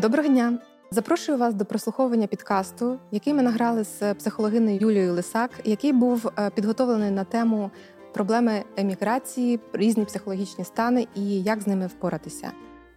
Доброго 0.00 0.28
дня! 0.28 0.58
Запрошую 0.90 1.38
вас 1.38 1.54
до 1.54 1.64
прослуховування 1.64 2.26
підкасту, 2.26 2.98
який 3.10 3.34
ми 3.34 3.42
награли 3.42 3.84
з 3.84 4.14
психологиною 4.14 4.78
Юлією 4.80 5.12
Лисак, 5.12 5.50
який 5.64 5.92
був 5.92 6.30
е, 6.38 6.50
підготовлений 6.50 7.10
на 7.10 7.24
тему 7.24 7.70
проблеми 8.14 8.64
еміграції, 8.76 9.60
різні 9.72 10.04
психологічні 10.04 10.64
стани 10.64 11.06
і 11.14 11.42
як 11.42 11.62
з 11.62 11.66
ними 11.66 11.86
впоратися. 11.86 12.52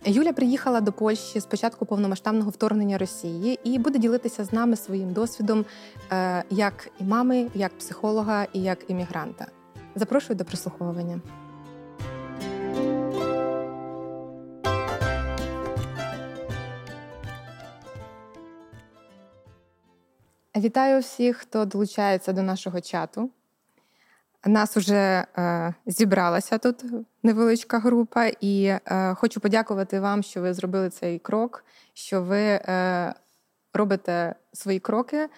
Юля 0.05 0.33
приїхала 0.33 0.81
до 0.81 0.91
Польщі 0.91 1.39
з 1.39 1.45
початку 1.45 1.85
повномасштабного 1.85 2.49
вторгнення 2.49 2.97
Росії 2.97 3.59
і 3.63 3.79
буде 3.79 3.99
ділитися 3.99 4.43
з 4.43 4.53
нами 4.53 4.75
своїм 4.75 5.13
досвідом 5.13 5.65
е, 6.11 6.43
як 6.49 6.89
і 6.99 7.03
мами, 7.03 7.47
як 7.55 7.77
психолога 7.77 8.47
і 8.53 8.61
як 8.61 8.77
іммігранта. 8.87 9.47
Запрошую 9.95 10.37
до 10.37 10.45
прослуховування. 10.45 11.21
Вітаю 20.57 21.01
всіх, 21.01 21.37
хто 21.37 21.65
долучається 21.65 22.33
до 22.33 22.41
нашого 22.41 22.81
чату. 22.81 23.29
Нас 24.45 24.77
уже 24.77 25.25
е, 25.37 25.73
зібралася 25.85 26.57
тут 26.57 26.85
невеличка 27.23 27.79
група, 27.79 28.25
і 28.25 28.65
е, 28.65 29.15
хочу 29.15 29.39
подякувати 29.39 29.99
вам, 29.99 30.23
що 30.23 30.41
ви 30.41 30.53
зробили 30.53 30.89
цей 30.89 31.19
крок, 31.19 31.65
що 31.93 32.23
ви 32.23 32.41
е, 32.41 33.13
робите 33.73 34.35
свої 34.53 34.79
кроки 34.79 35.17
е, 35.17 35.29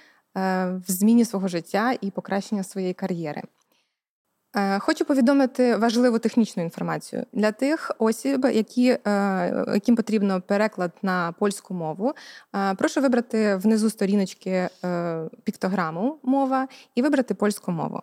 в 0.67 0.83
зміні 0.87 1.25
свого 1.25 1.47
життя 1.47 1.95
і 2.01 2.11
покращення 2.11 2.63
своєї 2.63 2.93
кар'єри. 2.93 3.41
Е, 4.55 4.79
хочу 4.79 5.05
повідомити 5.05 5.75
важливу 5.75 6.19
технічну 6.19 6.63
інформацію 6.63 7.25
для 7.33 7.51
тих 7.51 7.91
осіб, 7.99 8.45
які, 8.53 8.89
е, 8.89 8.99
яким 9.73 9.95
потрібно 9.95 10.41
переклад 10.41 10.91
на 11.01 11.31
польську 11.31 11.73
мову. 11.73 12.13
Е, 12.55 12.75
прошу 12.75 13.01
вибрати 13.01 13.55
внизу 13.55 13.89
сторіночки 13.89 14.69
піктограму 15.43 16.19
мова 16.23 16.67
і 16.95 17.01
вибрати 17.01 17.33
польську 17.33 17.71
мову. 17.71 18.01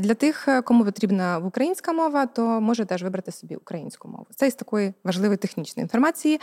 Для 0.00 0.14
тих, 0.14 0.48
кому 0.64 0.84
потрібна 0.84 1.38
українська 1.38 1.92
мова, 1.92 2.26
то 2.26 2.60
може 2.60 2.84
теж 2.84 3.02
вибрати 3.02 3.32
собі 3.32 3.56
українську 3.56 4.08
мову. 4.08 4.26
Це 4.36 4.46
із 4.46 4.54
такої 4.54 4.94
важливої 5.04 5.36
технічної 5.36 5.84
інформації. 5.84 6.40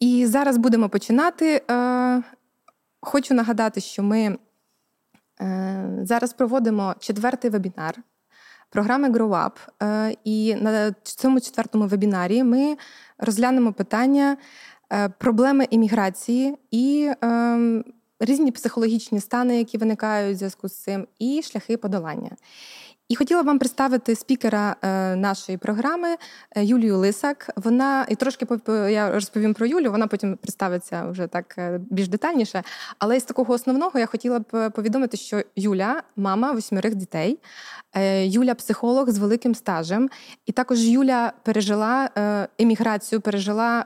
І 0.00 0.26
зараз 0.26 0.56
будемо 0.56 0.88
починати. 0.88 1.62
Хочу 3.00 3.34
нагадати, 3.34 3.80
що 3.80 4.02
ми 4.02 4.38
зараз 6.02 6.32
проводимо 6.32 6.94
четвертий 6.98 7.50
вебінар 7.50 8.02
програми 8.72 9.10
Grow 9.10 9.28
Up. 9.28 9.52
Е, 9.82 10.16
і 10.24 10.54
на 10.54 10.94
цьому 11.02 11.40
четвертому 11.40 11.86
вебінарі 11.86 12.42
ми 12.42 12.76
розглянемо 13.18 13.72
питання 13.72 14.36
е, 14.92 15.08
проблеми 15.08 15.66
імміграції 15.70 16.56
і 16.70 17.10
ем, 17.20 17.84
різні 18.20 18.52
психологічні 18.52 19.20
стани, 19.20 19.58
які 19.58 19.78
виникають 19.78 20.34
у 20.34 20.38
зв'язку 20.38 20.68
з 20.68 20.82
цим, 20.82 21.06
і 21.18 21.42
шляхи 21.44 21.76
подолання. 21.76 22.30
І 23.12 23.16
хотіла 23.16 23.42
вам 23.42 23.58
представити 23.58 24.14
спікера 24.14 24.76
е, 24.82 25.16
нашої 25.16 25.58
програми 25.58 26.16
е, 26.56 26.64
Юлію 26.64 26.98
Лисак. 26.98 27.50
Вона 27.56 28.06
і 28.08 28.14
трошки 28.14 28.46
я 28.90 29.10
розповім 29.10 29.54
про 29.54 29.66
Юлю, 29.66 29.90
вона 29.90 30.06
потім 30.06 30.36
представиться 30.36 31.06
вже 31.06 31.26
так 31.26 31.54
е, 31.58 31.80
більш 31.90 32.08
детальніше. 32.08 32.62
Але 32.98 33.20
з 33.20 33.24
такого 33.24 33.54
основного 33.54 33.98
я 33.98 34.06
хотіла 34.06 34.38
б 34.38 34.70
повідомити, 34.70 35.16
що 35.16 35.42
Юля 35.56 36.02
мама 36.16 36.52
восьмерих 36.52 36.94
дітей, 36.94 37.38
Юля 38.22 38.54
психолог 38.54 39.10
з 39.10 39.18
великим 39.18 39.54
стажем, 39.54 40.10
і 40.46 40.52
також 40.52 40.80
Юля 40.80 41.32
пережила 41.42 42.10
еміграцію, 42.58 43.20
пережила 43.20 43.84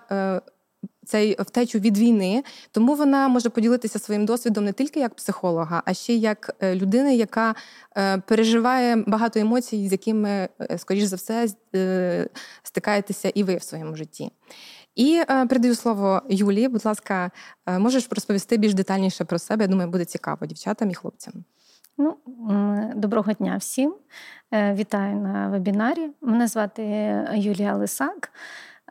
цей 1.07 1.37
втечу 1.39 1.79
від 1.79 1.99
війни, 1.99 2.45
тому 2.71 2.95
вона 2.95 3.29
може 3.29 3.51
поділитися 3.51 3.99
своїм 3.99 4.27
досвідом 4.27 4.65
не 4.65 4.73
тільки 4.73 5.01
як 5.01 5.15
психолога, 5.15 5.83
а 5.87 5.95
ще 5.95 6.15
як 6.15 6.57
е, 6.61 6.75
людина, 6.75 7.11
яка 7.11 7.55
е, 7.97 8.19
переживає 8.19 8.97
багато 9.07 9.41
емоцій, 9.41 9.89
з 9.89 9.93
якими, 9.93 10.49
е, 10.61 10.79
скоріш 10.79 11.05
за 11.05 11.17
все, 11.17 11.49
стикаєтеся 12.63 13.29
і 13.35 13.43
ви 13.43 13.57
в 13.57 13.63
своєму 13.63 13.97
житті. 13.97 14.31
І 14.95 15.23
передаю 15.27 15.75
слово 15.75 16.23
Юлії. 16.29 16.69
Будь 16.69 16.87
ласка, 16.87 17.31
можеш 17.67 18.09
розповісти 18.11 18.57
більш 18.57 18.75
детальніше 18.75 19.25
про 19.25 19.39
себе? 19.39 19.65
Я 19.65 19.69
думаю, 19.69 19.91
буде 19.91 20.05
цікаво 20.05 20.47
дівчатам 20.47 20.91
і 20.91 20.95
хлопцям. 20.95 21.33
Ну, 21.99 22.17
Доброго 22.97 23.33
дня 23.33 23.57
всім. 23.57 23.95
Вітаю 24.53 25.17
на 25.17 25.49
вебінарі. 25.49 26.11
Мене 26.21 26.47
звати 26.47 26.83
Юлія 27.35 27.75
Лисак. 27.75 28.33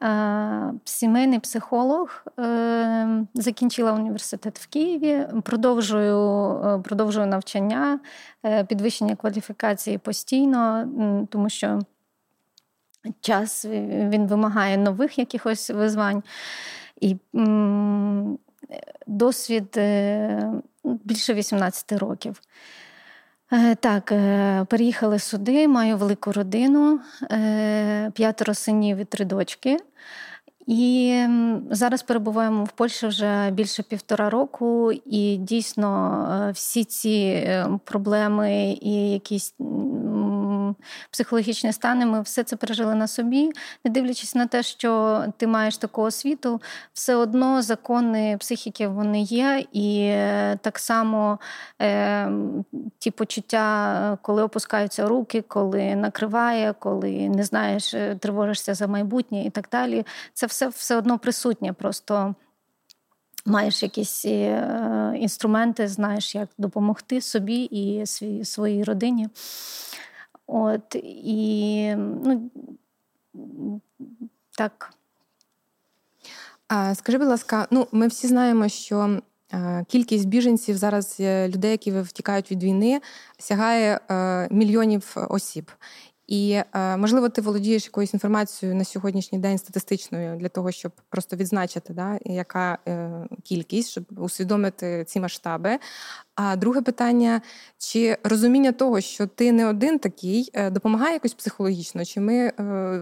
Е, 0.03 0.73
сімейний 0.85 1.39
психолог, 1.39 2.25
е, 2.39 3.25
закінчила 3.33 3.91
університет 3.93 4.59
в 4.59 4.67
Києві, 4.67 5.27
продовжую 5.43 6.51
е, 6.65 6.79
продовжую 6.79 7.27
навчання, 7.27 7.99
підвищення 8.67 9.15
кваліфікації 9.15 9.97
постійно, 9.97 10.87
тому 11.29 11.49
що 11.49 11.79
час 13.19 13.65
він 13.65 14.27
вимагає 14.27 14.77
нових 14.77 15.19
якихось 15.19 15.69
визвань. 15.69 16.23
І 17.01 17.15
досвід 19.07 19.79
більше 20.83 21.33
18 21.33 21.91
років. 21.91 22.41
Е, 23.51 23.75
так, 23.75 24.11
е, 24.11 24.65
переїхали 24.69 25.19
сюди, 25.19 25.67
маю 25.67 25.97
велику 25.97 26.31
родину, 26.31 26.99
е, 27.31 28.11
п'ятеро 28.15 28.53
синів 28.53 28.97
і 28.97 29.05
три 29.05 29.25
дочки. 29.25 29.77
І 30.67 31.19
зараз 31.71 32.03
перебуваємо 32.03 32.63
в 32.63 32.71
Польщі 32.71 33.07
вже 33.07 33.51
більше 33.51 33.83
півтора 33.83 34.29
року, 34.29 34.91
і 35.05 35.37
дійсно 35.37 36.51
всі 36.53 36.83
ці 36.83 37.47
проблеми 37.83 38.77
і 38.81 39.11
якісь 39.11 39.53
психологічні 41.11 41.73
стани, 41.73 42.05
ми 42.05 42.21
все 42.21 42.43
це 42.43 42.55
пережили 42.55 42.95
на 42.95 43.07
собі, 43.07 43.51
не 43.83 43.91
дивлячись 43.91 44.35
на 44.35 44.47
те, 44.47 44.63
що 44.63 45.23
ти 45.37 45.47
маєш 45.47 45.77
таку 45.77 46.01
освіту, 46.01 46.61
все 46.93 47.15
одно 47.15 47.61
закони 47.61 48.37
психіки 48.39 48.87
вони 48.87 49.21
є, 49.21 49.65
і 49.71 49.99
е, 50.01 50.57
так 50.61 50.79
само 50.79 51.39
е, 51.81 52.29
ті 52.99 53.11
почуття, 53.11 54.17
коли 54.21 54.43
опускаються 54.43 55.07
руки, 55.07 55.41
коли 55.47 55.95
накриває, 55.95 56.73
коли 56.79 57.29
не 57.29 57.43
знаєш, 57.43 57.93
е, 57.93 58.15
тривожишся 58.15 58.73
за 58.73 58.87
майбутнє 58.87 59.45
і 59.45 59.49
так 59.49 59.67
далі. 59.71 60.05
Це 60.33 60.45
все 60.45 60.67
все 60.67 60.95
одно 60.95 61.19
присутнє. 61.19 61.73
Просто. 61.73 62.35
Маєш 63.47 63.83
якісь 63.83 64.25
е, 64.25 65.13
інструменти, 65.19 65.87
знаєш, 65.87 66.35
як 66.35 66.49
допомогти 66.57 67.21
собі 67.21 67.63
і 67.63 68.05
своїй 68.45 68.83
родині. 68.83 69.29
От 70.47 70.95
і 71.03 71.95
ну, 71.95 72.49
так. 74.57 74.93
А, 76.67 76.95
Скажи, 76.95 77.17
будь 77.17 77.27
ласка, 77.27 77.67
ну 77.71 77.87
ми 77.91 78.07
всі 78.07 78.27
знаємо, 78.27 78.69
що 78.69 79.21
кількість 79.87 80.27
біженців 80.27 80.77
зараз 80.77 81.17
е, 81.19 81.49
людей, 81.49 81.71
які 81.71 81.91
втікають 81.91 82.51
від 82.51 82.63
війни, 82.63 83.01
сягає 83.37 83.99
е, 84.09 84.47
мільйонів 84.51 85.15
осіб. 85.29 85.71
І 86.27 86.61
е, 86.73 86.97
можливо, 86.97 87.29
ти 87.29 87.41
володієш 87.41 87.85
якоюсь 87.85 88.13
інформацією 88.13 88.77
на 88.77 88.83
сьогоднішній 88.83 89.39
день 89.39 89.57
статистичною 89.57 90.37
для 90.37 90.49
того, 90.49 90.71
щоб 90.71 90.91
просто 91.09 91.35
відзначити, 91.35 91.93
да, 91.93 92.19
яка 92.25 92.77
е, 92.87 93.11
кількість, 93.43 93.89
щоб 93.89 94.03
усвідомити 94.17 95.03
ці 95.07 95.19
масштаби. 95.19 95.77
А 96.35 96.55
друге 96.55 96.81
питання: 96.81 97.41
чи 97.77 98.17
розуміння 98.23 98.71
того, 98.71 99.01
що 99.01 99.27
ти 99.27 99.51
не 99.51 99.67
один 99.67 99.99
такий, 99.99 100.49
е, 100.53 100.69
допомагає 100.69 101.13
якось 101.13 101.33
психологічно? 101.33 102.05
Чи 102.05 102.19
ми 102.19 102.51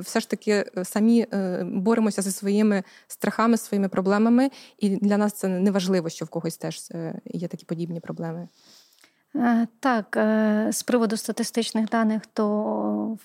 все 0.01 0.19
ж 0.19 0.29
таки 0.29 0.65
самі 0.83 1.27
боремося 1.63 2.21
зі 2.21 2.31
своїми 2.31 2.83
страхами, 3.07 3.57
своїми 3.57 3.89
проблемами, 3.89 4.49
і 4.79 4.89
для 4.89 5.17
нас 5.17 5.33
це 5.33 5.47
не 5.47 5.71
важливо, 5.71 6.09
що 6.09 6.25
в 6.25 6.29
когось 6.29 6.57
теж 6.57 6.91
є 7.25 7.47
такі 7.47 7.65
подібні 7.65 7.99
проблеми? 7.99 8.47
Е, 9.35 9.67
так, 9.79 10.17
е, 10.17 10.67
з 10.71 10.83
приводу 10.83 11.17
статистичних 11.17 11.89
даних, 11.89 12.21
то 12.33 13.17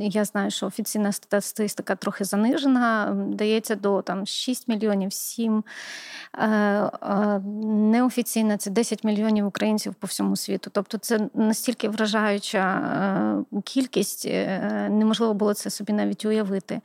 я 0.00 0.24
знаю, 0.24 0.50
що 0.50 0.66
офіційна 0.66 1.12
статистика 1.12 1.96
трохи 1.96 2.24
занижена, 2.24 3.16
дається 3.28 3.74
до 3.74 4.02
там 4.02 4.26
6 4.26 4.68
мільйонів 4.68 5.12
7. 5.12 5.64
Е, 6.38 6.90
неофіційна 7.64 8.56
це 8.56 8.70
10 8.70 9.04
мільйонів 9.04 9.46
українців 9.46 9.94
по 9.94 10.06
всьому 10.06 10.36
світу. 10.36 10.70
Тобто 10.74 10.98
це 10.98 11.28
настільки 11.34 11.88
вражаюча 11.88 13.44
кількість, 13.64 14.26
неможливо 14.90 15.34
було 15.34 15.54
це 15.54 15.70
собі 15.70 15.92
навіть 15.92 16.24
уявити. 16.24 16.80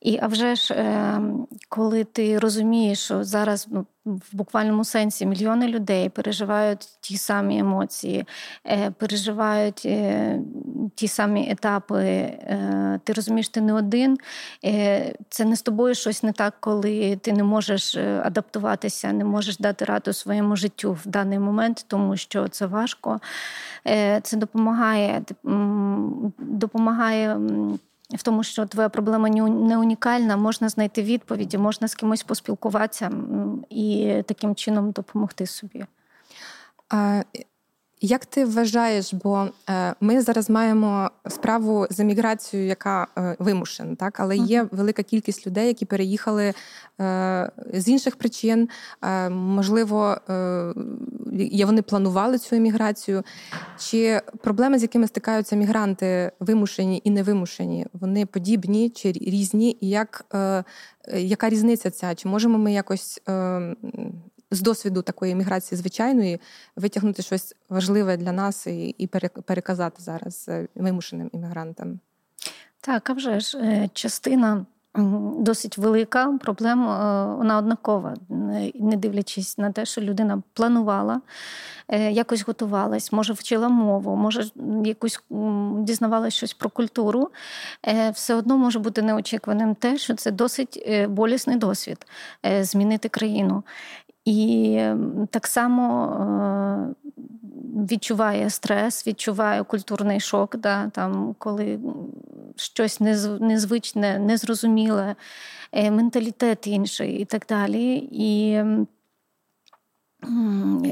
І 0.00 0.18
а 0.22 0.26
вже 0.26 0.54
ж, 0.54 0.74
е, 0.74 1.20
коли 1.68 2.04
ти 2.04 2.38
розумієш, 2.38 2.98
що 2.98 3.24
зараз 3.24 3.68
ну, 3.70 3.86
в 4.04 4.36
буквальному 4.36 4.84
сенсі 4.84 5.26
мільйони 5.26 5.68
людей 5.68 6.08
переживають 6.08 6.88
ті 7.00 7.16
самі 7.16 7.58
емоції, 7.58 8.26
е, 8.66 8.90
переживають 8.90 9.82
е, 9.84 10.40
ті 10.94 11.08
самі 11.08 11.50
етапи, 11.50 12.04
е, 12.04 13.00
ти 13.04 13.12
розумієш, 13.12 13.48
ти 13.48 13.60
не 13.60 13.72
один. 13.72 14.18
Це 15.28 15.44
не 15.44 15.56
з 15.56 15.62
тобою 15.62 15.94
щось 15.94 16.22
не 16.22 16.32
так, 16.32 16.54
коли 16.60 17.16
ти 17.16 17.32
не 17.32 17.44
можеш 17.44 17.96
адаптуватися, 17.96 19.12
не 19.12 19.24
можеш 19.24 19.58
дати 19.58 19.84
раду 19.84 20.12
своєму 20.12 20.56
життю 20.56 20.92
в 20.92 21.06
даний 21.06 21.38
момент, 21.38 21.84
тому 21.88 22.16
що 22.16 22.48
це 22.48 22.66
важко. 22.66 23.20
Це 24.22 24.36
допомагає, 24.36 25.22
допомагає. 26.38 27.36
В 28.12 28.22
тому, 28.22 28.42
що 28.42 28.66
твоя 28.66 28.88
проблема 28.88 29.28
не 29.28 29.78
унікальна, 29.78 30.36
можна 30.36 30.68
знайти 30.68 31.02
відповіді, 31.02 31.58
можна 31.58 31.88
з 31.88 31.94
кимось 31.94 32.22
поспілкуватися 32.22 33.10
і 33.70 34.14
таким 34.26 34.54
чином 34.54 34.90
допомогти 34.90 35.46
собі. 35.46 35.84
Як 38.02 38.26
ти 38.26 38.44
вважаєш, 38.44 39.14
бо 39.14 39.48
е, 39.70 39.94
ми 40.00 40.20
зараз 40.20 40.50
маємо 40.50 41.10
справу 41.28 41.86
з 41.90 42.00
еміграцією, 42.00 42.68
яка 42.68 43.06
е, 43.18 43.36
вимушена, 43.38 43.94
так 43.94 44.20
але 44.20 44.36
є 44.36 44.66
велика 44.70 45.02
кількість 45.02 45.46
людей, 45.46 45.66
які 45.66 45.84
переїхали 45.84 46.54
е, 47.00 47.50
з 47.74 47.88
інших 47.88 48.16
причин. 48.16 48.68
Можливо, 49.30 50.16
вони 51.64 51.82
планували 51.82 52.38
цю 52.38 52.56
еміграцію. 52.56 53.22
Чи 53.78 54.20
проблеми, 54.42 54.78
з 54.78 54.82
якими 54.82 55.06
стикаються 55.06 55.56
мігранти, 55.56 56.32
вимушені 56.40 57.00
і 57.04 57.10
невимушені, 57.10 57.86
вони 57.92 58.26
подібні 58.26 58.90
чи 58.90 59.12
різні? 59.12 59.76
І 59.80 59.88
як, 59.88 60.24
яка 61.14 61.48
різниця 61.48 61.90
ця? 61.90 62.14
Чи 62.14 62.28
можемо 62.28 62.58
ми 62.58 62.72
якось 62.72 63.22
з 64.50 64.60
досвіду 64.60 65.02
такої 65.02 65.34
міграції 65.34 65.78
звичайної 65.78 66.40
витягнути 66.76 67.22
щось 67.22 67.54
важливе 67.68 68.16
для 68.16 68.32
нас 68.32 68.66
і 68.66 68.88
і 68.98 69.06
переказати 69.44 70.02
зараз 70.02 70.46
е, 70.48 70.68
вимушеним 70.74 71.30
іммігрантам. 71.32 72.00
Так, 72.80 73.10
а 73.10 73.12
вже 73.12 73.40
ж 73.40 73.58
е, 73.58 73.88
частина. 73.92 74.66
Досить 75.38 75.78
велика 75.78 76.38
проблема, 76.40 76.96
е, 77.32 77.36
вона 77.36 77.58
однакова, 77.58 78.14
не 78.74 78.96
дивлячись 78.96 79.58
на 79.58 79.72
те, 79.72 79.84
що 79.84 80.00
людина 80.00 80.42
планувала, 80.52 81.20
якось 82.10 82.42
готувалась, 82.42 83.12
може 83.12 83.32
вчила 83.32 83.68
мову, 83.68 84.16
може 84.16 84.50
якось 84.84 85.20
дізнавалась 85.78 86.34
щось 86.34 86.52
про 86.52 86.70
культуру. 86.70 87.30
Все 88.14 88.34
одно 88.34 88.58
може 88.58 88.78
бути 88.78 89.02
неочікуваним 89.02 89.74
те, 89.74 89.98
що 89.98 90.14
це 90.14 90.30
досить 90.30 90.86
болісний 91.08 91.56
досвід 91.56 92.06
змінити 92.62 93.08
країну. 93.08 93.62
І 94.24 94.80
так 95.30 95.46
само 95.46 96.06
е, 96.06 97.10
відчуває 97.90 98.50
стрес, 98.50 99.06
відчуває 99.06 99.64
культурний 99.64 100.20
шок, 100.20 100.56
да, 100.56 100.88
там, 100.88 101.34
коли 101.38 101.80
щось 102.56 103.00
незвичне, 103.40 104.18
незрозуміле, 104.18 105.16
е, 105.72 105.90
менталітет 105.90 106.66
інший 106.66 107.18
і 107.18 107.24
так 107.24 107.46
далі. 107.48 108.08
І 108.12 108.62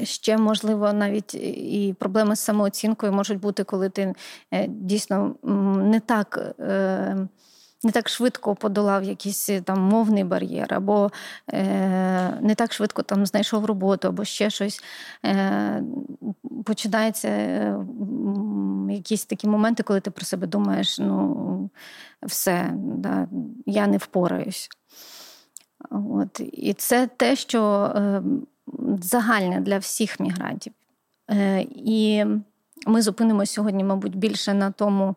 ще, 0.02 0.38
можливо, 0.38 0.92
навіть 0.92 1.34
і 1.34 1.94
проблеми 1.98 2.36
з 2.36 2.40
самооцінкою 2.40 3.12
можуть 3.12 3.40
бути, 3.40 3.64
коли 3.64 3.88
ти 3.88 4.14
е, 4.50 4.66
дійсно 4.68 5.34
не 5.82 6.00
так 6.00 6.54
не 7.84 7.90
так 7.90 8.08
швидко 8.08 8.54
подолав 8.54 9.04
якийсь 9.04 9.48
е, 9.48 9.60
там 9.60 9.80
мовний 9.80 10.24
бар'єр, 10.24 10.74
або 10.74 11.10
е, 11.52 12.38
не 12.40 12.54
так 12.54 12.72
швидко 12.72 13.02
там 13.02 13.26
знайшов 13.26 13.64
роботу, 13.64 14.08
або 14.08 14.24
ще 14.24 14.50
щось. 14.50 14.82
Е, 15.24 15.82
Починається 16.64 17.28
е, 17.28 17.78
якісь 18.90 19.24
такі 19.24 19.48
моменти, 19.48 19.82
коли 19.82 20.00
ти 20.00 20.10
про 20.10 20.24
себе 20.24 20.46
думаєш, 20.46 20.98
ну 20.98 21.70
все, 22.22 22.70
да, 22.74 23.28
я 23.66 23.86
не 23.86 23.96
впораюсь. 23.96 24.68
От. 25.90 26.40
І 26.40 26.74
це 26.74 27.08
те, 27.16 27.36
що 27.36 27.92
е, 27.96 28.22
загальне 29.02 29.60
для 29.60 29.78
всіх 29.78 30.20
мігрантів. 30.20 30.72
Е, 31.30 31.66
І 31.70 32.24
ми 32.86 33.02
зупинимося 33.02 33.52
сьогодні, 33.52 33.84
мабуть, 33.84 34.16
більше 34.16 34.54
на 34.54 34.70
тому, 34.70 35.14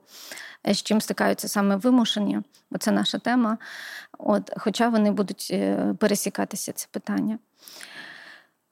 з 0.66 0.84
чим 0.84 1.02
стикаються 1.02 1.48
саме 1.48 1.76
вимушені, 1.76 2.40
бо 2.72 2.78
це 2.78 2.92
наша 2.92 3.18
тема. 3.20 3.58
От, 4.18 4.52
Хоча 4.58 4.90
вони 4.90 5.12
будуть 5.12 5.48
е, 5.52 5.96
пересікатися 6.00 6.72
це 6.72 6.88
питання. 6.92 7.40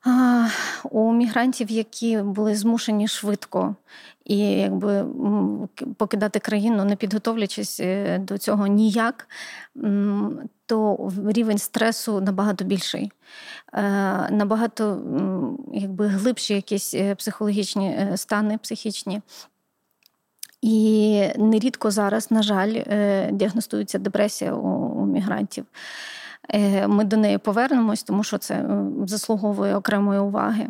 А, 0.05 0.47
У 0.83 1.13
мігрантів, 1.13 1.71
які 1.71 2.17
були 2.17 2.55
змушені 2.55 3.07
швидко 3.07 3.75
і 4.25 4.37
якби 4.37 5.05
покидати 5.97 6.39
країну, 6.39 6.85
не 6.85 6.95
підготовлячись 6.95 7.79
е, 7.79 8.17
до 8.17 8.37
цього 8.37 8.67
ніяк, 8.67 9.27
то 10.65 11.11
рівень 11.27 11.57
стресу 11.57 12.21
набагато 12.21 12.65
більший, 12.65 13.11
е, 13.73 13.81
набагато 14.31 15.01
якби 15.73 16.07
глибші 16.07 16.53
якісь 16.53 16.95
психологічні 17.17 18.07
стани 18.15 18.57
психічні. 18.57 19.21
І 20.61 21.23
нерідко 21.37 21.91
зараз, 21.91 22.31
на 22.31 22.43
жаль, 22.43 22.73
е, 22.75 23.29
діагностується 23.31 23.99
депресія 23.99 24.53
у 24.53 25.05
мігрантів. 25.05 25.65
Е, 26.49 26.87
ми 26.87 27.03
до 27.03 27.17
неї 27.17 27.37
повернемось, 27.37 28.03
тому 28.03 28.23
що 28.23 28.37
це 28.37 28.65
заслуговує 29.05 29.75
окремої 29.75 30.19
уваги. 30.19 30.67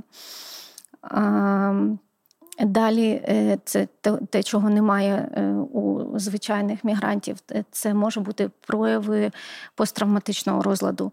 Далі 2.62 3.10
е, 3.10 3.58
це 3.66 3.88
те, 4.30 4.44
чого 4.44 4.70
немає 4.70 5.30
у 5.74 6.20
звичайних 6.20 6.84
мігрантів, 6.84 7.38
це 7.72 7.94
може 7.94 8.20
бути 8.20 8.50
прояви 8.68 9.32
посттравматичного 9.76 10.62
розладу. 10.62 11.12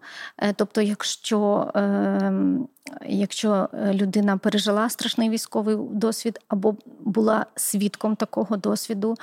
Тобто, 0.56 0.80
якщо 0.82 1.70
ем, 1.74 2.68
якщо 3.06 3.68
е, 3.72 3.94
людина 3.94 4.36
пережила 4.36 4.88
страшний 4.88 5.30
військовий 5.30 5.76
досвід 5.90 6.38
або 6.48 6.76
була 7.00 7.46
свідком 7.56 8.16
такого 8.16 8.56
досвіду, 8.56 9.14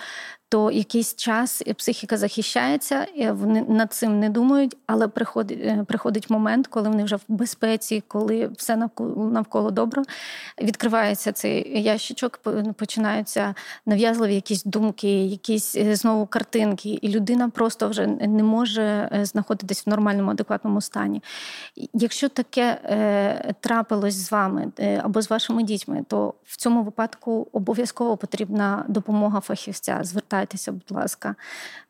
то 0.53 0.71
якийсь 0.71 1.15
час 1.15 1.63
психіка 1.77 2.17
захищається, 2.17 3.07
вони 3.31 3.65
над 3.69 3.93
цим 3.93 4.19
не 4.19 4.29
думають, 4.29 4.77
але 4.87 5.07
приходить 5.07 5.59
е, 5.61 5.85
приходить 5.87 6.29
момент, 6.29 6.67
коли 6.67 6.89
вони 6.89 7.03
вже 7.03 7.15
в 7.15 7.23
безпеці, 7.27 8.03
коли 8.07 8.47
все 8.57 8.89
навколо 9.15 9.71
добре, 9.71 10.03
відкривається 10.61 11.31
цей 11.31 11.81
ящичок, 11.81 12.39
починаються 12.77 13.55
нав'язливі 13.85 14.35
якісь 14.35 14.63
думки, 14.63 15.25
якісь 15.25 15.75
е, 15.75 15.95
знову 15.95 16.25
картинки, 16.25 16.89
і 16.89 17.09
людина 17.09 17.49
просто 17.49 17.89
вже 17.89 18.07
не 18.07 18.43
може 18.43 19.09
знаходитись 19.23 19.85
в 19.85 19.89
нормальному 19.89 20.31
адекватному 20.31 20.81
стані. 20.81 21.23
Якщо 21.93 22.29
таке 22.29 22.79
трапилось 23.59 24.15
з 24.15 24.31
вами 24.31 24.71
е, 24.79 25.01
або 25.03 25.21
з 25.21 25.29
вашими 25.29 25.63
дітьми, 25.63 26.05
то 26.07 26.33
в 26.45 26.57
цьому 26.57 26.83
випадку 26.83 27.47
обов'язково 27.51 28.17
потрібна 28.17 28.85
допомога 28.87 29.39
фахівця. 29.39 29.99
Звертайтеся, 30.03 30.42
будь 30.71 30.91
ласка, 30.91 31.35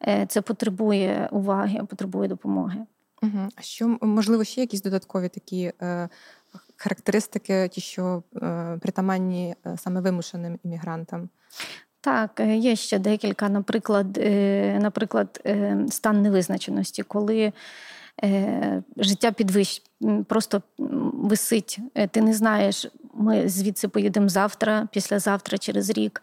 е, 0.07 0.25
це 0.29 0.41
потребує 0.41 1.29
уваги, 1.31 1.79
потребує 1.89 2.29
допомоги. 2.29 2.79
Угу. 3.21 3.49
А 3.55 3.61
що 3.61 3.97
можливо 4.01 4.43
ще 4.43 4.61
якісь 4.61 4.81
додаткові 4.81 5.29
такі 5.29 5.71
е, 5.81 6.09
характеристики, 6.77 7.67
ті, 7.67 7.81
що 7.81 8.23
е, 8.35 8.77
притаманні 8.81 9.55
е, 9.65 9.77
саме 9.77 10.01
вимушеним 10.01 10.59
іммігрантам? 10.63 11.29
Так, 12.01 12.41
є 12.45 12.75
ще 12.75 12.99
декілька, 12.99 13.49
наприклад, 13.49 14.17
наприклад, 14.79 15.47
стан 15.89 16.21
невизначеності, 16.21 17.03
коли 17.03 17.53
Е, 18.23 18.83
життя 18.97 19.31
підвищ 19.31 19.81
просто 20.27 20.61
висить. 21.13 21.79
Е, 21.95 22.07
ти 22.07 22.21
не 22.21 22.33
знаєш, 22.33 22.87
ми 23.13 23.49
звідси 23.49 23.87
поїдемо 23.87 24.29
завтра, 24.29 24.87
післязавтра, 24.91 25.57
через 25.57 25.89
рік, 25.89 26.21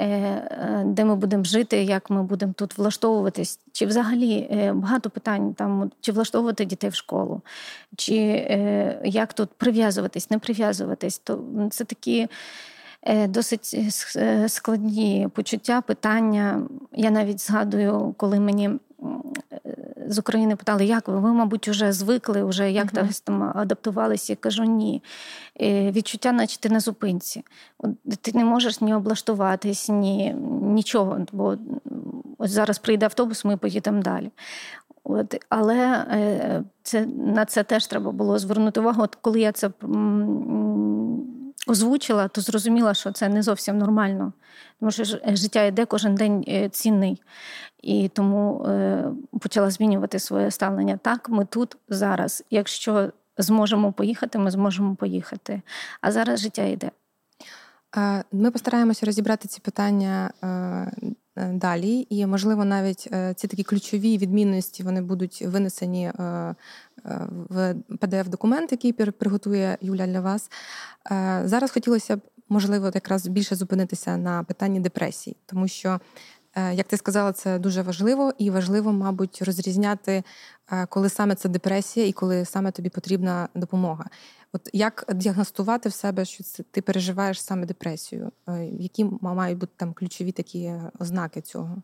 е, 0.00 0.82
де 0.86 1.04
ми 1.04 1.16
будемо 1.16 1.44
жити, 1.44 1.82
як 1.82 2.10
ми 2.10 2.22
будемо 2.22 2.52
тут 2.52 2.78
влаштовуватись, 2.78 3.60
чи 3.72 3.86
взагалі 3.86 4.48
багато 4.74 5.10
питань 5.10 5.54
там 5.54 5.90
чи 6.00 6.12
влаштовувати 6.12 6.64
дітей 6.64 6.90
в 6.90 6.94
школу, 6.94 7.40
чи 7.96 8.14
як 9.04 9.32
тут 9.32 9.50
прив'язуватись, 9.56 10.30
не 10.30 10.38
прив'язуватись. 10.38 11.18
То 11.18 11.44
це 11.70 11.84
такі. 11.84 12.28
Досить 13.28 13.94
складні 14.46 15.28
почуття, 15.34 15.80
питання. 15.80 16.62
Я 16.92 17.10
навіть 17.10 17.40
згадую, 17.40 18.14
коли 18.16 18.40
мені 18.40 18.70
з 20.08 20.18
України 20.18 20.56
питали, 20.56 20.84
як 20.84 21.08
ви? 21.08 21.20
Ви, 21.20 21.32
мабуть, 21.32 21.68
вже 21.68 21.92
звикли, 21.92 22.44
вже 22.44 22.72
як 22.72 22.92
uh-huh. 22.92 23.22
там 23.24 23.52
адаптувалися. 23.54 24.32
Я 24.32 24.36
кажу, 24.36 24.64
ні. 24.64 25.02
Е, 25.60 25.90
відчуття, 25.92 26.32
наче 26.32 26.60
ти 26.60 26.68
на 26.68 26.80
зупинці. 26.80 27.44
Ти 28.20 28.32
не 28.34 28.44
можеш 28.44 28.80
ні 28.80 28.94
облаштуватись, 28.94 29.88
ні 29.88 30.34
нічого. 30.62 31.18
Бо 31.32 31.56
ось 32.38 32.50
зараз 32.50 32.78
прийде 32.78 33.06
автобус, 33.06 33.44
ми 33.44 33.56
поїдемо 33.56 34.02
далі. 34.02 34.30
От, 35.04 35.44
Але 35.48 36.06
е, 36.10 36.62
це, 36.82 37.06
на 37.06 37.44
це 37.44 37.62
теж 37.62 37.86
треба 37.86 38.12
було 38.12 38.38
звернути 38.38 38.80
увагу. 38.80 39.02
От 39.02 39.14
коли 39.14 39.40
я 39.40 39.52
це 39.52 39.70
озвучила, 41.66 42.28
то 42.28 42.40
зрозуміла, 42.40 42.94
що 42.94 43.12
це 43.12 43.28
не 43.28 43.42
зовсім 43.42 43.78
нормально. 43.78 44.32
Тому 44.80 44.92
що 44.92 45.04
життя 45.26 45.62
йде 45.62 45.84
кожен 45.84 46.14
день 46.14 46.44
е, 46.48 46.68
цінний. 46.68 47.22
І 47.82 48.08
тому 48.08 48.64
е, 48.64 49.04
почала 49.40 49.70
змінювати 49.70 50.18
своє 50.18 50.50
ставлення. 50.50 50.96
Так, 50.96 51.28
ми 51.28 51.44
тут 51.44 51.76
зараз. 51.88 52.44
Якщо 52.50 53.12
зможемо 53.38 53.92
поїхати, 53.92 54.38
ми 54.38 54.50
зможемо 54.50 54.94
поїхати. 54.94 55.62
А 56.00 56.12
зараз 56.12 56.40
життя 56.40 56.62
йде. 56.62 56.90
Ми 58.32 58.50
постараємося 58.50 59.06
розібрати 59.06 59.48
ці 59.48 59.60
питання 59.60 60.30
е, 60.44 61.12
далі, 61.36 62.06
і, 62.10 62.26
можливо, 62.26 62.64
навіть 62.64 63.08
ці 63.36 63.48
такі 63.48 63.62
ключові 63.62 64.18
відмінності 64.18 64.82
вони 64.82 65.02
будуть 65.02 65.42
винесені 65.42 66.12
в 67.48 67.74
pdf 67.88 68.28
документ 68.28 68.72
який 68.72 68.92
приготує 68.92 69.78
Юля 69.80 70.06
для 70.06 70.20
вас. 70.20 70.50
Зараз 71.44 71.70
хотілося 71.70 72.16
б, 72.16 72.20
можливо, 72.48 72.90
якраз 72.94 73.26
більше 73.26 73.56
зупинитися 73.56 74.16
на 74.16 74.42
питанні 74.42 74.80
депресії, 74.80 75.36
тому 75.46 75.68
що 75.68 76.00
Е, 76.00 76.35
як 76.56 76.86
ти 76.86 76.96
сказала, 76.96 77.32
це 77.32 77.58
дуже 77.58 77.82
важливо 77.82 78.32
і 78.38 78.50
важливо, 78.50 78.92
мабуть, 78.92 79.42
розрізняти, 79.42 80.22
е, 80.72 80.86
коли 80.86 81.08
саме 81.08 81.34
це 81.34 81.48
депресія 81.48 82.06
і 82.06 82.12
коли 82.12 82.44
саме 82.44 82.70
тобі 82.70 82.88
потрібна 82.88 83.48
допомога. 83.54 84.04
От 84.52 84.70
як 84.72 85.04
діагностувати 85.14 85.88
в 85.88 85.92
себе, 85.92 86.24
що 86.24 86.44
ти 86.70 86.82
переживаєш 86.82 87.42
саме 87.42 87.66
депресію? 87.66 88.32
Е, 88.48 88.64
які 88.64 89.04
мають 89.20 89.58
бути 89.58 89.72
там 89.76 89.92
ключові 89.92 90.32
такі 90.32 90.72
ознаки 90.98 91.40
цього? 91.40 91.82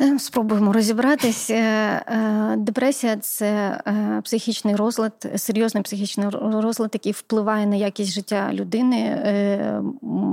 Е, 0.00 0.18
спробуємо 0.18 0.72
розібратися. 0.72 1.54
Е, 1.54 2.54
депресія 2.56 3.16
це 3.16 3.46
е, 3.86 4.20
психічний 4.24 4.76
розлад, 4.76 5.32
серйозний 5.36 5.82
психічний 5.82 6.28
розлад, 6.40 6.90
який 6.92 7.12
впливає 7.12 7.66
на 7.66 7.76
якість 7.76 8.12
життя 8.12 8.50
людини 8.52 9.22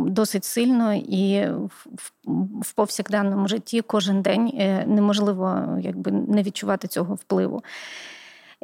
досить 0.07 0.45
сильно 0.45 0.93
і 0.93 1.47
в 2.61 2.73
повсякденному 2.75 3.47
житті 3.47 3.81
кожен 3.81 4.21
день 4.21 4.51
неможливо 4.87 5.77
якби, 5.81 6.11
не 6.11 6.43
відчувати 6.43 6.87
цього 6.87 7.15
впливу. 7.15 7.63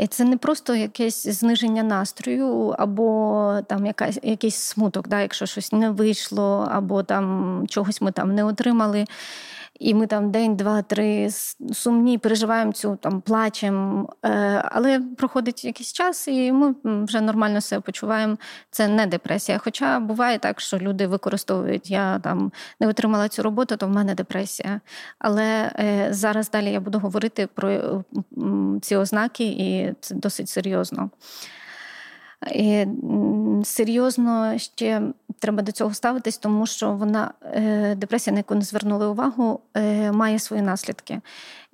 Це 0.10 0.24
не 0.24 0.38
просто 0.38 0.76
якесь 0.76 1.28
зниження 1.28 1.84
настрою, 1.84 2.76
або 2.78 3.60
там 3.68 3.86
якась, 3.86 4.20
якийсь 4.24 4.56
смуток, 4.56 5.08
да, 5.08 5.22
якщо 5.22 5.46
щось 5.46 5.72
не 5.72 5.90
вийшло, 5.90 6.68
або 6.72 7.04
там 7.04 7.64
чогось 7.70 8.02
ми 8.02 8.12
там 8.12 8.36
не 8.36 8.44
отримали. 8.44 9.06
І 9.80 9.94
ми 9.94 10.08
там 10.08 10.32
день, 10.32 10.56
два, 10.56 10.82
три 10.82 11.30
сумні, 11.74 12.18
переживаємо 12.18 12.72
цю 12.72 12.96
там, 13.02 13.22
плачемо. 13.22 14.10
Е, 14.26 14.64
але 14.72 15.00
проходить 15.00 15.66
якийсь 15.66 15.94
час, 15.94 16.28
і 16.28 16.52
ми 16.52 16.76
вже 16.84 17.22
нормально 17.22 17.62
себе 17.62 17.82
почуваємо. 17.82 18.38
Це 18.72 18.88
не 18.88 19.06
депресія. 19.06 19.58
Хоча 19.58 20.00
буває 20.00 20.40
так, 20.40 20.62
що 20.62 20.78
люди 20.78 21.08
використовують, 21.08 21.92
я 21.92 22.20
там 22.20 22.52
не 22.80 22.88
отримала 22.88 23.30
цю 23.30 23.44
роботу, 23.44 23.78
то 23.78 23.88
в 23.88 23.90
мене 23.90 24.16
депресія. 24.16 24.82
Але 25.20 25.72
е, 25.80 26.08
зараз 26.12 26.50
далі 26.50 26.72
я 26.72 26.80
буду 26.80 27.00
говорити 27.00 27.48
про 27.54 28.04
ці 28.82 28.96
ознаки, 28.96 29.44
і 29.44 29.94
це 30.00 30.16
досить 30.16 30.50
серйозно. 30.50 31.10
І 32.48 32.86
Серйозно 33.64 34.58
ще 34.58 35.02
треба 35.40 35.64
до 35.64 35.72
цього 35.72 35.94
ставитись, 35.94 36.38
тому 36.38 36.68
що 36.68 36.92
вона 36.92 37.32
е, 37.44 37.96
депресія, 37.96 38.32
на 38.34 38.40
яку 38.40 38.56
не 38.56 38.62
звернули 38.62 39.08
увагу, 39.08 39.60
е, 39.74 40.12
має 40.12 40.40
свої 40.40 40.62
наслідки. 40.62 41.22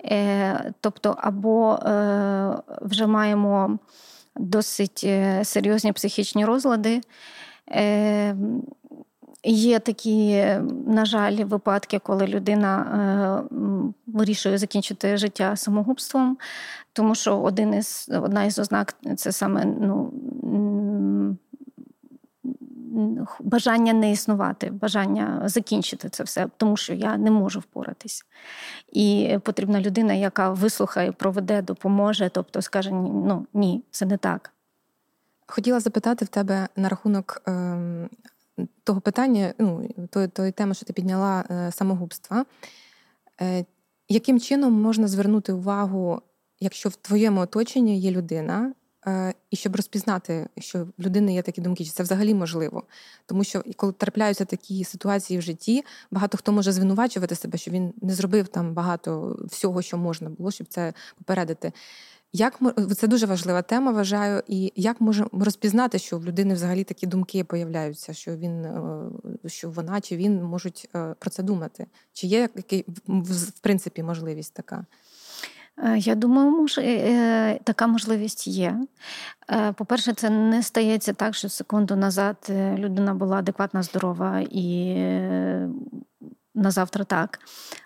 Е, 0.04 0.72
тобто, 0.80 1.16
або 1.18 1.78
вже 2.80 3.06
маємо 3.06 3.78
досить 4.36 5.06
серйозні 5.42 5.92
психічні 5.92 6.44
розлади. 6.44 7.00
Є 9.48 9.78
такі, 9.78 10.44
на 10.86 11.04
жаль, 11.04 11.44
випадки, 11.44 11.98
коли 11.98 12.26
людина 12.26 12.80
е, 12.80 13.98
вирішує 14.06 14.58
закінчити 14.58 15.16
життя 15.16 15.56
самогубством, 15.56 16.38
тому 16.92 17.14
що 17.14 17.38
один 17.38 17.74
із 17.74 18.10
одна 18.22 18.44
із 18.44 18.58
ознак 18.58 18.94
це 19.16 19.32
саме 19.32 19.64
ну, 19.64 20.12
бажання 23.40 23.92
не 23.92 24.12
існувати, 24.12 24.70
бажання 24.70 25.42
закінчити 25.44 26.08
це 26.08 26.24
все, 26.24 26.46
тому 26.56 26.76
що 26.76 26.94
я 26.94 27.16
не 27.16 27.30
можу 27.30 27.60
впоратись. 27.60 28.26
І 28.92 29.38
потрібна 29.42 29.80
людина, 29.80 30.12
яка 30.12 30.50
вислухає, 30.50 31.12
проведе, 31.12 31.62
допоможе, 31.62 32.30
тобто 32.32 32.62
скаже: 32.62 32.90
ну 32.90 33.46
ні, 33.54 33.82
це 33.90 34.06
не 34.06 34.16
так. 34.16 34.52
Хотіла 35.46 35.80
запитати 35.80 36.24
в 36.24 36.28
тебе 36.28 36.68
на 36.76 36.88
рахунок 36.88 37.42
е, 37.48 37.78
того 38.84 39.00
питання, 39.00 39.54
ну, 39.58 39.88
тої, 40.10 40.28
тої 40.28 40.52
теми, 40.52 40.74
що 40.74 40.86
ти 40.86 40.92
підняла 40.92 41.44
е, 41.50 41.72
самогубства. 41.72 42.44
Е, 43.40 43.64
яким 44.08 44.40
чином 44.40 44.72
можна 44.72 45.08
звернути 45.08 45.52
увагу, 45.52 46.22
якщо 46.60 46.88
в 46.88 46.96
твоєму 46.96 47.40
оточенні 47.40 48.00
є 48.00 48.10
людина, 48.10 48.72
Е, 49.08 49.34
і 49.50 49.56
щоб 49.56 49.76
розпізнати, 49.76 50.48
що 50.58 50.84
в 50.84 51.02
людини 51.02 51.34
є 51.34 51.42
такі 51.42 51.60
думки, 51.60 51.84
чи 51.84 51.90
це 51.90 52.02
взагалі 52.02 52.34
можливо. 52.34 52.82
Тому 53.26 53.44
що 53.44 53.62
коли 53.76 53.92
трапляються 53.92 54.44
такі 54.44 54.84
ситуації 54.84 55.38
в 55.38 55.42
житті, 55.42 55.84
багато 56.10 56.38
хто 56.38 56.52
може 56.52 56.72
звинувачувати 56.72 57.34
себе, 57.34 57.58
що 57.58 57.70
він 57.70 57.92
не 58.02 58.14
зробив 58.14 58.48
там 58.48 58.74
багато 58.74 59.38
всього, 59.44 59.82
що 59.82 59.98
можна 59.98 60.30
було, 60.30 60.50
щоб 60.50 60.66
це 60.66 60.92
попередити. 61.18 61.72
Як 62.36 62.60
це 62.96 63.06
дуже 63.06 63.26
важлива 63.26 63.62
тема, 63.62 63.92
вважаю, 63.92 64.42
і 64.48 64.72
як 64.76 65.00
можемо 65.00 65.30
розпізнати, 65.32 65.98
що 65.98 66.18
в 66.18 66.24
людини 66.24 66.54
взагалі 66.54 66.84
такі 66.84 67.06
думки 67.06 67.44
появляються, 67.44 68.12
що 68.12 68.36
він 68.36 68.64
е, 68.64 69.48
що 69.48 69.70
вона 69.70 70.00
чи 70.00 70.16
він 70.16 70.42
можуть 70.42 70.88
е, 70.94 71.14
про 71.18 71.30
це 71.30 71.42
думати? 71.42 71.86
Чи 72.12 72.26
є 72.26 72.48
який 72.54 72.84
в 73.06 73.60
принципі 73.60 74.02
можливість 74.02 74.54
така? 74.54 74.84
Е, 75.78 75.98
я 75.98 76.14
думаю, 76.14 76.50
може, 76.50 77.60
така 77.64 77.86
можливість 77.86 78.46
є. 78.46 78.80
По-перше, 79.74 80.12
це 80.12 80.30
не 80.30 80.62
стається 80.62 81.12
так, 81.12 81.34
що 81.34 81.48
секунду 81.48 81.96
назад 81.96 82.36
людина 82.78 83.14
була 83.14 83.36
адекватна, 83.36 83.82
здорова 83.82 84.40
і 84.50 84.96
на 86.56 86.70
завтра 86.70 87.04
так. 87.04 87.38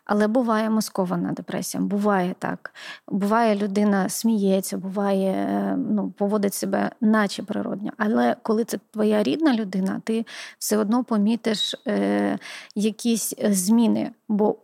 Але 0.04 0.26
буває 0.26 0.70
маскована 0.70 1.32
депресія, 1.32 1.82
буває 1.82 2.34
так. 2.38 2.74
Буває, 3.08 3.56
людина 3.56 4.08
сміється, 4.08 4.76
буває, 4.76 5.32
е, 5.32 5.76
ну, 5.90 6.10
поводить 6.10 6.54
себе, 6.54 6.90
наче 7.00 7.42
природньо. 7.42 7.90
Але 7.96 8.36
коли 8.42 8.64
це 8.64 8.78
твоя 8.90 9.22
рідна 9.22 9.54
людина, 9.54 10.00
ти 10.04 10.26
все 10.58 10.76
одно 10.76 11.04
помітиш 11.04 11.74
е, 11.88 12.38
якісь 12.74 13.34
зміни, 13.44 14.10
бо 14.30 14.56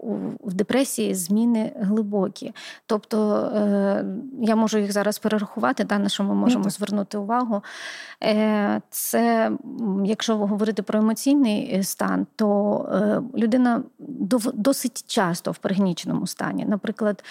в 0.45 0.55
депресії 0.55 1.15
зміни 1.15 1.73
глибокі. 1.81 2.53
Тобто 2.87 3.37
е, 3.55 4.05
я 4.41 4.57
можу 4.57 4.79
їх 4.79 4.93
зараз 4.93 5.19
перерахувати, 5.19 5.85
та, 5.85 5.99
на 5.99 6.09
що 6.09 6.25
ми 6.25 6.35
можемо 6.35 6.65
mm-hmm. 6.65 6.71
звернути 6.71 7.19
увагу. 7.19 7.63
Е, 8.23 8.81
Це, 8.91 9.53
якщо 10.05 10.37
говорити 10.37 10.83
про 10.83 10.99
емоційний 10.99 11.75
е, 11.75 11.83
стан, 11.83 12.27
то 12.37 12.57
людина 13.37 13.83
досить 14.55 15.05
часто 15.07 15.51
в 15.51 15.59
пригніченому 15.59 16.27
стані. 16.27 16.65
Наприклад, 16.69 17.25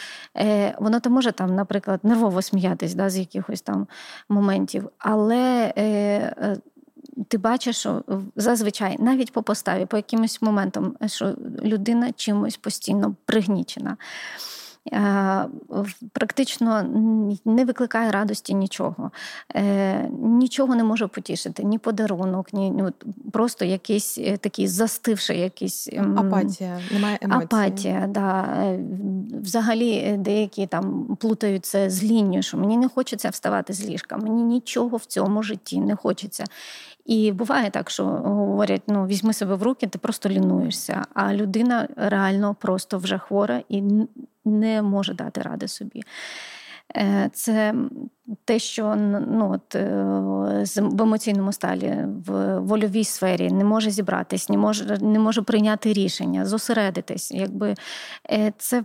вона 0.80 1.00
то 1.00 1.10
може 1.10 1.32
там, 1.32 1.56
наприклад, 1.56 2.00
нервово 2.04 2.42
сміятись 2.42 2.96
да, 2.96 3.10
з 3.10 3.18
якихось 3.18 3.62
там 3.62 3.88
моментів, 4.30 4.90
але. 4.98 5.74
Ти 7.28 7.38
бачиш, 7.38 7.78
що 7.78 8.04
зазвичай 8.36 8.98
навіть 9.00 9.32
по 9.32 9.44
поставі, 9.44 9.86
по 9.86 9.98
якимось 9.98 10.42
моментам, 10.42 10.96
що 11.06 11.36
людина 11.64 12.12
чимось 12.12 12.58
постійно 12.58 13.16
пригнічена. 13.26 13.98
Е, 14.94 15.46
практично 16.12 16.84
не 17.46 17.66
викликає 17.66 18.12
радості 18.12 18.54
нічого. 18.54 19.12
Е, 19.56 20.10
нічого 20.22 20.76
не 20.76 20.84
може 20.84 21.08
потішити, 21.08 21.64
ні 21.64 21.78
подарунок, 21.78 22.54
ні, 22.54 22.70
ні 22.70 22.84
просто 23.32 23.66
якийсь 23.66 24.18
е, 24.18 24.38
такий 24.38 24.68
застивший 24.68 25.40
якийсь 25.40 25.90
апатія. 26.18 26.80
Немає 26.92 27.18
емоцій. 27.22 27.46
Апатія, 27.46 28.08
да. 28.10 28.48
Взагалі 29.42 30.16
деякі 30.18 30.68
там 30.68 31.18
плутаються 31.20 31.90
з 31.90 32.04
лінією, 32.04 32.44
що 32.44 32.58
мені 32.58 32.78
не 32.78 32.90
хочеться 32.90 33.30
вставати 33.30 33.74
з 33.74 33.86
ліжка, 33.86 34.18
мені 34.18 34.44
нічого 34.44 34.98
в 34.98 35.06
цьому 35.06 35.44
житті 35.44 35.80
не 35.80 35.96
хочеться. 35.96 36.46
І 37.06 37.32
буває 37.32 37.70
так, 37.70 37.90
що 37.90 38.06
говорять: 38.06 38.82
ну 38.88 39.06
візьми 39.06 39.34
себе 39.34 39.56
в 39.56 39.64
руки, 39.64 39.88
ти 39.88 39.98
просто 39.98 40.30
лінуєшся. 40.30 41.06
А 41.14 41.34
людина 41.34 41.88
реально 41.96 42.56
просто 42.60 42.98
вже 42.98 43.18
хвора 43.18 43.62
і 43.70 43.84
не 44.46 44.82
може 44.82 45.14
дати 45.14 45.42
ради 45.42 45.68
собі. 45.68 46.04
Е, 46.98 47.30
це 47.34 47.74
те, 48.46 48.60
що 48.60 48.96
ну, 48.96 49.52
от, 49.52 49.76
е, 49.76 50.04
в 50.78 51.02
емоційному 51.02 51.52
сталі, 51.52 52.06
в 52.28 52.60
вольовій 52.60 53.04
сфері 53.04 53.52
не 53.52 53.64
може 53.64 53.92
зібратись, 53.92 54.50
не 54.50 54.58
може 54.58 54.98
не 54.98 55.20
може 55.20 55.42
прийняти 55.42 55.94
рішення, 55.94 56.46
зосередитись. 56.46 57.32
Якби 57.32 57.76
е, 58.32 58.54
Це 58.58 58.84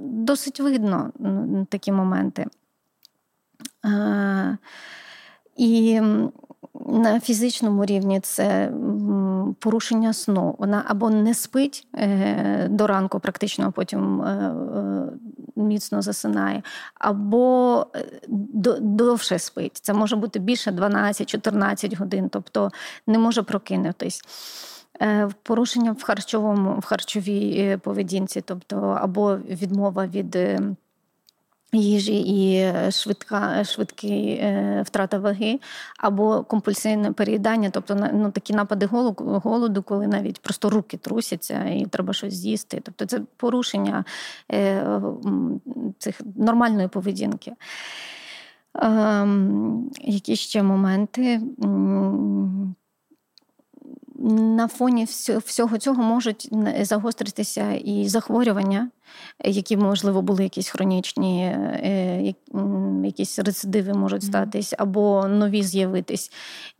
досить 0.00 0.60
видно 0.60 1.12
такі 1.68 1.92
моменти. 1.92 2.46
І 5.56 6.00
на 6.86 7.20
фізичному 7.20 7.84
рівні 7.84 8.20
це 8.20 8.72
порушення 9.58 10.12
сну. 10.12 10.54
Вона 10.58 10.84
або 10.88 11.10
не 11.10 11.34
спить 11.34 11.86
е, 11.94 12.68
до 12.70 12.86
ранку, 12.86 13.20
практично 13.20 13.66
а 13.66 13.70
потім 13.70 14.22
е, 14.22 14.26
е, 14.26 15.62
міцно 15.62 16.02
засинає, 16.02 16.62
або 16.94 17.86
довше 18.80 19.38
спить. 19.38 19.78
Це 19.82 19.92
може 19.92 20.16
бути 20.16 20.38
більше 20.38 20.70
12-14 20.70 21.96
годин, 21.96 22.28
тобто 22.28 22.70
не 23.06 23.18
може 23.18 23.42
прокинутись. 23.42 24.22
Порушення 25.42 25.92
в 25.92 26.02
харчовому 26.02 26.78
в 26.78 26.84
харчовій 26.84 27.78
поведінці, 27.82 28.40
тобто 28.40 28.76
або 28.76 29.36
відмова 29.36 30.06
від 30.06 30.38
їжі 31.72 32.20
і 32.20 32.54
е, 32.54 32.90
швидка, 32.90 33.64
швидкий 33.64 34.28
е, 34.30 34.82
втрата 34.86 35.18
ваги, 35.18 35.60
або 35.98 36.44
компульсивне 36.44 37.12
переїдання, 37.12 37.70
тобто 37.70 38.10
ну, 38.12 38.30
такі 38.30 38.54
напади 38.54 38.86
голоду, 39.16 39.82
коли 39.82 40.06
навіть 40.06 40.40
просто 40.40 40.70
руки 40.70 40.96
трусяться 40.96 41.64
і 41.64 41.86
треба 41.86 42.12
щось 42.12 42.34
з'їсти. 42.34 42.80
Тобто 42.84 43.06
це 43.06 43.20
порушення 43.36 44.04
е, 44.52 45.00
цих 45.98 46.20
нормальної 46.36 46.88
поведінки. 46.88 47.52
Ем, 48.74 49.90
які 50.00 50.36
ще 50.36 50.62
моменти? 50.62 51.40
На 54.20 54.68
фоні 54.68 55.04
всього 55.46 55.78
цього 55.78 56.02
можуть 56.02 56.48
загостритися 56.80 57.72
і 57.72 58.08
захворювання, 58.08 58.90
які, 59.44 59.76
можливо, 59.76 60.22
були 60.22 60.42
якісь 60.42 60.68
хронічні, 60.68 61.44
е, 61.44 62.34
якісь 63.04 63.38
рецидиви 63.38 63.92
можуть 63.92 64.22
статись, 64.22 64.74
або 64.78 65.28
нові 65.28 65.62
з'явитись. 65.62 66.32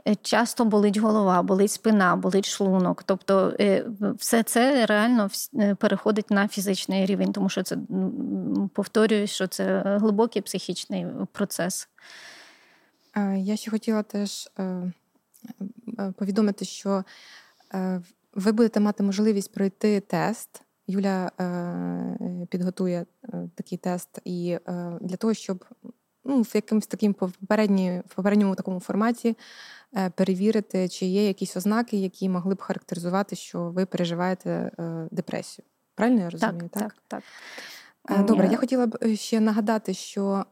Е, 0.09 0.14
часто 0.23 0.64
болить 0.64 0.97
голова, 0.97 1.42
болить 1.42 1.71
спина, 1.71 2.16
болить 2.16 2.47
шлунок. 2.49 3.02
Тобто 3.02 3.54
е, 3.61 3.85
все 4.16 4.42
це 4.42 4.87
реально 4.87 5.28
переходить 5.78 6.30
на 6.30 6.49
фізичний 6.49 7.07
рівень, 7.07 7.33
тому 7.33 7.49
що 7.49 7.62
це 7.62 7.76
повторюю, 8.75 9.26
що 9.26 9.47
це 9.47 9.83
глибокий 9.85 10.42
психічний 10.42 11.07
процес. 11.33 11.88
Я 13.37 13.57
ще 13.57 13.71
хотіла 13.71 14.02
теж 14.02 14.49
повідомити, 16.17 16.64
що 16.64 17.05
ви 18.35 18.52
будете 18.52 18.81
мати 18.81 19.02
можливість 19.02 19.52
пройти 19.52 20.00
тест. 20.00 20.62
Юля 20.88 21.31
е, 21.40 22.47
підготує 22.50 23.07
е, 23.25 23.49
такий 23.55 23.78
тест, 23.78 24.19
і 24.25 24.59
е, 24.69 24.99
для 25.00 25.17
того, 25.17 25.35
щоб 25.35 25.64
ну, 26.25 26.43
в 26.43 26.50
якомусь 26.55 26.87
таким 26.87 27.14
попередні, 27.14 28.02
в 28.07 28.14
попередньому 28.14 28.55
такому 28.55 28.81
форматі 28.81 29.37
перевірити, 30.14 30.88
чи 30.88 31.07
є 31.07 31.26
якісь 31.26 31.57
ознаки, 31.57 31.97
які 31.97 32.28
могли 32.28 32.55
б 32.55 32.62
характеризувати, 32.62 33.37
що 33.37 33.62
ви 33.62 33.87
переживаєте 33.87 34.71
депресію. 35.11 35.64
Правильно 35.95 36.21
я 36.21 36.31
розумію? 36.31 36.71
Так, 36.73 36.93
так. 37.09 37.23
так. 38.05 38.26
Добре, 38.26 38.49
я 38.52 38.57
хотіла 38.57 38.87
б 38.87 39.17
ще 39.17 39.40
нагадати, 39.40 39.95
що 39.95 40.45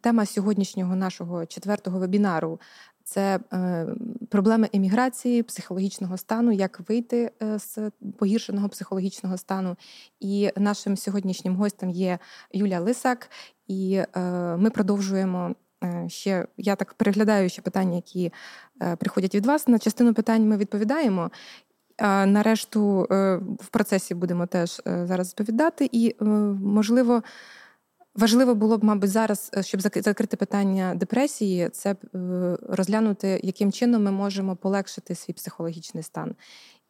тема 0.00 0.26
сьогоднішнього 0.26 0.96
нашого 0.96 1.46
четвертого 1.46 1.98
вебінару 1.98 2.60
це 3.06 3.40
е, 3.52 3.86
проблеми 4.30 4.68
еміграції, 4.72 5.42
психологічного 5.42 6.16
стану, 6.16 6.52
як 6.52 6.80
вийти 6.88 7.30
е, 7.42 7.58
з 7.58 7.78
погіршеного 8.18 8.68
психологічного 8.68 9.36
стану. 9.36 9.76
І 10.20 10.50
нашим 10.56 10.96
сьогоднішнім 10.96 11.56
гостем 11.56 11.90
є 11.90 12.18
Юля 12.52 12.80
Лисак, 12.80 13.30
і 13.68 14.02
е, 14.16 14.20
ми 14.56 14.70
продовжуємо. 14.70 15.54
Ще 16.06 16.46
я 16.56 16.76
так 16.76 16.94
переглядаю 16.94 17.48
ще 17.48 17.62
питання, 17.62 17.96
які 17.96 18.32
приходять 18.98 19.34
від 19.34 19.46
вас. 19.46 19.68
На 19.68 19.78
частину 19.78 20.14
питань 20.14 20.48
ми 20.48 20.56
відповідаємо. 20.56 21.30
А 21.98 22.26
на 22.26 22.42
решту 22.42 23.06
в 23.60 23.66
процесі 23.70 24.14
будемо 24.14 24.46
теж 24.46 24.82
зараз 24.84 25.28
відповідати, 25.28 25.88
і 25.92 26.16
можливо. 26.60 27.22
Важливо 28.16 28.54
було 28.54 28.78
б, 28.78 28.84
мабуть, 28.84 29.10
зараз, 29.10 29.50
е, 29.56 29.62
щоб 29.62 29.80
закрити 29.80 30.36
питання 30.36 30.94
депресії, 30.94 31.68
це 31.68 31.90
е, 31.90 31.96
розглянути, 32.68 33.40
яким 33.42 33.72
чином 33.72 34.04
ми 34.04 34.10
можемо 34.10 34.56
полегшити 34.56 35.14
свій 35.14 35.32
психологічний 35.32 36.02
стан. 36.02 36.34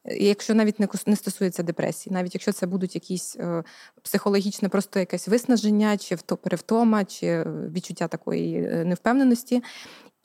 Якщо 0.04 0.54
навіть 0.54 1.06
не 1.06 1.16
стосується 1.16 1.62
депресії, 1.62 2.14
навіть 2.14 2.34
якщо 2.34 2.52
це 2.52 2.66
будуть 2.66 2.94
якісь 2.94 3.36
е, 3.36 3.64
психологічне, 4.02 4.68
просто 4.68 4.98
якесь 4.98 5.28
виснаження, 5.28 5.96
чи 5.96 6.16
перевтома, 6.16 7.04
чи 7.04 7.42
відчуття 7.46 8.08
такої 8.08 8.60
невпевненості, 8.60 9.62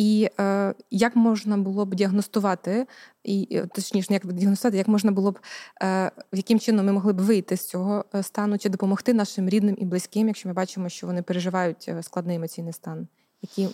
і 0.01 0.29
е, 0.39 0.73
як 0.91 1.15
можна 1.15 1.57
було 1.57 1.85
б 1.85 1.95
діагностувати, 1.95 2.87
і 3.23 3.61
точніше, 3.75 4.13
як 4.13 4.33
діагностувати, 4.33 4.77
як 4.77 4.87
можна 4.87 5.11
було 5.11 5.31
б, 5.31 5.39
е, 5.83 6.11
яким 6.33 6.59
чином 6.59 6.85
ми 6.85 6.91
могли 6.91 7.13
б 7.13 7.21
вийти 7.21 7.57
з 7.57 7.67
цього 7.67 8.05
е, 8.15 8.23
стану, 8.23 8.57
чи 8.57 8.69
допомогти 8.69 9.13
нашим 9.13 9.49
рідним 9.49 9.75
і 9.79 9.85
близьким, 9.85 10.27
якщо 10.27 10.49
ми 10.49 10.53
бачимо, 10.53 10.89
що 10.89 11.07
вони 11.07 11.21
переживають 11.21 11.85
е, 11.87 12.03
складний 12.03 12.35
емоційний 12.35 12.73
стан? 12.73 13.07
Які 13.41 13.69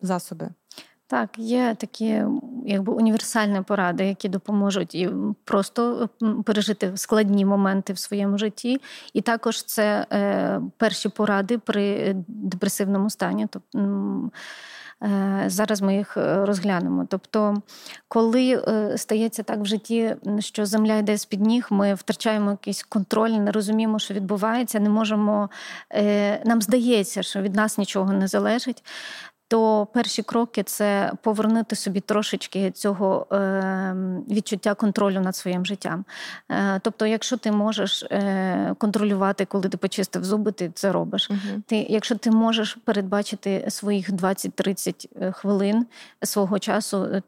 засоби? 0.00 0.48
Так, 1.06 1.38
є 1.38 1.74
такі 1.78 2.22
якби 2.66 2.92
універсальні 2.92 3.62
поради, 3.62 4.06
які 4.06 4.28
допоможуть 4.28 4.94
і 4.94 5.10
просто 5.44 6.08
пережити 6.44 6.96
складні 6.96 7.44
моменти 7.44 7.92
в 7.92 7.98
своєму 7.98 8.38
житті. 8.38 8.80
І 9.12 9.20
також 9.20 9.62
це 9.62 10.06
е, 10.12 10.60
перші 10.76 11.08
поради 11.08 11.58
при 11.58 12.14
депресивному 12.28 13.10
стані. 13.10 13.46
Тобто 13.50 14.30
зараз 15.46 15.82
ми 15.82 15.96
їх 15.96 16.16
е, 16.16 16.44
розглянемо. 16.44 17.06
Тобто, 17.10 17.62
коли 18.08 18.62
е, 18.68 18.98
стається 18.98 19.42
так 19.42 19.58
в 19.58 19.64
житті, 19.64 20.16
що 20.38 20.66
земля 20.66 20.96
йде 20.96 21.16
з 21.18 21.24
під 21.24 21.40
ніг, 21.40 21.66
ми 21.70 21.94
втрачаємо 21.94 22.50
якийсь 22.50 22.82
контроль, 22.82 23.30
не 23.30 23.50
розуміємо, 23.50 23.98
що 23.98 24.14
відбувається, 24.14 24.80
не 24.80 24.88
можемо. 24.88 25.50
Нам 26.44 26.62
здається, 26.62 27.22
що 27.22 27.42
від 27.42 27.54
нас 27.54 27.78
нічого 27.78 28.12
не 28.12 28.28
залежить 28.28 28.84
то 29.48 29.86
перші 29.94 30.22
кроки 30.22 30.62
це 30.62 31.12
повернути 31.22 31.76
собі 31.76 32.00
трошечки 32.00 32.70
цього 32.70 33.26
е, 33.32 33.96
відчуття 34.30 34.74
контролю 34.74 35.20
над 35.20 35.36
своїм 35.36 35.66
життям. 35.66 36.04
Е, 36.50 36.80
тобто, 36.82 37.06
якщо 37.06 37.36
ти 37.36 37.52
можеш 37.52 38.02
е, 38.02 38.74
контролювати, 38.78 39.44
коли 39.44 39.68
ти 39.68 39.76
почистив 39.76 40.24
зуби, 40.24 40.52
ти 40.52 40.70
це 40.74 40.92
робиш. 40.92 41.30
uh 41.30 41.62
Ти, 41.66 41.86
Якщо 41.88 42.16
ти 42.16 42.30
можеш 42.30 42.78
передбачити 42.84 43.66
своїх 43.68 44.10
20-30 44.10 45.32
хвилин 45.32 45.86
свого 46.22 46.58
часу, 46.58 47.22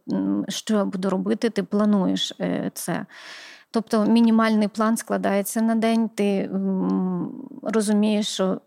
що 0.49 0.75
я 0.75 0.85
буду 0.85 1.11
робити, 1.11 1.51
ти 1.51 1.63
плануєш 1.63 2.33
це. 2.75 3.07
Тобто 3.71 4.05
мінімальний 4.05 4.69
план 4.69 4.97
складається 4.97 5.61
на 5.61 5.75
день, 5.75 6.09
ти 6.09 6.51
розумієш, 7.63 8.29
що 8.29 8.61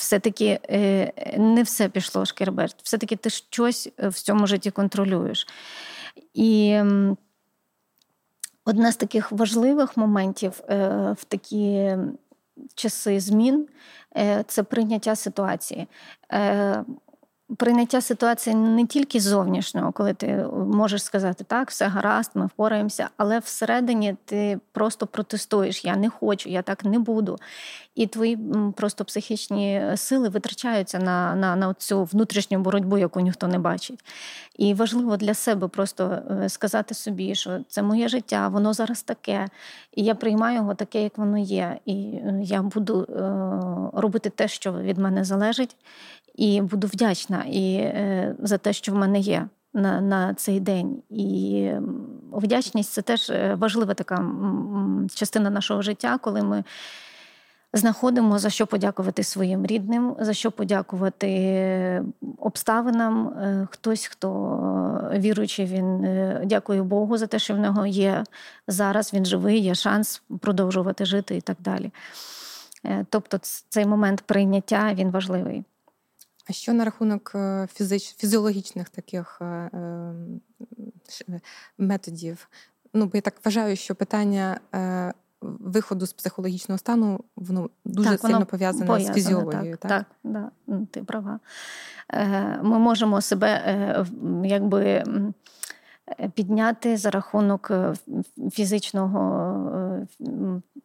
все-таки 0.00 0.60
е, 0.70 1.12
не 1.38 1.62
все 1.62 1.88
пішло 1.88 2.24
шкерберт, 2.24 2.76
все-таки 2.82 3.16
ти 3.16 3.30
щось 3.30 3.88
е, 3.98 4.08
в 4.08 4.14
цьому 4.14 4.46
житті 4.46 4.70
контролюєш. 4.70 5.46
І 6.34 6.80
одне 8.64 8.92
з 8.92 8.96
таких 8.96 9.32
важливих 9.32 9.96
моментів 9.96 10.60
е, 10.68 10.76
в 11.18 11.24
такі 11.24 11.96
часи 12.74 13.20
змін 13.20 13.68
це 14.46 14.62
прийняття 14.62 15.16
ситуації 15.16 15.88
прийняття 17.56 18.00
ситуації 18.00 18.56
не 18.56 18.86
тільки 18.86 19.20
зовнішнього, 19.20 19.92
коли 19.92 20.14
ти 20.14 20.46
можеш 20.66 21.02
сказати 21.02 21.44
так, 21.44 21.70
все 21.70 21.86
гаразд, 21.86 22.30
ми 22.34 22.46
впораємося, 22.46 23.08
але 23.16 23.38
всередині 23.38 24.16
ти 24.24 24.58
просто 24.72 25.06
протестуєш. 25.06 25.84
Я 25.84 25.96
не 25.96 26.10
хочу, 26.10 26.48
я 26.48 26.62
так 26.62 26.84
не 26.84 26.98
буду. 26.98 27.38
І 27.94 28.06
твої 28.06 28.38
просто 28.76 29.04
психічні 29.04 29.82
сили 29.96 30.28
витрачаються 30.28 30.98
на 30.98 31.34
на, 31.34 31.56
на 31.56 31.74
цю 31.74 32.04
внутрішню 32.04 32.58
боротьбу, 32.58 32.98
яку 32.98 33.20
ніхто 33.20 33.48
не 33.48 33.58
бачить. 33.58 34.04
І 34.58 34.74
важливо 34.74 35.16
для 35.16 35.34
себе 35.34 35.68
просто 35.68 36.18
е, 36.30 36.48
сказати 36.48 36.94
собі, 36.94 37.34
що 37.34 37.58
це 37.68 37.82
моє 37.82 38.08
життя, 38.08 38.48
воно 38.48 38.72
зараз 38.72 39.02
таке, 39.02 39.48
і 39.94 40.04
я 40.04 40.14
приймаю 40.14 40.56
його 40.56 40.74
таке, 40.74 41.02
як 41.02 41.18
воно 41.18 41.38
є. 41.38 41.78
І 41.86 41.92
е, 41.94 42.40
я 42.42 42.62
буду 42.62 43.02
е, 43.02 44.00
робити 44.00 44.30
те, 44.30 44.48
що 44.48 44.72
від 44.72 44.98
мене 44.98 45.24
залежить 45.24 45.76
і 46.34 46.60
буду 46.60 46.86
вдячна 46.86 47.39
і 47.48 47.74
е, 47.76 48.34
за 48.38 48.58
те, 48.58 48.72
що 48.72 48.92
в 48.92 48.94
мене 48.94 49.18
є 49.18 49.48
на 49.74 50.00
на 50.00 50.34
цей 50.34 50.60
день. 50.60 51.02
І 51.10 51.72
вдячність 52.32 52.92
це 52.92 53.02
теж 53.02 53.30
е, 53.30 53.54
важлива 53.54 53.94
така 53.94 54.24
частина 55.14 55.50
нашого 55.50 55.82
життя, 55.82 56.18
коли 56.18 56.42
ми. 56.42 56.64
Знаходимо 57.72 58.38
за 58.38 58.50
що 58.50 58.66
подякувати 58.66 59.24
своїм 59.24 59.66
рідним, 59.66 60.16
за 60.20 60.32
що 60.32 60.50
подякувати 60.50 62.02
обставинам. 62.38 63.28
Е, 63.28 63.68
хтось, 63.70 64.06
хто 64.06 65.10
віруючий, 65.14 65.66
він 65.66 66.06
дякує 66.44 66.82
Богу 66.82 67.16
за 67.16 67.26
те, 67.26 67.38
що 67.38 67.54
в 67.54 67.58
нього 67.58 67.86
є 67.86 68.24
зараз. 68.68 69.14
Він 69.14 69.24
живий, 69.24 69.58
є 69.58 69.74
шанс 69.74 70.22
продовжувати 70.40 71.04
жити 71.04 71.36
і 71.36 71.40
так 71.40 71.56
далі. 71.60 71.90
Тобто, 73.08 73.38
цей 73.68 73.86
момент 73.86 74.20
прийняття 74.20 74.94
він 74.94 75.10
важливий. 75.10 75.64
А 76.48 76.52
що 76.52 76.72
на 76.72 76.84
рахунок 76.84 77.36
фізич... 77.72 78.16
фізіологічних 78.16 78.88
таких 78.88 79.42
методів? 81.78 82.48
Ну, 82.94 83.06
бо 83.06 83.10
я 83.14 83.20
так 83.20 83.34
вважаю, 83.44 83.76
що 83.76 83.94
питання 83.94 84.60
виходу 85.42 86.06
з 86.06 86.12
психологічного 86.12 86.78
стану 86.78 87.24
воно 87.36 87.70
дуже 87.84 88.10
так, 88.10 88.20
сильно 88.20 88.34
воно 88.34 88.46
пов'язане, 88.46 88.86
пов'язане 88.86 89.14
з 89.14 89.16
фізіологією. 89.16 89.76
Так, 89.76 89.90
так, 89.90 90.04
так, 90.22 90.50
да, 90.66 90.86
ти 90.90 91.02
права. 91.02 91.40
Ми 92.62 92.78
можемо 92.78 93.20
себе 93.20 94.06
якби 94.44 95.04
підняти 96.34 96.96
за 96.96 97.10
рахунок 97.10 97.70
е, 97.70 97.94
фізичного 98.52 99.52
е, 99.76 100.06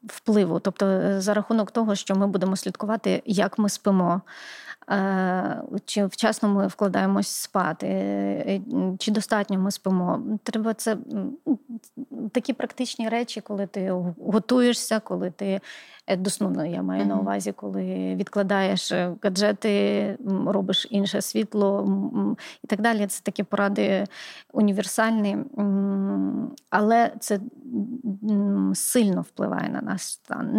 впливу, 0.03 0.59
тобто 0.59 1.15
за 1.21 1.33
рахунок 1.33 1.71
того, 1.71 1.95
що 1.95 2.15
ми 2.15 2.27
будемо 2.27 2.55
слідкувати, 2.55 3.23
як 3.25 3.57
ми 3.57 3.69
спимо. 3.69 4.21
Е, 4.91 5.61
чи 5.85 6.05
вчасно 6.05 6.49
ми 6.49 6.67
вкладаємось 6.67 7.27
спати, 7.27 8.61
чи 8.99 9.11
достатньо 9.11 9.59
ми 9.59 9.71
спимо. 9.71 10.21
Треба 10.43 10.73
це 10.73 10.97
такі 12.31 12.53
практичні 12.53 13.09
речі, 13.09 13.41
коли 13.41 13.67
ти 13.67 13.91
готуєшся, 14.17 14.99
коли 14.99 15.31
ти 15.31 15.45
Е, 15.45 15.61
до 16.07 16.29
сну, 16.29 16.49
ну, 16.55 16.65
я 16.65 16.81
маю 16.81 17.05
на 17.05 17.19
увазі, 17.19 17.51
коли 17.51 18.15
відкладаєш 18.15 18.91
е, 18.91 19.15
гаджети, 19.23 20.17
робиш 20.47 20.87
інше 20.89 21.21
світло 21.21 21.87
і 22.63 22.67
так 22.67 22.81
далі. 22.81 23.07
Це 23.07 23.23
такі 23.23 23.43
поради 23.43 24.03
універсальні, 24.53 25.37
але 26.69 27.11
це 27.19 27.39
сильно 28.73 29.21
впливає 29.21 29.69
на 29.69 29.81
наш 29.81 30.01
стан. 30.01 30.57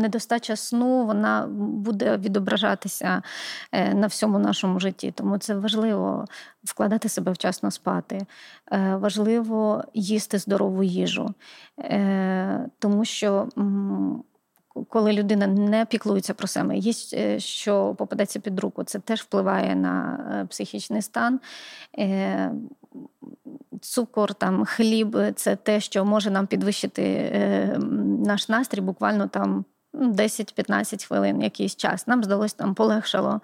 Недостача 0.00 0.56
сну 0.56 1.06
вона 1.06 1.46
буде 1.56 2.16
відображатися 2.16 3.22
е, 3.72 3.94
на 3.94 4.06
всьому 4.06 4.38
нашому 4.38 4.80
житті. 4.80 5.10
Тому 5.10 5.38
це 5.38 5.54
важливо 5.54 6.24
вкладати 6.64 7.08
себе 7.08 7.32
вчасно 7.32 7.70
спати. 7.70 8.26
Важливо 8.92 9.84
їсти 9.94 10.38
здорову 10.38 10.82
їжу, 10.82 11.34
тому 12.78 13.04
що 13.04 13.48
коли 14.88 15.12
людина 15.12 15.46
не 15.46 15.86
піклується 15.86 16.34
про 16.34 16.48
себе, 16.48 16.76
є 16.76 16.92
е, 17.12 17.40
що 17.40 17.94
попадеться 17.98 18.40
під 18.40 18.60
руку, 18.60 18.84
це 18.84 18.98
теж 18.98 19.20
впливає 19.20 19.74
на 19.74 20.18
е, 20.42 20.46
психічний 20.46 21.02
стан. 21.02 21.40
Е, 21.98 22.52
цукор, 23.80 24.34
там, 24.34 24.64
хліб 24.64 25.18
це 25.34 25.56
те, 25.56 25.80
що 25.80 26.04
може 26.04 26.30
нам 26.30 26.46
підвищити 26.46 27.30
наш 28.24 28.48
настрій 28.48 28.80
буквально 28.80 29.28
там 29.28 29.64
10-15 29.96 31.06
хвилин, 31.06 31.42
якийсь 31.42 31.76
час. 31.76 32.06
Нам 32.06 32.24
здалося, 32.24 32.56
там 32.58 32.74
полегшало, 32.74 33.40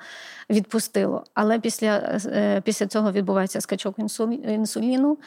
відпустило. 0.51 1.25
Але 1.35 1.61
після 1.61 2.21
після 2.65 2.87
цього 2.87 3.13
відбувається 3.13 3.61
скачок 3.61 3.99
інсуліну, 4.49 5.19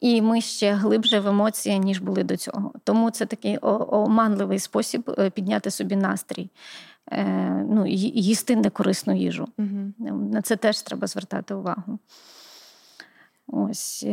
і 0.00 0.22
ми 0.22 0.40
ще 0.40 0.72
глибше 0.72 1.20
в 1.20 1.26
емоції, 1.26 1.78
ніж 1.78 1.98
були 1.98 2.24
до 2.24 2.36
цього. 2.36 2.72
Тому 2.84 3.10
це 3.10 3.26
такий 3.26 3.58
оманливий 3.62 4.58
спосіб 4.58 5.14
е, 5.18 5.30
підняти 5.30 5.70
собі 5.70 5.96
настрій, 5.96 6.50
е, 7.12 7.24
ну, 7.70 7.86
їсти 7.86 8.56
некорисну 8.56 9.16
їжу. 9.16 9.48
Угу. 9.58 10.14
На 10.14 10.42
це 10.42 10.56
теж 10.56 10.82
треба 10.82 11.06
звертати 11.06 11.54
увагу. 11.54 11.98
Ось. 13.46 14.06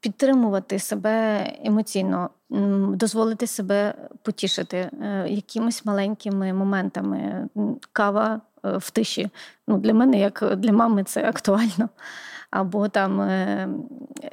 Підтримувати 0.00 0.78
себе 0.78 1.44
емоційно, 1.64 2.30
дозволити 2.94 3.46
себе 3.46 3.94
потішити 4.22 4.90
якимись 5.26 5.84
маленькими 5.84 6.52
моментами. 6.52 7.48
Кава 7.92 8.40
в 8.62 8.90
тиші. 8.90 9.30
Ну, 9.68 9.78
Для 9.78 9.94
мене, 9.94 10.18
як 10.18 10.54
для 10.56 10.72
мами, 10.72 11.04
це 11.04 11.28
актуально 11.28 11.88
або 12.50 12.88
там 12.88 13.20
е, 13.20 13.68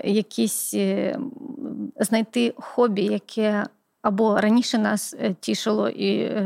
якісь 0.04 0.74
е, 0.74 1.20
знайти 2.00 2.54
хобі, 2.58 3.04
яке 3.04 3.66
або 4.02 4.42
раніше 4.42 4.78
нас 4.78 5.16
е, 5.20 5.34
тішило 5.34 5.90
і 5.90 6.42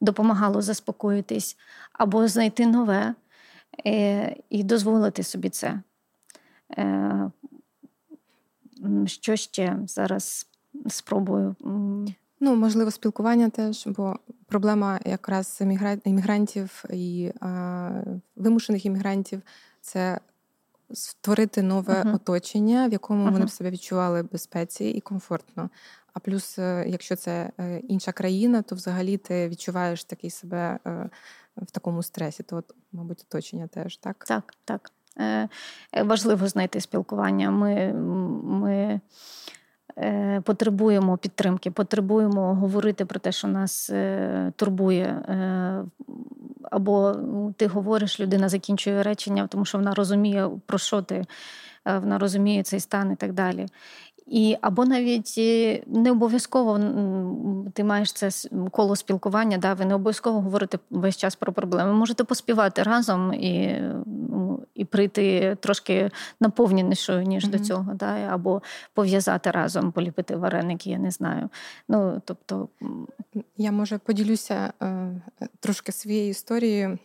допомагало 0.00 0.62
заспокоїтись, 0.62 1.56
або 1.92 2.28
знайти 2.28 2.66
нове 2.66 3.14
і 4.50 4.62
дозволити 4.62 5.22
собі 5.22 5.48
це. 5.48 5.80
Що 9.06 9.36
ще 9.36 9.78
зараз 9.86 10.46
спробую? 10.88 11.54
Ну, 12.40 12.56
можливо, 12.56 12.90
спілкування 12.90 13.50
теж, 13.50 13.86
бо 13.86 14.16
проблема 14.46 15.00
якраз 15.04 15.62
іммігрантів 16.04 16.84
і 16.90 17.32
а, 17.40 17.90
вимушених 18.36 18.86
іммігрантів 18.86 19.42
це 19.80 20.20
створити 20.92 21.62
нове 21.62 22.02
uh-huh. 22.02 22.14
оточення, 22.14 22.88
в 22.88 22.92
якому 22.92 23.26
uh-huh. 23.26 23.32
вони 23.32 23.44
б 23.44 23.50
себе 23.50 23.70
відчували 23.70 24.22
безпеці 24.22 24.84
і 24.84 25.00
комфортно. 25.00 25.70
А 26.12 26.20
плюс, 26.20 26.58
е, 26.58 26.84
якщо 26.88 27.16
це 27.16 27.52
е, 27.60 27.78
інша 27.78 28.12
країна, 28.12 28.62
то 28.62 28.74
взагалі 28.74 29.16
ти 29.16 29.48
відчуваєш 29.48 30.04
такий 30.04 30.30
себе 30.30 30.78
е, 30.86 31.10
в 31.56 31.70
такому 31.70 32.02
стресі. 32.02 32.42
То, 32.42 32.56
от, 32.56 32.74
мабуть, 32.92 33.24
оточення 33.28 33.66
теж 33.66 33.96
так. 33.96 34.24
Так, 34.28 34.54
так. 34.64 34.92
Важливо 36.04 36.46
знайти 36.48 36.80
спілкування. 36.80 37.50
Ми, 37.50 37.92
ми 38.44 39.00
потребуємо 40.44 41.16
підтримки, 41.16 41.70
потребуємо 41.70 42.54
говорити 42.54 43.04
про 43.04 43.20
те, 43.20 43.32
що 43.32 43.48
нас 43.48 43.92
турбує 44.56 45.22
або 46.72 47.16
ти 47.56 47.66
говориш, 47.66 48.20
людина 48.20 48.48
закінчує 48.48 49.02
речення, 49.02 49.46
тому 49.46 49.64
що 49.64 49.78
вона 49.78 49.94
розуміє, 49.94 50.50
про 50.66 50.78
що 50.78 51.02
ти, 51.02 51.24
е, 51.84 51.98
вона 51.98 52.18
розуміє 52.18 52.62
цей 52.62 52.80
стан 52.80 53.12
і 53.12 53.16
так 53.16 53.32
далі. 53.32 53.66
І 54.26 54.56
Або 54.60 54.84
навіть 54.84 55.34
е, 55.38 55.82
не 55.86 56.10
обов'язково 56.10 56.80
ти 57.74 57.84
маєш 57.84 58.12
це 58.12 58.30
коло 58.70 58.96
спілкування, 58.96 59.58
да, 59.58 59.74
ви 59.74 59.84
не 59.84 59.94
обов'язково 59.94 60.40
говорите 60.40 60.78
весь 60.90 61.16
час 61.16 61.36
про 61.36 61.52
проблеми. 61.52 61.92
Можете 61.92 62.24
поспівати 62.24 62.82
разом 62.82 63.34
і 63.34 63.82
і 64.82 64.84
прийти 64.84 65.56
трошки 65.60 66.10
наповненішою, 66.40 67.22
ніж 67.22 67.44
mm-hmm. 67.44 67.50
до 67.50 67.58
цього, 67.58 67.94
да, 67.94 68.06
або 68.06 68.62
пов'язати 68.94 69.50
разом, 69.50 69.92
поліпити 69.92 70.36
вареники, 70.36 70.90
я 70.90 70.98
не 70.98 71.10
знаю. 71.10 71.48
Ну, 71.88 72.22
тобто... 72.24 72.68
Я 73.56 73.72
може 73.72 73.98
поділюся 73.98 74.72
е, 74.82 75.22
трошки 75.60 75.92
своєю 75.92 76.28
історією. 76.28 76.98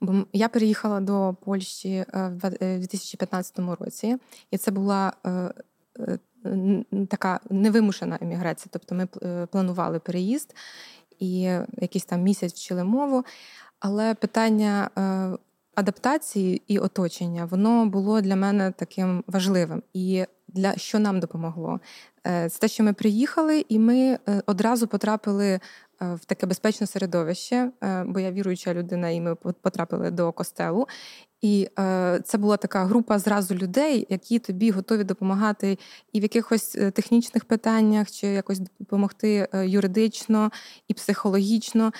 Бо 0.00 0.24
я 0.32 0.48
переїхала 0.48 1.00
до 1.00 1.36
Польщі 1.44 1.92
е, 1.92 2.06
в 2.42 2.78
2015 2.78 3.58
році, 3.58 4.16
і 4.50 4.58
це 4.58 4.70
була 4.70 5.12
Е, 5.98 6.18
така 7.08 7.40
невимушена 7.50 8.18
еміграція. 8.20 8.70
Тобто 8.72 8.94
ми 8.94 9.08
е, 9.22 9.46
планували 9.46 9.98
переїзд 9.98 10.54
і 11.18 11.40
якийсь 11.80 12.04
там 12.04 12.22
місяць 12.22 12.52
вчили 12.52 12.84
мову, 12.84 13.24
але 13.80 14.14
питання. 14.14 14.90
Е, 15.74 15.80
адаптації 15.80 16.62
і 16.66 16.78
оточення, 16.78 17.44
воно 17.44 17.86
було 17.86 18.20
для 18.20 18.36
мене 18.36 18.72
таким 18.76 19.24
важливим. 19.26 19.82
І 19.94 20.24
для 20.48 20.76
що 20.76 20.98
нам 20.98 21.20
допомогло? 21.20 21.80
Це 22.24 22.48
те, 22.48 22.68
що 22.68 22.84
ми 22.84 22.92
приїхали, 22.92 23.64
і 23.68 23.78
ми 23.78 24.18
одразу 24.46 24.86
потрапили 24.86 25.60
в 26.00 26.24
таке 26.24 26.46
безпечне 26.46 26.86
середовище, 26.86 27.70
бо 28.06 28.20
я 28.20 28.32
віруюча 28.32 28.74
людина, 28.74 29.10
і 29.10 29.20
ми 29.20 29.34
потрапили 29.34 30.10
до 30.10 30.32
костелу. 30.32 30.86
І 31.44 31.68
е, 31.78 32.20
це 32.24 32.38
була 32.38 32.56
така 32.56 32.84
група 32.84 33.18
зразу 33.18 33.54
людей, 33.54 34.06
які 34.10 34.38
тобі 34.38 34.70
готові 34.70 35.04
допомагати 35.04 35.78
і 36.12 36.20
в 36.20 36.22
якихось 36.22 36.76
е, 36.76 36.90
технічних 36.90 37.44
питаннях, 37.44 38.10
чи 38.10 38.26
якось 38.26 38.60
допомогти 38.78 39.48
е, 39.52 39.66
юридично 39.68 40.50
і 40.88 40.94
психологічно. 40.94 41.92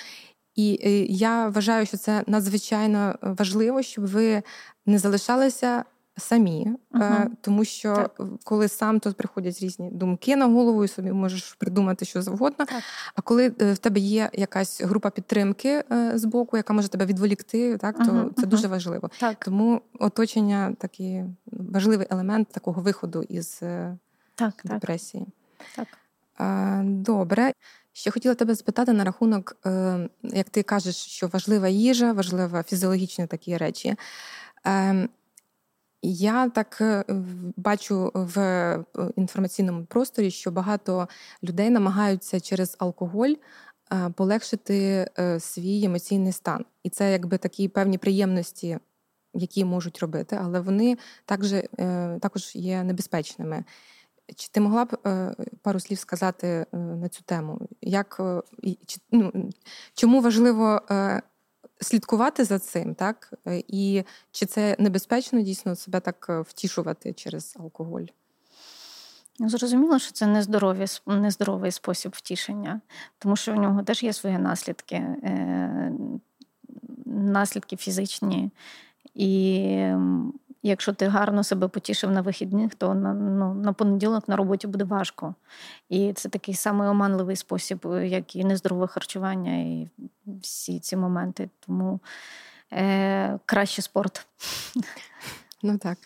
І 0.55 0.79
е, 0.83 1.05
я 1.05 1.49
вважаю, 1.49 1.85
що 1.85 1.97
це 1.97 2.23
надзвичайно 2.27 3.15
важливо, 3.21 3.81
щоб 3.81 4.07
ви 4.07 4.43
не 4.85 4.99
залишалися 4.99 5.83
самі, 6.17 6.67
uh 6.91 7.27
тому 7.41 7.65
що 7.65 7.95
так. 7.95 8.21
коли 8.43 8.67
сам 8.67 8.99
то 8.99 9.13
приходять 9.13 9.59
різні 9.59 9.89
думки 9.91 10.35
на 10.35 10.45
голову, 10.45 10.83
і 10.83 10.87
собі 10.87 11.11
можеш 11.11 11.53
придумати 11.53 12.05
що 12.05 12.21
завгодно. 12.21 12.65
Так. 12.65 12.83
А 13.15 13.21
коли 13.21 13.53
е, 13.61 13.73
в 13.73 13.77
тебе 13.77 13.99
є 13.99 14.29
якась 14.33 14.81
група 14.81 15.09
підтримки 15.09 15.83
е, 15.91 16.11
з 16.15 16.25
боку, 16.25 16.57
яка 16.57 16.73
може 16.73 16.87
тебе 16.87 17.05
відволікти, 17.05 17.77
так 17.77 17.97
то 17.97 18.03
uh 18.03 18.33
це 18.41 18.45
дуже 18.45 18.67
важливо. 18.67 19.09
Так. 19.19 19.45
Тому 19.45 19.81
оточення 19.99 20.75
такий 20.79 21.23
важливий 21.51 22.07
елемент 22.09 22.47
такого 22.47 22.81
виходу 22.81 23.23
із 23.29 23.61
так, 24.35 24.61
депресії. 24.63 25.25
Так. 25.75 25.87
Добре. 26.85 27.53
Ще 27.97 28.11
хотіла 28.11 28.35
тебе 28.35 28.55
спитати 28.55 28.93
на 28.93 29.03
рахунок, 29.03 29.57
як 30.23 30.49
ти 30.49 30.63
кажеш, 30.63 30.95
що 30.95 31.27
важлива 31.27 31.67
їжа, 31.67 32.13
важлива 32.13 32.63
фізіологічні 32.63 33.27
такі 33.27 33.57
речі. 33.57 33.95
Ем, 34.63 35.09
я 36.01 36.49
так 36.49 36.77
е, 36.81 37.05
бачу 37.57 38.11
в 38.13 38.39
е, 38.39 38.83
інформаційному 39.15 39.85
просторі, 39.85 40.31
що 40.31 40.51
багато 40.51 41.07
людей 41.43 41.69
намагаються 41.69 42.39
через 42.39 42.75
алкоголь 42.79 43.33
полегшити 44.15 45.07
свій 45.39 45.83
емоційний 45.83 46.31
стан. 46.31 46.65
І 46.83 46.89
це 46.89 47.11
якби 47.11 47.37
такі 47.37 47.67
певні 47.67 47.97
приємності, 47.97 48.77
які 49.33 49.65
можуть 49.65 49.99
робити, 49.99 50.39
але 50.41 50.59
вони 50.59 50.97
також, 51.25 51.53
також 52.21 52.55
є 52.55 52.83
небезпечними. 52.83 53.63
Чи 54.35 54.47
ти 54.51 54.59
могла 54.59 54.85
б 54.85 54.97
пару 55.61 55.79
слів 55.79 55.99
сказати 55.99 56.65
на 56.71 57.09
цю 57.09 57.23
тему? 57.23 57.59
Як, 57.81 58.21
чи, 58.85 58.99
ну, 59.11 59.49
Чому 59.93 60.21
важливо 60.21 60.81
слідкувати 61.81 62.43
за 62.43 62.59
цим, 62.59 62.95
так? 62.95 63.33
І 63.67 64.03
чи 64.31 64.45
це 64.45 64.75
небезпечно 64.79 65.41
дійсно 65.41 65.75
себе 65.75 65.99
так 65.99 66.29
втішувати 66.47 67.13
через 67.13 67.55
алкоголь? 67.59 68.05
Зрозуміло, 69.39 69.99
що 69.99 70.11
це 70.11 70.27
нездоровий, 70.27 70.87
нездоровий 71.05 71.71
спосіб 71.71 72.11
втішення, 72.15 72.81
тому 73.19 73.35
що 73.35 73.53
у 73.53 73.55
нього 73.55 73.83
теж 73.83 74.03
є 74.03 74.13
свої 74.13 74.37
наслідки, 74.37 74.95
е, 74.95 75.91
наслідки 77.05 77.75
фізичні. 77.75 78.51
І 79.15 79.59
якщо 80.63 80.93
ти 80.93 81.07
гарно 81.07 81.43
себе 81.43 81.67
потішив 81.67 82.11
на 82.11 82.21
вихідних, 82.21 82.75
то 82.75 82.93
на 82.95 83.13
ну, 83.13 83.53
на 83.53 83.73
понеділок 83.73 84.27
на 84.27 84.35
роботі 84.35 84.67
буде 84.67 84.83
важко. 84.83 85.35
І 85.89 86.13
це 86.13 86.29
такий 86.29 86.55
самий 86.55 86.89
оманливий 86.89 87.35
спосіб, 87.35 87.87
як 88.03 88.35
і 88.35 88.43
нездорове 88.43 88.87
харчування, 88.87 89.57
і 89.57 89.89
всі 90.41 90.79
ці 90.79 90.97
моменти. 90.97 91.49
Тому 91.59 91.99
е, 92.73 93.39
краще 93.45 93.81
спорт. 93.81 94.27
Ну 95.63 95.77
так. 95.77 95.97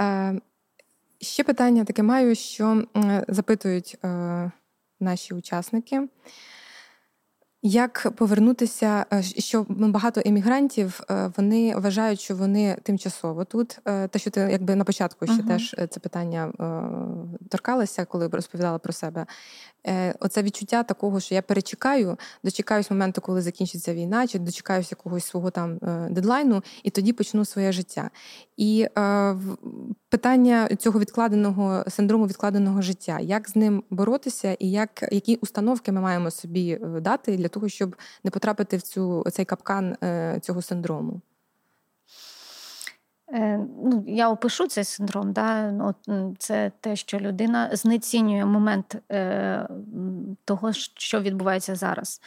Е, 0.00 0.40
Ще 1.20 1.44
питання 1.44 1.84
таке 1.84 2.02
маю, 2.02 2.34
що 2.34 2.84
запитують 3.28 3.98
е, 4.04 4.50
наші 5.00 5.34
учасники. 5.34 6.08
Як 7.64 8.12
повернутися, 8.16 9.06
е, 9.12 9.22
що 9.22 9.66
багато 9.68 10.22
емігрантів 10.24 11.00
е, 11.10 11.30
вони 11.36 11.76
вважають, 11.76 12.20
що 12.20 12.36
вони 12.36 12.76
тимчасово 12.82 13.44
тут. 13.44 13.78
Те, 13.84 14.18
що 14.18 14.30
ти 14.30 14.40
якби 14.40 14.76
на 14.76 14.84
початку 14.84 15.26
ще 15.26 15.34
uh-huh. 15.34 15.48
теж 15.48 15.76
це 15.90 16.00
питання 16.00 16.52
торкалося, 17.50 18.04
коли 18.04 18.28
розповідала 18.28 18.78
про 18.78 18.92
себе. 18.92 19.26
Е, 19.86 20.14
оце 20.20 20.42
відчуття 20.42 20.82
такого, 20.82 21.20
що 21.20 21.34
я 21.34 21.42
перечекаю, 21.42 22.18
дочекаюсь 22.44 22.90
моменту, 22.90 23.20
коли 23.20 23.42
закінчиться 23.42 23.94
війна, 23.94 24.26
чи 24.26 24.38
дочекаюсь 24.38 24.90
якогось 24.90 25.24
свого 25.24 25.50
там 25.50 25.78
е, 25.82 26.08
дедлайну, 26.10 26.62
і 26.82 26.90
тоді 26.90 27.12
почну 27.12 27.44
своє 27.44 27.72
життя. 27.72 28.10
І 28.56 28.86
е, 28.98 29.36
питання 30.12 30.68
цього 30.78 31.00
відкладеного 31.00 31.84
синдрому 31.88 32.26
відкладеного 32.26 32.82
життя, 32.82 33.18
як 33.20 33.48
з 33.48 33.56
ним 33.56 33.82
боротися, 33.90 34.56
і 34.58 34.70
як 34.70 35.08
які 35.12 35.36
установки 35.36 35.92
ми 35.92 36.00
маємо 36.00 36.30
собі 36.30 36.70
е, 36.70 37.00
дати 37.00 37.36
для 37.36 37.48
того, 37.48 37.68
щоб 37.68 37.96
не 38.24 38.30
потрапити 38.30 38.76
в 38.76 38.82
цю 38.82 39.24
цей 39.32 39.44
капкан 39.44 39.96
е, 40.04 40.38
цього 40.42 40.62
синдрому. 40.62 41.20
Е, 43.32 43.58
ну, 43.84 44.04
Я 44.06 44.30
опишу 44.30 44.66
цей 44.66 44.84
синдром. 44.84 45.32
Да? 45.32 45.74
От, 45.80 45.96
Це 46.38 46.72
те, 46.80 46.96
що 46.96 47.18
людина 47.18 47.70
знецінює 47.72 48.44
момент 48.44 48.96
е, 49.12 49.68
того, 50.44 50.72
що 50.96 51.20
відбувається 51.20 51.74
зараз, 51.74 52.20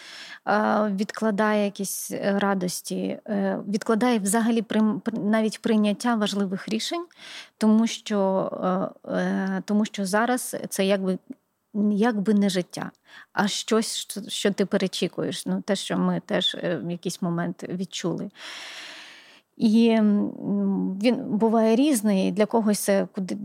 е, 0.47 0.51
відкладає 0.95 1.65
якісь 1.65 2.11
радості, 2.21 3.19
е, 3.27 3.59
відкладає 3.67 4.19
взагалі 4.19 4.61
при, 4.61 4.81
навіть 5.13 5.61
прийняття 5.61 6.15
важливих 6.15 6.69
рішень, 6.69 7.05
тому 7.57 7.87
що, 7.87 8.49
е, 9.05 9.11
е, 9.11 9.61
тому 9.65 9.85
що 9.85 10.05
зараз 10.05 10.55
це 10.69 10.85
якби. 10.85 11.17
Якби 11.91 12.33
не 12.33 12.49
життя, 12.49 12.91
а 13.33 13.47
щось, 13.47 14.17
що 14.27 14.51
ти 14.51 14.65
перечікуєш. 14.65 15.45
Ну, 15.45 15.61
те, 15.61 15.75
що 15.75 15.97
ми 15.97 16.21
теж 16.25 16.55
е, 16.55 16.77
в 16.83 16.91
якийсь 16.91 17.21
момент 17.21 17.63
відчули. 17.69 18.29
І 19.57 19.99
він 21.01 21.15
буває 21.29 21.75
різний. 21.75 22.31
Для 22.31 22.45
когось 22.45 22.79
це 22.79 23.07
куди, 23.15 23.37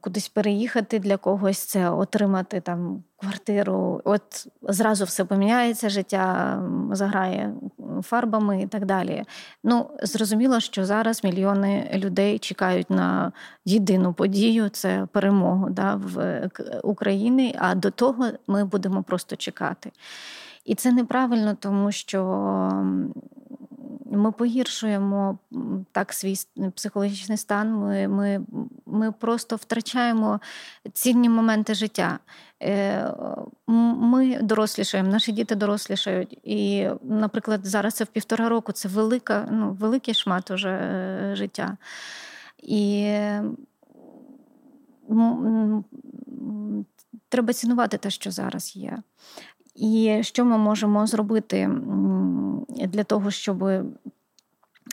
кудись 0.00 0.28
переїхати, 0.28 0.98
для 0.98 1.16
когось 1.16 1.58
це 1.58 1.90
отримати 1.90 2.60
там 2.60 3.02
квартиру. 3.16 4.00
От 4.04 4.48
зразу 4.62 5.04
все 5.04 5.24
поміняється, 5.24 5.88
життя 5.88 6.58
заграє 6.92 7.54
фарбами 8.02 8.62
і 8.62 8.66
так 8.66 8.86
далі. 8.86 9.24
Ну, 9.64 9.90
зрозуміло, 10.02 10.60
що 10.60 10.84
зараз 10.84 11.24
мільйони 11.24 11.90
людей 11.94 12.38
чекають 12.38 12.90
на 12.90 13.32
єдину 13.64 14.12
подію 14.12 14.68
це 14.68 15.06
перемогу 15.12 15.70
да, 15.70 15.94
в 15.94 16.48
Україні. 16.82 17.56
А 17.58 17.74
до 17.74 17.90
того 17.90 18.26
ми 18.46 18.64
будемо 18.64 19.02
просто 19.02 19.36
чекати. 19.36 19.92
І 20.64 20.74
це 20.74 20.92
неправильно, 20.92 21.56
тому 21.60 21.92
що 21.92 22.20
ми 24.16 24.32
погіршуємо 24.32 25.38
так 25.92 26.12
свій 26.12 26.34
психологічний 26.74 27.38
стан. 27.38 27.72
Ми 27.72 28.08
ми, 28.08 28.40
ми 28.86 29.12
просто 29.12 29.56
втрачаємо 29.56 30.40
цінні 30.92 31.28
моменти 31.28 31.74
життя. 31.74 32.18
Е, 32.62 33.12
ми 33.66 34.42
дорослішаємо, 34.42 35.10
наші 35.10 35.32
діти 35.32 35.54
дорослішають. 35.54 36.38
І, 36.42 36.88
наприклад, 37.02 37.60
зараз 37.66 37.94
це 37.94 38.04
в 38.04 38.06
півтора 38.06 38.48
року 38.48 38.72
це 38.72 38.88
велика, 38.88 39.48
ну, 39.50 39.72
великий 39.80 40.14
шмат 40.14 40.50
уже 40.50 40.70
е, 40.70 41.36
життя. 41.36 41.76
І 42.62 43.12
треба 47.28 47.52
цінувати 47.52 47.98
те, 47.98 48.10
що 48.10 48.30
зараз 48.30 48.76
є. 48.76 48.98
І 49.76 50.18
що 50.22 50.44
ми 50.44 50.58
можемо 50.58 51.06
зробити 51.06 51.70
для 52.68 53.04
того, 53.04 53.30
щоб 53.30 53.64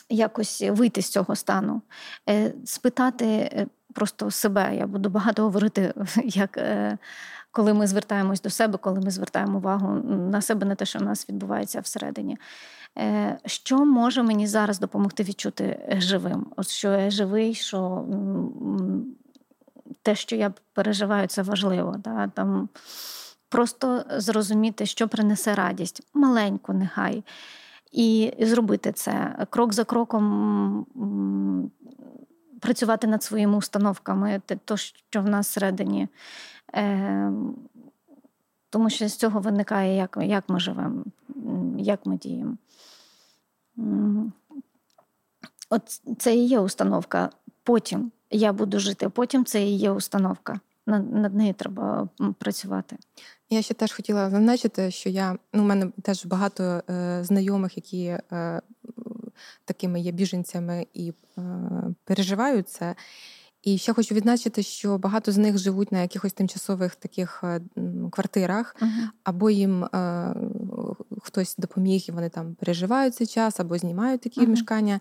якось 0.10 0.64
вийти 0.70 1.02
з 1.02 1.10
цього 1.10 1.36
стану? 1.36 1.82
Е, 2.30 2.54
спитати 2.66 3.26
е, 3.26 3.68
просто 3.94 4.32
себе. 4.32 4.76
Я 4.76 4.88
буду 4.88 5.10
багато 5.10 5.44
говорити, 5.44 5.94
як 6.24 6.58
е, 6.58 6.98
коли 7.52 7.74
ми 7.74 7.88
звертаємось 7.88 8.42
до 8.42 8.50
себе, 8.50 8.78
коли 8.78 9.00
ми 9.00 9.12
звертаємо 9.12 9.58
увагу 9.58 9.94
на 10.32 10.42
себе, 10.42 10.66
на 10.66 10.76
те, 10.76 10.86
що 10.86 11.00
в 11.00 11.04
нас 11.04 11.30
відбувається 11.30 11.80
всередині. 11.80 12.38
Що 13.46 13.86
може 13.86 14.24
мені 14.24 14.48
зараз 14.48 14.80
допомогти 14.80 15.24
відчути 15.24 15.96
живим? 15.98 16.46
От 16.56 16.68
що 16.68 16.92
я 16.92 17.10
живий, 17.10 17.54
що 17.54 18.06
те, 20.02 20.16
що 20.16 20.36
я 20.36 20.54
переживаю, 20.74 21.28
це 21.28 21.42
важливо. 21.42 21.96
Да? 21.98 22.28
Там 22.28 22.70
просто 23.54 24.06
зрозуміти, 24.10 24.86
що 24.86 25.08
принесе 25.08 25.56
радість, 25.56 26.02
маленьку, 26.14 26.74
нехай. 26.74 27.24
І 27.92 28.34
зробити 28.40 28.92
це 28.92 29.46
крок 29.50 29.74
за 29.74 29.84
кроком 29.84 30.86
працювати 32.60 33.08
над 33.08 33.24
своїми 33.24 33.58
установками, 33.58 34.42
то, 34.66 34.78
що 34.78 35.22
в 35.22 35.30
нас 35.30 35.48
всередині. 35.50 36.08
Е, 36.76 37.32
тому 38.70 38.90
що 38.90 39.08
з 39.08 39.16
цього 39.16 39.40
виникає, 39.40 39.96
як 39.96 40.18
як 40.22 40.50
ми 40.50 40.60
живемо, 40.60 41.04
як 41.78 42.06
ми 42.06 42.18
діємо. 42.18 42.58
От 45.70 46.02
це 46.18 46.36
і 46.36 46.46
є 46.46 46.60
установка. 46.60 47.30
Потім 47.64 48.12
я 48.32 48.54
буду 48.54 48.80
жити, 48.80 49.10
потім 49.10 49.46
це 49.46 49.64
і 49.64 49.78
є 49.78 49.92
установка. 49.92 50.60
Над, 50.88 51.14
над 51.14 51.36
нею 51.36 51.54
треба 51.54 52.10
працювати. 52.38 52.98
Я 53.50 53.62
ще 53.62 53.74
теж 53.74 53.92
хотіла 53.92 54.30
зазначити, 54.30 54.92
що 54.92 55.10
я 55.10 55.38
ну, 55.54 55.64
у 55.64 55.66
мене 55.66 55.92
теж 56.02 56.26
багато 56.26 56.64
е, 56.64 57.24
знайомих, 57.24 57.78
які 57.78 58.06
е, 58.06 58.62
такими 59.66 60.00
є 60.00 60.12
біженцями 60.12 60.88
і 60.94 61.14
е, 61.38 61.42
переживають 62.06 62.70
це. 62.70 62.96
І 63.64 63.78
ще 63.78 63.94
хочу 63.94 64.16
відзначити, 64.16 64.64
що 64.64 64.98
багато 64.98 65.32
з 65.32 65.38
них 65.38 65.58
живуть 65.58 65.92
на 65.92 66.02
якихось 66.02 66.34
тимчасових 66.34 66.96
таких 66.96 67.44
е, 67.44 67.62
квартирах, 68.12 68.76
uh-huh. 68.82 69.08
або 69.24 69.50
їм 69.50 69.84
е, 69.84 70.36
хтось 71.22 71.56
допоміг, 71.58 72.06
і 72.10 72.12
вони 72.12 72.30
там 72.30 72.56
переживають 72.56 73.16
цей 73.16 73.28
час, 73.28 73.60
або 73.60 73.78
знімають 73.78 74.22
такі 74.22 74.42
uh-huh. 74.42 74.48
мешкання. 74.48 75.00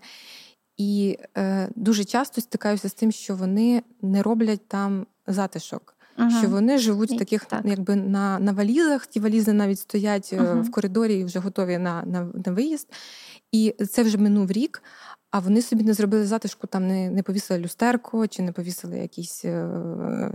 І 0.77 1.17
е, 1.37 1.69
дуже 1.75 2.03
часто 2.03 2.41
стикаюся 2.41 2.89
з 2.89 2.93
тим, 2.93 3.11
що 3.11 3.35
вони 3.35 3.83
не 4.01 4.23
роблять 4.23 4.67
там 4.67 5.05
затишок. 5.27 5.95
Ага. 6.15 6.39
Що 6.39 6.49
вони 6.49 6.77
живуть 6.77 7.11
в 7.11 7.17
таких, 7.17 7.45
так. 7.45 7.61
якби 7.65 7.95
на 7.95 8.39
на 8.39 8.51
валізах, 8.51 9.07
ті 9.07 9.19
валізи 9.19 9.53
навіть 9.53 9.79
стоять 9.79 10.33
ага. 10.33 10.53
в 10.53 10.71
коридорі 10.71 11.19
і 11.19 11.23
вже 11.23 11.39
готові 11.39 11.77
на, 11.77 12.03
на, 12.05 12.27
на 12.45 12.51
виїзд. 12.51 12.87
І 13.51 13.75
це 13.89 14.03
вже 14.03 14.17
минув 14.17 14.51
рік. 14.51 14.83
А 15.33 15.39
вони 15.39 15.61
собі 15.61 15.83
не 15.83 15.93
зробили 15.93 16.25
затишку, 16.25 16.67
там 16.67 16.87
не 16.87 17.09
не 17.09 17.23
повісили 17.23 17.59
люстерку 17.59 18.27
чи 18.27 18.41
не 18.41 18.51
повісили 18.51 18.97
якісь 18.97 19.45
е, 19.45 19.67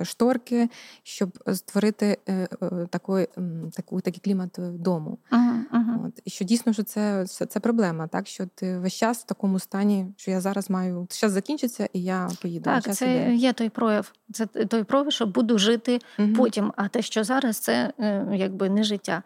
шторки, 0.02 0.68
щоб 1.02 1.38
створити 1.54 2.18
е, 2.28 2.48
е, 2.62 2.86
такий, 2.90 3.26
таку, 3.72 4.00
такий 4.00 4.20
клімат 4.24 4.58
дому. 4.58 5.18
Ага, 5.30 5.64
ага. 5.70 6.00
От. 6.06 6.22
І 6.24 6.30
що 6.30 6.44
дійсно 6.44 6.72
що 6.72 6.82
це 6.82 7.26
це, 7.26 7.46
це 7.46 7.60
проблема, 7.60 8.06
так 8.06 8.26
що 8.26 8.46
ти 8.54 8.78
весь 8.78 8.94
час 8.94 9.18
в 9.18 9.26
такому 9.26 9.58
стані, 9.58 10.06
що 10.16 10.30
я 10.30 10.40
зараз 10.40 10.70
маю 10.70 11.06
зараз 11.10 11.32
закінчиться, 11.32 11.88
і 11.92 12.02
я 12.02 12.30
поїду. 12.42 12.64
Так, 12.64 12.94
це 12.94 13.14
іде. 13.14 13.34
є 13.34 13.52
той 13.52 13.68
прояв. 13.68 14.12
Це 14.32 14.46
той 14.46 14.84
прояв, 14.84 15.12
що 15.12 15.26
буду 15.26 15.58
жити 15.58 15.98
угу. 16.18 16.32
потім. 16.36 16.72
А 16.76 16.88
те, 16.88 17.02
що 17.02 17.24
зараз, 17.24 17.58
це 17.58 17.92
якби 18.32 18.68
не 18.68 18.84
життя. 18.84 19.22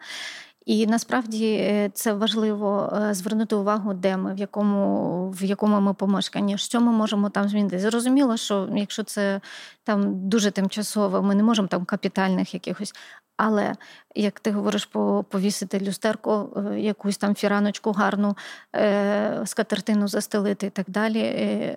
І 0.65 0.87
насправді 0.87 1.53
е, 1.53 1.91
це 1.93 2.13
важливо 2.13 2.93
е, 2.93 3.13
звернути 3.13 3.55
увагу, 3.55 3.93
де 3.93 4.17
ми, 4.17 4.33
в 4.33 4.37
якому 4.37 5.29
в 5.29 5.43
якому 5.43 5.81
ми 5.81 5.93
помешканні, 5.93 6.57
що 6.57 6.81
ми 6.81 6.91
можемо 6.91 7.29
там 7.29 7.49
змінити. 7.49 7.79
Зрозуміло, 7.79 8.37
що 8.37 8.69
якщо 8.75 9.03
це 9.03 9.41
там 9.83 10.29
дуже 10.29 10.51
тимчасово, 10.51 11.21
ми 11.21 11.35
не 11.35 11.43
можемо 11.43 11.67
там 11.67 11.85
капітальних 11.85 12.53
якихось. 12.53 12.93
Але 13.37 13.75
як 14.15 14.39
ти 14.39 14.51
говориш, 14.51 14.85
повісити 15.29 15.79
люстерку, 15.79 16.49
е, 16.57 16.79
якусь 16.79 17.17
там 17.17 17.35
фіраночку 17.35 17.91
гарну, 17.91 18.37
скатертину 19.45 20.07
застелити 20.07 20.67
і 20.67 20.69
так 20.69 20.85
далі, 20.89 21.75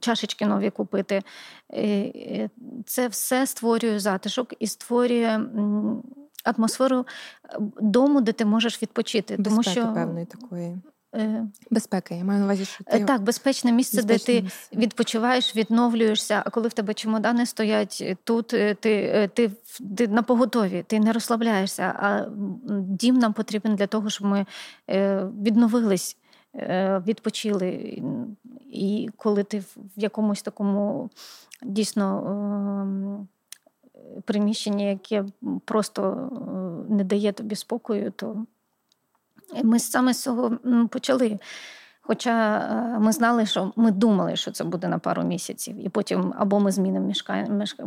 чашечки 0.00 0.46
нові 0.46 0.70
купити, 0.70 1.22
це 2.86 3.08
все 3.08 3.46
створює 3.46 3.98
затишок 3.98 4.54
і 4.58 4.66
створює 4.66 5.40
атмосферу 6.44 7.06
е, 7.44 7.58
дому, 7.80 8.20
де 8.20 8.32
ти 8.32 8.44
можеш 8.44 8.82
відпочити. 8.82 9.36
Безпеки, 9.36 9.50
тому 9.50 9.62
що 9.62 9.94
певної 9.94 10.26
такої. 10.26 10.78
Е, 11.14 11.46
Безпеки, 11.70 12.14
я 12.14 12.24
маю 12.24 12.38
на 12.38 12.44
увазі, 12.44 12.64
що 12.64 12.84
ти... 12.84 13.04
так, 13.04 13.22
безпечне 13.22 13.72
місце, 13.72 13.96
безпечне 13.96 14.34
де 14.34 14.38
ти 14.40 14.42
місце. 14.42 14.76
відпочиваєш, 14.76 15.56
відновлюєшся. 15.56 16.42
А 16.46 16.50
коли 16.50 16.68
в 16.68 16.72
тебе 16.72 16.94
чемодани 16.94 17.46
стоять 17.46 18.16
тут, 18.24 18.46
ти 18.46 18.76
ти, 18.80 19.30
ти, 19.34 19.50
ти 19.96 20.08
на 20.08 20.22
поготові, 20.22 20.84
ти 20.86 21.00
не 21.00 21.12
розслабляєшся. 21.12 21.82
А 21.82 22.26
дім 22.80 23.18
нам 23.18 23.32
потрібен 23.32 23.76
для 23.76 23.86
того, 23.86 24.10
щоб 24.10 24.26
ми 24.26 24.46
відновились, 25.42 26.16
відпочили. 27.06 28.02
І 28.72 29.08
коли 29.16 29.44
ти 29.44 29.58
в 29.60 29.76
якомусь 29.96 30.42
такому 30.42 31.10
дійсно 31.62 32.22
ем, 32.26 33.28
приміщення, 34.24 34.84
яке 34.84 35.24
просто 35.64 36.30
е, 36.32 36.92
не 36.92 37.04
дає 37.04 37.32
тобі 37.32 37.54
спокою, 37.54 38.10
то 38.10 38.46
ми 39.62 39.78
саме 39.78 40.14
з 40.14 40.22
цього 40.22 40.58
почали. 40.90 41.38
Хоча 42.00 42.58
е, 42.58 42.98
ми 42.98 43.12
знали, 43.12 43.46
що 43.46 43.72
ми 43.76 43.90
думали, 43.90 44.36
що 44.36 44.50
це 44.50 44.64
буде 44.64 44.88
на 44.88 44.98
пару 44.98 45.22
місяців, 45.22 45.86
і 45.86 45.88
потім 45.88 46.34
або 46.38 46.60
ми 46.60 46.72
змінимо 46.72 47.12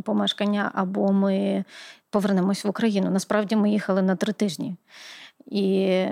помешкання, 0.04 0.72
або 0.74 1.12
ми 1.12 1.64
повернемось 2.10 2.66
в 2.66 2.70
Україну. 2.70 3.12
Насправді 3.12 3.56
ми 3.56 3.72
їхали 3.72 4.02
на 4.02 4.16
три 4.16 4.34
тижні. 4.34 4.76
І 5.46 6.06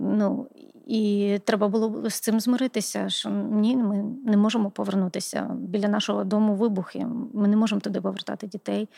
ну, 0.00 0.46
і 0.86 1.38
треба 1.44 1.68
було 1.68 2.10
з 2.10 2.20
цим 2.20 2.40
змиритися, 2.40 3.08
що 3.08 3.30
ні, 3.30 3.76
ми 3.76 4.04
не 4.24 4.36
можемо 4.36 4.70
повернутися 4.70 5.50
біля 5.54 5.88
нашого 5.88 6.24
дому 6.24 6.54
вибухи. 6.54 7.06
Ми 7.34 7.48
не 7.48 7.56
можемо 7.56 7.80
туди 7.80 8.00
повертати 8.00 8.46
дітей. 8.46 8.88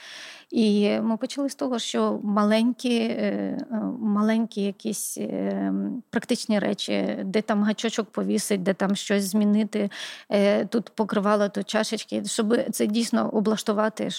І 0.50 0.90
ми 1.00 1.16
почали 1.16 1.48
з 1.48 1.54
того, 1.54 1.78
що 1.78 2.20
маленькі, 2.22 2.98
е, 2.98 3.58
маленькі 4.00 4.62
якісь 4.62 5.18
е, 5.18 5.72
практичні 6.10 6.58
речі, 6.58 7.18
де 7.24 7.42
там 7.42 7.62
гачочок 7.62 8.10
повісить, 8.10 8.62
де 8.62 8.74
там 8.74 8.96
щось 8.96 9.24
змінити, 9.24 9.90
е, 10.30 10.64
тут 10.64 10.90
покривало, 10.90 11.48
тут 11.48 11.66
чашечки, 11.66 12.24
щоб 12.24 12.56
це 12.70 12.86
дійсно 12.86 13.30
облаштувати, 13.30 14.10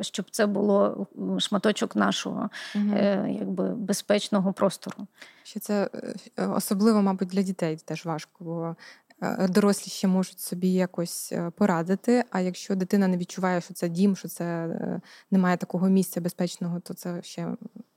щоб 0.00 0.26
це 0.30 0.46
було 0.46 1.06
шматочок 1.38 1.96
нашого 1.96 2.50
угу. 2.74 2.96
якби 3.28 3.68
безпечного 3.68 4.52
простору. 4.52 5.06
Що 5.44 5.60
це 5.60 5.90
особливо 6.36 6.56
особливо, 6.56 7.02
мабуть, 7.02 7.28
для 7.28 7.42
дітей 7.42 7.76
теж 7.84 8.04
важко, 8.04 8.44
бо 8.44 8.76
е, 9.22 9.48
дорослі 9.48 9.90
ще 9.90 10.08
можуть 10.08 10.40
собі 10.40 10.72
якось 10.72 11.32
е, 11.32 11.50
порадити. 11.50 12.24
А 12.30 12.40
якщо 12.40 12.74
дитина 12.74 13.08
не 13.08 13.16
відчуває, 13.16 13.60
що 13.60 13.74
це 13.74 13.88
дім, 13.88 14.16
що 14.16 14.28
це 14.28 14.44
е, 14.44 15.00
немає 15.30 15.56
такого 15.56 15.88
місця 15.88 16.20
безпечного, 16.20 16.80
то 16.80 16.94
це 16.94 17.22
ще 17.22 17.48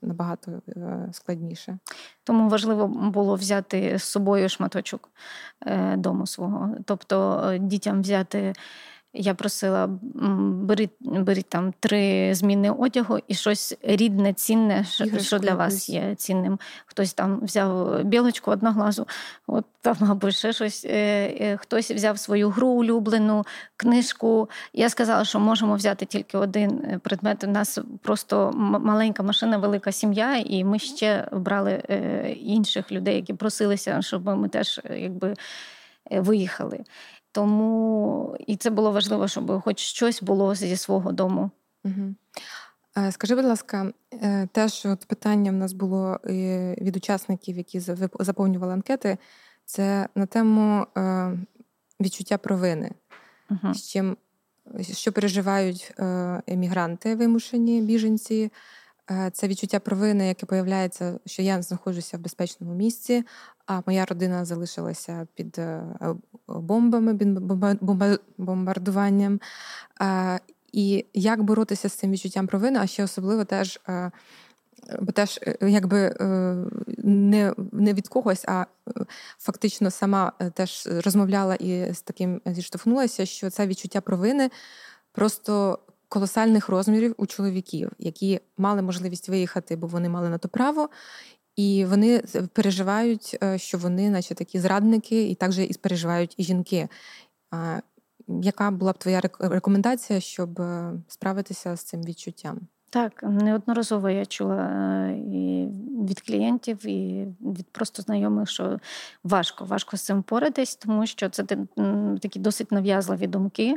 набагато 0.02 0.62
складніше. 1.12 1.78
Тому 2.24 2.48
важливо 2.48 2.88
було 2.88 3.34
взяти 3.34 3.98
з 3.98 4.02
собою 4.02 4.48
шматочок 4.48 5.10
дому 5.96 6.26
свого, 6.26 6.74
тобто 6.84 7.56
дітям 7.60 8.00
взяти. 8.00 8.52
Я 9.20 9.34
просила 9.34 9.86
беріть 10.68 10.90
беріть 11.00 11.48
там 11.48 11.74
три 11.80 12.34
зміни 12.34 12.70
одягу 12.70 13.18
і 13.28 13.34
щось 13.34 13.76
рідне, 13.82 14.32
цінне, 14.32 14.84
Іграшку 15.00 15.24
що 15.24 15.38
для 15.38 15.54
вас 15.54 15.88
є 15.88 16.14
цінним. 16.14 16.58
Хтось 16.86 17.14
там 17.14 17.40
взяв 17.42 18.04
білочку 18.04 18.50
одноглазу, 18.50 19.06
от 19.46 19.64
там 19.80 19.96
або 20.10 20.30
ще 20.30 20.52
щось. 20.52 20.84
Е, 20.84 20.90
е, 21.40 21.56
хтось 21.56 21.90
взяв 21.90 22.18
свою 22.18 22.50
гру 22.50 22.68
улюблену, 22.68 23.46
книжку. 23.76 24.50
Я 24.72 24.88
сказала, 24.88 25.24
що 25.24 25.40
можемо 25.40 25.74
взяти 25.74 26.06
тільки 26.06 26.38
один 26.38 26.70
е, 26.70 27.00
предмет. 27.02 27.44
У 27.44 27.46
нас 27.46 27.78
просто 28.02 28.52
маленька 28.56 29.22
машина, 29.22 29.58
велика 29.58 29.92
сім'я, 29.92 30.36
і 30.36 30.64
ми 30.64 30.78
ще 30.78 31.28
брали 31.32 31.72
інших 32.40 32.92
людей, 32.92 33.16
які 33.16 33.34
просилися, 33.34 34.02
щоб 34.02 34.26
ми 34.26 34.48
теж 34.48 34.80
якби 34.90 35.34
виїхали. 36.10 36.80
Тому 37.32 38.36
і 38.46 38.56
це 38.56 38.70
було 38.70 38.92
важливо, 38.92 39.28
щоб 39.28 39.62
хоч 39.62 39.78
щось 39.78 40.22
було 40.22 40.54
зі 40.54 40.76
свого 40.76 41.12
дому. 41.12 41.50
Угу. 41.84 42.14
Скажи, 43.10 43.34
будь 43.34 43.44
ласка, 43.44 43.92
е, 44.12 44.48
теж 44.52 44.86
от 44.86 45.04
питання 45.04 45.50
в 45.50 45.54
нас 45.54 45.72
було 45.72 46.20
е, 46.24 46.74
від 46.80 46.96
учасників, 46.96 47.56
які 47.56 47.80
заповнювали 48.20 48.72
анкети, 48.72 49.18
це 49.64 50.08
на 50.14 50.26
тему 50.26 50.86
відчуття 52.00 52.38
провини, 52.38 52.90
угу. 53.50 53.74
з 53.74 53.88
чим 53.88 54.16
що 54.92 55.12
переживають 55.12 55.94
емігранти, 56.46 57.14
вимушені 57.14 57.80
біженці. 57.80 58.52
Це 59.32 59.48
відчуття 59.48 59.80
провини, 59.80 60.28
яке 60.28 60.46
появляється, 60.46 61.18
що 61.26 61.42
я 61.42 61.62
знаходжуся 61.62 62.16
в 62.16 62.20
безпечному 62.20 62.74
місці, 62.74 63.24
а 63.66 63.80
моя 63.86 64.04
родина 64.04 64.44
залишилася 64.44 65.26
під 65.34 65.58
е, 65.58 65.82
бомбами, 66.48 67.12
бомбардуванням. 68.38 69.40
І 70.72 71.06
як 71.14 71.42
боротися 71.42 71.88
з 71.88 71.92
цим 71.92 72.10
відчуттям 72.10 72.46
провини, 72.46 72.78
а 72.78 72.86
ще 72.86 73.04
особливо 73.04 73.44
теж. 73.44 73.80
Е, 73.88 74.10
бо 75.00 75.12
теж 75.12 75.40
е, 75.42 75.56
якби 75.60 76.16
не 76.98 77.54
не 77.72 77.94
від 77.94 78.08
когось, 78.08 78.44
а 78.48 78.66
фактично 79.38 79.90
сама 79.90 80.32
теж 80.54 80.88
розмовляла 81.04 81.54
і 81.54 81.94
з 81.94 82.02
таким 82.02 82.40
зіштовхнулася, 82.46 83.26
що 83.26 83.50
це 83.50 83.66
відчуття 83.66 84.00
провини 84.00 84.50
просто 85.12 85.78
колосальних 86.08 86.68
розмірів 86.68 87.14
у 87.16 87.26
чоловіків, 87.26 87.90
які 87.98 88.40
мали 88.58 88.82
можливість 88.82 89.28
виїхати, 89.28 89.76
бо 89.76 89.86
вони 89.86 90.08
мали 90.08 90.28
на 90.28 90.38
то 90.38 90.48
право, 90.48 90.88
і 91.56 91.84
вони 91.84 92.22
переживають, 92.52 93.38
е, 93.42 93.58
що 93.58 93.78
вони, 93.78 94.10
наче 94.10 94.34
такі 94.34 94.60
зрадники, 94.60 95.22
і 95.22 95.34
також 95.34 95.58
і 95.58 95.74
переживають 95.82 96.34
і 96.36 96.44
жінки. 96.44 96.88
Яка 98.42 98.70
була 98.70 98.92
б 98.92 98.98
твоя 98.98 99.20
рекомендація, 99.40 100.20
щоб 100.20 100.60
е, 100.60 100.92
справитися 101.08 101.76
з 101.76 101.82
цим 101.82 102.02
відчуттям? 102.02 102.60
Так, 102.90 103.22
неодноразово 103.22 104.10
я 104.10 104.26
чула 104.26 104.56
е, 104.56 105.18
і 105.18 105.68
від 106.08 106.20
клієнтів, 106.20 106.86
і 106.86 107.26
від 107.40 107.66
просто 107.66 108.02
знайомих, 108.02 108.48
що 108.48 108.78
важко, 109.24 109.64
важко 109.64 109.96
з 109.96 110.02
цим 110.02 110.22
поратись, 110.22 110.76
тому 110.76 111.06
що 111.06 111.28
це 111.28 111.44
такі 112.20 112.38
досить 112.38 112.72
нав'язливі 112.72 113.26
думки 113.26 113.76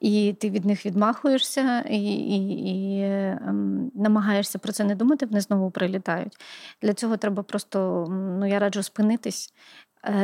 і 0.00 0.36
ти 0.40 0.50
від 0.50 0.64
них 0.64 0.86
відмахуєшся 0.86 1.80
і 1.80 2.04
і, 2.14 2.36
і 2.68 3.02
ем, 3.02 3.90
намагаєшся 3.94 4.58
про 4.58 4.72
це 4.72 4.84
не 4.84 4.94
думати, 4.94 5.26
вони 5.26 5.40
знову 5.40 5.70
прилітають. 5.70 6.36
Для 6.82 6.94
цього 6.94 7.16
треба 7.16 7.42
просто, 7.42 8.06
ну 8.10 8.46
я 8.46 8.58
раджу 8.58 8.82
спинитись, 8.82 9.54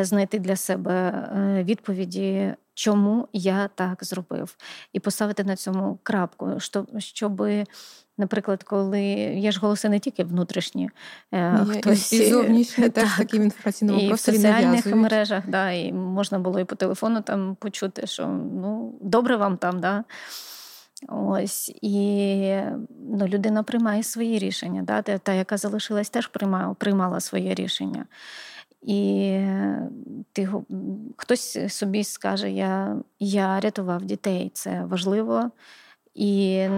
знайти 0.00 0.38
для 0.38 0.56
себе 0.56 0.92
е, 0.92 1.64
відповіді, 1.64 2.54
чому 2.74 3.28
я 3.32 3.68
так 3.74 4.04
зробив, 4.04 4.56
і 4.92 5.00
поставити 5.00 5.44
на 5.44 5.56
цьому 5.56 5.98
крапку, 6.02 6.60
щоб 6.98 7.42
Наприклад, 8.20 8.62
коли 8.62 9.02
є 9.36 9.52
ж 9.52 9.60
голоси 9.60 9.88
не 9.88 9.98
тільки 9.98 10.24
внутрішні, 10.24 10.90
е, 11.32 11.66
є, 11.68 11.80
хтось 11.80 12.12
і 12.12 12.30
зовнішні 12.30 12.84
так, 12.90 13.04
теж 13.04 13.16
таким 13.16 13.42
інформаційному 13.42 14.00
і 14.00 14.12
в 14.12 14.18
соціальних 14.18 14.86
мережах, 14.86 15.44
да, 15.48 15.70
і 15.70 15.92
можна 15.92 16.38
було 16.38 16.60
і 16.60 16.64
по 16.64 16.74
телефону 16.74 17.20
там 17.20 17.56
почути, 17.60 18.06
що 18.06 18.26
ну 18.26 18.98
добре 19.00 19.36
вам 19.36 19.56
там, 19.56 19.80
да. 19.80 20.04
Ось 21.08 21.72
і 21.82 22.54
ну, 23.10 23.26
людина 23.26 23.62
приймає 23.62 24.02
свої 24.02 24.38
рішення. 24.38 24.82
Да? 24.82 25.02
Та, 25.02 25.32
яка 25.32 25.56
залишилась, 25.56 26.10
теж 26.10 26.26
приймала, 26.26 26.74
приймала 26.74 27.20
своє 27.20 27.54
рішення. 27.54 28.06
І 28.82 29.40
ти 30.32 30.48
хтось 31.16 31.58
собі 31.74 32.04
скаже: 32.04 32.50
Я 32.50 32.96
я 33.18 33.60
рятував 33.60 34.02
дітей, 34.02 34.50
це 34.54 34.84
важливо. 34.84 35.50
І, 36.14 36.68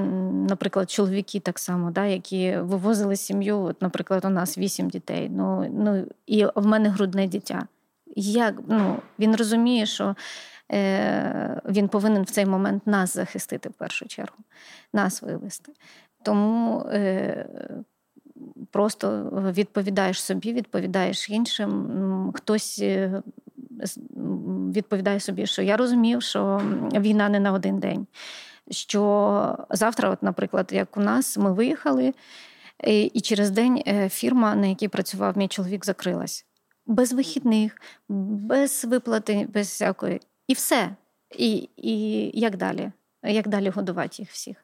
наприклад, 0.48 0.90
чоловіки 0.90 1.40
так 1.40 1.58
само, 1.58 1.90
да, 1.90 2.06
які 2.06 2.56
вивозили 2.56 3.16
сім'ю. 3.16 3.60
От, 3.60 3.82
Наприклад, 3.82 4.24
у 4.24 4.28
нас 4.28 4.58
вісім 4.58 4.90
дітей. 4.90 5.28
Ну, 5.32 5.70
ну, 5.78 6.06
І 6.26 6.46
в 6.54 6.66
мене 6.66 6.88
грудне 6.88 7.28
дитя. 7.28 7.66
Як, 8.16 8.54
ну, 8.68 8.98
Він 9.18 9.36
розуміє, 9.36 9.86
що 9.86 10.16
е, 10.72 11.60
він 11.68 11.88
повинен 11.88 12.22
в 12.22 12.30
цей 12.30 12.46
момент 12.46 12.86
нас 12.86 13.14
захистити 13.14 13.68
в 13.68 13.72
першу 13.72 14.06
чергу, 14.06 14.36
нас 14.92 15.22
вивести. 15.22 15.72
Тому 16.22 16.80
е, 16.80 17.46
просто 18.70 19.30
відповідаєш 19.56 20.22
собі, 20.22 20.52
відповідаєш 20.52 21.30
іншим. 21.30 22.32
Хтось 22.34 22.78
е, 22.82 23.22
відповідає 24.74 25.20
собі, 25.20 25.46
що 25.46 25.62
я 25.62 25.76
розумів, 25.76 26.22
що 26.22 26.62
війна 26.94 27.28
не 27.28 27.40
на 27.40 27.52
один 27.52 27.78
день. 27.78 28.06
Що 28.70 29.58
завтра, 29.70 30.10
от, 30.10 30.22
наприклад, 30.22 30.68
як 30.72 30.96
у 30.96 31.00
нас, 31.00 31.38
ми 31.38 31.52
виїхали, 31.52 32.14
і 33.12 33.20
через 33.20 33.50
день 33.50 33.82
е, 33.86 34.08
фірма, 34.08 34.54
на 34.54 34.66
якій 34.66 34.88
працював 34.88 35.38
мій 35.38 35.48
чоловік, 35.48 35.84
закрилась. 35.84 36.46
Без 36.86 37.12
вихідних, 37.12 37.80
без 38.08 38.84
виплати, 38.84 39.48
без 39.54 39.66
всякої. 39.66 40.20
І 40.48 40.54
все. 40.54 40.96
І, 41.38 41.68
І 41.76 42.40
як 42.40 42.56
далі? 42.56 42.92
Як 43.24 43.48
далі 43.48 43.68
годувати 43.68 44.16
їх 44.18 44.30
всіх? 44.30 44.56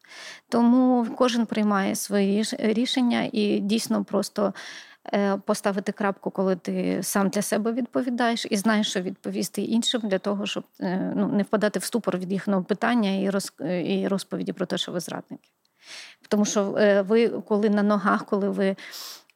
Тому 0.48 1.06
кожен 1.16 1.46
приймає 1.46 1.94
свої 1.94 2.44
рішення 2.58 3.28
і 3.32 3.58
дійсно 3.58 4.04
просто 4.04 4.54
е, 5.12 5.36
поставити 5.36 5.92
крапку, 5.92 6.30
коли 6.30 6.56
ти 6.56 6.98
сам 7.02 7.28
для 7.28 7.42
себе 7.42 7.72
відповідаєш, 7.72 8.46
і 8.50 8.56
знаєш, 8.56 8.90
що 8.90 9.00
відповісти 9.00 9.62
іншим 9.62 10.00
для 10.04 10.18
того, 10.18 10.46
щоб 10.46 10.64
е, 10.80 11.12
ну, 11.16 11.28
не 11.28 11.42
впадати 11.42 11.78
в 11.78 11.84
ступор 11.84 12.18
від 12.18 12.32
їхнього 12.32 12.64
питання 12.64 13.10
і 13.10 13.30
роз, 13.30 13.52
і 13.84 14.08
розповіді 14.08 14.52
про 14.52 14.66
те, 14.66 14.78
що 14.78 14.92
ви 14.92 15.00
зрадники. 15.00 15.48
Тому 16.28 16.44
що 16.44 16.76
е, 16.78 17.02
ви, 17.02 17.28
коли 17.28 17.70
на 17.70 17.82
ногах, 17.82 18.26
коли 18.26 18.48
ви 18.48 18.76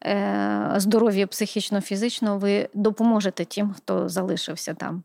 Е, 0.04 0.72
здоров'я 0.76 1.26
психічно, 1.26 1.80
фізично, 1.80 2.38
ви 2.38 2.68
допоможете 2.74 3.44
тим, 3.44 3.74
хто 3.76 4.08
залишився 4.08 4.74
там. 4.74 5.02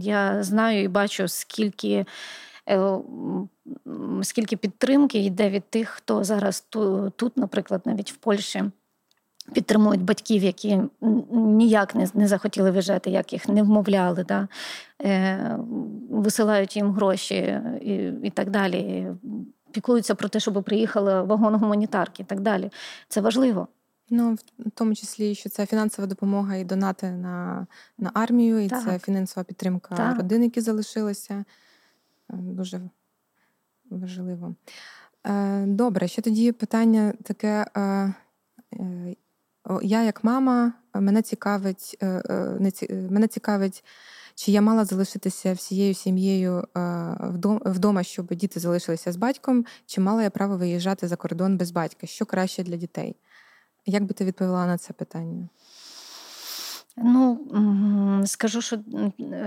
Я 0.00 0.42
знаю 0.42 0.82
і 0.82 0.88
бачу, 0.88 1.28
скільки. 1.28 2.06
Е, 2.70 2.98
скільки 4.22 4.56
підтримки 4.56 5.18
йде 5.18 5.50
від 5.50 5.64
тих, 5.70 5.88
хто 5.88 6.24
зараз 6.24 6.66
тут, 7.16 7.36
наприклад, 7.36 7.82
навіть 7.84 8.12
в 8.12 8.16
Польщі 8.16 8.64
підтримують 9.52 10.02
батьків, 10.02 10.42
які 10.42 10.80
ніяк 11.30 11.94
не 11.94 12.08
не 12.14 12.28
захотіли 12.28 12.70
виїжджати, 12.70 13.10
як 13.10 13.32
їх 13.32 13.48
не 13.48 13.62
вмовляли, 13.62 14.24
да? 14.24 14.48
Е, 15.02 15.58
висилають 16.10 16.76
їм 16.76 16.92
гроші 16.92 17.60
і, 17.80 18.12
і 18.22 18.30
так 18.30 18.50
далі 18.50 19.06
піклуються 19.72 20.14
про 20.14 20.28
те, 20.28 20.40
щоб 20.40 20.64
приїхали 20.64 21.22
вагон 21.22 21.54
гуманітарки 21.54 22.22
і 22.22 22.26
так 22.26 22.40
далі. 22.40 22.70
Це 23.08 23.20
важливо. 23.20 23.68
Ну, 24.10 24.36
в 24.58 24.70
тому 24.74 24.94
числі, 24.94 25.34
що 25.34 25.48
це 25.48 25.66
фінансова 25.66 26.08
допомога 26.08 26.56
і 26.56 26.64
донати 26.64 27.10
на 27.10 27.66
на 27.98 28.10
армію, 28.14 28.58
і 28.58 28.68
так. 28.68 28.82
це 28.82 28.98
фінансова 28.98 29.44
підтримка 29.44 29.94
так. 29.96 30.16
родин, 30.16 30.42
які 30.42 30.60
залишилися. 30.60 31.44
Е, 32.32 32.36
дуже 32.36 32.80
важливо. 33.90 34.54
Е, 35.26 35.66
добре, 35.66 36.08
ще 36.08 36.22
тоді 36.22 36.52
питання 36.52 37.14
таке. 37.22 37.66
Е, 37.76 38.14
я, 39.82 40.02
як 40.02 40.24
мама, 40.24 40.72
мене 40.94 41.22
цікавить, 41.22 41.98
мене 42.90 43.28
цікавить 43.28 43.84
чи 44.34 44.52
я 44.52 44.60
мала 44.60 44.84
залишитися 44.84 45.52
всією 45.52 45.94
сім'єю 45.94 46.64
вдома, 47.64 48.02
щоб 48.02 48.26
діти 48.26 48.60
залишилися 48.60 49.12
з 49.12 49.16
батьком, 49.16 49.64
чи 49.86 50.00
мала 50.00 50.22
я 50.22 50.30
право 50.30 50.56
виїжджати 50.56 51.08
за 51.08 51.16
кордон 51.16 51.56
без 51.56 51.70
батька? 51.70 52.06
Що 52.06 52.26
краще 52.26 52.62
для 52.62 52.76
дітей? 52.76 53.16
Як 53.86 54.04
би 54.04 54.14
ти 54.14 54.24
відповіла 54.24 54.66
на 54.66 54.78
це 54.78 54.92
питання? 54.92 55.48
Ну 57.02 57.40
скажу, 58.26 58.62
що 58.62 58.78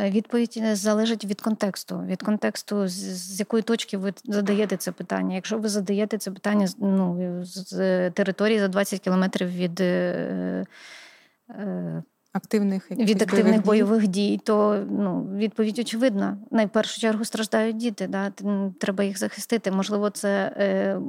відповідь 0.10 0.62
залежить 0.74 1.26
від 1.26 1.42
контексту. 1.42 2.04
Від 2.06 2.24
контексту, 2.24 2.88
з 2.88 3.40
якої 3.40 3.64
точки 3.64 3.98
ви 3.98 4.14
задаєте 4.24 4.78
це 4.78 4.92
питання. 4.92 5.36
Якщо 5.36 5.58
ви 5.58 5.70
задаєте 5.70 6.18
це 6.18 6.32
питання 6.32 6.68
ну, 6.78 7.40
з 7.46 8.10
території 8.10 8.60
за 8.60 8.68
20 8.68 9.00
кілометрів 9.00 9.50
від 9.50 9.82
е, 9.82 10.66
е, 11.50 12.04
активних 12.34 12.92
від 12.92 13.22
активних 13.22 13.66
бойових 13.66 14.08
дій, 14.08 14.30
дій 14.30 14.42
то 14.44 14.86
ну, 14.90 15.30
відповідь 15.36 15.80
очевидна. 15.80 16.38
Найпершу 16.52 17.02
чергу 17.02 17.26
страждають 17.26 17.78
діти. 17.78 18.08
Да? 18.08 18.32
Треба 18.80 19.04
їх 19.04 19.18
захистити. 19.20 19.72
Можливо, 19.72 20.10
це 20.10 20.54
е, 20.58 21.00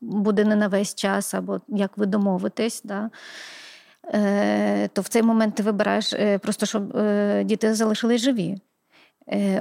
буде 0.00 0.44
не 0.44 0.56
на 0.56 0.68
весь 0.68 0.94
час, 0.94 1.34
або 1.34 1.60
як 1.68 1.98
ви 1.98 2.06
домовитесь. 2.06 2.82
Да? 2.84 3.10
Е, 4.08 4.88
То 4.88 5.02
в 5.02 5.08
цей 5.08 5.22
момент 5.22 5.54
ти 5.54 5.62
вибираєш 5.62 6.12
е, 6.12 6.38
просто, 6.38 6.66
щоб 6.66 6.96
е, 6.96 7.44
діти 7.44 7.74
залишились 7.74 8.20
живі. 8.20 8.56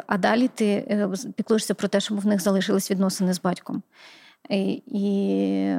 А 0.07 0.17
далі 0.17 0.47
ти 0.47 1.07
піклуєшся 1.35 1.73
про 1.73 1.87
те, 1.87 1.99
щоб 1.99 2.19
в 2.19 2.25
них 2.25 2.41
залишились 2.41 2.91
відносини 2.91 3.33
з 3.33 3.41
батьком. 3.41 3.83
І 4.85 5.75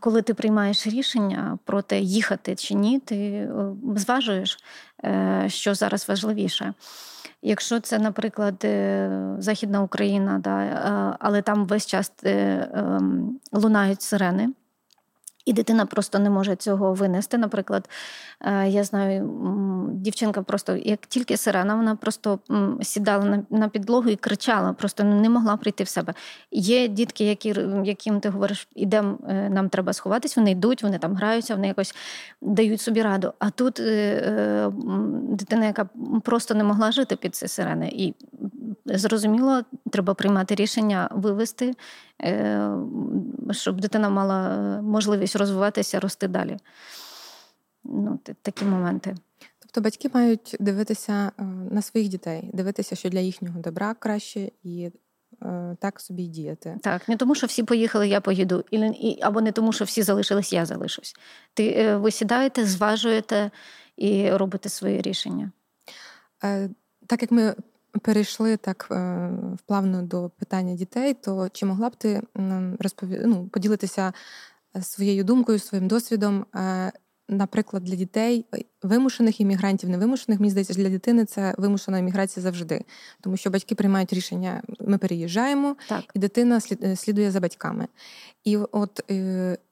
коли 0.00 0.22
ти 0.22 0.34
приймаєш 0.34 0.86
рішення 0.86 1.58
про 1.64 1.82
те, 1.82 2.00
їхати 2.00 2.54
чи 2.54 2.74
ні, 2.74 3.00
ти 3.00 3.48
зважуєш, 3.96 4.58
що 5.46 5.74
зараз 5.74 6.08
важливіше. 6.08 6.74
Якщо 7.42 7.80
це, 7.80 7.98
наприклад, 7.98 8.66
Західна 9.38 9.82
Україна, 9.82 10.38
да, 10.38 11.16
але 11.20 11.42
там 11.42 11.66
весь 11.66 11.86
час 11.86 12.12
ем, 12.24 13.40
лунають 13.52 14.02
сирени. 14.02 14.48
І 15.46 15.52
дитина 15.52 15.86
просто 15.86 16.18
не 16.18 16.30
може 16.30 16.56
цього 16.56 16.94
винести. 16.94 17.38
Наприклад, 17.38 17.88
е, 18.40 18.68
я 18.68 18.84
знаю, 18.84 19.30
дівчинка 19.92 20.42
просто, 20.42 20.76
як 20.76 21.06
тільки 21.06 21.36
сирена, 21.36 21.74
вона 21.74 21.96
просто 21.96 22.38
сідала 22.82 23.42
на 23.50 23.68
підлогу 23.68 24.08
і 24.08 24.16
кричала, 24.16 24.72
просто 24.72 25.04
не 25.04 25.28
могла 25.28 25.56
прийти 25.56 25.84
в 25.84 25.88
себе. 25.88 26.14
Є 26.50 26.88
дітки, 26.88 27.24
які, 27.24 27.54
яким 27.84 28.20
ти 28.20 28.28
говориш, 28.28 28.68
ідемо, 28.74 29.18
е, 29.28 29.50
нам 29.50 29.68
треба 29.68 29.92
сховатись, 29.92 30.36
вони 30.36 30.50
йдуть, 30.50 30.82
вони 30.82 30.98
там 30.98 31.14
граються, 31.14 31.54
вони 31.54 31.66
якось 31.66 31.94
дають 32.42 32.80
собі 32.80 33.02
раду. 33.02 33.32
А 33.38 33.50
тут 33.50 33.80
е, 33.80 34.72
дитина, 35.28 35.66
яка 35.66 35.88
просто 36.22 36.54
не 36.54 36.64
могла 36.64 36.92
жити 36.92 37.16
під 37.16 37.34
ці 37.34 37.48
сирени. 37.48 37.88
І 37.88 38.14
зрозуміло, 38.86 39.62
треба 39.90 40.14
приймати 40.14 40.54
рішення 40.54 41.08
вивести, 41.12 41.74
щоб 43.50 43.80
дитина 43.80 44.08
мала 44.08 44.58
можливість 44.82 45.35
розвиватися, 45.36 46.00
рости 46.00 46.28
далі. 46.28 46.56
Ну, 47.84 48.20
Такі 48.42 48.64
моменти. 48.64 49.14
Тобто 49.76 49.80
батьки 49.80 50.10
мають 50.14 50.56
дивитися 50.60 51.32
е, 51.38 51.42
на 51.70 51.82
своїх 51.82 52.08
дітей, 52.08 52.50
дивитися, 52.52 52.96
що 52.96 53.08
для 53.08 53.20
їхнього 53.20 53.60
добра 53.60 53.94
краще, 53.94 54.50
і 54.62 54.90
е, 55.42 55.76
так 55.80 56.00
собі 56.00 56.26
діяти. 56.26 56.78
Так, 56.82 57.08
не 57.08 57.16
тому, 57.16 57.34
що 57.34 57.46
всі 57.46 57.62
поїхали, 57.62 58.08
я 58.08 58.20
поїду, 58.20 58.64
і, 58.70 59.18
або 59.22 59.40
не 59.40 59.52
тому, 59.52 59.72
що 59.72 59.84
всі 59.84 60.02
залишились, 60.02 60.52
я 60.52 60.66
залишусь. 60.66 61.16
Ти 61.54 61.68
е, 61.68 61.96
ви 61.96 62.10
сідаєте, 62.10 62.64
зважуєте 62.64 63.50
і 63.96 64.30
робите 64.30 64.68
свої 64.68 65.02
рішення. 65.02 65.52
Так 67.06 67.22
як 67.22 67.30
ми 67.30 67.54
перейшли 68.02 68.56
так 68.56 68.86
вплавно 69.54 70.02
до 70.02 70.30
питання 70.38 70.74
дітей, 70.74 71.14
то 71.14 71.48
чи 71.52 71.66
могла 71.66 71.88
б 71.88 71.96
ти 71.96 72.22
розпові... 72.78 73.20
ну, 73.24 73.48
поділитися 73.48 74.12
своєю 74.82 75.24
думкою, 75.24 75.58
своїм 75.58 75.88
досвідом. 75.88 76.46
Е, 76.54 76.92
наприклад, 77.28 77.84
для 77.84 77.94
дітей 77.94 78.44
е, 78.54 78.58
вимушених 78.82 79.40
іммігрантів, 79.40 79.90
невимушених, 79.90 80.40
мені 80.40 80.50
здається, 80.50 80.74
для 80.74 80.88
дитини 80.88 81.24
це 81.24 81.54
вимушена 81.58 81.98
імміграція 81.98 82.42
завжди, 82.42 82.84
тому 83.20 83.36
що 83.36 83.50
батьки 83.50 83.74
приймають 83.74 84.12
рішення: 84.12 84.62
ми 84.80 84.98
переїжджаємо, 84.98 85.76
так. 85.88 86.04
і 86.14 86.18
дитина 86.18 86.60
е, 86.82 86.96
слідує 86.96 87.30
за 87.30 87.40
батьками. 87.40 87.88
І 88.44 88.56
от 88.56 89.00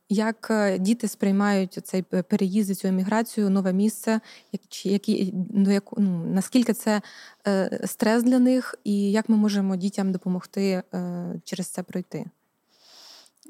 як 0.08 0.52
діти 0.78 1.08
сприймають 1.08 1.78
цей 1.84 2.02
переїзд, 2.02 2.78
цю 2.78 2.88
еміграцію, 2.88 3.50
нове 3.50 3.72
місце, 3.72 4.20
які 4.84 5.30
до 5.34 5.70
яку 5.70 6.00
ну 6.00 6.24
наскільки 6.26 6.72
це 6.72 7.02
стрес 7.84 8.22
для 8.22 8.38
них, 8.38 8.74
і 8.84 9.12
як 9.12 9.28
ми 9.28 9.36
можемо 9.36 9.76
дітям 9.76 10.12
допомогти 10.12 10.82
через 11.44 11.66
це 11.66 11.82
пройти? 11.82 12.24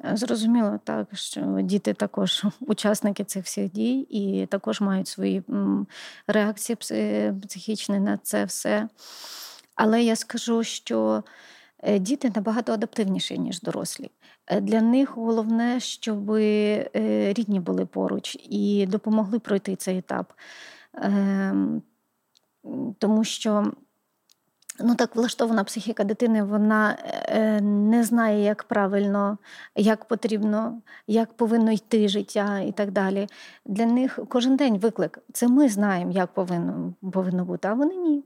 Зрозуміло, 0.02 0.80
так 0.84 1.08
що 1.12 1.58
діти 1.62 1.94
також 1.94 2.44
учасники 2.60 3.24
цих 3.24 3.44
всіх 3.44 3.72
дій 3.72 3.98
і 4.10 4.46
також 4.46 4.80
мають 4.80 5.08
свої 5.08 5.42
реакції 6.26 6.76
психічні 7.42 7.98
на 7.98 8.16
це 8.16 8.44
все. 8.44 8.88
Але 9.74 10.02
я 10.02 10.16
скажу, 10.16 10.64
що 10.64 11.24
е, 11.78 11.98
діти 11.98 12.32
набагато 12.34 12.72
адаптивніші, 12.72 13.38
ніж 13.38 13.60
дорослі. 13.60 14.10
Е, 14.46 14.60
для 14.60 14.80
них 14.80 15.16
головне, 15.16 15.80
щоб 15.80 16.30
е, 16.30 17.32
рідні 17.36 17.60
були 17.60 17.86
поруч 17.86 18.36
і 18.50 18.86
допомогли 18.86 19.38
пройти 19.38 19.76
цей 19.76 19.98
етап. 19.98 20.32
Ем, 20.94 21.82
тому 22.98 23.24
що 23.24 23.72
Ну, 24.80 24.94
так 24.94 25.16
влаштована 25.16 25.64
психіка 25.64 26.04
дитини, 26.04 26.42
вона 26.42 26.96
е, 27.02 27.60
не 27.60 28.04
знає, 28.04 28.44
як 28.44 28.64
правильно, 28.64 29.38
як 29.76 30.04
потрібно, 30.04 30.80
як 31.06 31.32
повинно 31.32 31.72
йти 31.72 32.08
життя 32.08 32.60
і 32.60 32.72
так 32.72 32.90
далі. 32.90 33.26
Для 33.64 33.86
них 33.86 34.18
кожен 34.28 34.56
день 34.56 34.78
виклик. 34.78 35.18
Це 35.32 35.48
ми 35.48 35.68
знаємо, 35.68 36.12
як 36.12 36.34
повинно 36.34 36.94
повинно 37.12 37.44
бути, 37.44 37.68
а 37.68 37.74
вони 37.74 37.96
ні. 37.96 38.24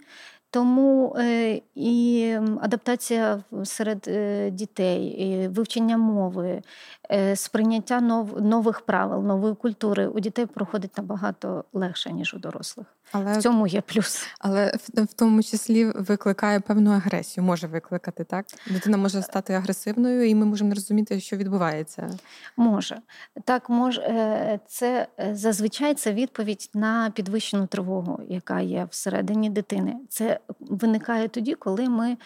Тому 0.50 1.16
е, 1.18 1.60
і 1.74 2.32
адаптація 2.60 3.42
серед 3.64 4.04
е, 4.08 4.50
дітей, 4.50 5.06
і 5.06 5.48
вивчення 5.48 5.98
мови, 5.98 6.62
е, 7.10 7.36
сприйняття 7.36 8.00
нових 8.40 8.80
правил, 8.80 9.22
нової 9.22 9.54
культури 9.54 10.06
у 10.06 10.20
дітей 10.20 10.46
проходить 10.46 10.96
набагато 10.98 11.64
легше, 11.72 12.12
ніж 12.12 12.34
у 12.34 12.38
дорослих. 12.38 12.86
Але 13.12 13.38
в 13.38 13.42
цьому 13.42 13.66
є 13.66 13.80
плюс. 13.80 14.26
Але 14.38 14.72
в, 14.76 15.02
в 15.02 15.12
тому 15.12 15.42
числі 15.42 15.84
викликає 15.84 16.60
певну 16.60 16.90
агресію, 16.90 17.44
може 17.44 17.66
викликати, 17.66 18.24
так? 18.24 18.46
Дитина 18.70 18.96
може 18.96 19.22
стати 19.22 19.54
агресивною, 19.54 20.28
і 20.28 20.34
ми 20.34 20.46
можемо 20.46 20.68
не 20.68 20.74
розуміти, 20.74 21.20
що 21.20 21.36
відбувається. 21.36 22.10
Може. 22.56 22.98
Так, 23.44 23.70
може, 23.70 24.60
це 24.66 25.06
зазвичай 25.32 25.94
це 25.94 26.12
відповідь 26.12 26.70
на 26.74 27.10
підвищену 27.10 27.66
тривогу, 27.66 28.20
яка 28.28 28.60
є 28.60 28.86
всередині 28.90 29.50
дитини. 29.50 29.96
Це 30.08 30.40
виникає 30.60 31.28
тоді, 31.28 31.54
коли 31.54 31.88
ми 31.88 32.16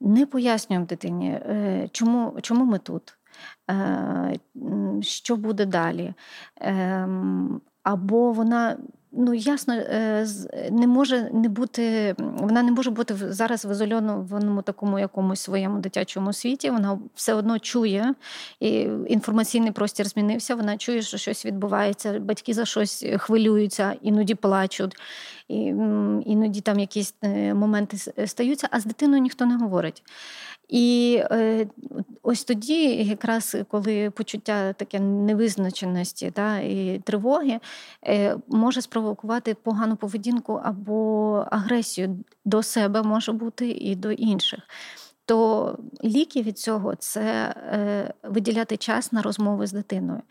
не 0.00 0.26
пояснюємо 0.26 0.86
дитині, 0.86 1.30
е, 1.30 1.88
чому, 1.92 2.38
чому 2.42 2.64
ми 2.64 2.78
тут. 2.78 3.18
Е, 3.70 4.38
що 5.00 5.36
буде 5.36 5.66
далі? 5.66 6.14
Ем, 6.56 7.60
або 7.82 8.32
вона 8.32 8.76
ну 9.12 9.34
ясно 9.34 9.74
е, 9.74 10.26
не 10.70 10.86
може 10.86 11.30
не 11.32 11.48
бути, 11.48 12.14
вона 12.18 12.62
не 12.62 12.72
може 12.72 12.90
бути 12.90 13.14
зараз 13.14 13.64
в 13.64 13.70
ізольованому 13.70 14.62
такому 14.62 14.98
якомусь 14.98 15.40
своєму 15.40 15.78
дитячому 15.78 16.32
світі. 16.32 16.70
Вона 16.70 16.98
все 17.14 17.34
одно 17.34 17.58
чує, 17.58 18.14
і 18.60 18.70
інформаційний 19.08 19.72
простір 19.72 20.08
змінився. 20.08 20.54
Вона 20.54 20.76
чує, 20.76 21.02
що 21.02 21.16
щось 21.18 21.46
відбувається. 21.46 22.18
Батьки 22.18 22.54
за 22.54 22.64
щось 22.64 23.06
хвилюються, 23.18 23.96
іноді 24.02 24.34
плачуть, 24.34 24.96
і 25.48 25.54
іноді 26.26 26.60
там 26.60 26.80
якісь 26.80 27.14
е, 27.22 27.54
моменти 27.54 27.96
стаються, 28.26 28.68
а 28.70 28.80
з 28.80 28.84
дитиною 28.84 29.22
ніхто 29.22 29.46
не 29.46 29.56
говорить. 29.56 30.02
І 30.70 31.22
е, 31.30 31.66
ось 32.22 32.44
тоді, 32.44 33.04
якраз 33.04 33.56
коли 33.70 34.10
почуття 34.10 34.72
таке 34.72 35.00
невизначеності 35.00 36.30
та, 36.30 36.58
і 36.58 37.00
тривоги 37.04 37.60
е, 38.06 38.36
може 38.48 38.82
спровокувати 38.82 39.54
погану 39.54 39.96
поведінку 39.96 40.60
або 40.64 41.44
агресію 41.50 42.24
до 42.44 42.62
себе 42.62 43.02
може 43.02 43.32
бути 43.32 43.70
і 43.70 43.96
до 43.96 44.12
інших. 44.12 44.60
То 45.30 45.78
ліки 46.04 46.42
від 46.42 46.58
цього 46.58 46.94
це 46.94 47.22
е, 47.22 48.12
виділяти 48.22 48.76
час 48.76 49.12
на 49.12 49.22
розмови 49.22 49.66
з 49.66 49.72
дитиною. 49.72 50.22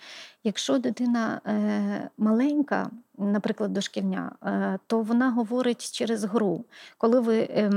Якщо 0.43 0.77
дитина 0.77 1.41
е, 1.45 2.09
маленька, 2.17 2.89
наприклад, 3.17 3.73
дошкільня, 3.73 4.31
е, 4.43 4.79
то 4.87 5.01
вона 5.01 5.31
говорить 5.31 5.91
через 5.91 6.23
гру. 6.23 6.65
Коли 6.97 7.19
ви 7.19 7.37
е, 7.39 7.71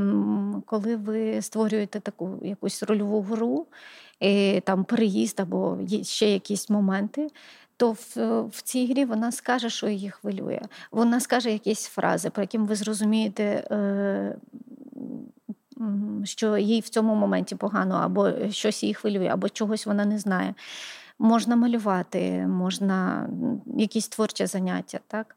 коли 0.66 0.96
ви 0.96 1.42
створюєте 1.42 2.00
таку 2.00 2.38
якусь 2.42 2.82
рольову 2.82 3.20
гру, 3.20 3.66
там 4.64 4.84
переїзд 4.84 5.40
або 5.40 5.78
ще 6.02 6.30
якісь 6.30 6.70
моменти. 6.70 7.28
То 7.76 7.92
в, 7.92 8.16
в 8.42 8.62
цій 8.62 8.86
грі 8.86 9.04
вона 9.04 9.32
скаже, 9.32 9.70
що 9.70 9.88
її 9.88 10.10
хвилює. 10.10 10.60
Вона 10.92 11.20
скаже 11.20 11.50
якісь 11.50 11.86
фрази, 11.86 12.30
про 12.30 12.42
які 12.42 12.58
ви 12.58 12.74
зрозумієте, 12.76 13.64
що 16.24 16.56
їй 16.56 16.80
в 16.80 16.88
цьому 16.88 17.14
моменті 17.14 17.54
погано, 17.54 17.94
або 17.94 18.30
щось 18.50 18.82
її 18.82 18.94
хвилює, 18.94 19.26
або 19.26 19.48
чогось 19.48 19.86
вона 19.86 20.04
не 20.04 20.18
знає. 20.18 20.54
Можна 21.18 21.56
малювати, 21.56 22.46
можна 22.46 23.28
якісь 23.76 24.08
творчі 24.08 24.46
заняття. 24.46 25.00
так? 25.06 25.36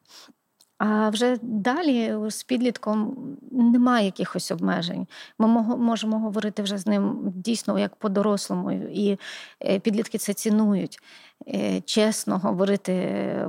А 0.78 1.10
вже 1.10 1.38
далі 1.42 2.16
з 2.30 2.44
підлітком 2.44 3.18
немає 3.52 4.06
якихось 4.06 4.52
обмежень. 4.52 5.08
Ми 5.40 5.48
можемо 5.78 6.20
говорити 6.20 6.64
вже 6.64 6.78
з 6.78 6.88
ним 6.88 7.34
дійсно 7.36 7.80
як 7.80 7.96
по-дорослому, 7.96 8.72
і 8.72 9.20
е, 9.66 9.80
підлітки 9.80 10.18
це 10.18 10.34
цінують. 10.34 11.00
Е, 11.48 11.82
чесно 11.82 12.38
говорити 12.38 12.94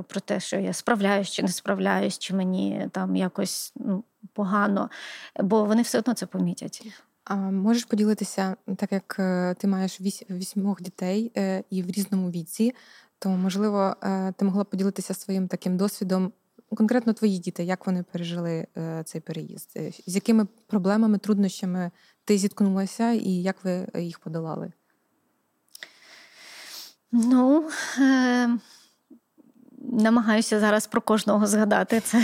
про 0.07 0.19
те, 0.19 0.39
що 0.39 0.59
я 0.59 0.73
справляюсь 0.73 1.29
чи 1.29 1.41
не 1.41 1.47
справляюсь, 1.47 2.17
чи 2.17 2.35
мені 2.35 2.89
там 2.91 3.15
якось 3.15 3.73
ну, 3.75 4.03
погано, 4.33 4.89
бо 5.39 5.65
вони 5.65 5.81
все 5.81 5.99
одно 5.99 6.13
це 6.13 6.25
помітять. 6.25 6.87
А 7.23 7.35
можеш 7.35 7.85
поділитися, 7.85 8.55
так 8.77 8.91
як 8.91 9.15
е, 9.19 9.55
ти 9.59 9.67
маєш 9.67 10.01
вісьмох 10.29 10.81
дітей 10.81 11.31
і 11.69 11.83
в 11.83 11.87
різному 11.87 12.31
віці, 12.31 12.75
то 13.19 13.29
можливо 13.29 13.95
ти 14.37 14.45
могла 14.45 14.63
поділитися 14.63 15.13
своїм 15.13 15.47
таким 15.47 15.77
досвідом 15.77 16.31
конкретно 16.75 17.13
твої 17.13 17.39
діти, 17.39 17.63
як 17.63 17.85
вони 17.85 18.03
пережили 18.03 18.67
е, 18.77 19.03
цей 19.05 19.21
переїзд? 19.21 19.71
Е, 19.77 19.91
з 20.07 20.15
якими 20.15 20.45
проблемами, 20.67 21.17
труднощами 21.17 21.91
ти 22.25 22.37
зіткнулася 22.37 23.11
і 23.11 23.29
як 23.29 23.63
ви 23.63 23.87
їх 23.95 24.19
подолали? 24.19 24.71
Ну, 27.11 27.69
е- 27.99 28.57
намагаюся 29.81 30.59
зараз 30.59 30.87
про 30.87 31.01
кожного 31.01 31.47
згадати 31.47 31.99
це. 31.99 32.23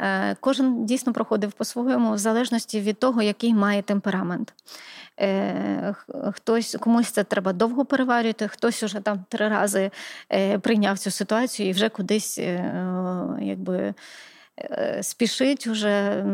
Е- 0.00 0.36
Кожен 0.40 0.86
дійсно 0.86 1.12
проходив 1.12 1.52
по-своєму, 1.52 2.12
в 2.14 2.18
залежності 2.18 2.80
від 2.80 2.98
того, 2.98 3.22
який 3.22 3.54
має 3.54 3.82
темперамент. 3.82 4.54
Е, 5.22 5.94
хтось 6.32 6.76
комусь 6.80 7.10
це 7.10 7.24
треба 7.24 7.52
довго 7.52 7.84
переварювати, 7.84 8.48
хтось 8.48 8.82
уже 8.82 9.00
там 9.00 9.24
три 9.28 9.48
рази 9.48 9.90
е, 10.32 10.58
прийняв 10.58 10.98
цю 10.98 11.10
ситуацію 11.10 11.68
і 11.68 11.72
вже 11.72 11.88
кудись 11.88 12.38
е, 12.38 12.74
якби. 13.40 13.94
Спішить, 15.00 15.66
уже 15.66 16.24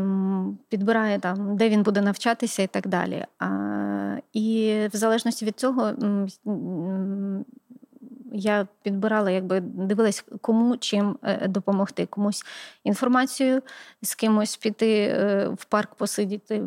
підбирає 0.69 1.19
там, 1.19 1.57
де 1.57 1.69
він 1.69 1.83
буде 1.83 2.01
навчатися 2.01 2.63
і 2.63 2.67
так 2.67 2.89
далі. 2.89 3.25
А, 3.39 4.17
І 4.33 4.77
в 4.93 4.97
залежності 4.97 5.45
від 5.45 5.59
цього 5.61 5.93
я 8.33 8.67
підбирала, 8.83 9.31
якби 9.31 9.61
дивилась, 9.61 10.25
кому 10.41 10.77
чим 10.77 11.19
е, 11.23 11.49
допомогти, 11.49 12.07
комусь 12.07 12.45
інформацію, 12.85 13.63
з 14.03 14.15
кимось 14.15 14.57
піти 14.57 15.01
е, 15.01 15.49
в 15.49 15.65
парк, 15.65 15.95
посидіти, 15.95 16.63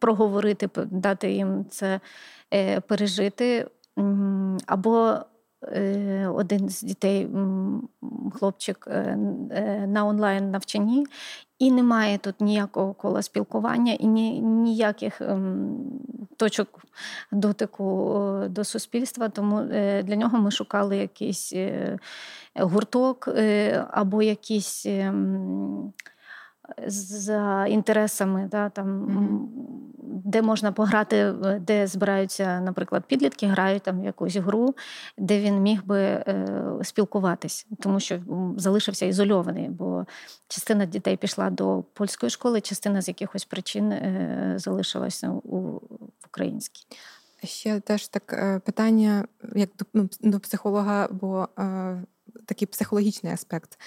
проговорити, 0.00 0.68
дати 0.76 1.32
їм 1.32 1.64
це 1.70 2.00
е, 2.54 2.80
пережити. 2.80 3.66
Або 4.66 5.16
один 6.34 6.68
з 6.68 6.82
дітей, 6.82 7.28
хлопчик 8.34 8.86
на 9.86 10.06
онлайн 10.06 10.50
навчанні, 10.50 11.06
і 11.62 11.70
немає 11.70 12.18
тут 12.18 12.40
ніякого 12.40 12.94
кола 12.94 13.22
спілкування 13.22 13.92
і 13.92 14.06
ні, 14.06 14.40
ніяких 14.40 15.20
ем, 15.20 15.76
точок 16.36 16.84
дотику 17.32 18.16
е, 18.44 18.48
до 18.48 18.64
суспільства. 18.64 19.28
Тому 19.28 19.58
е, 19.60 20.02
для 20.02 20.16
нього 20.16 20.38
ми 20.38 20.50
шукали 20.50 20.96
якийсь 20.96 21.52
е, 21.52 21.98
гурток 22.54 23.28
або 23.90 24.22
якісь. 24.22 24.86
За 26.86 27.66
інтересами, 27.66 28.48
да, 28.50 28.68
там, 28.68 28.86
mm-hmm. 28.86 30.20
де 30.24 30.42
можна 30.42 30.72
пограти, 30.72 31.32
де 31.60 31.86
збираються, 31.86 32.60
наприклад, 32.60 33.04
підлітки, 33.06 33.46
грають 33.46 33.82
там 33.82 34.04
якусь 34.04 34.36
гру, 34.36 34.74
де 35.18 35.40
він 35.40 35.62
міг 35.62 35.84
би 35.84 35.98
е, 36.00 36.46
спілкуватись, 36.82 37.66
тому 37.80 38.00
що 38.00 38.20
залишився 38.56 39.06
ізольований, 39.06 39.68
бо 39.68 40.06
частина 40.48 40.86
дітей 40.86 41.16
пішла 41.16 41.50
до 41.50 41.84
польської 41.92 42.30
школи, 42.30 42.60
частина 42.60 43.02
з 43.02 43.08
якихось 43.08 43.44
причин 43.44 43.92
е, 43.92 44.54
залишилася 44.56 45.30
у, 45.30 45.58
в 45.60 46.26
українській. 46.26 46.86
Ще 47.44 47.80
теж 47.80 48.08
так 48.08 48.32
е, 48.32 48.58
питання, 48.58 49.24
як 49.54 49.70
до, 49.78 49.84
ну, 49.94 50.08
до 50.20 50.40
психолога, 50.40 51.08
бо 51.10 51.48
е, 51.58 52.02
такий 52.46 52.68
психологічний 52.68 53.32
аспект. 53.32 53.78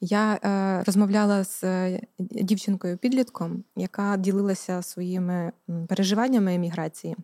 Я 0.00 0.34
е, 0.34 0.82
розмовляла 0.86 1.44
з 1.44 1.64
е, 1.64 2.00
дівчинкою-підлітком, 2.18 3.64
яка 3.76 4.16
ділилася 4.16 4.82
своїми 4.82 5.52
переживаннями 5.88 6.54
еміграції. 6.54 7.16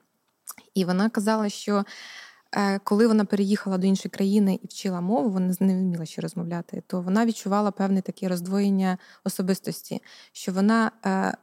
І 0.74 0.84
вона 0.84 1.08
казала, 1.08 1.48
що 1.48 1.84
е, 2.56 2.78
коли 2.78 3.06
вона 3.06 3.24
переїхала 3.24 3.78
до 3.78 3.86
іншої 3.86 4.10
країни 4.10 4.58
і 4.62 4.66
вчила 4.66 5.00
мову, 5.00 5.30
вона 5.30 5.54
не 5.60 5.74
вміла 5.74 6.06
ще 6.06 6.22
розмовляти, 6.22 6.82
то 6.86 7.00
вона 7.00 7.26
відчувала 7.26 7.70
певне 7.70 8.02
таке 8.02 8.28
роздвоєння 8.28 8.98
особистості, 9.24 10.02
що 10.32 10.52
вона 10.52 10.90
е, 11.06 11.34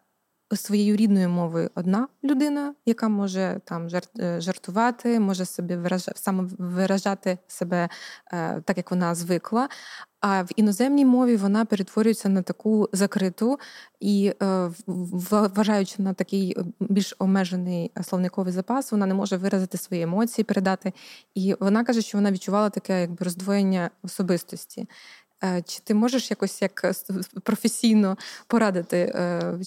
своєю 0.55 0.95
рідною 0.95 1.29
мовою 1.29 1.69
одна 1.75 2.07
людина, 2.23 2.73
яка 2.85 3.09
може 3.09 3.61
там 3.65 3.87
е, 4.19 4.41
жартувати, 4.41 5.19
може 5.19 5.45
собі 5.45 5.75
виражати, 5.75 6.19
саме 6.19 6.49
виражати 6.57 7.37
себе 7.47 7.89
е, 8.33 8.61
так, 8.61 8.77
як 8.77 8.91
вона 8.91 9.15
звикла. 9.15 9.69
А 10.19 10.43
в 10.43 10.47
іноземній 10.55 11.05
мові 11.05 11.35
вона 11.35 11.65
перетворюється 11.65 12.29
на 12.29 12.41
таку 12.41 12.89
закриту 12.93 13.59
і, 13.99 14.33
е, 14.43 14.71
вважаючи 14.87 16.01
на 16.01 16.13
такий 16.13 16.57
більш 16.79 17.15
обмежений 17.19 17.91
словниковий 18.03 18.53
запас, 18.53 18.91
вона 18.91 19.05
не 19.05 19.13
може 19.13 19.37
виразити 19.37 19.77
свої 19.77 20.01
емоції, 20.01 20.45
передати. 20.45 20.93
І 21.35 21.55
вона 21.59 21.83
каже, 21.83 22.01
що 22.01 22.17
вона 22.17 22.31
відчувала 22.31 22.69
таке 22.69 23.01
якби 23.01 23.25
роздвоєння 23.25 23.89
особистості. 24.03 24.87
Чи 25.65 25.79
ти 25.83 25.93
можеш 25.93 26.29
якось 26.29 26.61
як 26.61 26.91
професійно 27.43 28.17
порадити, 28.47 29.13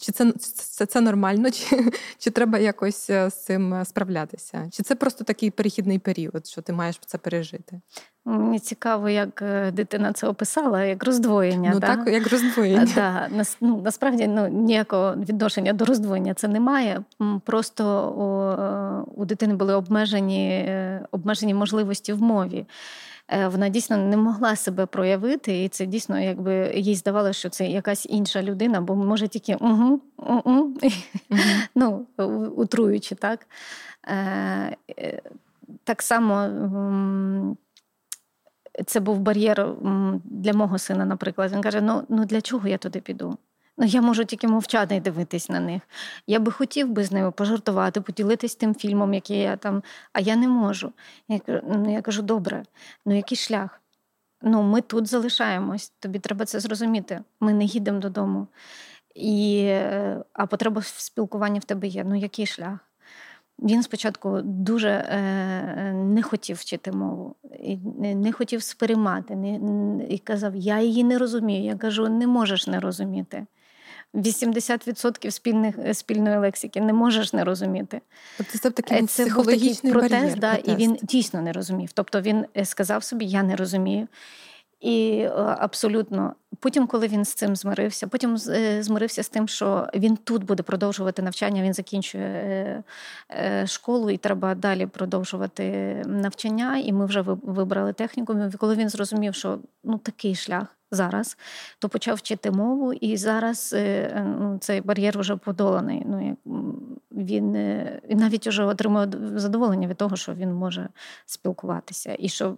чи 0.01 0.13
це 0.13 0.33
це, 0.33 0.87
це 0.87 1.01
нормально, 1.01 1.51
чи 1.51 1.93
чи 2.19 2.31
треба 2.31 2.59
якось 2.59 3.07
з 3.07 3.31
цим 3.31 3.85
справлятися? 3.85 4.69
Чи 4.73 4.83
це 4.83 4.95
просто 4.95 5.25
такий 5.25 5.51
перехідний 5.51 5.99
період, 5.99 6.47
що 6.47 6.63
ти 6.63 6.73
маєш 6.73 7.01
це 7.07 7.19
пережити? 7.19 7.81
Мені 8.27 8.59
цікаво, 8.59 9.09
як 9.09 9.43
е, 9.43 9.71
дитина 9.71 10.13
це 10.13 10.27
описала, 10.27 10.85
як 10.85 11.05
роздвоєння. 11.05 11.71
Ну 11.75 11.81
да? 11.81 11.87
так, 11.87 12.09
як 12.09 12.33
роздвоєння. 12.33 12.89
Да. 12.95 13.29
Ну, 13.61 13.81
Насправді 13.85 14.27
ну, 14.27 14.49
ніякого 14.49 15.15
відношення 15.15 15.73
до 15.73 15.85
роздвоєння 15.85 16.35
це 16.35 16.49
немає. 16.49 17.03
Просто 17.45 18.11
у, 18.11 18.61
е, 18.63 19.21
у 19.21 19.25
дитини 19.25 19.55
були 19.55 19.75
обмежені, 19.75 20.49
е, 20.49 21.07
обмежені 21.11 21.55
можливості 21.55 22.13
в 22.13 22.23
мові. 22.23 22.67
Вона 23.29 23.69
дійсно 23.69 23.97
не 23.97 24.17
могла 24.17 24.57
себе 24.57 24.87
проявити, 24.87 25.65
і 25.65 25.69
це 25.69 25.87
дійсно, 25.87 26.21
якби 26.21 26.73
їй 26.75 26.95
здавалося, 26.95 27.39
що 27.39 27.49
це 27.49 27.67
якась 27.67 28.07
інша 28.07 28.43
людина, 28.43 28.81
бо 28.81 28.95
може 28.95 29.29
тільки 29.29 29.55
угу, 29.55 30.01
угу, 30.17 30.75
ну, 31.75 32.07
утруючи, 32.57 33.15
так. 33.15 33.47
Так 35.85 36.03
само 36.03 36.49
це 38.87 39.01
був 39.01 39.19
бар'єр 39.19 39.69
для 40.25 40.53
мого 40.53 40.79
сина, 40.79 41.05
наприклад. 41.05 41.53
Він 41.53 41.63
каже: 41.63 41.81
Ну 41.81 42.03
ну 42.09 42.25
для 42.25 42.41
чого 42.41 42.69
я 42.69 42.79
туди 42.79 43.01
піду? 43.01 43.39
Ну, 43.79 43.87
я 43.87 44.01
можу 44.01 44.25
тільки 44.25 44.49
мовчати 44.49 44.97
і 44.97 45.01
дивитись 45.01 45.49
на 45.49 45.61
них. 45.61 45.83
Я 46.27 46.39
би 46.39 46.53
хотів 46.53 46.89
би 46.89 47.05
з 47.05 47.13
ними 47.13 47.31
пожартувати, 47.31 48.01
поділитись 48.01 48.55
тим 48.55 48.75
фільмом, 48.75 49.15
який 49.15 49.39
я 49.39 49.57
там, 49.57 49.83
а 50.13 50.21
я 50.21 50.37
не 50.37 50.49
можу. 50.49 50.93
Я 51.29 51.41
ну, 51.49 51.93
я 51.93 52.03
кажу, 52.03 52.23
добре, 52.23 52.63
ну 53.07 53.17
який 53.17 53.39
шлях? 53.39 53.81
Ну, 54.43 54.63
ми 54.63 54.81
тут 54.81 55.07
залишаємось, 55.07 55.93
тобі 56.01 56.19
треба 56.19 56.45
це 56.45 56.61
зрозуміти. 56.61 57.21
Ми 57.41 57.53
не 57.53 57.65
їдемо 57.65 57.99
додому. 57.99 58.47
І, 59.15 59.71
А 60.33 60.47
потреба 60.47 60.81
в 60.81 60.87
спілкуванні 60.87 61.59
в 61.59 61.65
тебе 61.65 61.87
є. 61.87 62.05
Ну, 62.05 62.15
який 62.15 62.47
шлях? 62.47 62.79
Він 63.59 63.83
спочатку 63.83 64.41
дуже 64.43 64.89
е, 64.89 65.93
не 65.93 66.23
хотів 66.23 66.57
вчити 66.57 66.93
мову, 66.93 67.37
і 67.61 67.77
не 68.15 68.33
хотів 68.33 68.63
сприймати, 68.63 69.37
не, 69.37 70.07
і 70.09 70.19
казав, 70.19 70.57
я 70.57 70.81
її 70.81 71.05
не 71.05 71.19
розумію. 71.19 71.65
Я 71.65 71.77
кажу, 71.77 72.09
не 72.09 72.27
можеш 72.27 72.67
не 72.67 72.81
розуміти. 72.81 73.47
80% 74.15 75.31
спільних, 75.31 75.75
спільної 75.93 76.39
лексики 76.39 76.81
не 76.81 76.93
можеш 76.93 77.33
не 77.33 77.45
розуміти. 77.45 78.01
Тобто 78.37 78.59
це 78.59 78.71
такий 78.71 79.07
це 79.07 79.27
був 79.27 79.47
такий 79.47 79.75
протест, 79.93 80.13
бар'єр, 80.13 80.39
да, 80.39 80.55
протест. 80.55 80.81
і 80.81 80.83
він 80.83 80.99
дійсно 81.03 81.41
не 81.41 81.53
розумів. 81.53 81.93
Тобто 81.93 82.21
він 82.21 82.45
е, 82.57 82.65
сказав 82.65 83.05
собі, 83.05 83.25
я 83.25 83.43
не 83.43 83.57
розумію. 83.57 84.09
І 84.85 85.19
е, 85.19 85.31
абсолютно 85.59 86.35
потім, 86.61 86.87
коли 86.87 87.09
він 87.09 87.25
з 87.25 87.35
цим 87.35 87.57
змирився, 87.57 88.07
потім 88.07 88.37
е, 88.49 88.83
змирився 88.83 89.23
з 89.23 89.29
тим, 89.29 89.49
що 89.49 89.89
він 89.95 90.17
тут 90.17 90.45
буде 90.45 90.63
продовжувати 90.63 91.23
навчання. 91.23 91.63
Він 91.63 91.75
закінчує 91.75 92.83
е, 93.31 93.67
школу, 93.67 94.11
і 94.11 94.17
треба 94.17 94.55
далі 94.55 94.87
продовжувати 94.87 95.65
навчання. 96.07 96.79
І 96.79 96.93
ми 96.93 97.07
вже 97.07 97.21
вибрали 97.21 97.93
техніку. 97.93 98.37
Коли 98.59 98.75
він 98.75 98.89
зрозумів, 98.89 99.35
що 99.35 99.59
ну 99.85 99.99
такий 99.99 100.35
шлях 100.35 100.67
зараз, 100.95 101.37
то 101.79 101.89
почав 101.89 102.17
вчити 102.17 102.51
мову, 102.51 102.93
і 102.93 103.17
зараз 103.17 103.75
е, 103.77 104.23
ну, 104.41 104.59
цей 104.59 104.81
бар'єр 104.81 105.19
вже 105.19 105.37
подоланий. 105.37 106.03
Ну, 106.07 106.37
Він 107.11 107.55
е, 107.55 108.01
він 108.11 108.19
навіть 108.19 108.47
вже 108.47 108.65
отримує 108.65 109.09
задоволення 109.35 109.89
від 109.89 109.97
того, 109.97 110.17
що 110.17 110.35
він 110.35 110.53
може 110.53 110.89
спілкуватися. 111.27 112.17
І 112.19 112.29
що 112.29 112.57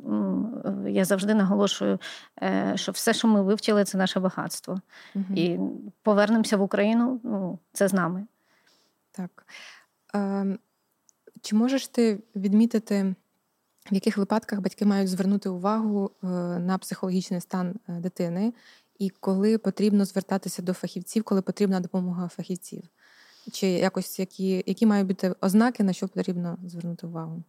я 0.88 1.04
завжди 1.04 1.34
наголошую, 1.34 1.98
е, 2.42 2.72
що 2.74 2.92
все, 2.92 3.14
що 3.14 3.28
ми 3.28 3.42
вивчили, 3.42 3.84
це 3.84 3.98
наше 3.98 4.20
багатство. 4.20 4.80
Угу. 5.14 5.24
І 5.34 5.58
повернемося 6.02 6.56
в 6.56 6.62
Україну, 6.62 7.20
ну, 7.24 7.58
це 7.72 7.88
з 7.88 7.92
нами. 7.92 8.26
Так. 9.12 9.46
Е, 10.14 10.58
Чи 11.40 11.56
можеш 11.56 11.88
ти 11.88 12.18
відмітити? 12.36 13.14
В 13.90 13.94
яких 13.94 14.18
випадках 14.18 14.60
батьки 14.60 14.84
мають 14.84 15.08
звернути 15.08 15.48
увагу 15.48 16.10
е, 16.22 16.26
на 16.58 16.78
психологічний 16.78 17.40
стан 17.40 17.74
е, 17.88 17.92
дитини, 17.92 18.52
і 18.98 19.10
коли 19.10 19.58
потрібно 19.58 20.04
звертатися 20.04 20.62
до 20.62 20.72
фахівців, 20.72 21.24
коли 21.24 21.42
потрібна 21.42 21.80
допомога 21.80 22.28
фахівців? 22.28 22.82
Чи 23.52 23.66
якось 23.66 24.18
які, 24.18 24.64
які 24.66 24.86
мають 24.86 25.06
бути 25.06 25.34
ознаки, 25.40 25.82
на 25.82 25.92
що 25.92 26.08
потрібно 26.08 26.58
звернути 26.66 27.06
увагу? 27.06 27.42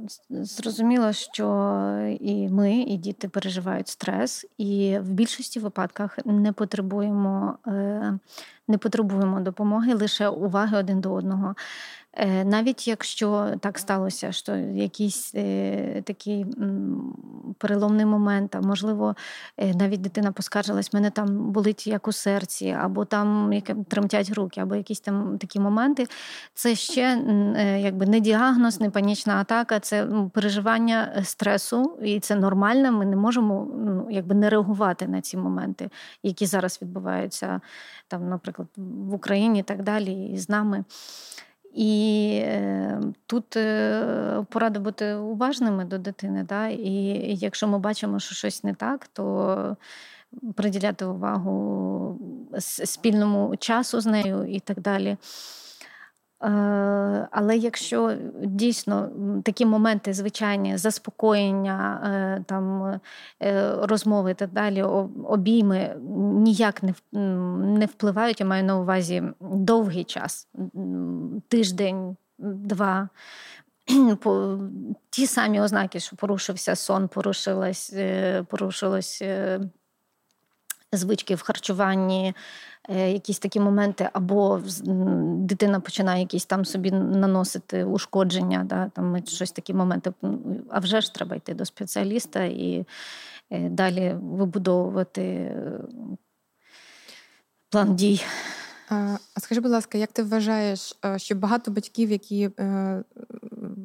Е, 0.00 0.44
зрозуміло, 0.44 1.12
що 1.12 2.16
і 2.20 2.48
ми, 2.48 2.74
і 2.74 2.96
діти 2.96 3.28
переживають 3.28 3.88
стрес, 3.88 4.46
і 4.58 4.98
в 4.98 5.10
більшості 5.10 5.60
випадках 5.60 6.18
не 6.24 6.52
потребуємо 6.52 7.58
не 8.68 8.78
потребуємо 8.78 9.40
допомоги, 9.40 9.94
лише 9.94 10.28
уваги 10.28 10.78
один 10.78 11.00
до 11.00 11.12
одного. 11.12 11.54
Е, 12.12 12.44
навіть 12.44 12.88
якщо 12.88 13.54
так 13.60 13.78
сталося, 13.78 14.32
що 14.32 14.56
якийсь 14.56 15.32
е, 15.34 16.02
такий 16.02 16.46
переломний 17.58 18.06
момент, 18.06 18.54
а 18.54 18.60
можливо, 18.60 19.16
е, 19.56 19.74
навіть 19.74 20.00
дитина 20.00 20.32
поскаржилась, 20.32 20.92
мене 20.92 21.10
там 21.10 21.50
болить 21.50 21.86
як 21.86 22.08
у 22.08 22.12
серці, 22.12 22.76
або 22.80 23.04
там 23.04 23.52
тремтять 23.88 24.30
руки, 24.30 24.60
або 24.60 24.74
якісь 24.74 25.00
там 25.00 25.38
такі 25.38 25.60
моменти, 25.60 26.06
це 26.54 26.74
ще 26.74 27.22
якби 27.82 28.06
не 28.06 28.20
діагноз, 28.20 28.80
не 28.80 28.90
панічна 28.90 29.36
атака, 29.36 29.80
це 29.90 30.06
переживання 30.32 31.22
стресу, 31.24 31.98
і 32.02 32.20
це 32.20 32.34
нормально. 32.34 32.92
Ми 32.92 33.06
не 33.06 33.16
можемо 33.16 33.68
ну, 33.76 34.06
якби 34.10 34.34
не 34.34 34.50
реагувати 34.50 35.08
на 35.08 35.20
ці 35.20 35.36
моменти, 35.36 35.90
які 36.22 36.46
зараз 36.46 36.78
відбуваються 36.82 37.60
там, 38.08 38.28
наприклад, 38.28 38.68
в 38.76 39.14
Україні 39.14 39.60
і 39.60 39.62
так 39.62 39.82
далі, 39.82 40.12
і 40.12 40.38
з 40.38 40.48
нами. 40.48 40.84
І 41.74 42.30
е, 42.44 43.00
тут 43.26 43.56
е, 43.56 44.44
порада 44.50 44.80
бути 44.80 45.14
уважними 45.14 45.84
до 45.84 45.98
дитини. 45.98 46.46
Да? 46.48 46.68
І 46.68 46.92
якщо 47.36 47.68
ми 47.68 47.78
бачимо, 47.78 48.18
що 48.18 48.34
щось 48.34 48.64
не 48.64 48.74
так, 48.74 49.06
то 49.12 49.76
приділяти 50.54 51.04
увагу 51.04 52.18
спільному 52.58 53.56
часу 53.56 54.00
з 54.00 54.06
нею 54.06 54.44
і 54.44 54.60
так 54.60 54.80
далі. 54.80 55.16
Е, 56.42 56.48
але 57.30 57.56
якщо 57.56 58.16
дійсно 58.44 59.08
такі 59.44 59.66
моменти 59.66 60.12
звичайні 60.12 60.76
заспокоєння, 60.76 62.00
е, 62.04 62.44
там 62.46 62.94
е, 63.42 63.74
розмови 63.82 64.30
і 64.30 64.34
так 64.34 64.50
далі, 64.52 64.82
обійми 65.28 65.96
ніяк 66.34 66.82
не 67.12 67.86
впливають, 67.86 68.40
я 68.40 68.46
маю 68.46 68.64
на 68.64 68.78
увазі 68.78 69.22
довгий 69.40 70.04
час, 70.04 70.48
тиждень, 71.48 72.16
два. 72.38 73.08
Ті 75.10 75.26
самі 75.26 75.60
ознаки, 75.60 76.00
що 76.00 76.16
порушився 76.16 76.76
сон, 76.76 77.08
порушилось, 77.08 77.94
порушилось 78.48 79.22
звички 80.92 81.34
в 81.34 81.42
харчуванні, 81.42 82.34
Е, 82.88 83.12
якісь 83.12 83.38
такі 83.38 83.60
моменти, 83.60 84.08
або 84.12 84.60
дитина 85.36 85.80
починає 85.80 86.20
якісь 86.20 86.46
там 86.46 86.64
собі 86.64 86.90
наносити 86.90 87.84
ушкодження, 87.84 88.64
да, 88.64 88.88
там 88.88 89.26
щось 89.26 89.52
такі 89.52 89.74
моменти. 89.74 90.12
А 90.70 90.78
вже 90.78 91.00
ж 91.00 91.14
треба 91.14 91.36
йти 91.36 91.54
до 91.54 91.64
спеціаліста 91.64 92.44
і 92.44 92.86
е, 93.50 93.68
далі 93.68 94.16
вибудовувати 94.22 95.22
е, 95.22 95.80
план 97.68 97.96
дій. 97.96 98.22
А 98.88 99.16
скажи, 99.40 99.60
будь 99.60 99.70
ласка, 99.70 99.98
як 99.98 100.12
ти 100.12 100.22
вважаєш, 100.22 100.98
що 101.16 101.34
багато 101.34 101.70
батьків, 101.70 102.10
які 102.10 102.50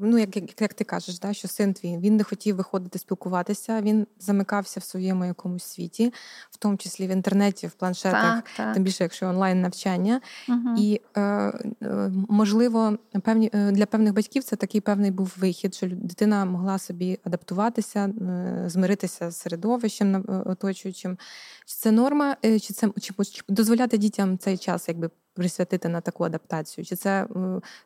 ну 0.02 0.18
як 0.18 0.36
як, 0.36 0.62
як 0.62 0.74
ти 0.74 0.84
кажеш, 0.84 1.20
да, 1.20 1.34
що 1.34 1.48
син 1.48 1.74
твій 1.74 1.98
він 1.98 2.18
не 2.18 2.24
хотів 2.24 2.56
виходити 2.56 3.00
спілкуватися, 3.00 3.82
він 3.82 4.08
замикався 4.20 4.80
в 4.80 4.84
своєму 4.84 5.26
якомусь 5.26 5.64
світі, 5.64 6.14
в 6.52 6.58
тому 6.58 6.78
числі 6.78 7.08
в 7.08 7.10
інтернеті, 7.10 7.68
в 7.68 7.72
планшетах, 7.72 8.36
так, 8.36 8.44
так. 8.58 8.74
тим 8.74 8.84
більше, 8.84 9.04
якщо 9.04 9.28
онлайн 9.28 9.62
навчання. 9.62 10.22
Угу. 10.50 10.76
І 10.78 11.02
е, 11.16 11.22
е, 11.22 12.12
можливо, 12.30 12.98
певні 13.24 13.50
е, 13.54 13.72
для 13.72 13.86
певних 13.86 14.14
батьків 14.14 14.44
це 14.44 14.56
такий 14.56 14.82
певний 14.82 15.12
був 15.12 15.34
вихід, 15.38 15.76
що 15.76 15.88
дитина 15.88 16.46
могла 16.46 16.78
собі 16.78 17.20
адаптуватися, 17.24 18.00
е, 18.06 18.64
змиритися 18.68 19.32
з 19.32 19.38
середовищем 19.38 20.26
оточуючим. 20.46 21.18
Чи 21.66 21.76
це 21.76 21.92
норма, 21.92 22.36
чи 22.42 22.74
це 22.74 22.90
чи, 23.02 23.14
чи 23.32 23.42
дозволяти 23.50 23.98
дітям 23.98 24.38
цей 24.38 24.58
час 24.58 24.88
якби 24.88 25.10
присвятити 25.36 25.90
на 25.90 26.02
таку 26.02 26.24
адаптацію? 26.24 26.86
Чи 26.86 26.96
це 26.96 27.28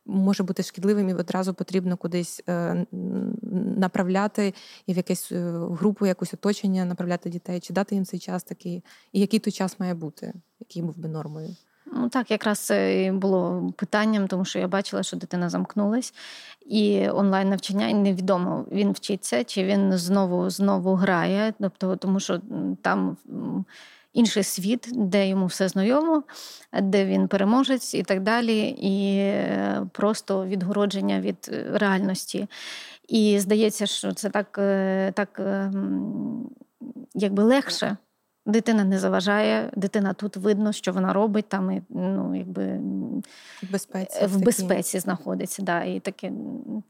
може 0.06 0.44
бути 0.44 0.64
шкідливим 0.64 1.10
і 1.10 1.14
одразу 1.14 1.54
потрібно 1.54 1.98
кудись 1.98 2.44
е, 2.50 2.86
направляти 3.78 4.54
і 4.88 4.94
в 4.94 4.98
якусь 4.98 5.32
е, 5.32 5.52
групу, 5.52 6.06
якусь 6.06 6.34
оточення 6.34 6.86
направляти 6.86 7.30
дітей, 7.30 7.60
чи 7.60 7.74
дати 7.74 7.96
їм 7.96 8.06
цей 8.06 8.20
час 8.20 8.44
такий? 8.44 8.84
І 9.14 9.20
який 9.20 9.40
той 9.40 9.54
час 9.54 9.80
має 9.80 9.94
бути, 9.94 10.34
який 10.60 10.82
був 10.82 10.98
би 10.98 11.10
нормою? 11.10 11.56
Ну 11.94 12.10
так, 12.10 12.32
якраз 12.32 12.60
це 12.60 13.12
було 13.14 13.72
питанням, 13.78 14.28
тому 14.28 14.46
що 14.46 14.60
я 14.60 14.68
бачила, 14.68 15.04
що 15.04 15.18
дитина 15.18 15.50
замкнулась, 15.50 16.14
і 16.66 17.10
онлайн 17.10 17.50
навчання 17.50 17.88
і 17.88 17.94
невідомо 17.94 18.66
він 18.72 18.92
вчиться, 18.92 19.44
чи 19.44 19.64
він 19.64 19.98
знову 19.98 20.50
знову 20.50 20.96
грає, 20.96 21.54
тобто, 21.60 21.96
тому 21.96 22.20
що 22.20 22.42
там. 22.82 23.18
Інший 24.14 24.44
світ, 24.44 24.90
де 24.92 25.28
йому 25.28 25.46
все 25.46 25.68
знайомо, 25.68 26.24
де 26.82 27.06
він 27.06 27.28
переможець 27.28 27.94
і 27.94 28.04
так 28.04 28.24
далі, 28.24 28.60
і 28.68 29.18
е, 29.18 29.88
просто 29.92 30.46
відгородження 30.46 31.20
від 31.20 31.50
е, 31.54 31.66
реальності. 31.74 32.48
І 33.08 33.40
здається, 33.40 33.86
що 33.86 34.14
це 34.14 34.30
так 34.30 34.58
е, 34.58 35.12
так 35.16 35.42
якби 37.14 37.44
легше. 37.44 37.98
Дитина 38.46 38.84
не 38.84 39.00
заважає, 39.00 39.72
дитина 39.76 40.14
тут 40.14 40.38
видно, 40.38 40.72
що 40.72 40.92
вона 40.92 41.14
робить, 41.14 41.50
там 41.50 41.72
і, 41.72 41.82
ну, 41.90 42.36
якби 42.36 42.80
в 43.64 43.72
безпеці 43.72 44.26
в 44.26 44.42
безпеці 44.42 45.00
знаходиться. 45.00 45.62
Да, 45.62 45.84
І 45.84 46.00
таке 46.00 46.32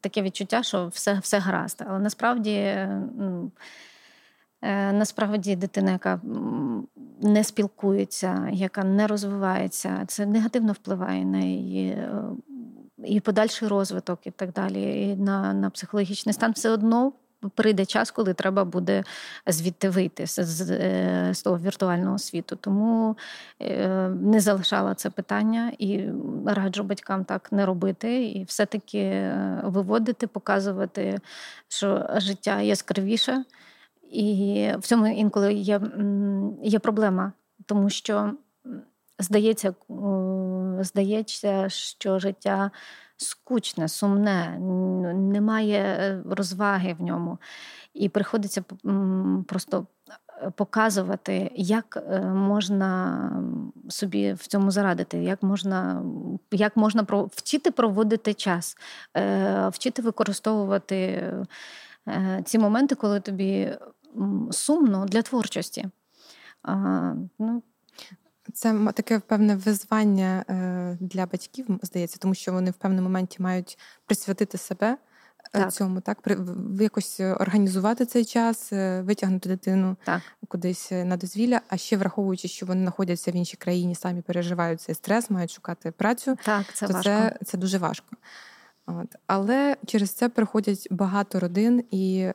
таке 0.01 0.21
відчуття, 0.21 0.63
що 0.63 0.87
все 0.87 1.19
все 1.19 1.39
гаразд. 1.39 1.83
Але 1.87 1.99
насправді 1.99 2.77
ну, 3.17 3.51
насправді 4.93 5.55
дитина, 5.55 5.91
яка 5.91 6.21
не 7.21 7.43
спілкується, 7.43 8.49
яка 8.53 8.83
не 8.83 9.07
розвивається, 9.07 10.03
це 10.07 10.25
негативно 10.25 10.73
впливає 10.73 11.25
на 11.25 11.39
її 11.39 11.97
і 13.05 13.19
подальший 13.19 13.67
розвиток, 13.67 14.27
і 14.27 14.31
так 14.31 14.53
далі, 14.53 15.09
і 15.09 15.15
на, 15.15 15.53
на 15.53 15.69
психологічний 15.69 16.33
стан 16.33 16.51
все 16.51 16.69
одно. 16.69 17.13
Прийде 17.55 17.85
час, 17.85 18.11
коли 18.11 18.33
треба 18.33 18.65
буде 18.65 19.03
звідти 19.47 19.89
вийти 19.89 20.27
з, 20.27 20.43
з, 20.43 20.71
е, 20.71 21.29
з 21.33 21.41
того 21.41 21.57
віртуального 21.57 22.17
світу. 22.17 22.57
Тому 22.61 23.17
е, 23.61 24.09
не 24.09 24.39
залишала 24.39 24.95
це 24.95 25.09
питання 25.09 25.71
і 25.77 26.03
раджу 26.45 26.83
батькам 26.83 27.25
так 27.25 27.51
не 27.51 27.65
робити, 27.65 28.23
і 28.23 28.43
все-таки 28.43 28.99
е, 28.99 29.61
виводити, 29.63 30.27
показувати, 30.27 31.19
що 31.67 32.09
життя 32.15 32.61
яскравіше. 32.61 33.43
І 34.09 34.69
в 34.79 34.81
цьому 34.81 35.07
інколи 35.07 35.53
є, 35.53 35.81
є 36.63 36.79
проблема, 36.79 37.33
тому 37.65 37.89
що 37.89 38.33
здається, 39.19 39.73
здається, 40.79 41.69
що 41.69 42.19
життя 42.19 42.71
скучне, 43.21 43.87
сумне, 43.87 44.59
немає 45.13 45.79
е, 45.79 46.23
розваги 46.29 46.95
в 46.99 47.03
ньому. 47.03 47.37
І 47.93 48.09
приходиться 48.09 48.63
просто 49.47 49.85
е, 50.41 50.51
показувати, 50.55 51.51
як 51.55 52.03
е, 52.11 52.21
можна 52.21 53.31
собі 53.89 54.33
в 54.33 54.47
цьому 54.47 54.71
зарадити, 54.71 55.23
як 55.23 55.43
можна 55.43 56.03
як 56.51 56.77
можна 56.77 57.05
вчити 57.31 57.71
проводити 57.71 58.33
час, 58.33 58.77
вчити 59.71 60.01
використовувати 60.01 61.33
ці 62.45 62.59
моменти, 62.59 62.95
коли 62.95 63.19
тобі 63.19 63.77
сумно 64.51 65.05
для 65.05 65.21
творчості. 65.21 65.89
Ну, 67.39 67.63
це 68.53 68.91
таке 68.95 69.19
певне 69.19 69.55
визвання 69.55 70.45
е, 70.49 70.97
для 70.99 71.25
батьків, 71.25 71.65
здається, 71.81 72.17
тому 72.19 72.33
що 72.33 72.53
вони 72.53 72.71
в 72.71 72.73
певному 72.73 73.03
моменті 73.03 73.41
мають 73.41 73.77
присвятити 74.05 74.57
себе 74.57 74.87
е, 74.87 74.97
так. 75.51 75.73
цьому, 75.73 76.01
так 76.01 76.17
якось 76.79 77.19
організувати 77.19 78.05
цей 78.05 78.25
час, 78.25 78.73
е, 78.73 79.01
витягнути 79.01 79.49
дитину 79.49 79.95
так. 80.03 80.21
кудись 80.47 80.91
на 80.91 81.17
дозвілля. 81.17 81.61
А 81.67 81.77
ще 81.77 81.97
враховуючи, 81.97 82.47
що 82.47 82.65
вони 82.65 82.81
знаходяться 82.81 83.31
в 83.31 83.35
іншій 83.35 83.57
країні, 83.57 83.95
самі 83.95 84.21
переживають 84.21 84.81
цей 84.81 84.95
стрес, 84.95 85.29
мають 85.29 85.51
шукати 85.51 85.91
працю. 85.91 86.37
Так, 86.45 86.73
це 86.73 86.87
то 86.87 86.93
важко. 86.93 87.09
це, 87.09 87.37
це 87.45 87.57
дуже 87.57 87.77
важко. 87.77 88.15
От. 88.85 89.15
Але 89.27 89.77
через 89.85 90.11
це 90.11 90.29
приходять 90.29 90.87
багато 90.91 91.39
родин 91.39 91.83
і. 91.91 92.31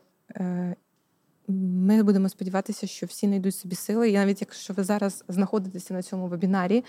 Ми 1.49 2.03
будемо 2.03 2.29
сподіватися, 2.29 2.87
що 2.87 3.07
всі 3.07 3.27
знайдуть 3.27 3.55
собі 3.55 3.75
сили. 3.75 4.11
І 4.11 4.15
навіть 4.15 4.41
якщо 4.41 4.73
ви 4.73 4.85
зараз 4.85 5.25
знаходитеся 5.29 5.95
на 5.95 6.03
цьому 6.03 6.27
вебінарі, 6.27 6.85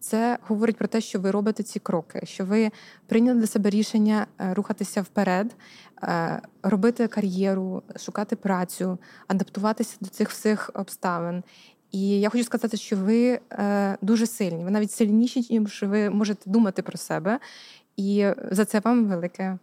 це 0.00 0.38
говорить 0.42 0.76
про 0.76 0.88
те, 0.88 1.00
що 1.00 1.20
ви 1.20 1.30
робите 1.30 1.62
ці 1.62 1.78
кроки, 1.78 2.20
що 2.24 2.44
ви 2.44 2.70
прийняли 3.06 3.40
для 3.40 3.46
себе 3.46 3.70
рішення 3.70 4.26
е, 4.40 4.54
рухатися 4.54 5.02
вперед, 5.02 5.56
е, 6.02 6.40
робити 6.62 7.08
кар'єру, 7.08 7.82
шукати 7.96 8.36
працю, 8.36 8.98
адаптуватися 9.26 9.96
до 10.00 10.08
цих 10.08 10.30
всіх 10.30 10.70
обставин. 10.74 11.42
І 11.92 12.20
я 12.20 12.30
хочу 12.30 12.44
сказати, 12.44 12.76
що 12.76 12.96
ви 12.96 13.40
е, 13.52 13.98
дуже 14.02 14.26
сильні. 14.26 14.64
Ви 14.64 14.70
навіть 14.70 14.90
сильніші, 14.90 15.58
ніж 15.58 15.82
ви 15.82 16.10
можете 16.10 16.50
думати 16.50 16.82
про 16.82 16.98
себе. 16.98 17.38
І 17.96 18.26
за 18.50 18.64
це 18.64 18.80
вам 18.80 19.06
велике 19.06 19.58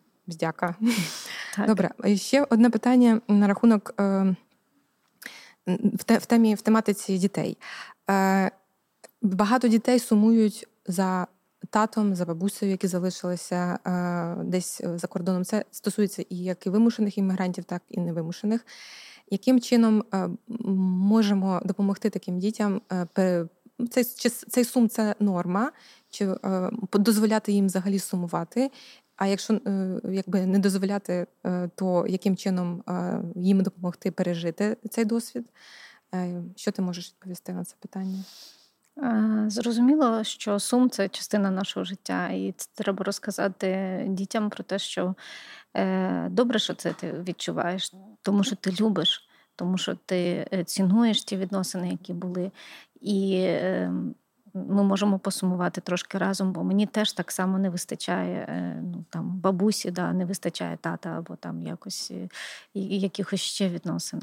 Так. 1.55 1.67
Добре, 1.67 1.89
ще 2.15 2.43
одне 2.49 2.69
питання 2.69 3.21
на 3.28 3.47
рахунок 3.47 3.93
е, 3.99 4.36
в 6.19 6.26
темі 6.26 6.55
в 6.55 6.61
тематиці 6.61 7.17
дітей. 7.17 7.57
Е, 8.09 8.51
багато 9.21 9.67
дітей 9.67 9.99
сумують 9.99 10.67
за 10.88 11.28
татом, 11.69 12.15
за 12.15 12.26
бабусею, 12.26 12.71
які 12.71 12.88
залишилися 12.88 13.80
е, 13.88 14.43
десь 14.43 14.82
за 14.95 15.07
кордоном. 15.07 15.45
Це 15.45 15.65
стосується 15.71 16.26
і 16.30 16.38
як 16.38 16.67
і 16.67 16.69
вимушених 16.69 17.17
іммігрантів, 17.17 17.63
так 17.63 17.82
і 17.89 17.99
невимушених. 17.99 18.65
Яким 19.30 19.61
чином 19.61 20.03
можемо 20.59 21.61
допомогти 21.65 22.09
таким 22.09 22.39
дітям? 22.39 22.82
Цей 23.89 24.03
цей 24.49 24.63
сум 24.63 24.89
це 24.89 25.15
норма, 25.19 25.71
чи 26.09 26.36
дозволяти 26.93 27.51
їм 27.51 27.65
взагалі 27.65 27.99
сумувати? 27.99 28.71
А 29.16 29.28
якщо 29.28 29.53
е, 29.53 29.99
якби 30.03 30.45
не 30.45 30.59
дозволяти, 30.59 31.28
е, 31.45 31.70
то 31.76 32.05
яким 32.07 32.38
чином 32.38 32.84
е, 32.89 33.22
їм 33.36 33.63
допомогти 33.63 34.11
пережити 34.11 34.78
цей 34.89 35.05
досвід? 35.05 35.45
Що 36.55 36.72
ти 36.72 36.82
можеш 36.82 37.09
відповісти 37.09 37.53
на 37.53 37.63
це 37.63 37.76
питання? 37.80 38.24
Зрозуміло, 39.49 40.24
що 40.24 40.59
сум 40.59 40.89
це 40.89 41.09
частина 41.09 41.51
нашого 41.51 41.84
життя, 41.84 42.30
і 42.30 42.53
це 42.57 42.70
треба 42.74 43.03
розказати 43.03 44.01
дітям 44.09 44.49
про 44.49 44.63
те, 44.63 44.80
що 44.80 45.16
добре, 46.30 46.59
що 46.59 46.74
це 46.74 46.93
ти 46.93 47.11
відчуваєш, 47.11 47.93
тому 48.22 48.43
що 48.43 48.55
ти 48.55 48.72
любиш, 48.82 49.28
тому 49.55 49.78
що 49.78 49.95
ти 50.05 50.47
цінуєш 50.66 51.24
ті 51.24 51.38
відносини, 51.38 51.89
які 51.89 52.13
були. 52.13 52.51
І 53.01 53.45
ем, 53.47 54.16
ми 54.56 54.84
можемо 54.84 55.20
посумувати 55.20 55.82
трошки 55.82 56.18
разом, 56.18 56.51
бо 56.51 56.64
мені 56.64 56.86
теж 56.86 57.14
так 57.14 57.32
само 57.32 57.60
не 57.60 57.70
вистачає 57.70 58.45
е, 58.49 58.82
ну, 58.84 59.06
там, 59.10 59.39
бабусі, 59.39 59.91
да, 59.91 60.14
не 60.14 60.26
вистачає 60.26 60.78
тата 60.82 61.10
або 61.10 61.36
там 61.36 61.62
якось 61.62 62.12
е, 62.12 62.30
якихось 62.74 63.41
ще 63.41 63.70
відносин. 63.70 64.22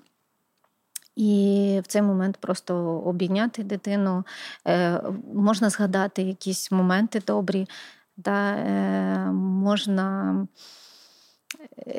І 1.16 1.80
в 1.84 1.86
цей 1.86 2.02
момент 2.02 2.36
просто 2.36 2.76
обійняти 3.00 3.62
дитину, 3.62 4.24
е, 4.66 5.00
можна 5.34 5.70
згадати 5.70 6.22
якісь 6.22 6.72
моменти 6.72 7.22
добрі, 7.26 7.68
да, 8.16 8.56
можна 9.32 10.36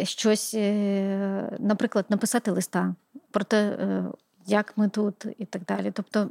щось, 0.04 0.54
наприклад, 1.60 2.06
написати 2.10 2.52
листа 2.52 2.96
про 3.32 3.44
те, 3.44 3.58
е, 3.58 4.04
як 4.46 4.78
ми 4.78 4.90
тут, 4.90 5.26
і 5.38 5.46
так 5.46 5.66
далі. 5.66 5.92
Тобто 5.92 6.30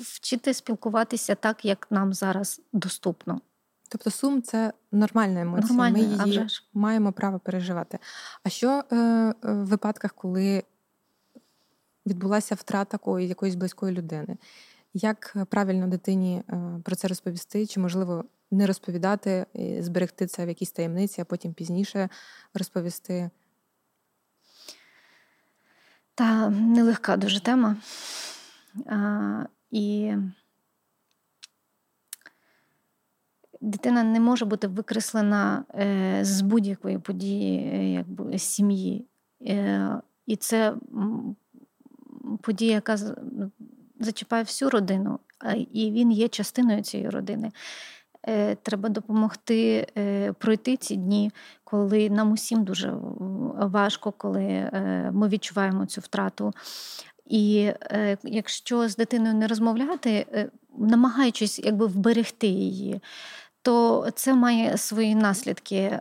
вчити 0.00 0.54
спілкуватися 0.54 1.34
так, 1.34 1.64
як 1.64 1.86
нам 1.90 2.12
зараз 2.12 2.60
доступно. 2.72 3.40
Тобто 3.88 4.10
сум 4.10 4.42
це 4.42 4.72
нормальна 4.92 5.40
емоція. 5.40 5.68
Нормальна, 5.68 5.98
Ми 5.98 6.30
її 6.30 6.46
маємо 6.74 7.12
право 7.12 7.38
переживати. 7.38 7.98
А 8.42 8.48
що 8.48 8.82
е, 8.92 8.96
е, 8.96 9.34
в 9.42 9.66
випадках, 9.66 10.12
коли 10.12 10.64
відбулася 12.06 12.54
втрата 12.54 13.20
якоїсь 13.20 13.54
близької 13.54 13.94
людини? 13.94 14.36
Як 14.94 15.36
правильно 15.48 15.86
дитині 15.86 16.42
е, 16.48 16.80
про 16.84 16.96
це 16.96 17.08
розповісти? 17.08 17.66
Чи 17.66 17.80
можливо 17.80 18.24
не 18.50 18.66
розповідати, 18.66 19.46
зберегти 19.80 20.26
це 20.26 20.46
в 20.46 20.48
якійсь 20.48 20.72
таємниці, 20.72 21.20
а 21.20 21.24
потім 21.24 21.52
пізніше 21.52 22.08
розповісти? 22.54 23.30
Та 26.16 26.50
нелегка 26.50 27.16
дуже 27.16 27.40
тема. 27.40 27.76
А, 28.86 29.44
І 29.70 30.14
дитина 33.60 34.02
не 34.02 34.20
може 34.20 34.44
бути 34.44 34.66
викреслена 34.66 35.64
е, 35.74 36.18
з 36.24 36.40
будь-якої 36.40 36.98
події 36.98 37.58
е, 37.58 37.92
якби, 37.92 38.38
сім'ї. 38.38 39.06
Е, 39.42 39.90
І 40.26 40.36
це 40.36 40.74
подія, 42.42 42.72
яка 42.72 42.96
зачіпає 44.00 44.42
всю 44.42 44.70
родину, 44.70 45.18
і 45.72 45.90
він 45.90 46.12
є 46.12 46.28
частиною 46.28 46.82
цієї 46.82 47.10
родини. 47.10 47.52
Е, 48.28 48.54
треба 48.54 48.88
допомогти 48.88 49.86
е, 49.98 50.32
пройти 50.32 50.76
ці 50.76 50.96
дні, 50.96 51.30
коли 51.64 52.10
нам 52.10 52.32
усім 52.32 52.64
дуже 52.64 52.94
важко, 53.56 54.12
коли 54.12 54.44
е, 54.44 55.10
ми 55.12 55.28
відчуваємо 55.28 55.86
цю 55.86 56.00
втрату. 56.00 56.52
І 57.26 57.72
якщо 58.22 58.88
з 58.88 58.96
дитиною 58.96 59.34
не 59.34 59.46
розмовляти, 59.46 60.26
намагаючись 60.78 61.58
якби 61.58 61.86
вберегти 61.86 62.46
її. 62.46 63.00
То 63.62 64.06
це 64.14 64.34
має 64.34 64.76
свої 64.76 65.14
наслідки. 65.14 66.00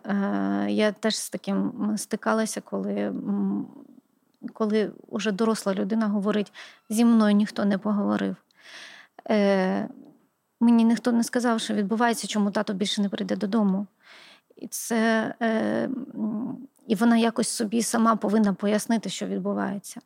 Я 0.68 0.92
теж 0.92 1.18
з 1.18 1.30
таким 1.30 1.94
стикалася, 1.98 2.62
коли 2.62 3.14
коли 4.54 4.92
вже 5.12 5.32
доросла 5.32 5.74
людина 5.74 6.08
говорить: 6.08 6.54
зі 6.90 7.06
мною 7.06 7.36
ніхто 7.36 7.66
не 7.66 7.78
поговорив. 7.78 8.36
Мені 10.60 10.84
ніхто 10.84 11.12
не 11.12 11.24
сказав, 11.24 11.60
що 11.60 11.74
відбувається, 11.74 12.28
чому 12.28 12.52
тато 12.52 12.74
більше 12.74 13.02
не 13.02 13.10
прийде 13.10 13.36
додому. 13.36 13.88
І 14.56 14.68
це, 14.68 15.34
е, 15.42 15.90
і 16.88 16.96
вона 16.96 17.18
якось 17.18 17.48
собі 17.48 17.82
сама 17.82 18.16
повинна 18.16 18.54
пояснити, 18.54 19.10
що 19.10 19.26
відбувається. 19.26 20.02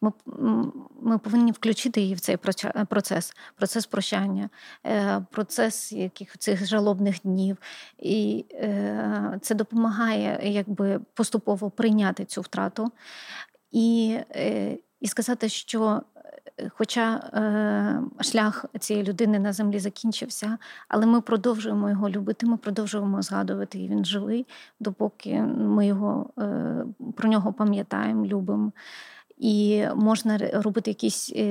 Ми 0.00 0.12
ми 1.00 1.18
повинні 1.18 1.52
включити 1.52 2.00
її 2.00 2.14
в 2.14 2.20
цей 2.20 2.36
процес, 2.88 3.32
процес 3.56 3.86
прощання, 3.86 4.50
е, 4.86 5.20
процес 5.30 5.92
яких 5.92 6.38
цих 6.38 6.66
жалобних 6.66 7.20
днів. 7.24 7.56
І 7.98 8.44
е, 8.52 9.38
це 9.42 9.54
допомагає 9.54 10.40
якби 10.42 11.00
поступово 11.14 11.70
прийняти 11.70 12.24
цю 12.24 12.40
втрату 12.40 12.92
і, 13.70 14.18
е, 14.30 14.78
і 15.00 15.08
сказати, 15.08 15.48
що 15.48 16.02
Хоча 16.68 17.16
е, 17.16 18.22
шлях 18.22 18.64
цієї 18.78 19.06
людини 19.06 19.38
на 19.38 19.52
землі 19.52 19.78
закінчився, 19.78 20.58
але 20.88 21.06
ми 21.06 21.20
продовжуємо 21.20 21.90
його 21.90 22.10
любити, 22.10 22.46
ми 22.46 22.56
продовжуємо 22.56 23.22
згадувати, 23.22 23.78
і 23.78 23.88
він 23.88 24.04
живий, 24.04 24.46
допоки 24.80 25.42
ми 25.42 25.86
його 25.86 26.30
е, 26.38 26.84
про 27.16 27.28
нього 27.28 27.52
пам'ятаємо, 27.52 28.26
любимо. 28.26 28.72
І 29.36 29.86
можна 29.96 30.38
робити 30.38 30.90
якісь. 30.90 31.32
Е, 31.36 31.42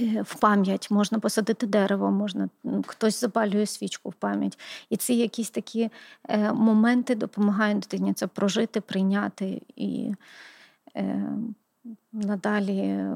е, 0.00 0.22
в 0.22 0.34
пам'ять 0.34 0.90
можна 0.90 1.18
посадити 1.18 1.66
дерево, 1.66 2.10
можна 2.10 2.48
хтось 2.86 3.20
запалює 3.20 3.66
свічку 3.66 4.10
в 4.10 4.14
пам'ять. 4.14 4.58
І 4.90 4.96
ці 4.96 5.14
якісь 5.14 5.50
такі 5.50 5.90
е, 6.28 6.52
моменти 6.52 7.14
допомагають 7.14 7.78
дитині 7.78 8.12
це 8.12 8.26
прожити, 8.26 8.80
прийняти 8.80 9.62
і 9.76 10.14
е, 10.96 11.28
надалі 12.24 13.06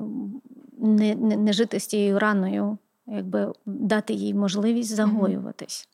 не, 0.78 1.14
не, 1.14 1.36
не 1.36 1.52
жити 1.52 1.80
з 1.80 1.86
тією 1.86 2.18
раною, 2.18 2.78
якби 3.06 3.52
дати 3.66 4.12
їй 4.12 4.34
можливість 4.34 4.94
загоюватись. 4.94 5.88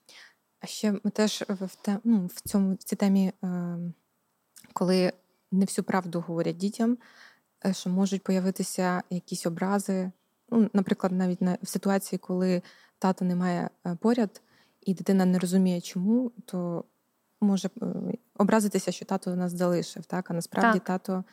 А 0.61 0.67
ще 0.67 0.93
ми 0.93 1.11
теж 1.11 1.45
в 1.49 1.75
те, 1.83 1.99
ну, 2.05 2.27
в 2.27 2.41
цьому 2.41 2.75
в 2.75 2.77
цій 2.77 2.97
темі, 2.97 3.33
е, 3.45 3.79
коли 4.73 5.13
не 5.53 5.65
всю 5.65 5.85
правду 5.85 6.25
говорять 6.27 6.57
дітям, 6.57 6.99
е, 7.67 7.75
що 7.75 7.91
можуть 7.91 8.23
появитися 8.23 9.03
якісь 9.11 9.47
образи. 9.47 10.11
Ну, 10.51 10.71
Наприклад, 10.73 11.13
навіть 11.13 11.43
на, 11.43 11.59
в 11.63 11.69
ситуації, 11.69 12.19
коли 12.19 12.63
тата 12.99 13.25
немає 13.25 13.71
е, 13.87 13.97
поряд, 14.01 14.43
і 14.81 14.95
дитина 14.95 15.25
не 15.25 15.39
розуміє, 15.39 15.81
чому, 15.81 16.33
то 16.45 16.85
може 17.41 17.71
образитися, 18.37 18.93
що 18.93 19.05
тато 19.05 19.37
нас 19.37 19.53
залишив. 19.53 20.05
Так? 20.05 20.31
А 20.31 20.35
насправді 20.35 20.79
так. 20.79 20.87
тато 20.87 21.25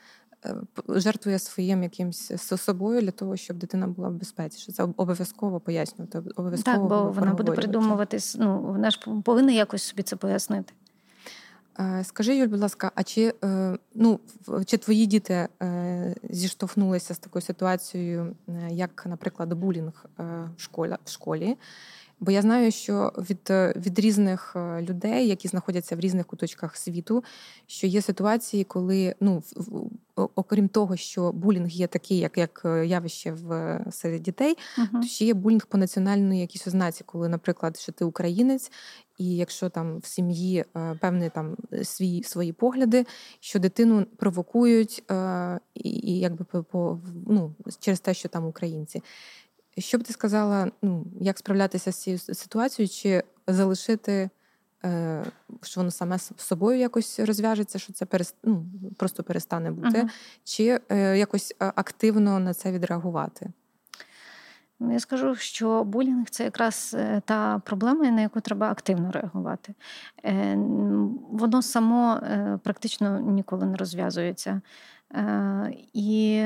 жертвує 0.88 1.40
своїм 1.40 1.84
якимсь 1.84 2.32
собою 2.58 3.02
для 3.02 3.12
того, 3.12 3.38
щоб 3.38 3.58
дитина 3.58 3.88
була 3.88 4.10
в 4.10 4.14
безпеці. 4.14 4.72
Це 4.72 4.84
обов'язково 4.98 5.60
пояснювати. 5.60 6.18
Обов'язково 6.36 6.78
так, 6.78 6.88
бо 6.88 7.12
вона 7.12 7.34
буде 7.34 7.52
придумувати, 7.52 8.18
ну 8.36 8.60
вона 8.62 8.90
ж 8.90 9.00
повинна 9.24 9.52
якось 9.52 9.84
собі 9.84 10.04
це 10.04 10.16
пояснити. 10.16 10.74
Е, 11.80 12.04
скажи, 12.04 12.38
Юль, 12.38 12.48
будь 12.48 12.60
ласка, 12.60 12.92
а 12.96 13.04
чи 13.04 13.34
е, 13.44 13.78
ну, 13.96 14.20
чи 14.66 14.78
твої 14.78 15.06
діти 15.06 15.48
зіштовхнулися 16.30 17.14
з 17.14 17.20
такою 17.20 17.42
ситуацією, 17.42 18.36
як, 18.70 19.06
наприклад, 19.06 19.54
булінг 19.54 20.06
в 20.58 20.62
школі? 20.62 20.96
в 21.06 21.10
школі? 21.10 21.58
Бо 22.24 22.32
я 22.32 22.42
знаю, 22.42 22.72
що 22.72 23.12
від 23.18 23.50
е, 23.50 23.74
від 23.76 24.00
різних 24.00 24.54
е, 24.56 24.82
людей, 24.82 25.28
які 25.28 25.48
знаходяться 25.48 25.96
в 25.96 26.00
різних 26.00 26.26
куточках 26.26 26.78
світу, 26.78 27.24
що 27.68 27.88
є 27.88 28.02
ситуації, 28.02 28.64
коли 28.64 29.16
ну 29.20 29.44
окрім 30.16 30.68
того, 30.68 30.96
що 30.96 31.32
булінг 31.32 31.70
є 31.70 31.88
такий, 31.88 32.18
як 32.18 32.38
як 32.38 32.62
е, 32.66 32.86
явище 32.86 33.32
в 33.32 33.80
серед 33.92 34.22
дітей, 34.22 34.58
uh-huh. 34.78 35.02
то 35.02 35.08
ще 35.08 35.26
є 35.26 35.34
булінг 35.34 35.66
по 35.66 35.78
національній 35.78 36.42
якійсь 36.42 36.68
ознаці, 36.68 37.04
коли, 37.06 37.30
наприклад, 37.30 37.78
що 37.78 37.92
ти 37.92 38.06
українець, 38.06 38.72
і 39.18 39.36
якщо 39.36 39.70
там 39.70 39.98
в 39.98 40.06
сім'ї 40.06 40.66
певні 41.00 41.30
там 41.30 41.56
свої 41.84 42.24
свої 42.24 42.54
погляди, 42.54 43.06
що 43.40 43.60
дитину 43.60 44.06
провокують, 44.18 45.04
і, 45.76 45.90
і 45.90 46.20
якби 46.20 46.46
по 46.64 47.00
ну, 47.28 47.56
через 47.80 48.00
те, 48.00 48.14
що 48.14 48.30
там 48.30 48.46
українці. 48.46 49.02
Що 49.78 49.98
б 49.98 50.04
ти 50.04 50.14
сказала, 50.14 50.72
ну, 50.82 51.06
як 51.22 51.38
справлятися 51.38 51.92
з 51.92 51.96
цією 51.96 52.20
ситуацією, 52.20 52.90
чи 52.90 53.24
залишити, 53.48 54.30
е, 54.86 55.24
що 55.62 55.82
воно 55.82 55.92
саме 55.92 56.20
з 56.20 56.32
собою 56.38 56.80
якось 56.80 57.20
розв'яжеться, 57.20 57.80
що 57.80 57.94
це 57.94 58.06
перест... 58.06 58.36
ну, 58.44 58.66
просто 58.98 59.24
перестане 59.24 59.72
бути, 59.72 59.98
uh 59.98 60.10
чи 60.44 60.80
е, 60.90 61.18
якось 61.18 61.56
е, 61.62 61.72
активно 61.76 62.40
на 62.40 62.54
це 62.54 62.72
відреагувати? 62.72 63.52
Ну, 64.80 64.94
я 64.94 65.00
скажу, 65.00 65.36
що 65.36 65.84
булінг 65.84 66.30
це 66.30 66.44
якраз 66.44 66.96
е, 67.00 67.22
та 67.26 67.60
проблема, 67.60 68.12
на 68.12 68.22
яку 68.22 68.42
треба 68.42 68.72
активно 68.72 69.12
реагувати. 69.12 69.74
Е, 70.26 70.56
воно 71.32 71.62
само 71.62 72.22
практично 72.64 73.20
ніколи 73.20 73.66
не 73.66 73.78
розв'язується. 73.78 74.62
І 75.94 76.46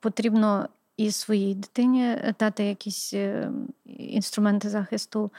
потрібно 0.00 0.68
і 1.02 1.10
своїй 1.10 1.54
дитині 1.54 2.04
е, 2.04 2.34
дати 2.40 2.64
якісь 2.64 3.14
е, 3.14 3.50
інструменти 3.86 4.68
захисту, 4.68 5.30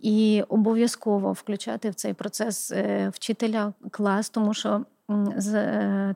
і 0.00 0.44
обов'язково 0.48 1.32
включати 1.32 1.90
в 1.90 1.94
цей 1.94 2.14
процес 2.14 2.72
е, 2.72 3.10
вчителя 3.14 3.72
клас, 3.90 4.30
тому 4.30 4.54
що. 4.54 4.84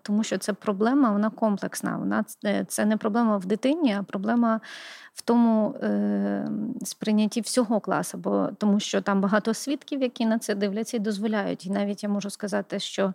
Тому 0.02 0.24
що 0.24 0.38
це 0.38 0.52
проблема, 0.52 1.10
вона 1.10 1.30
комплексна. 1.30 1.96
Вона 1.96 2.24
це 2.68 2.84
не 2.84 2.96
проблема 2.96 3.36
в 3.36 3.46
дитині, 3.46 3.96
а 4.00 4.02
проблема 4.02 4.60
в 5.14 5.22
тому 5.22 5.74
е, 5.82 6.48
сприйнятті 6.84 7.40
всього 7.40 7.80
класу, 7.80 8.18
бо 8.18 8.48
тому 8.58 8.80
що 8.80 9.00
там 9.00 9.20
багато 9.20 9.54
свідків, 9.54 10.02
які 10.02 10.26
на 10.26 10.38
це 10.38 10.54
дивляться 10.54 10.96
і 10.96 11.00
дозволяють. 11.00 11.66
І 11.66 11.70
навіть 11.70 12.02
я 12.02 12.08
можу 12.08 12.30
сказати, 12.30 12.78
що 12.78 13.14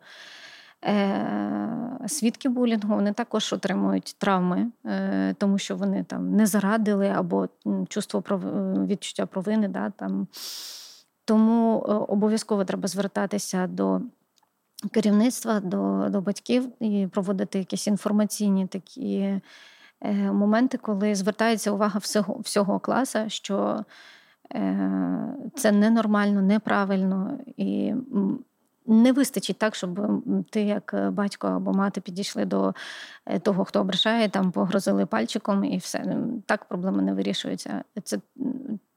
свідки 2.08 2.50
булінгу 2.50 2.96
вони 2.96 3.14
також 3.14 3.54
отримують 3.54 4.16
травми, 4.18 4.72
е, 4.86 5.34
тому 5.38 5.58
що 5.58 5.76
вони 5.76 6.04
там 6.04 6.36
не 6.36 6.46
зарадили 6.46 7.10
або 7.10 7.48
чувство 7.90 8.24
відчуття 8.88 9.26
провини. 9.26 9.68
Да, 9.68 9.90
там. 9.90 10.28
Тому 11.26 11.86
е, 11.90 11.94
обов'язково 11.94 12.66
треба 12.66 12.88
звертатися 12.88 13.68
до 13.68 14.02
керівництва, 14.92 15.60
до 15.60 16.10
до 16.10 16.22
батьків 16.22 16.70
і 16.80 17.08
проводити 17.12 17.60
якісь 17.60 17.88
інформаційні 17.88 18.68
такі 18.68 19.42
моменти, 20.32 20.78
коли 20.78 21.16
звертається 21.16 21.72
увага 21.72 22.00
всього 22.00 22.40
всього 22.40 22.80
класу, 22.80 23.20
що 23.28 23.86
це 25.56 25.72
ненормально, 25.72 26.42
неправильно. 26.42 27.38
І 27.58 27.94
не 28.86 29.12
вистачить 29.12 29.58
так, 29.58 29.76
щоб 29.76 30.00
ти, 30.50 30.62
як 30.62 30.94
е, 30.94 31.10
батько 31.10 31.48
або 31.48 31.74
мати, 31.74 32.02
підійшли 32.02 32.46
до 32.46 32.74
е, 33.26 33.40
того, 33.40 33.66
хто 33.66 33.82
ображає, 33.82 34.30
там 34.30 34.52
погрозили 34.52 35.06
пальчиком, 35.06 35.64
і 35.64 35.78
все. 35.78 36.18
Так 36.46 36.66
проблема 36.66 37.02
не 37.02 37.14
вирішується. 37.14 37.84
Це 38.04 38.20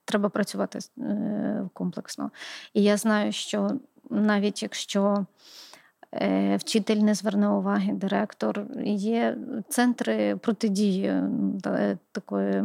треба 0.05 0.28
працювати 0.28 0.78
е, 0.99 1.68
комплексно. 1.72 2.30
І 2.74 2.82
я 2.82 2.97
знаю, 2.97 3.32
що 3.32 3.70
навіть 4.11 4.62
якщо 4.62 5.26
вчитель 6.57 6.97
не 6.97 7.14
зверне 7.14 7.49
уваги, 7.49 7.93
директор, 7.93 8.66
є 8.84 9.37
центри 9.68 10.37
протидії 10.37 11.22
такої 12.12 12.62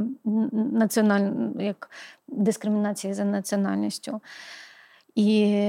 національної 0.54 1.66
як 1.66 1.90
дискримінації 2.28 3.14
за 3.14 3.26
національністю. 3.26 4.22
І 5.16 5.68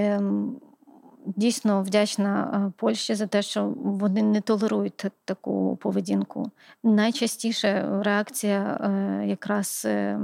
дійсно 1.27 1.83
вдячна 1.83 2.63
е, 2.69 2.73
Польщі 2.77 3.15
за 3.15 3.27
те, 3.27 3.43
що 3.43 3.75
вони 3.77 4.23
не 4.23 4.41
толерують 4.41 5.05
таку 5.25 5.77
поведінку. 5.77 6.51
Найчастіше 6.83 8.01
реакція 8.03 8.81
е, 8.81 9.27
якраз 9.27 9.83
е, 9.87 10.19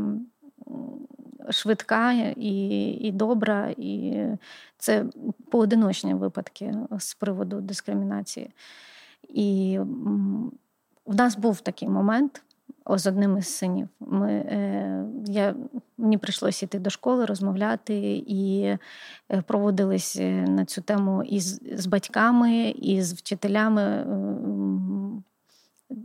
швидка 1.50 2.12
і 2.36 2.88
і 2.90 3.12
добра, 3.12 3.74
і 3.76 4.22
це 4.78 5.04
поодиночні 5.50 6.14
випадки 6.14 6.74
з 6.98 7.14
приводу 7.14 7.60
дискримінації. 7.60 8.50
І 9.28 9.78
в 11.06 11.14
нас 11.14 11.36
був 11.36 11.60
такий 11.60 11.88
момент 11.88 12.42
з 12.96 13.06
одним 13.06 13.38
із 13.38 13.48
синів. 13.48 13.88
Ми, 14.00 14.32
е, 14.32 15.04
я, 15.26 15.54
Мені 15.98 16.18
прийшлося 16.18 16.66
йти 16.66 16.78
до 16.78 16.90
школи, 16.90 17.24
розмовляти, 17.24 18.24
і 18.26 18.62
е, 19.30 19.42
проводились 19.46 20.16
е, 20.16 20.30
на 20.32 20.64
цю 20.64 20.82
тему 20.82 21.22
і 21.22 21.40
з, 21.40 21.60
з 21.76 21.86
батьками, 21.86 22.70
і 22.70 23.02
з 23.02 23.12
вчителями. 23.12 24.06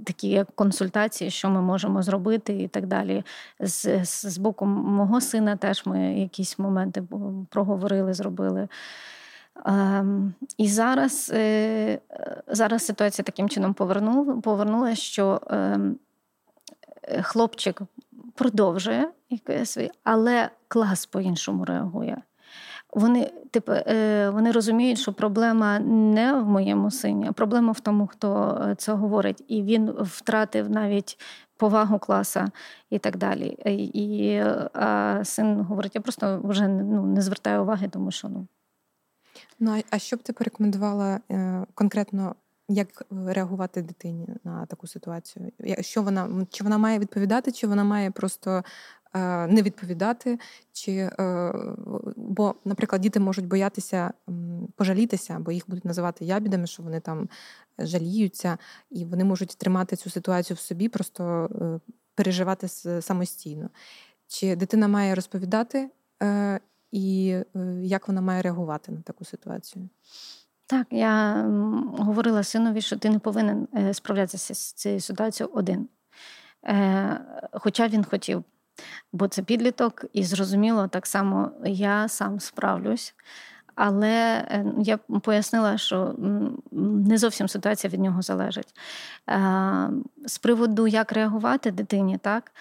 такі 0.06 0.30
як 0.30 0.52
консультації, 0.56 1.30
що 1.30 1.50
ми 1.50 1.62
можемо 1.62 2.02
зробити, 2.02 2.62
і 2.62 2.68
так 2.68 2.88
далі. 2.88 3.24
З, 3.60 4.06
з 4.06 4.38
боку 4.38 4.66
мого 4.66 5.22
сина 5.22 5.56
теж 5.56 5.86
ми 5.86 6.20
якісь 6.20 6.60
моменти 6.60 7.04
проговорили, 7.50 8.14
зробили. 8.14 8.68
Ем, 9.66 10.34
і 10.58 10.68
зараз 10.68 11.32
е, 11.34 12.00
зараз 12.48 12.86
ситуація 12.86 13.24
таким 13.24 13.50
чином 13.50 13.74
повернула, 13.74 14.36
повернулася, 14.36 15.02
що 15.02 15.42
ем, 15.48 15.98
хлопчик 17.22 17.82
продовжує 18.36 19.12
свій, 19.64 19.91
але 20.04 20.49
клас 20.68 21.06
по-іншому 21.06 21.66
реагує. 21.66 22.22
Вони 22.93 23.32
типу, 23.51 23.72
е, 23.72 24.30
вони 24.30 24.51
розуміють, 24.51 24.99
що 24.99 25.14
проблема 25.14 25.80
не 25.80 26.34
в 26.34 26.45
моєму 26.45 26.91
сині, 26.91 27.26
а 27.30 27.32
проблема 27.32 27.72
в 27.72 27.80
тому, 27.80 28.08
хто 28.08 28.62
е, 28.70 28.76
це 28.76 28.93
говорить. 28.93 29.43
І 29.47 29.64
він 29.64 29.91
втратив 29.99 30.70
навіть 30.70 31.20
повагу 31.58 31.99
класа 31.99 32.51
і 32.89 32.99
так 32.99 33.18
далі. 33.18 33.58
І 33.93 34.38
а 34.74 35.20
син 35.24 35.62
говорить: 35.62 35.95
я 35.95 36.01
просто 36.01 36.41
вже 36.43 36.68
ну, 36.68 37.06
не 37.06 37.22
звертаю 37.22 37.62
уваги, 37.62 37.88
тому 37.88 38.12
що 38.12 38.30
ну. 38.30 38.47
Ну 39.60 39.82
а 39.89 39.99
що 39.99 40.16
б 40.16 40.24
ти 40.24 40.34
порекомендувала 40.34 41.20
е, 41.32 41.66
конкретно, 41.76 42.36
як 42.70 43.03
реагувати 43.11 43.82
дитині 43.82 44.28
на 44.43 44.66
таку 44.66 44.88
ситуацію? 44.88 45.51
Що 45.80 46.01
вона 46.01 46.45
чи 46.49 46.64
вона 46.64 46.78
має 46.78 46.99
відповідати, 46.99 47.51
чи 47.51 47.68
вона 47.68 47.84
має 47.84 48.11
просто 48.11 48.64
Е, 49.16 49.47
не 49.47 49.61
відповідати, 49.61 50.39
чи 50.72 50.91
е, 50.91 51.53
бо, 52.16 52.55
наприклад, 52.66 53.01
діти 53.01 53.20
можуть 53.20 53.47
боятися 53.47 54.14
пожалітися, 54.76 55.39
бо 55.39 55.51
їх 55.51 55.64
будуть 55.68 55.86
називати 55.86 56.26
ябідами, 56.26 56.68
що 56.68 56.84
вони 56.84 56.99
там 56.99 57.30
жаліються, 57.78 58.57
і 58.89 59.05
вони 59.05 59.24
можуть 59.24 59.57
тримати 59.57 59.95
цю 59.95 60.09
ситуацію 60.09 60.55
в 60.55 60.59
собі, 60.59 60.89
просто 60.89 61.49
е, 61.61 61.91
переживати 62.16 62.68
самостійно. 63.01 63.70
Чи 64.28 64.55
дитина 64.55 64.88
має 64.88 65.16
розповідати, 65.16 65.89
і 66.91 67.36
як 67.82 68.07
вона 68.07 68.22
має 68.22 68.41
реагувати 68.41 68.91
на 68.91 69.01
таку 69.01 69.26
ситуацію? 69.26 69.89
Так, 70.68 70.88
я 70.91 71.43
говорила 71.97 72.43
синові, 72.43 72.82
що 72.82 72.97
ти 72.97 73.09
не 73.09 73.20
повинен 73.20 73.68
справлятися 73.93 74.53
з 74.53 74.74
цією 74.74 75.01
ситуацією 75.01 75.53
один. 75.53 75.89
Хоча 77.51 77.88
він 77.88 78.03
хотів 78.03 78.43
бо 79.14 79.28
це 79.28 79.41
підліток, 79.41 80.05
і 80.14 80.24
зрозуміло, 80.24 80.88
так 80.88 81.05
само 81.05 81.51
я 81.66 82.07
сам 82.07 82.39
справлюсь. 82.39 83.16
Але 83.76 84.11
е, 84.11 84.66
я 84.80 84.97
пояснила, 84.97 85.78
що 85.78 86.16
не 86.72 87.18
зовсім 87.18 87.47
ситуація 87.47 87.93
від 87.93 87.99
нього 87.99 88.22
залежить. 88.22 88.76
Е, 89.30 89.89
з 90.26 90.38
приводу, 90.38 90.88
як 90.88 91.11
реагувати 91.11 91.72
дитині, 91.72 92.18
так, 92.18 92.51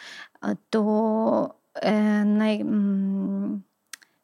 то 0.71 1.55
е, 1.75 2.25
най, 2.25 2.65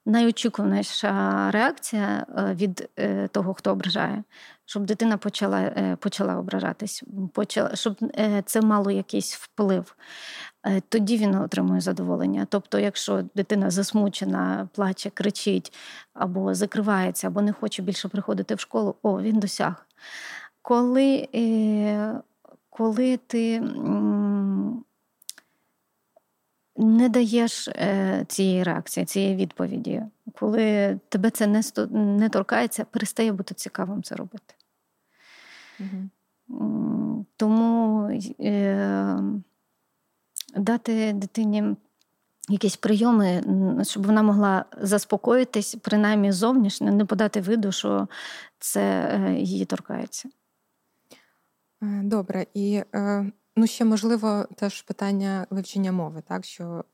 найочікуваніша 0.09 1.51
реакція 1.51 2.27
від 2.55 2.89
того, 3.33 3.55
хто 3.55 3.73
ображає, 3.73 4.23
щоб 4.65 4.87
дитина 4.87 5.17
почала 5.17 5.71
почала 6.01 6.37
ображатись, 6.37 7.03
почала, 7.33 7.77
щоб 7.77 7.97
це 8.47 8.61
мало 8.61 8.91
якийсь 8.91 9.35
вплив. 9.35 9.95
Е, 10.67 10.83
тоді 10.89 11.17
він 11.17 11.35
отримує 11.35 11.81
задоволення. 11.81 12.47
Тобто, 12.51 12.79
якщо 12.79 13.25
дитина 13.35 13.71
засмучена, 13.71 14.69
плаче, 14.73 15.11
кричить, 15.11 15.73
або 16.15 16.55
закривається, 16.55 17.27
або 17.27 17.43
не 17.43 17.53
хоче 17.53 17.83
більше 17.83 18.09
приходити 18.09 18.55
в 18.55 18.61
школу, 18.61 18.95
о, 19.03 19.21
він 19.21 19.39
досяг. 19.39 19.87
Коли 20.63 21.29
е, 21.35 22.21
коли 22.71 23.17
ти 23.17 23.61
не 26.79 27.09
даєш 27.09 27.69
е, 27.69 28.25
цієї 28.29 28.63
реакції, 28.63 29.07
цієї 29.07 29.37
відповіді, 29.37 30.03
коли 30.35 30.99
тебе 31.09 31.31
це 31.31 31.47
не 31.47 31.63
не 31.91 32.29
торкається, 32.29 32.85
перестає 32.85 33.33
бути 33.33 33.55
цікавим 33.55 34.03
це 34.03 34.15
робити. 34.15 34.55
Угу. 35.81 37.25
Тому 37.37 38.11
дати 40.57 41.13
дитині 41.13 41.77
якісь 42.49 42.77
прийоми, 42.77 43.43
щоб 43.83 44.07
вона 44.07 44.23
могла 44.23 44.65
заспокоїтись, 44.81 45.75
принаймні 45.75 46.33
зовнішньо, 46.33 46.93
не 46.93 47.05
подати 47.05 47.41
виду, 47.41 47.73
що 47.73 48.09
це 48.59 48.81
е, 48.81 49.35
її 49.35 49.65
торкається. 49.65 50.29
Е, 51.83 52.01
добре. 52.05 52.47
І 52.55 52.83
е, 52.95 53.33
ну, 53.59 53.67
ще 53.67 53.85
можливо 53.85 54.47
теж 54.57 54.83
питання 54.83 55.47
вивчення 55.51 55.93
мови, 55.93 56.23
так 56.29 56.45
що 56.45 56.85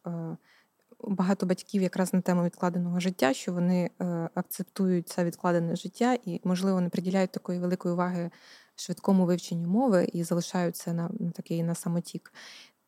багато 1.01 1.47
батьків 1.47 1.83
якраз 1.83 2.15
на 2.15 2.21
тему 2.21 2.45
відкладеного 2.45 3.01
життя, 3.01 3.35
що 3.35 3.53
вони 3.53 3.91
акцептують 4.35 5.09
це 5.09 5.25
відкладене 5.25 5.77
життя 5.77 6.19
і, 6.25 6.41
можливо, 6.45 6.81
не 6.81 6.89
приділяють 6.89 7.33
такої 7.33 7.59
великої 7.59 7.95
уваги 7.95 8.31
швидкому 8.77 9.27
вивченню 9.27 9.69
мови 9.69 10.09
і 10.13 10.25
залишаються 10.25 10.93
на, 10.93 11.11
на 11.21 11.31
такий 11.31 11.63
на 11.63 11.75
самотік. 11.75 12.33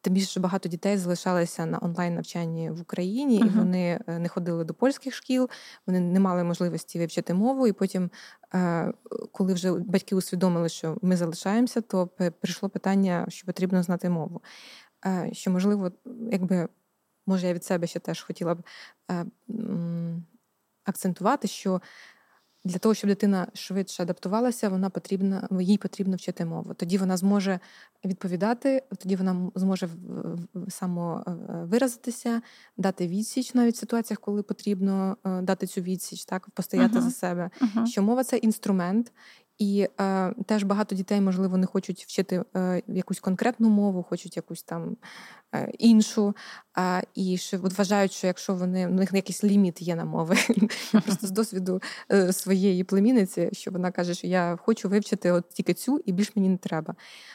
Тим 0.06 0.14
більше 0.14 0.40
багато 0.40 0.68
дітей 0.68 0.96
залишалися 0.96 1.66
на 1.66 1.78
онлайн 1.82 2.14
навчанні 2.14 2.70
в 2.70 2.80
Україні, 2.80 3.42
uh-huh. 3.42 3.46
і 3.46 3.58
вони 3.58 4.00
е, 4.06 4.18
не 4.18 4.28
ходили 4.28 4.64
до 4.64 4.74
польських 4.74 5.14
шкіл, 5.14 5.50
вони 5.86 6.00
не 6.00 6.20
мали 6.20 6.44
можливості 6.44 6.98
вивчити 6.98 7.34
мову. 7.34 7.66
І 7.66 7.72
потім, 7.72 8.10
е, 8.54 8.92
коли 9.32 9.54
вже 9.54 9.72
батьки 9.72 10.14
усвідомили, 10.14 10.68
що 10.68 10.98
ми 11.02 11.16
залишаємося, 11.16 11.80
то 11.80 12.06
прийшло 12.40 12.68
питання, 12.68 13.26
що 13.28 13.46
потрібно 13.46 13.82
знати 13.82 14.10
мову. 14.10 14.42
Е, 15.06 15.30
що 15.32 15.50
можливо, 15.50 15.92
якби 16.32 16.68
може 17.26 17.46
я 17.46 17.54
від 17.54 17.64
себе 17.64 17.86
ще 17.86 17.98
теж 17.98 18.22
хотіла 18.22 18.54
б 18.54 18.62
акцентувати, 20.84 21.48
що 21.48 21.80
для 22.66 22.78
того, 22.78 22.94
щоб 22.94 23.10
дитина 23.10 23.46
швидше 23.54 24.02
адаптувалася, 24.02 24.68
вона 24.68 24.90
потрібна, 24.90 25.48
їй 25.60 25.78
потрібно 25.78 26.16
вчити 26.16 26.44
мову. 26.44 26.74
Тоді 26.74 26.98
вона 26.98 27.16
зможе 27.16 27.60
відповідати, 28.04 28.82
тоді 28.98 29.16
вона 29.16 29.50
зможе 29.54 29.88
самовиразитися, 30.68 32.28
е, 32.28 32.42
дати 32.76 33.08
відсіч 33.08 33.54
навіть 33.54 33.74
в 33.74 33.78
ситуаціях, 33.78 34.20
коли 34.20 34.42
потрібно 34.42 35.16
е, 35.26 35.42
дати 35.42 35.66
цю 35.66 35.80
відсіч, 35.80 36.24
так 36.24 36.50
постояти 36.50 36.98
uh-huh. 36.98 37.02
за 37.02 37.10
себе. 37.10 37.50
Uh-huh. 37.60 37.86
Що 37.86 38.02
мова 38.02 38.24
це 38.24 38.36
інструмент, 38.36 39.12
і 39.58 39.88
е, 40.00 40.34
теж 40.46 40.62
багато 40.62 40.94
дітей, 40.94 41.20
можливо, 41.20 41.56
не 41.56 41.66
хочуть 41.66 42.02
вчити 42.02 42.44
е, 42.56 42.82
якусь 42.86 43.20
конкретну 43.20 43.68
мову, 43.68 44.02
хочуть 44.02 44.36
якусь 44.36 44.62
там 44.62 44.96
е, 45.54 45.72
іншу. 45.78 46.36
Е, 46.78 47.02
і 47.14 47.36
що 47.36 47.58
вважають, 47.58 48.12
що 48.12 48.26
якщо 48.26 48.54
вони 48.54 48.86
у 48.86 48.90
них 48.90 49.12
якийсь 49.12 49.44
ліміт 49.44 49.82
є 49.82 49.96
на 49.96 50.04
мови, 50.04 50.36
просто 50.92 51.26
з 51.26 51.30
досвіду 51.30 51.82
е, 52.12 52.32
своєї 52.32 52.84
племінниці, 52.84 53.50
що 53.52 53.70
вона 53.70 53.90
каже, 53.90 54.14
що 54.14 54.26
я 54.26 54.58
хочу 54.62 54.88
вивчити 54.88 55.32
от 55.32 55.48
тільки 55.48 55.74
цю, 55.74 56.00
і 56.04 56.12
більш 56.12 56.36
мені 56.36 56.48
не 56.48 56.56
треба. 56.56 56.94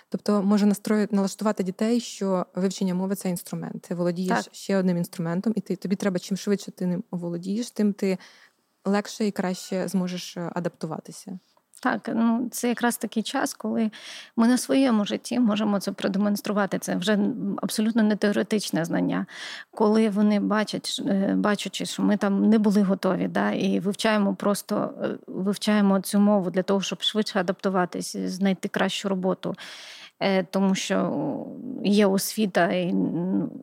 Тобто 0.10 0.44
може 0.44 0.66
настроїти 0.66 1.16
налаштувати 1.16 1.64
дітей, 1.64 2.00
що 2.00 2.46
вивчення 2.56 2.96
мови 2.96 3.16
це 3.16 3.30
інструмент. 3.30 3.82
Ти 3.82 3.96
володієш 3.96 4.44
так. 4.44 4.54
ще 4.54 4.78
одним 4.78 4.98
інструментом, 4.98 5.54
і 5.56 5.62
ти 5.62 5.76
тобі 5.76 5.96
треба 5.96 6.20
чим 6.20 6.38
швидше 6.38 6.72
ти 6.72 6.86
ним 6.86 7.04
володієш, 7.12 7.72
тим 7.72 7.94
ти 7.94 8.18
легше 8.86 9.28
і 9.28 9.32
краще 9.32 9.88
зможеш 9.88 10.38
е, 10.38 10.52
адаптуватися. 10.56 11.40
Так, 11.84 12.10
ну 12.16 12.48
це 12.52 12.70
якраз 12.70 12.98
такий 12.98 13.24
час, 13.24 13.54
коли 13.54 13.92
ми 14.36 14.48
на 14.48 14.58
своєму 14.58 15.06
житті 15.06 15.40
можемо 15.40 15.80
це 15.80 15.92
продемонструвати. 15.92 16.80
Це 16.80 16.96
вже 16.96 17.20
абсолютно 17.62 18.04
не 18.04 18.16
теоретичне 18.16 18.86
знання. 18.86 19.26
Коли 19.72 20.10
вони 20.10 20.40
бачать, 20.40 21.02
е, 21.08 21.34
бачачи, 21.38 21.86
що 21.86 22.04
ми 22.04 22.18
там 22.18 22.50
не 22.50 22.60
були 22.60 22.82
готові, 22.82 23.28
да, 23.28 23.52
і 23.52 23.80
вивчаємо 23.80 24.36
просто 24.36 24.94
е, 25.04 25.10
вивчаємо 25.28 26.02
цю 26.02 26.20
мову 26.20 26.50
для 26.50 26.64
того, 26.64 26.82
щоб 26.82 27.02
швидше 27.02 27.40
адаптуватись, 27.40 28.16
знайти 28.16 28.68
кращу 28.68 29.10
роботу, 29.10 29.56
е, 30.20 30.44
тому 30.44 30.76
що 30.76 31.28
є 31.84 32.06
освіта 32.06 32.72
і, 32.72 32.96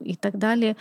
і 0.05 0.15
так 0.15 0.37
далі. 0.37 0.77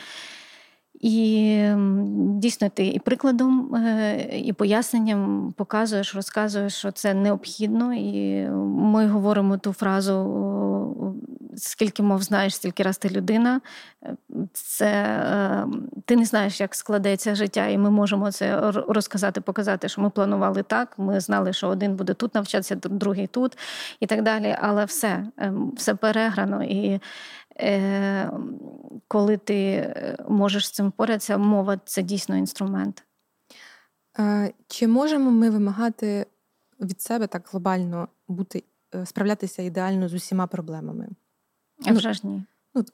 І 0.99 1.71
дійсно 2.15 2.69
ти 2.69 2.87
і 2.87 2.99
прикладом, 2.99 3.75
е, 3.75 4.39
і 4.43 4.53
поясненням 4.53 5.53
показуєш, 5.57 6.15
розказуєш, 6.15 6.75
що 6.75 6.91
це 6.91 7.13
необхідно. 7.13 7.93
І 7.93 8.47
ми 8.65 9.07
говоримо 9.07 9.57
ту 9.57 9.73
фразу: 9.73 10.13
скільки 11.55 12.03
мов 12.03 12.23
знаєш, 12.23 12.55
стільки 12.55 12.83
раз 12.83 12.97
ти 12.97 13.09
людина. 13.09 13.61
Це 14.53 14.87
е, 14.87 15.67
ти 16.05 16.15
не 16.15 16.25
знаєш, 16.25 16.61
як 16.61 16.75
складеться 16.75 17.35
життя, 17.35 17.67
і 17.67 17.77
ми 17.77 17.91
можемо 17.91 18.31
це 18.31 18.71
розказати, 18.71 19.41
показати, 19.41 19.89
що 19.89 20.01
ми 20.01 20.09
планували 20.09 20.63
так. 20.63 20.93
Ми 20.97 21.19
знали, 21.19 21.53
що 21.53 21.67
один 21.67 21.95
буде 21.95 22.13
тут 22.13 22.35
навчатися, 22.35 22.75
другий 22.75 23.27
тут, 23.27 23.57
і 23.99 24.05
так 24.05 24.23
далі. 24.23 24.57
Але 24.61 24.85
все, 24.85 25.25
ем, 25.37 25.71
все 25.75 25.95
переграно. 25.95 26.63
І 26.63 26.99
Е, 27.46 27.46
коли 29.07 29.37
ти 29.37 29.73
е, 29.73 30.17
можеш 30.29 30.67
з 30.67 30.71
цим 30.71 30.87
впоратися, 30.89 31.37
мова 31.37 31.79
це 31.85 32.03
дійсно 32.03 32.37
інструмент. 32.37 33.03
Чи 34.67 34.87
можемо 34.87 35.31
ми 35.31 35.49
вимагати 35.49 36.25
від 36.79 37.01
себе 37.01 37.27
так 37.27 37.49
глобально 37.51 38.07
бути, 38.27 38.63
е, 38.95 39.05
справлятися 39.05 39.61
ідеально 39.61 40.09
з 40.09 40.13
усіма 40.13 40.47
проблемами? 40.47 41.07
Я 41.79 41.93
вже 41.93 42.13
ж 42.13 42.27
ні. 42.27 42.43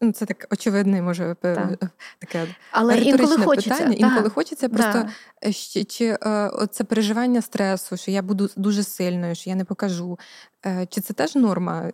Ну, 0.02 0.12
Це 0.12 0.26
так 0.26 0.48
очевидне, 0.52 1.02
може, 1.02 1.36
так. 1.42 1.92
таке 2.20 2.48
Але 2.72 2.98
інколи 2.98 3.38
хочеться. 3.38 3.70
питання. 3.70 3.96
Інколи 3.96 4.30
хочеться 4.30 4.70
просто 4.70 5.06
е, 5.46 5.54
чи, 5.54 5.84
чи 5.84 6.18
е, 6.26 6.52
це 6.72 6.84
переживання 6.84 7.42
стресу, 7.42 7.98
що 7.98 8.12
я 8.12 8.22
буду 8.22 8.50
дуже 8.56 8.84
сильною, 8.84 9.36
що 9.36 9.50
я 9.50 9.56
не 9.56 9.66
покажу. 9.66 10.20
Е, 10.66 10.88
чи 10.90 11.02
це 11.02 11.14
теж 11.14 11.36
норма 11.36 11.92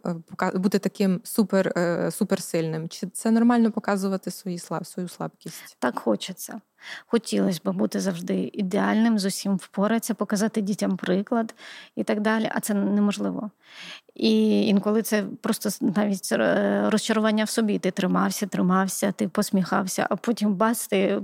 бути 0.53 0.79
таким 0.79 1.21
супер, 1.23 1.73
суперсильним? 2.11 2.89
Чи 2.89 3.07
це 3.07 3.31
нормально 3.31 3.71
показувати 3.71 4.31
свої 4.31 4.59
слаб, 4.59 4.85
свою 4.85 5.09
слабкість? 5.09 5.77
Так 5.79 5.99
хочеться. 5.99 6.61
Хотілося 7.07 7.59
б 7.63 7.75
бути 7.75 7.99
завжди 7.99 8.49
ідеальним, 8.53 9.19
з 9.19 9.25
усім 9.25 9.55
впоратися, 9.55 10.13
показати 10.13 10.61
дітям 10.61 10.97
приклад 10.97 11.55
і 11.95 12.03
так 12.03 12.21
далі, 12.21 12.51
а 12.55 12.59
це 12.59 12.73
неможливо. 12.73 13.51
І 14.19 14.67
інколи 14.67 15.01
це 15.01 15.23
просто 15.41 15.69
навіть 15.95 16.31
розчарування 16.91 17.43
в 17.43 17.49
собі. 17.49 17.79
Ти 17.79 17.91
тримався, 17.91 18.47
тримався, 18.47 19.11
ти 19.11 19.27
посміхався, 19.27 20.07
а 20.09 20.15
потім 20.15 20.53
бас, 20.55 20.87
ти 20.87 21.21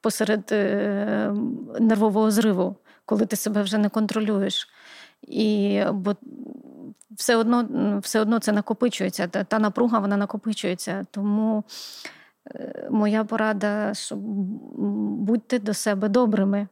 посеред 0.00 0.48
е, 0.52 1.34
нервового 1.80 2.30
зриву, 2.30 2.76
коли 3.04 3.26
ти 3.26 3.36
себе 3.36 3.62
вже 3.62 3.78
не 3.78 3.88
контролюєш. 3.88 4.68
І 5.22 5.82
бо 5.92 6.16
все 7.10 7.36
одно 7.36 7.68
все 8.02 8.20
одно 8.20 8.38
це 8.38 8.52
накопичується. 8.52 9.26
Та, 9.26 9.44
та 9.44 9.58
напруга 9.58 9.98
вона 9.98 10.16
накопичується. 10.16 11.06
Тому 11.10 11.64
е, 12.54 12.88
моя 12.90 13.24
порада, 13.24 13.94
що 13.94 14.16
будьте 14.16 15.58
до 15.58 15.74
себе 15.74 16.08
добрими, 16.08 16.68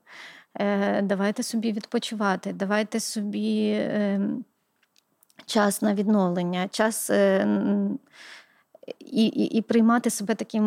е, 0.55 1.03
давайте 1.03 1.43
собі 1.43 1.73
відпочивати, 1.73 2.53
давайте 2.53 3.01
собі. 3.01 3.81
Час 5.47 5.83
на 5.83 5.95
відновлення, 5.95 6.69
час 6.69 7.11
е, 7.11 7.47
і, 8.99 9.27
і, 9.27 9.45
і 9.45 9.63
приймати 9.63 10.11
себе 10.11 10.35
таким 10.35 10.61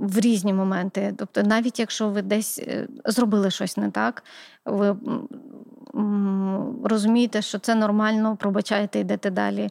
в 0.00 0.18
різні 0.20 0.52
моменти. 0.52 1.14
Тобто, 1.18 1.42
навіть 1.42 1.80
якщо 1.80 2.08
ви 2.08 2.22
десь 2.22 2.58
е, 2.58 2.88
зробили 3.04 3.50
щось 3.50 3.76
не 3.76 3.90
так, 3.90 4.24
ви 4.64 4.96
розумієте, 6.84 7.42
що 7.42 7.58
це 7.58 7.74
нормально, 7.74 8.36
пробачаєте, 8.36 8.98
йдете 8.98 9.30
далі. 9.30 9.70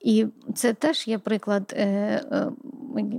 І 0.00 0.26
це 0.54 0.72
теж 0.72 1.08
є 1.08 1.18
приклад 1.18 1.74
е, 1.76 2.50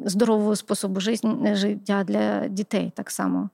здорового 0.05 0.55
способу 0.55 0.99
життя 0.99 2.03
для 2.03 2.47
дітей 2.47 2.91
так 2.95 3.11
само 3.11 3.49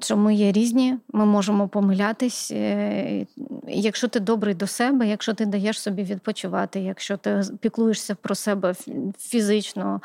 що 0.00 0.16
ми 0.16 0.34
є 0.34 0.52
різні, 0.52 0.98
ми 1.12 1.26
можемо 1.26 1.68
помилятись. 1.68 2.50
Е, 2.50 3.26
якщо 3.68 4.08
ти 4.08 4.20
добрий 4.20 4.54
до 4.54 4.66
себе, 4.66 5.08
якщо 5.08 5.34
ти 5.34 5.46
даєш 5.46 5.80
собі 5.80 6.02
відпочивати, 6.02 6.80
якщо 6.80 7.16
ти 7.16 7.42
піклуєшся 7.60 8.14
про 8.14 8.34
себе 8.34 8.74
фізично 9.18 10.00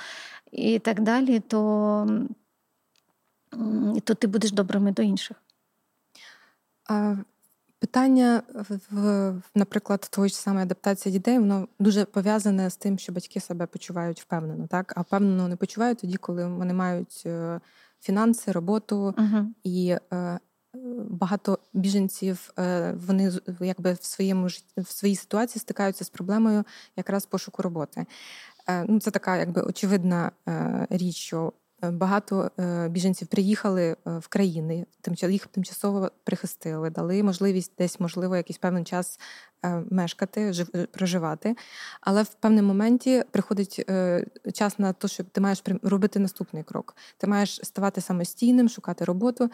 і 0.52 0.80
так 0.80 1.02
далі, 1.02 1.40
то, 1.40 2.08
то 4.04 4.14
ти 4.14 4.28
будеш 4.28 4.52
добрими 4.52 4.92
до 4.92 5.02
інших. 5.02 5.38
Питання, 7.80 8.42
наприклад, 9.56 10.10
тої 10.12 10.30
ж 10.30 10.50
адаптації 10.50 11.14
дітей, 11.14 11.40
воно 11.40 11.68
дуже 11.80 12.06
пов'язане 12.06 12.70
з 12.70 12.76
тим, 12.76 13.00
що 13.00 13.12
батьки 13.12 13.40
себе 13.40 13.66
почувають 13.66 14.22
впевнено, 14.22 14.68
так? 14.68 14.94
А 14.96 15.02
впевнено 15.02 15.48
не 15.48 15.56
почувають 15.56 16.00
тоді, 16.00 16.18
коли 16.18 16.48
вони 16.48 16.74
мають 16.74 17.24
е, 17.26 17.60
фінанси, 18.02 18.52
роботу 18.52 19.14
uh 19.18 19.46
і 19.64 19.96
е, 20.14 20.40
багато 21.10 21.60
біженців 21.74 22.54
е, 22.60 22.94
вони 23.08 23.32
якби 23.60 23.94
в 23.94 24.04
своєму 24.04 24.48
в 24.78 24.92
своїй 24.92 25.16
ситуації 25.16 25.62
стикаються 25.62 26.06
з 26.06 26.10
проблемою 26.10 26.64
якраз 26.98 27.26
пошуку 27.26 27.62
роботи. 27.62 28.06
Е, 28.70 28.86
ну, 28.88 29.00
Це 29.00 29.12
така 29.12 29.38
якби 29.38 29.62
очевидна 29.62 30.32
е, 30.48 30.88
річ, 30.90 31.16
що 31.16 31.54
Багато 31.82 32.52
е, 32.60 32.90
біженців 32.90 33.28
приїхали 33.28 33.84
е, 33.84 34.18
в 34.18 34.28
країни, 34.28 34.86
їх 35.30 35.48
тимчасово 35.48 36.12
прихистили, 36.24 36.90
дали 36.90 37.24
можливість 37.24 37.72
десь, 37.78 38.00
можливо, 38.00 38.36
якийсь 38.36 38.58
певний 38.58 38.84
час 38.84 39.20
е, 39.20 39.22
мешкати, 39.90 40.66
проживати. 40.92 41.56
Але 42.02 42.24
в 42.24 42.34
певному 42.34 42.68
моменті 42.68 43.24
приходить 43.32 43.86
час 44.54 44.80
на 44.80 44.94
те, 44.94 45.08
що 45.08 45.24
ти 45.24 45.42
маєш 45.42 45.64
робити 45.84 46.20
наступний 46.20 46.64
крок. 46.64 46.96
Ти 47.18 47.28
маєш 47.28 47.60
ставати 47.64 48.02
самостійним, 48.02 48.70
шукати 48.70 49.06
роботу. 49.06 49.50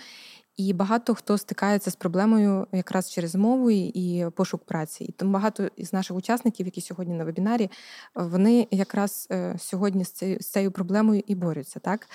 І 0.57 0.73
багато 0.73 1.15
хто 1.15 1.37
стикається 1.37 1.91
з 1.91 1.95
проблемою 1.95 2.67
якраз 2.71 3.11
через 3.11 3.35
мову 3.35 3.71
і 3.71 4.29
пошук 4.35 4.63
праці. 4.63 5.03
І 5.03 5.11
тому 5.11 5.31
багато 5.31 5.69
із 5.75 5.93
наших 5.93 6.17
учасників, 6.17 6.65
які 6.65 6.81
сьогодні 6.81 7.13
на 7.13 7.23
вебінарі, 7.23 7.71
вони 8.15 8.67
якраз 8.71 9.27
е, 9.31 9.55
сьогодні 9.59 10.05
з 10.05 10.37
цією, 10.39 10.71
проблемою 10.71 11.23
і 11.27 11.35
борються. 11.35 11.79
Так? 11.79 12.07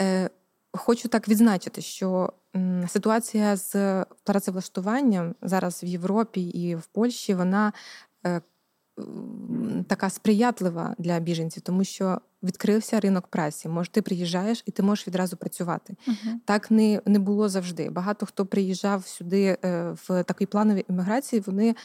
Е, 0.00 0.30
хочу 0.72 1.08
так 1.08 1.28
відзначити, 1.28 1.80
що 1.80 2.32
ситуація 2.88 3.56
з 3.56 4.04
працевлаштуванням 4.24 5.34
зараз 5.42 5.82
в 5.82 5.86
Європі 5.86 6.42
і 6.42 6.74
в 6.74 6.86
Польщі 6.86 7.34
вона 7.34 7.72
е, 8.26 8.40
така 9.86 10.10
сприятлива 10.10 10.94
для 10.98 11.20
біженців, 11.20 11.62
тому 11.62 11.84
що 11.84 12.20
відкрився 12.42 13.00
ринок 13.00 13.26
праці. 13.26 13.68
Може, 13.68 13.90
ти 13.90 14.02
приїжджаєш 14.02 14.62
і 14.66 14.70
ти 14.70 14.82
можеш 14.82 15.06
відразу 15.06 15.36
працювати. 15.36 15.94
Uh-huh. 16.08 16.34
Так 16.44 16.70
не 16.70 17.00
не 17.06 17.18
було 17.18 17.48
завжди. 17.48 17.90
Багато 17.90 18.26
хто 18.26 18.46
приїжджав 18.46 19.06
сюди 19.06 19.58
е, 19.64 19.96
в 20.08 20.22
такій 20.22 20.46
плановій 20.46 20.84
імміграції. 20.88 21.42
Вони 21.46 21.76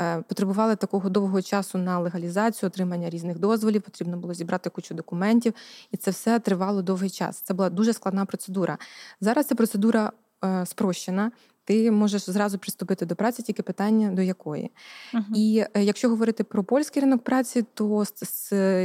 е, 0.00 0.22
потребували 0.22 0.76
такого 0.76 1.08
довгого 1.08 1.42
часу 1.42 1.78
на 1.78 1.98
легалізацію, 1.98 2.66
отримання 2.68 3.10
різних 3.10 3.38
дозволів. 3.38 3.82
Потрібно 3.82 4.16
було 4.16 4.34
зібрати 4.34 4.70
кучу 4.70 4.94
документів, 4.94 5.54
і 5.90 5.96
це 5.96 6.10
все 6.10 6.38
тривало 6.38 6.82
довгий 6.82 7.10
час. 7.10 7.40
Це 7.40 7.54
була 7.54 7.70
дуже 7.70 7.92
складна 7.92 8.24
процедура. 8.24 8.78
Зараз 9.20 9.46
ця 9.46 9.54
процедура 9.54 10.12
е, 10.44 10.66
спрощена 10.66 11.30
ти 11.64 11.90
можеш 11.90 12.30
зразу 12.30 12.58
приступити 12.58 13.06
до 13.06 13.16
праці, 13.16 13.42
тільки 13.42 13.62
питання 13.62 14.10
до 14.10 14.22
якої. 14.22 14.70
Uh-huh. 15.14 15.34
І 15.34 15.64
е, 15.74 15.84
якщо 15.84 16.08
говорити 16.08 16.44
про 16.44 16.64
польський 16.64 17.02
ринок 17.02 17.24
праці, 17.24 17.64
то 17.74 18.04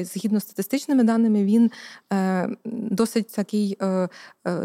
згідно 0.01 0.39
з 0.39 0.43
статистичними 0.43 1.03
даними, 1.03 1.43
він 1.43 1.71
е, 2.13 2.49
досить 2.65 3.27
такий 3.27 3.77
е, 3.81 4.09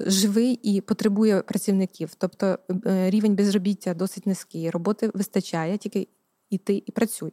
живий 0.06 0.54
і 0.62 0.80
потребує 0.80 1.42
працівників. 1.42 2.10
Тобто 2.18 2.58
рівень 2.84 3.34
безробіття 3.34 3.94
досить 3.94 4.26
низький, 4.26 4.70
роботи 4.70 5.10
вистачає, 5.14 5.78
тільки 5.78 6.08
йти 6.50 6.82
і 6.86 6.92
працюй. 6.92 7.32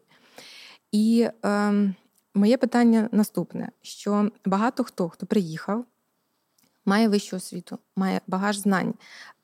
І 0.91 1.27
е, 1.45 1.73
моє 2.33 2.57
питання 2.57 3.09
наступне: 3.11 3.71
що 3.81 4.31
багато 4.45 4.83
хто, 4.83 5.09
хто 5.09 5.25
приїхав 5.25 5.85
має 6.89 7.07
вищу 7.07 7.37
освіту, 7.37 7.79
має 7.95 8.21
багаж 8.27 8.57
знань, 8.57 8.93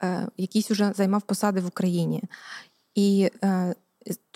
е, 0.03 0.27
якийсь 0.37 0.71
уже 0.71 0.93
займав 0.95 1.21
посади 1.21 1.61
в 1.61 1.65
Україні. 1.67 2.23
І 2.95 3.29
е, 3.43 3.75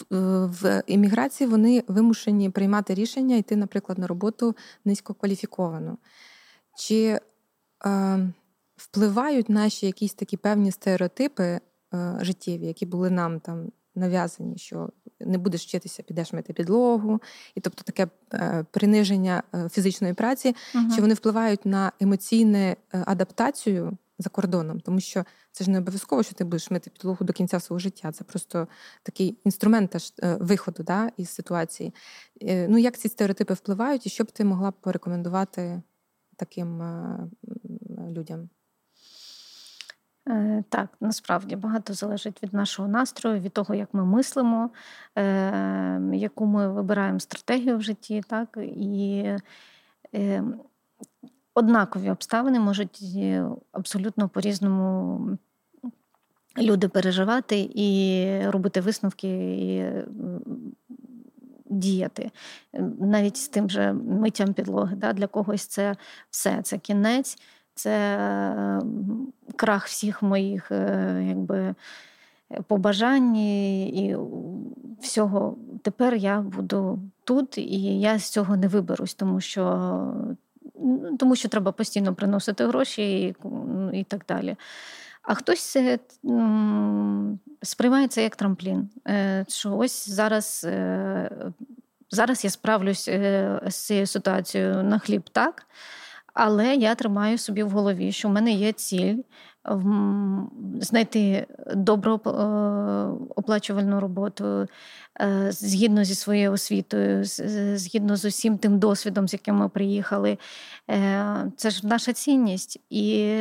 в 0.10 0.84
імміграції 0.88 1.49
вони 1.49 1.84
вимушені 1.88 2.49
приймати 2.49 2.93
рішення 2.93 3.36
йти, 3.36 3.55
наприклад, 3.55 3.97
на 3.97 4.07
роботу 4.07 4.55
низькокваліфіковану. 4.86 5.97
Чи 6.78 7.20
е, 7.86 8.30
впливають 8.76 9.49
наші 9.49 9.86
якісь 9.86 10.14
такі 10.14 10.38
певні 10.38 10.72
стереотипи 10.72 11.43
е, 11.43 11.60
життєві, 12.22 12.68
які 12.68 12.86
були 12.86 13.10
нам 13.10 13.39
там 13.39 13.72
нав'язані, 14.00 14.58
що 14.58 14.90
не 15.19 15.38
будеш 15.38 15.64
вчитися, 15.64 16.03
підеш 16.03 16.34
мити 16.34 16.53
підлогу, 16.53 17.22
і 17.56 17.61
тобто 17.61 17.84
таке 17.84 18.07
е, 18.34 18.65
приниження 18.72 19.44
е, 19.56 19.69
фізичної 19.69 20.14
праці, 20.14 20.56
uh 20.76 20.91
що 20.91 21.02
вони 21.02 21.14
впливають 21.14 21.65
на 21.65 21.91
емоційну 21.99 22.57
е, 22.57 22.78
адаптацію 22.91 23.98
за 24.19 24.30
кордоном, 24.30 24.80
тому 24.80 24.99
що 24.99 25.23
це 25.52 25.64
ж 25.64 25.72
не 25.72 25.78
обов'язково, 25.78 26.23
що 26.23 26.34
ти 26.36 26.44
будеш 26.44 26.72
мити 26.72 26.90
підлогу 26.90 27.26
до 27.26 27.34
кінця 27.34 27.60
свого 27.60 27.80
життя. 27.80 28.11
Це 28.11 28.23
просто 28.23 28.68
такий 29.03 29.38
інструмент 29.44 29.91
теж 29.91 30.14
виходу 30.23 30.84
да, 30.84 31.11
із 31.18 31.30
ситуації. 31.30 31.94
Ну 32.41 32.78
як 32.78 32.98
ці 32.98 33.10
стереотипи 33.10 33.53
впливають, 33.53 34.06
і 34.06 34.10
що 34.10 34.23
б 34.23 34.32
ти 34.32 34.44
могла 34.44 34.72
б 34.72 34.73
порекомендувати 34.82 35.82
таким 36.36 36.84
людям? 38.10 38.49
Е, 40.30 40.64
так, 40.69 40.89
насправді 41.01 41.56
багато 41.56 41.93
залежить 41.93 42.43
від 42.43 42.53
нашого 42.53 42.88
настрою, 42.88 43.39
від 43.39 43.53
того, 43.53 43.76
як 43.76 43.93
ми 43.93 44.06
мислимо, 44.06 44.69
е, 45.18 46.01
яку 46.14 46.45
ми 46.45 46.69
вибираємо 46.69 47.19
стратегію 47.19 47.77
в 47.77 47.81
житті, 47.81 48.23
так 48.30 48.57
і 48.77 49.26
е, 50.15 50.43
однакові 51.53 52.10
обставини 52.10 52.60
можуть 52.60 53.03
абсолютно 53.72 54.30
по-різному 54.30 55.22
люди 56.57 56.88
переживати 56.88 57.69
і 57.76 58.26
робити 58.45 58.81
висновки 58.81 59.27
і 59.53 59.91
діяти. 61.69 62.31
Навіть 62.99 63.38
з 63.38 63.47
тим 63.47 63.69
же 63.69 63.93
миттям 63.93 64.53
підлоги. 64.53 64.95
Да? 64.95 65.14
Для 65.14 65.27
когось 65.27 65.65
це 65.65 65.95
все, 66.30 66.61
це 66.61 66.77
кінець 66.77 67.38
це 67.80 68.81
крах 69.56 69.88
всіх 69.88 70.22
моїх 70.22 70.72
е, 70.72 71.26
якби, 71.27 71.76
побажань 72.68 73.35
і 73.35 74.18
всього, 75.01 75.57
тепер 75.81 76.15
я 76.15 76.41
буду 76.41 76.99
тут, 77.23 77.57
і 77.57 77.99
я 77.99 78.19
з 78.19 78.30
цього 78.30 78.57
не 78.57 78.68
виберусь, 78.68 79.14
тому 79.14 79.41
що 79.41 79.64
тому 81.19 81.35
що 81.35 81.49
треба 81.49 81.72
постійно 81.72 82.15
приносити 82.15 82.68
гроші 82.68 83.22
і, 83.22 83.35
і 83.93 84.03
так 84.03 84.26
далі. 84.27 84.56
А 85.22 85.34
хтось 85.34 85.77
сприймає 87.61 88.07
це 88.07 88.23
як 88.23 88.35
трамплін. 88.35 88.89
Е, 89.07 89.45
що 89.47 89.77
ось 89.77 90.10
зараз 90.10 90.65
е, 90.69 91.30
зараз 92.11 92.43
я 92.43 92.49
справлюсь 92.49 93.06
з 93.68 93.76
цією 93.76 94.07
ситуацією 94.07 94.84
на 94.84 94.99
хліб 94.99 95.30
так, 95.30 95.65
але 96.41 96.76
я 96.76 96.95
тримаю 96.95 97.38
собі 97.38 97.64
в 97.64 97.70
голові, 97.70 98.11
що 98.11 98.28
в 98.28 98.32
мене 98.32 98.52
є 98.52 98.72
ціль 98.72 99.16
знайти 100.80 101.48
добру 101.76 102.14
оплачувальну 103.36 103.99
роботу 103.99 104.68
згідно 105.49 106.03
зі 106.03 106.16
своєю 106.16 106.52
освітою, 106.52 107.24
згідно 107.76 108.16
з 108.16 108.26
усім 108.26 108.57
тим 108.57 108.80
досвідом, 108.80 109.28
з 109.28 109.34
яким 109.34 109.56
ми 109.56 109.70
приїхали. 109.70 110.38
Це 111.56 111.70
ж 111.70 111.88
наша 111.88 112.14
цінність. 112.14 112.80
І 112.90 113.38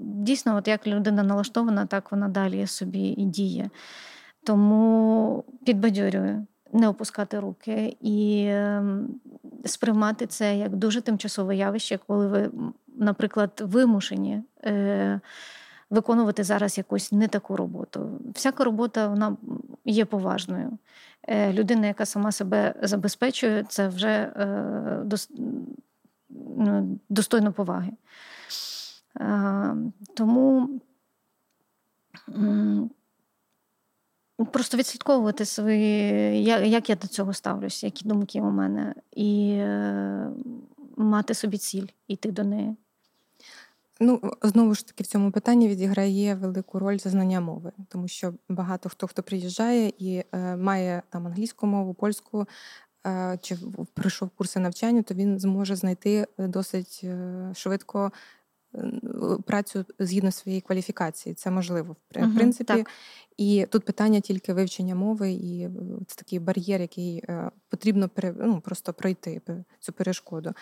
дійсно, 0.00 0.56
от 0.56 0.68
як 0.68 0.86
людина 0.86 1.22
налаштована, 1.22 1.86
так 1.86 2.12
вона 2.12 2.28
далі 2.28 2.66
собі 2.66 3.08
і 3.08 3.24
діє. 3.24 3.70
Тому 4.44 5.44
підбадьорюю. 5.64 6.46
Не 6.72 6.88
опускати 6.88 7.40
руки 7.40 7.96
і 8.00 8.50
сприймати 9.64 10.26
це 10.26 10.56
як 10.56 10.76
дуже 10.76 11.00
тимчасове 11.00 11.56
явище, 11.56 11.98
коли 12.06 12.28
ви, 12.28 12.50
наприклад, 12.96 13.62
вимушені 13.64 14.42
е, 14.64 15.20
виконувати 15.90 16.44
зараз 16.44 16.78
якусь 16.78 17.12
не 17.12 17.28
таку 17.28 17.56
роботу. 17.56 18.20
Всяка 18.34 18.64
робота 18.64 19.08
вона 19.08 19.36
є 19.84 20.04
поважною. 20.04 20.78
Е, 21.28 21.52
Людина, 21.52 21.86
яка 21.86 22.06
сама 22.06 22.32
себе 22.32 22.74
забезпечує, 22.82 23.64
це 23.68 23.88
вже 23.88 24.08
е, 24.08 25.18
ну, 26.56 26.98
достойно 27.08 27.52
поваги. 27.52 27.92
Тому 30.14 30.80
просто 34.44 34.76
відслідковувати 34.76 35.44
свої, 35.44 36.44
як 36.44 36.90
я 36.90 36.96
до 36.96 37.08
цього 37.08 37.32
ставлюся, 37.32 37.86
які 37.86 38.08
думки 38.08 38.40
у 38.40 38.50
мене, 38.50 38.94
і 39.12 39.50
е, 39.50 40.30
мати 40.96 41.34
собі 41.34 41.58
ціль 41.58 41.86
йти 42.08 42.30
до 42.30 42.44
неї. 42.44 42.76
Ну, 44.00 44.20
знову 44.42 44.74
ж 44.74 44.86
таки, 44.86 45.02
в 45.02 45.06
цьому 45.06 45.30
питанні 45.30 45.68
відіграє 45.68 46.34
велику 46.34 46.78
роль 46.78 46.98
зазнання 46.98 47.40
мови, 47.40 47.72
тому 47.88 48.08
що 48.08 48.34
багато 48.48 48.88
хто 48.88 49.06
хто 49.06 49.22
приїжджає 49.22 49.92
і 49.98 50.24
е, 50.32 50.56
має 50.56 51.02
там 51.10 51.26
англійську 51.26 51.66
мову, 51.66 51.94
польську 51.94 52.46
е, 53.06 53.38
чи 53.42 53.58
пройшов 53.94 54.28
курси 54.28 54.60
навчання, 54.60 55.02
то 55.02 55.14
він 55.14 55.38
зможе 55.38 55.76
знайти 55.76 56.26
досить 56.38 57.00
е, 57.04 57.50
швидко 57.54 58.12
працю 59.46 59.84
згідно 59.98 60.30
своєї 60.30 60.60
кваліфікації. 60.60 61.34
Це 61.34 61.50
можливо 61.50 61.96
в 62.10 62.34
принципі. 62.34 62.64
Так. 62.64 62.90
І 63.36 63.66
тут 63.70 63.84
питання 63.84 64.20
тільки 64.20 64.52
вивчення 64.52 64.94
мови, 64.94 65.30
і 65.30 65.68
це 66.06 66.16
такий 66.16 66.38
бар'єр, 66.38 66.80
який 66.80 67.24
е, 67.28 67.50
потрібно 67.68 68.10
ну, 68.40 68.60
просто 68.60 68.92
пройти 68.92 69.40
цю 69.80 69.92
перешкоду. 69.92 70.52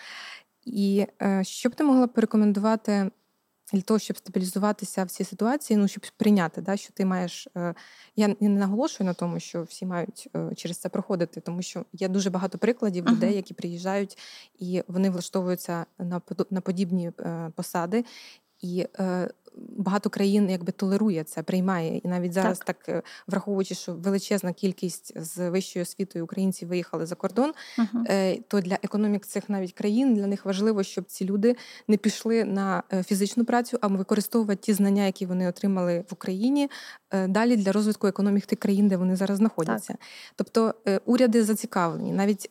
І 0.65 1.07
е, 1.21 1.43
що 1.43 1.69
б 1.69 1.75
ти 1.75 1.83
могла 1.83 2.07
порекомендувати 2.07 3.11
для 3.73 3.81
того, 3.81 3.99
щоб 3.99 4.17
стабілізуватися 4.17 5.03
в 5.03 5.09
цій 5.09 5.23
ситуації, 5.23 5.77
ну 5.77 5.87
щоб 5.87 6.03
прийняти, 6.17 6.61
да, 6.61 6.77
що 6.77 6.93
ти 6.93 7.05
маєш. 7.05 7.47
Е, 7.57 7.75
я 8.15 8.35
не 8.39 8.49
наголошую 8.49 9.07
на 9.07 9.13
тому, 9.13 9.39
що 9.39 9.63
всі 9.63 9.85
мають 9.85 10.29
е, 10.35 10.55
через 10.55 10.77
це 10.77 10.89
проходити, 10.89 11.41
тому 11.41 11.61
що 11.61 11.85
є 11.93 12.07
дуже 12.07 12.29
багато 12.29 12.57
прикладів 12.57 13.05
uh-huh. 13.05 13.11
людей, 13.11 13.35
які 13.35 13.53
приїжджають 13.53 14.17
і 14.59 14.83
вони 14.87 15.09
влаштовуються 15.09 15.85
на 15.99 16.21
на 16.49 16.61
подібні 16.61 17.11
е, 17.19 17.51
посади. 17.55 18.05
І 18.61 18.87
багато 19.57 20.09
країн 20.09 20.49
якби 20.49 20.71
толерує 20.71 21.23
це, 21.23 21.43
приймає. 21.43 21.97
І 21.97 22.07
навіть 22.07 22.33
зараз, 22.33 22.59
так, 22.59 22.65
так 22.65 22.89
е, 22.89 23.01
враховуючи, 23.27 23.75
що 23.75 23.93
величезна 23.93 24.53
кількість 24.53 25.21
з 25.21 25.49
вищою 25.49 25.83
освітою 25.83 26.25
українців 26.25 26.67
виїхали 26.67 27.05
за 27.05 27.15
кордон, 27.15 27.53
uh-huh. 27.77 28.41
то 28.47 28.61
для 28.61 28.77
економік 28.83 29.25
цих 29.25 29.49
навіть 29.49 29.73
країн 29.73 30.13
для 30.13 30.27
них 30.27 30.45
важливо, 30.45 30.83
щоб 30.83 31.05
ці 31.05 31.25
люди 31.25 31.55
не 31.87 31.97
пішли 31.97 32.45
на 32.45 32.83
е, 32.93 33.03
фізичну 33.03 33.45
працю, 33.45 33.77
а 33.81 33.87
використовувати 33.87 34.61
ті 34.61 34.73
знання, 34.73 35.05
які 35.05 35.25
вони 35.25 35.49
отримали 35.49 36.05
в 36.09 36.13
Україні, 36.13 36.69
далі 37.27 37.57
для 37.57 37.71
розвитку 37.71 38.07
економік 38.07 38.45
тих 38.45 38.59
країн, 38.59 38.87
де 38.87 38.97
вони 38.97 39.15
зараз 39.15 39.37
знаходяться. 39.37 39.93
Так. 39.93 40.01
Тобто 40.35 40.73
уряди 41.05 41.43
зацікавлені 41.43 42.11
навіть. 42.11 42.49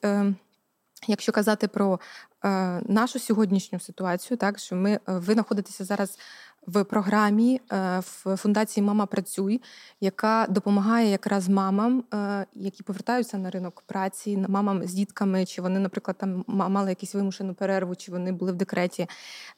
Якщо 1.09 1.33
казати 1.33 1.69
про 1.69 2.01
е, 2.45 2.49
нашу 2.89 3.19
сьогоднішню 3.19 3.81
ситуацію, 3.81 4.39
так 4.39 4.59
що 4.59 4.77
ми 4.77 5.01
ви 5.07 5.33
знаходитеся 5.33 5.85
зараз 5.85 6.19
в 6.67 6.85
програмі 6.85 7.61
е, 7.73 8.01
в 8.01 8.37
фундації 8.37 8.85
Мама 8.85 9.07
працюй, 9.07 9.63
яка 10.01 10.47
допомагає 10.49 11.11
якраз 11.11 11.49
мамам, 11.49 12.05
е, 12.15 12.47
які 12.55 12.83
повертаються 12.83 13.39
на 13.39 13.51
ринок 13.51 13.83
праці, 13.87 14.45
мамам 14.49 14.87
з 14.87 14.95
дітками, 14.95 15.45
чи 15.45 15.63
вони, 15.63 15.79
наприклад, 15.79 16.17
там 16.19 16.45
мали 16.47 16.91
якусь 16.91 17.15
вимушену 17.15 17.55
перерву, 17.55 17.97
чи 17.97 18.13
вони 18.13 18.33
були 18.33 18.53
в 18.53 18.55
декреті. 18.55 19.07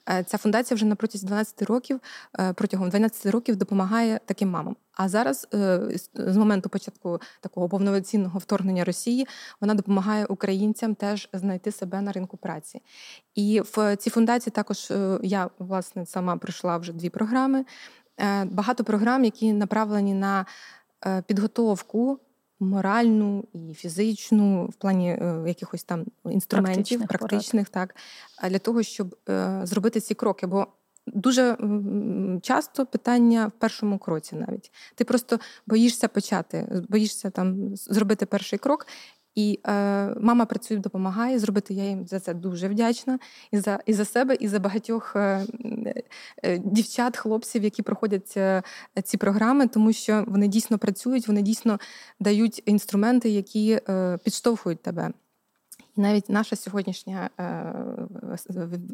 Е, 0.09 0.25
ця 0.25 0.39
фундація 0.39 0.75
вже 0.75 0.87
на 0.87 0.95
протязі 0.95 1.27
12 1.27 1.63
років, 1.63 2.01
протягом 2.55 2.89
12 2.89 3.27
років 3.27 3.57
допомагає 3.57 4.21
таким 4.27 4.51
мамам. 4.51 4.77
А 4.97 5.09
зараз, 5.09 5.49
з 6.15 6.37
моменту 6.37 6.69
початку 6.69 7.21
такого 7.41 7.69
повноцінного 7.69 8.39
вторгнення 8.39 8.85
Росії, 8.85 9.27
вона 9.61 9.75
допомагає 9.75 10.27
українцям 10.27 10.95
теж 10.95 11.29
знайти 11.33 11.73
себе 11.73 12.01
на 12.01 12.13
ринку 12.13 12.37
праці. 12.37 12.83
І 13.35 13.63
в 13.75 13.97
цій 13.97 14.11
фундації 14.11 14.53
також 14.53 14.93
я 15.23 15.51
власне 15.59 16.07
сама 16.07 16.37
пройшла 16.37 16.77
вже 16.77 16.93
дві 16.93 17.11
програми. 17.11 17.65
Е, 18.21 18.45
багато 18.45 18.85
програм, 18.85 19.25
які 19.25 19.53
направлені 19.53 20.15
на 20.15 20.47
е, 21.07 21.23
підготовку 21.27 22.19
моральну 22.61 23.45
і 23.53 23.75
фізичну, 23.75 24.67
в 24.67 24.75
плані 24.75 25.11
е, 25.11 25.45
якихось 25.47 25.85
там 25.85 26.05
інструментів, 26.25 26.99
практичних, 26.99 27.09
практичних 27.09 27.69
так, 27.69 27.95
для 28.51 28.59
того, 28.59 28.83
щоб 28.83 29.17
зробити 29.63 30.01
ці 30.01 30.15
кроки. 30.15 30.47
Бо 30.47 30.67
Дуже 31.07 31.57
часто 32.43 32.87
питання 32.87 33.47
в 33.47 33.61
першому 33.61 33.99
кроці 33.99 34.37
навіть. 34.37 34.73
Ти 34.95 35.05
просто 35.05 35.39
боїшся 35.67 36.09
почати, 36.09 36.83
боїшся 36.89 37.31
там 37.31 37.77
зробити 37.77 38.27
перший 38.27 38.59
крок, 38.59 38.87
і 39.37 39.61
е, 39.67 39.73
мама 40.21 40.45
працює, 40.47 40.77
допомагає 40.77 41.39
зробити. 41.39 41.75
Я 41.75 41.85
їм 41.85 42.07
за 42.07 42.21
це 42.21 42.35
дуже 42.35 42.69
вдячна 42.69 43.19
і 43.51 43.59
за 43.59 43.81
і 43.87 43.93
за 43.93 44.05
себе, 44.05 44.37
і 44.41 44.49
за 44.49 44.59
багатьох 44.59 45.17
е, 45.17 45.47
е, 46.43 46.59
дівчат, 46.59 47.17
хлопців, 47.17 47.65
які 47.65 47.83
проходять 47.83 48.35
е, 48.37 48.63
ці 49.05 49.17
програми, 49.17 49.69
тому 49.69 49.93
що 49.93 50.25
вони 50.29 50.49
дійсно 50.49 50.79
працюють, 50.79 51.29
вони 51.29 51.43
дійсно 51.43 51.79
дають 52.21 52.63
інструменти, 52.67 53.29
які 53.29 53.81
е, 53.89 54.19
підштовхують 54.25 54.83
тебе. 54.83 55.13
І 55.97 56.01
навіть 56.01 56.29
наша 56.29 56.57
сьогоднішня 56.57 57.31
е, 57.41 57.73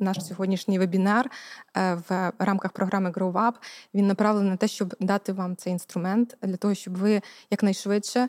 наш 0.00 0.24
сьогоднішній 0.26 0.78
вебінар 0.78 1.30
в 1.74 2.32
рамках 2.38 2.72
програми 2.72 3.10
Grow 3.10 3.32
Up, 3.32 3.52
він 3.94 4.06
направлений 4.06 4.50
на 4.50 4.56
те, 4.56 4.68
щоб 4.68 4.94
дати 5.00 5.32
вам 5.32 5.56
цей 5.56 5.72
інструмент 5.72 6.36
для 6.42 6.56
того, 6.56 6.74
щоб 6.74 6.98
ви 6.98 7.22
якнайшвидше 7.50 8.28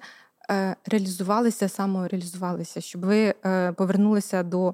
Е, 0.51 0.75
реалізувалися, 0.85 1.69
самореалізувалися, 1.69 2.81
щоб 2.81 3.05
ви 3.05 3.33
е, 3.45 3.71
повернулися 3.71 4.43
до 4.43 4.73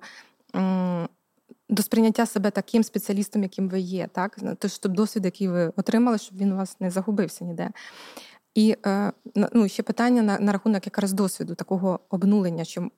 до 1.70 1.84
сприйняття 1.84 2.26
себе 2.26 2.52
таким 2.52 2.84
спеціалістом, 2.84 3.44
яким 3.44 3.70
ви 3.70 3.80
є, 3.80 4.08
так? 4.12 4.40
Тож, 4.60 4.72
щоб 4.72 4.94
досвід, 4.94 5.26
який 5.26 5.48
ви 5.48 5.74
отримали, 5.76 6.18
щоб 6.18 6.38
він 6.38 6.52
у 6.52 6.56
вас 6.56 6.80
не 6.80 6.92
загубився 6.92 7.46
ніде. 7.46 7.70
І 8.56 8.76
е, 8.86 9.12
ну, 9.54 9.68
ще 9.68 9.84
питання 9.84 10.22
на, 10.22 10.40
на 10.40 10.52
рахунок 10.52 10.86
якраз 10.86 11.14
досвіду, 11.14 11.56
такого 11.56 12.00
обнулення, 12.10 12.64
що 12.64 12.90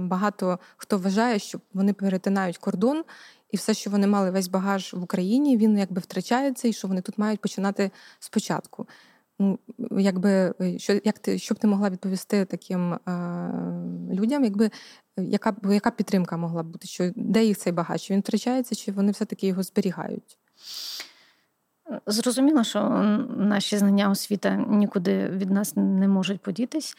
багато 0.00 0.58
хто 0.76 0.98
вважає, 0.98 1.38
що 1.38 1.60
вони 1.74 1.92
перетинають 1.92 2.58
кордон, 2.58 3.04
і 3.50 3.56
все, 3.56 3.74
що 3.74 3.90
вони 3.90 4.06
мали 4.06 4.30
весь 4.30 4.48
багаж 4.48 4.94
в 4.94 5.02
Україні, 5.02 5.56
він 5.56 5.78
якби 5.78 6.00
втрачається, 6.00 6.68
і 6.68 6.72
що 6.72 6.88
вони 6.88 7.00
тут 7.00 7.18
мають 7.18 7.40
починати 7.40 7.90
спочатку. 8.18 8.86
Ну, 9.38 9.58
якби 9.90 10.54
е, 10.60 10.78
що 10.78 11.00
як 11.04 11.18
ти 11.18 11.38
що 11.38 11.54
б 11.54 11.58
ти 11.58 11.66
могла 11.66 11.90
відповісти 11.90 12.44
таким 12.44 12.92
е, 12.92 12.98
людям, 14.12 14.44
якби 14.44 14.70
яка 15.16 15.56
яка 15.64 15.90
підтримка 15.90 16.36
могла 16.36 16.62
бути? 16.62 16.88
Що 16.88 17.10
де 17.16 17.44
їх 17.44 17.58
цей 17.58 17.72
багаж? 17.72 18.02
Чи 18.02 18.14
Він 18.14 18.20
втрачається, 18.20 18.74
чи 18.74 18.92
вони 18.92 19.12
все-таки 19.12 19.46
його 19.46 19.62
зберігають? 19.62 20.38
Зрозуміло, 22.06 22.64
що 22.64 22.88
наші 23.36 23.78
знання 23.78 24.10
освіта 24.10 24.56
нікуди 24.56 25.28
від 25.28 25.50
нас 25.50 25.72
не 25.76 26.08
можуть 26.08 26.40
подітись, 26.40 26.96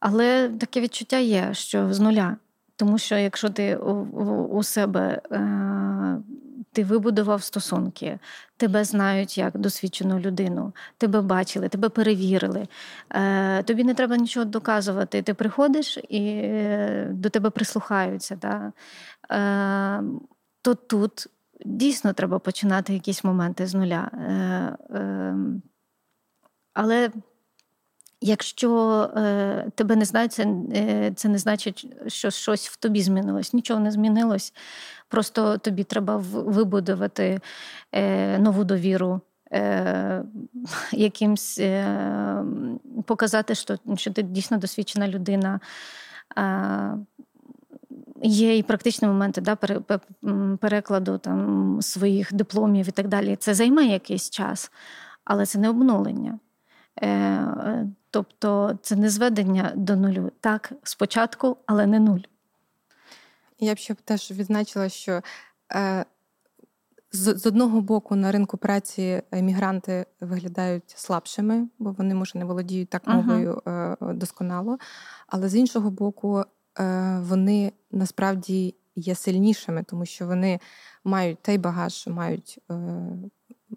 але 0.00 0.48
таке 0.48 0.80
відчуття 0.80 1.18
є, 1.18 1.54
що 1.54 1.92
з 1.94 2.00
нуля 2.00 2.36
Тому 2.76 2.98
що 2.98 3.16
якщо 3.16 3.50
ти 3.50 3.76
у, 3.76 4.62
себе 4.62 5.22
е, 5.32 6.18
ти 6.72 6.84
вибудував 6.84 7.42
стосунки, 7.42 8.18
тебе 8.56 8.84
знають 8.84 9.38
як 9.38 9.58
досвідчену 9.58 10.18
людину, 10.18 10.72
тебе 10.98 11.20
бачили, 11.20 11.68
тебе 11.68 11.88
перевірили. 11.88 12.68
Е, 13.10 13.62
Тобі 13.62 13.84
не 13.84 13.94
треба 13.94 14.16
нічого 14.16 14.44
доказувати. 14.44 15.22
Ти 15.22 15.34
приходиш 15.34 15.98
і 16.08 16.28
е, 16.28 17.08
до 17.12 17.30
тебе 17.30 17.50
прислухаються. 17.50 18.36
Да? 18.36 18.72
То 20.62 20.74
тут 20.74 21.28
дійсно 21.64 22.12
треба 22.12 22.38
починати 22.38 22.92
якісь 22.92 23.24
моменти 23.24 23.66
з 23.66 23.74
нуля. 23.74 24.10
Е, 24.12 24.96
е, 24.96 25.36
Але 26.74 27.10
Якщо 28.26 29.00
е, 29.16 29.70
тебе 29.74 29.96
не 29.96 30.04
знають, 30.04 30.32
це, 30.32 30.46
е, 30.74 31.12
це 31.16 31.28
не 31.28 31.38
значить, 31.38 31.86
що 32.06 32.30
щось 32.30 32.68
в 32.68 32.76
тобі 32.76 33.02
змінилось. 33.02 33.52
Нічого 33.52 33.80
не 33.80 33.90
змінилось. 33.90 34.52
Просто 35.08 35.58
тобі 35.58 35.84
треба 35.84 36.16
вибудувати 36.32 37.40
е, 37.92 38.38
нову 38.38 38.64
довіру, 38.64 39.20
е, 39.52 40.22
якимсь 40.92 41.58
е, 41.58 42.44
показати, 43.06 43.54
що, 43.54 43.76
що 43.96 44.12
ти 44.12 44.22
дійсно 44.22 44.58
досвідчена 44.58 45.08
людина. 45.08 45.60
Є 48.22 48.58
і 48.58 48.62
практичні 48.62 49.08
моменти 49.08 49.40
да, 49.40 49.56
перекладу 50.60 51.18
там, 51.18 51.78
своїх 51.82 52.34
дипломів 52.34 52.88
і 52.88 52.90
так 52.90 53.08
далі. 53.08 53.36
Це 53.36 53.54
займе 53.54 53.84
якийсь 53.86 54.30
час, 54.30 54.70
але 55.24 55.46
це 55.46 55.58
не 55.58 55.68
обнулення. 55.68 56.38
Е, 57.02 57.86
тобто 58.10 58.78
це 58.82 58.96
не 58.96 59.10
зведення 59.10 59.72
до 59.76 59.96
нулю. 59.96 60.30
Так, 60.40 60.72
спочатку, 60.82 61.56
але 61.66 61.86
не 61.86 62.00
нуль. 62.00 62.20
Я 63.58 63.74
б 63.74 63.78
ще 63.78 63.94
теж 63.94 64.30
відзначила, 64.30 64.88
що 64.88 65.20
е, 65.74 66.04
з, 67.12 67.46
одного 67.46 67.80
боку 67.80 68.16
на 68.16 68.32
ринку 68.32 68.56
праці 68.56 69.22
мігранти 69.32 70.06
виглядають 70.20 70.94
слабшими, 70.96 71.68
бо 71.78 71.92
вони 71.92 72.14
може 72.14 72.38
не 72.38 72.44
володіють 72.44 72.90
так 72.90 73.06
мовою 73.06 73.62
uh-huh. 73.64 74.14
досконало. 74.14 74.78
Але 75.26 75.48
з 75.48 75.56
іншого 75.56 75.90
боку, 75.90 76.44
е, 76.78 77.18
вони 77.20 77.72
насправді 77.90 78.74
є 78.96 79.14
сильнішими, 79.14 79.82
тому 79.82 80.06
що 80.06 80.26
вони 80.26 80.60
мають 81.04 81.42
той 81.42 81.58
багаж, 81.58 82.06
мають 82.06 82.58
е, 82.70 82.74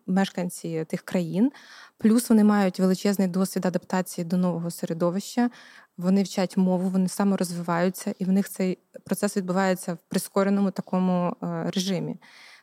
мешканці 0.10 0.86
тих 0.88 1.02
країн, 1.02 1.52
плюс 1.98 2.30
вони 2.30 2.44
мають 2.44 2.80
величезний 2.80 3.28
досвід 3.28 3.66
адаптації 3.66 4.26
до 4.26 4.38
нового 4.38 4.72
середовища. 4.72 5.50
Вони 5.98 6.24
вчать 6.24 6.58
мову, 6.58 6.90
вони 6.90 7.08
саморозвиваються, 7.08 8.14
і 8.20 8.26
в 8.26 8.32
них 8.32 8.50
цей 8.50 8.78
процес 9.06 9.38
відбувається 9.38 9.94
в 9.94 9.98
прискореному 9.98 10.72
такому 10.72 11.36
е, 11.44 11.72
режимі. 11.76 12.16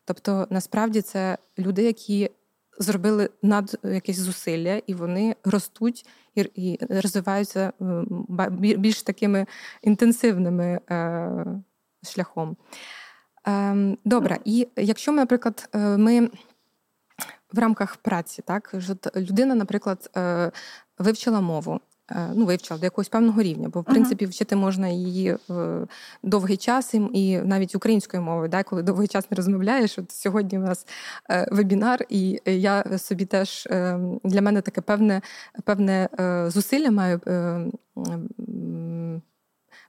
Тобто, 0.05 0.47
насправді 0.51 1.02
це 1.02 1.39
люди, 1.59 1.82
які 1.82 2.31
зробили 2.78 3.31
над 3.43 3.78
якесь 3.85 4.18
зусилля, 4.18 4.81
і 4.86 4.94
вони 4.94 5.36
ростуть 5.44 6.06
і 6.35 6.78
розвиваються 6.90 7.73
більш 8.59 9.02
такими 9.02 9.47
інтенсивними 9.82 10.81
е, 10.90 11.31
шляхом. 12.02 12.56
Ем, 13.44 13.98
добре, 14.05 14.39
і 14.44 14.68
якщо 14.77 15.12
ми, 15.12 15.18
наприклад, 15.18 15.68
е, 15.74 15.78
ми 15.78 16.31
в 17.52 17.59
рамках 17.59 17.97
праці, 17.97 18.43
так 18.47 18.74
людина, 19.16 19.55
наприклад, 19.55 20.10
е, 20.16 20.52
вивчила 20.98 21.40
мову. 21.40 21.81
Е, 22.10 22.32
ну, 22.35 22.47
вивчила 22.47 22.81
до 22.81 22.86
якогось 22.86 23.09
певного 23.09 23.43
рівня, 23.43 23.68
бо 23.68 23.81
в 23.81 23.85
принципі 23.85 24.27
вчити 24.27 24.56
можна 24.56 24.89
її 24.89 25.36
е, 25.51 25.86
довгий 26.23 26.56
час 26.56 26.94
і 26.94 27.39
навіть 27.39 27.74
українською 27.74 28.23
мовою, 28.23 28.48
да, 28.48 28.62
коли 28.62 28.82
довгий 28.82 29.09
час 29.09 29.31
не 29.31 29.36
розмовляєш. 29.36 29.98
От 29.98 30.12
сьогодні 30.12 30.59
у 30.59 30.62
нас 30.62 30.86
вебінар, 31.51 32.05
і 32.09 32.40
я 32.47 32.98
собі 32.98 33.24
теж 33.24 33.68
для 34.24 34.43
мене 34.43 34.60
таке 34.60 34.81
певне 34.81 35.23
певне 35.64 36.09
зусилля 36.48 36.90
маю 36.90 37.20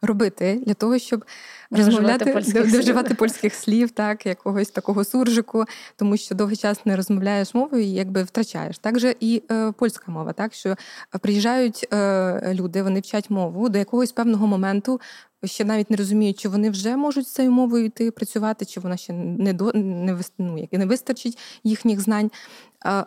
робити 0.01 0.61
для 0.65 0.73
того, 0.73 0.99
щоб 0.99 1.25
розмовляти 1.71 2.33
доживати 2.71 3.13
польських 3.13 3.53
слів, 3.53 3.91
так 3.91 4.25
якогось 4.25 4.69
такого 4.69 5.03
суржику, 5.03 5.65
тому 5.95 6.17
що 6.17 6.35
довгий 6.35 6.57
час 6.57 6.85
не 6.85 6.95
розмовляєш 6.95 7.53
мовою 7.53 7.83
і 7.83 7.91
якби 7.91 8.23
втрачаєш. 8.23 8.77
Так 8.77 8.99
же 8.99 9.15
і 9.19 9.43
е, 9.51 9.71
польська 9.71 10.11
мова, 10.11 10.33
так 10.33 10.53
що 10.53 10.75
приїжджають 11.21 11.87
е, 11.93 12.53
люди, 12.53 12.83
вони 12.83 12.99
вчать 12.99 13.29
мову 13.29 13.69
до 13.69 13.79
якогось 13.79 14.11
певного 14.11 14.47
моменту. 14.47 15.01
Ще 15.45 15.65
навіть 15.65 15.91
не 15.91 15.97
розуміють, 15.97 16.39
чи 16.39 16.49
вони 16.49 16.69
вже 16.69 16.95
можуть 16.95 17.27
з 17.27 17.31
цією 17.31 17.51
мовою 17.51 17.85
йти 17.85 18.11
працювати, 18.11 18.65
чи 18.65 18.79
вона 18.79 18.97
ще 18.97 19.13
не 19.13 19.53
до 19.53 19.71
не, 19.73 20.19
ну, 20.37 20.67
не 20.71 20.85
вистачить 20.85 21.37
їхніх 21.63 21.99
знань. 21.99 22.31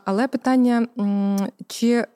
Але 0.04 0.28
питання, 0.28 0.86
чи 1.66 2.06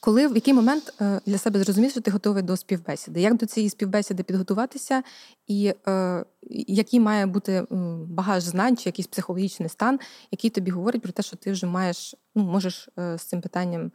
коли 0.00 0.28
в 0.28 0.34
який 0.34 0.54
момент 0.54 0.94
е, 1.00 1.20
для 1.26 1.38
себе 1.38 1.64
зрозумів, 1.64 1.90
що 1.90 2.00
ти 2.00 2.10
готовий 2.10 2.42
до 2.42 2.56
співбесіди? 2.56 3.20
Як 3.20 3.36
до 3.36 3.46
цієї 3.46 3.70
співбесіди 3.70 4.22
підготуватися, 4.22 5.02
і 5.46 5.74
е, 5.88 6.24
який 6.50 7.00
має 7.00 7.26
бути 7.26 7.66
багаж 8.06 8.42
знань 8.42 8.76
чи 8.76 8.88
якийсь 8.88 9.08
психологічний 9.08 9.68
стан, 9.68 10.00
який 10.30 10.50
тобі 10.50 10.70
говорить 10.70 11.02
про 11.02 11.12
те, 11.12 11.22
що 11.22 11.36
ти 11.36 11.52
вже 11.52 11.66
маєш, 11.66 12.14
ну 12.34 12.44
можеш 12.44 12.88
е, 12.98 13.18
з 13.18 13.22
цим 13.22 13.40
питанням 13.40 13.92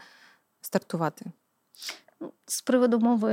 стартувати? 0.62 1.26
З 2.48 2.62
приводу 2.62 3.00
мови 3.00 3.32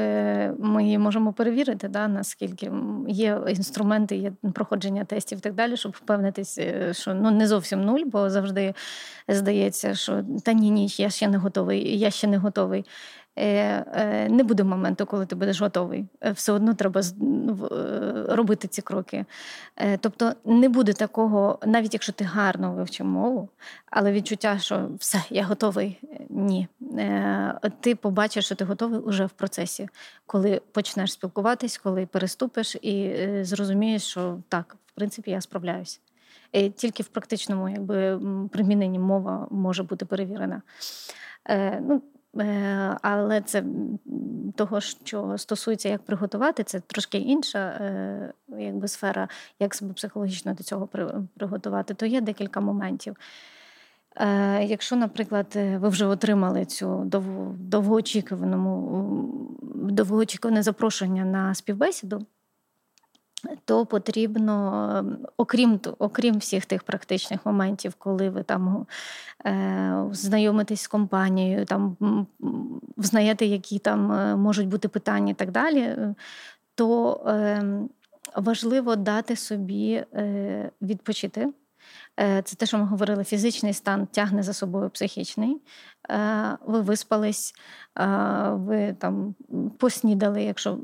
ми 0.59 0.99
можемо 0.99 1.33
перевірити, 1.33 1.89
да, 1.89 2.09
наскільки 2.09 2.73
є 3.09 3.41
інструменти, 3.49 4.17
є 4.17 4.33
проходження 4.55 5.05
тестів 5.05 5.39
і 5.39 5.41
так 5.41 5.55
далі, 5.55 5.77
щоб 5.77 5.93
впевнитися, 5.93 6.63
е, 6.63 6.95
що 6.95 7.15
ну 7.15 7.31
не 7.31 7.47
зовсім 7.47 7.85
нуль, 7.85 8.03
бо 8.07 8.31
завжди 8.31 8.75
здається, 9.29 9.95
що 9.95 10.25
та 10.45 10.53
ні, 10.53 10.71
ні, 10.71 10.89
я 10.97 11.11
ще 11.11 11.29
не 11.29 11.39
готовий, 11.39 11.99
я 11.99 12.11
ще 12.11 12.27
не 12.27 12.39
готовий. 12.39 12.85
Е, 13.37 13.85
е, 13.93 14.29
не 14.29 14.43
буде 14.43 14.65
моменту, 14.65 15.07
коли 15.07 15.27
ти 15.27 15.35
будеш 15.35 15.61
готовий. 15.61 16.07
Е, 16.21 16.33
все 16.33 16.53
одно 16.53 16.75
треба 16.75 17.03
робити 18.29 18.69
ці 18.69 18.83
кроки. 18.83 19.25
Тобто 20.01 20.33
не 20.45 20.69
буде 20.69 20.93
такого, 20.93 21.59
навіть 21.67 21.95
якщо 21.95 22.13
ти 22.13 22.25
гарно 22.25 22.73
вивчив 22.73 23.07
мову, 23.07 23.49
але 23.91 24.13
відчуття, 24.13 24.59
що 24.59 24.89
все, 24.99 25.23
я 25.31 25.45
готовий. 25.45 26.01
Ні. 26.31 26.69
Ти 27.81 27.95
побачиш, 27.95 28.45
що 28.45 28.55
ти 28.55 28.65
готовий 28.65 29.01
уже 29.01 29.27
в 29.27 29.31
процесі, 29.31 29.89
коли 30.27 30.61
почнеш 30.73 31.13
спілкуватись, 31.13 31.79
коли 31.79 32.07
переступиш 32.07 32.75
і 32.75 33.17
зрозумієш, 33.43 34.03
що 34.03 34.39
так, 34.49 34.77
в 34.87 34.93
принципі, 34.93 35.31
я 35.31 35.41
справляюсь. 35.41 36.01
Тільки 36.77 37.03
в 37.03 37.09
практичному 37.09 37.69
якби, 37.69 38.21
приміненні 38.53 38.99
мова 38.99 39.47
може 39.51 39.83
бути 39.83 40.05
перевірена. 40.05 40.63
Ну, 41.81 42.03
але 43.03 43.41
це 43.41 43.65
того, 44.57 44.81
що 44.81 45.39
стосується, 45.39 45.89
як 45.89 46.03
приготувати, 46.03 46.65
це 46.65 46.81
трошки 46.81 47.19
інша 47.19 47.59
е, 47.59 48.33
якби, 48.59 48.89
сфера, 48.89 49.29
як 49.61 49.75
себе 49.75 49.93
психологічно 49.93 50.55
до 50.55 50.63
цього 50.63 50.89
приготувати, 51.37 51.95
то 51.95 52.07
є 52.07 52.21
декілька 52.21 52.61
моментів. 52.61 53.17
Е, 54.17 54.65
якщо, 54.65 54.97
наприклад, 54.97 55.47
ви 55.55 55.89
вже 55.89 56.07
отримали 56.07 56.65
цю 56.65 57.11
довгоочікувану 57.59 58.69
довгоочікуване 59.73 60.63
запрошення 60.63 61.25
на 61.25 61.55
співбесіду, 61.55 62.27
то 63.65 63.87
потрібно, 63.87 65.17
окрім 65.37 65.81
окрім 65.99 66.39
всіх 66.39 66.67
тих 66.67 66.83
практичних 66.83 67.47
моментів, 67.47 67.95
коли 67.99 68.31
ви 68.31 68.43
там 68.43 68.87
е, 69.47 70.05
знайомитесь 70.13 70.83
з 70.83 70.87
компанією, 70.87 71.65
там 71.65 71.97
взнаєте, 72.97 73.47
які 73.47 73.79
там 73.79 74.13
е, 74.13 74.37
можуть 74.37 74.69
бути 74.69 74.89
питання 74.89 75.31
і 75.31 75.35
так 75.35 75.51
далі, 75.51 75.81
е, 75.81 76.15
то 76.75 77.21
е, 77.27 77.63
важливо 78.37 78.97
дати 78.97 79.37
собі 79.37 80.05
е, 80.15 80.71
відпочити. 80.83 81.49
Е, 82.21 82.43
це 82.43 82.57
те, 82.57 82.67
що 82.67 82.79
ми 82.79 82.85
говорили, 82.85 83.25
фізичний 83.25 83.73
стан 83.73 84.07
тягне 84.07 84.43
за 84.43 84.53
собою 84.53 84.91
психічний. 84.91 85.63
Ви 86.67 86.81
виспались, 86.81 87.55
ви 88.53 88.97
там 88.99 89.35
поснідали, 89.79 90.43
якщо 90.43 90.79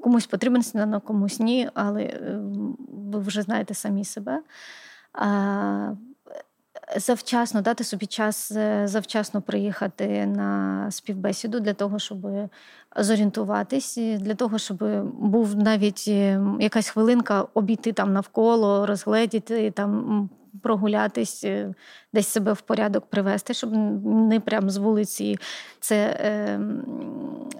Комусь 0.00 0.26
потрібен 0.26 0.62
сніданок, 0.62 1.04
комусь 1.04 1.40
ні, 1.40 1.68
але 1.74 2.02
е, 2.02 2.40
ви 2.88 3.20
вже 3.20 3.42
знаєте 3.42 3.74
самі 3.74 4.04
себе. 4.04 4.42
Завчасно 6.96 7.62
дати 7.62 7.84
собі 7.84 8.06
час 8.06 8.52
е, 8.52 8.86
завчасно 8.86 9.42
приїхати 9.42 10.26
на 10.26 10.90
співбесіду 10.90 11.60
для 11.60 11.74
того, 11.74 11.98
щоб 11.98 12.26
зорієнтуватись, 12.96 13.96
для 13.96 14.34
того, 14.34 14.58
щоб 14.58 14.78
був 15.20 15.56
навіть 15.56 16.04
е, 16.08 16.40
якась 16.60 16.88
хвилинка 16.88 17.46
обійти 17.54 17.92
там 17.92 18.12
навколо, 18.12 18.86
розгледіти 18.86 19.70
там. 19.70 20.30
Прогулятись, 20.62 21.46
десь 22.12 22.28
себе 22.28 22.52
в 22.52 22.60
порядок 22.60 23.06
привести, 23.06 23.54
щоб 23.54 23.72
не 24.04 24.40
прямо 24.40 24.70
з 24.70 24.76
вулиці 24.76 25.38
це 25.80 25.96
е, 25.96 26.60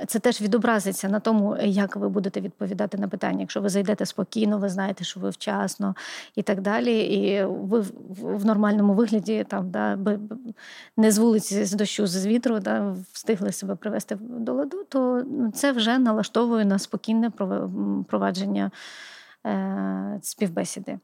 це 0.06 0.18
теж 0.18 0.40
відобразиться 0.40 1.08
на 1.08 1.20
тому, 1.20 1.56
як 1.62 1.96
ви 1.96 2.08
будете 2.08 2.40
відповідати 2.40 2.98
на 2.98 3.08
питання. 3.08 3.40
Якщо 3.40 3.60
ви 3.60 3.68
зайдете 3.68 4.06
спокійно, 4.06 4.58
ви 4.58 4.68
знаєте, 4.68 5.04
що 5.04 5.20
ви 5.20 5.30
вчасно 5.30 5.94
і 6.34 6.42
так 6.42 6.60
далі, 6.60 7.00
і 7.00 7.44
ви 7.44 7.84
в 8.08 8.46
нормальному 8.46 8.94
вигляді 8.94 9.44
там 9.48 9.70
да, 9.70 9.98
не 10.96 11.10
з 11.10 11.18
вулиці, 11.18 11.64
з 11.64 11.72
дощу, 11.72 12.06
з 12.06 12.26
вітру, 12.26 12.60
да, 12.60 12.96
встигли 13.12 13.52
себе 13.52 13.74
привести 13.74 14.18
до 14.20 14.52
ладу, 14.52 14.84
то 14.88 15.24
це 15.54 15.72
вже 15.72 15.98
налаштовує 15.98 16.64
на 16.64 16.78
спокійне 16.78 17.30
провадження 18.08 18.70
е, 19.46 20.18
співбесіди. 20.22 20.98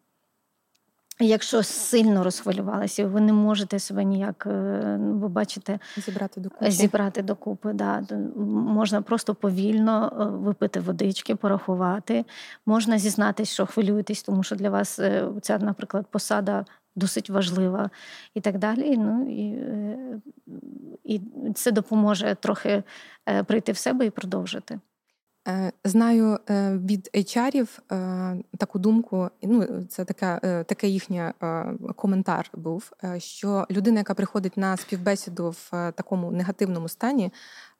Якщо 1.21 1.63
сильно 1.63 2.25
розхвилювалися, 2.25 3.07
ви 3.07 3.21
не 3.21 3.33
можете 3.33 3.79
себе 3.79 4.05
ніяк 4.05 4.47
е, 4.47 4.99
ви 5.01 5.29
бачите 5.29 5.79
зібрати 5.97 6.41
докупи. 6.41 6.71
Зібрати 6.71 7.23
докупи, 7.23 7.73
да. 7.73 8.03
Можна 8.37 9.03
просто 9.03 9.35
повільно 9.35 10.13
е, 10.21 10.25
випити 10.25 10.81
водички, 10.81 11.37
порахувати. 11.37 12.25
Можна 12.67 12.99
зізнатись, 12.99 13.53
що 13.53 13.67
хвилюєтесь, 13.67 14.23
тому 14.23 14.43
що 14.43 14.57
для 14.57 14.71
вас 14.71 14.99
е, 14.99 15.29
ця, 15.43 15.59
наприклад, 15.59 16.07
посада 16.11 16.65
досить 16.97 17.31
важлива 17.31 17.91
і 18.35 18.41
так 18.41 18.59
далі. 18.59 18.97
Ну, 18.97 19.31
І 19.31 19.59
і 21.05 21.21
це 21.55 21.73
допоможе 21.73 22.37
трохи 22.41 22.83
прийти 23.47 23.73
в 23.73 23.77
себе 23.77 24.07
і 24.07 24.11
продовжити. 24.11 24.81
Е, 25.49 25.73
знаю 25.85 26.39
е, 26.51 26.77
від 26.77 27.11
HR-ів 27.15 27.79
е, 27.93 28.37
таку 28.59 28.79
думку, 28.79 29.31
ну 29.43 29.85
це 29.89 30.05
така 30.05 30.65
таке 30.65 30.89
їхній 30.89 31.23
коментар 31.97 32.51
був, 32.55 32.93
що 33.19 33.67
людина, 33.71 33.99
яка 33.99 34.15
приходить 34.15 34.57
на 34.57 34.77
співбесіду 34.77 35.51
в 35.51 35.71
такому 35.71 36.31
негативному 36.31 36.89
стані, 36.89 37.33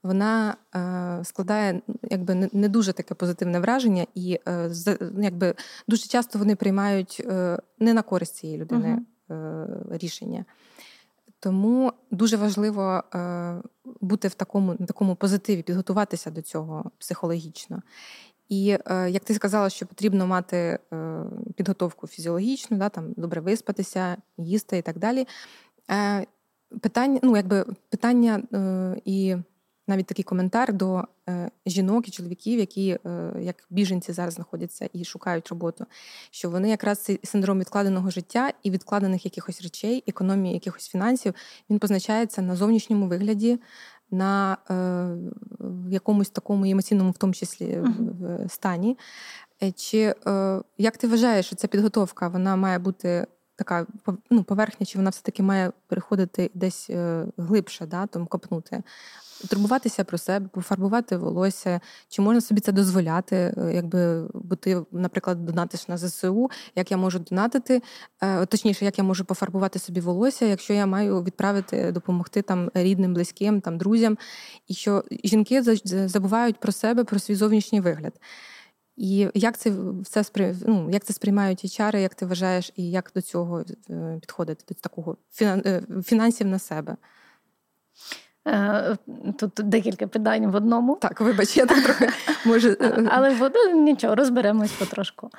вона 0.03 0.57
складає 1.23 1.81
якби 2.03 2.49
не 2.53 2.69
дуже 2.69 2.93
таке 2.93 3.15
позитивне 3.15 3.61
враження, 3.61 4.07
і 4.15 4.41
якби 5.19 5.55
дуже 5.89 6.07
часто 6.07 6.39
вони 6.39 6.57
приймають 6.57 7.27
не 7.79 7.95
на 7.95 8.03
користь 8.03 8.37
цієї 8.37 8.59
людини 8.59 8.99
uh-huh. 9.29 9.99
рішення. 9.99 10.45
Тому 11.45 11.93
дуже 12.11 12.37
важливо 12.37 13.03
е, 13.15 13.63
бути 14.01 14.29
в 14.29 14.35
такому 14.35 14.75
такому 14.75 15.17
позитиві, 15.17 15.63
підготуватися 15.63 16.31
до 16.31 16.43
цього 16.43 16.91
психологічно. 16.99 17.83
І 18.49 18.79
е, 18.87 19.11
як 19.11 19.25
ти 19.25 19.35
сказала, 19.35 19.71
що 19.71 19.87
потрібно 19.87 20.27
мати 20.27 20.57
е, 20.57 20.79
підготовку 21.57 22.07
фізіологічну, 22.07 22.77
да, 22.77 22.89
там 22.89 23.13
добре 23.17 23.41
виспатися, 23.41 24.17
їсти 24.39 24.79
і 24.79 24.83
так 24.83 24.99
далі. 24.99 25.27
Питання, 26.81 27.21
ну, 27.23 27.37
якби 27.37 27.65
питання 27.89 28.43
і 29.05 29.37
навіть 29.87 30.07
такий 30.07 30.23
коментар 30.23 30.73
до 30.73 31.05
е, 31.29 31.51
жінок 31.67 32.09
і 32.09 32.11
чоловіків, 32.11 32.59
які 32.59 32.99
е, 33.07 33.33
як 33.41 33.57
біженці 33.71 34.13
зараз 34.13 34.35
знаходяться 34.35 34.89
і 34.93 35.05
шукають 35.05 35.49
роботу, 35.49 35.87
що 36.31 36.51
вони 36.51 36.71
якраз 36.71 36.99
цей 36.99 37.21
синдром 37.23 37.61
відкладеного 37.61 38.11
життя 38.11 38.53
і 38.63 38.71
відкладених 38.71 39.25
якихось 39.25 39.63
речей, 39.63 40.05
економії 40.07 40.55
якихось 40.55 40.89
фінансів, 40.89 41.35
він 41.71 41.79
позначається 41.79 42.43
на 42.43 42.57
зовнішньому 42.57 43.07
вигляді, 43.07 43.61
на 44.11 44.57
е, 44.71 45.91
якомусь 45.91 46.31
такому 46.31 46.65
емоційному, 46.65 47.11
в 47.11 47.19
тому 47.19 47.33
числі 47.33 47.83
стані. 48.49 48.99
Чи 49.77 50.15
як 50.79 50.97
ти 50.97 51.09
вважаєш, 51.09 51.47
що 51.47 51.57
ця 51.57 51.69
підготовка 51.69 52.29
вона 52.29 52.57
має 52.57 52.79
бути 52.79 53.27
така 53.57 53.87
ну, 54.31 54.45
поверхня, 54.45 54.87
чи 54.87 54.99
вона 54.99 55.11
все-таки 55.11 55.43
має 55.43 55.73
переходити 55.87 56.51
десь 56.55 56.91
глибше, 57.37 57.87
да, 57.87 58.07
там 58.07 58.27
копнути? 58.27 58.83
турбуватися 59.49 60.05
про 60.05 60.19
себе, 60.19 60.49
пофарбувати 60.49 61.17
волосся, 61.17 61.81
чи 62.09 62.23
можна 62.23 62.41
собі 62.41 62.61
це 62.61 62.73
дозволяти, 62.73 63.37
е, 63.37 63.73
якби 63.75 64.29
бо 64.35 64.57
ти, 64.57 64.83
наприклад, 64.93 65.45
донатиш 65.45 65.89
на 65.89 65.99
ЗСУ, 65.99 66.51
як 66.77 66.91
я 66.91 66.97
можу 66.97 67.19
донатити, 67.19 67.83
е, 68.23 68.47
точніше, 68.47 68.85
як 68.85 68.99
я 68.99 69.05
можу 69.05 69.25
пофарбувати 69.25 69.79
собі 69.79 70.01
волосся, 70.01 70.45
якщо 70.45 70.73
я 70.73 70.87
маю 70.87 71.23
відправити, 71.23 71.93
допомогти 71.93 72.43
там 72.43 72.71
рідним, 72.75 73.15
близьким, 73.15 73.61
там 73.61 73.79
друзям, 73.79 74.19
і 74.69 74.75
що 74.75 75.05
жінки 75.25 75.63
забувають 76.09 76.61
про 76.61 76.73
себе, 76.73 77.05
про 77.05 77.19
свій 77.19 77.35
зовнішній 77.35 77.81
вигляд. 77.81 78.13
І 78.97 79.29
як 79.35 79.59
це 79.59 79.73
все 80.03 80.25
спри... 80.25 80.57
ну, 80.67 80.91
як 80.91 81.05
це 81.05 81.13
сприймають 81.13 81.65
HR, 81.65 81.97
як 81.97 82.15
ти 82.15 82.27
вважаєш, 82.27 82.73
і 82.77 82.91
як 82.91 83.11
до 83.15 83.21
цього 83.21 83.65
е, 83.91 84.19
підходити 84.21 84.65
до 84.69 84.75
такого 84.75 85.17
фінансів 86.03 86.47
на 86.47 86.59
себе? 86.59 86.97
Е, 88.49 88.97
тут 89.39 89.53
декілька 89.55 90.07
питань 90.07 90.51
в 90.51 90.55
одному. 90.55 90.99
Так, 91.01 91.21
вибач, 91.21 91.57
я 91.57 91.67
так 91.67 91.85
трохи 91.85 92.09
можу. 92.45 92.69
Е, 92.81 93.09
але 93.11 93.51
ну, 93.55 93.83
нічого, 93.83 94.15
розберемось 94.15 94.73
потрошку. 94.73 95.31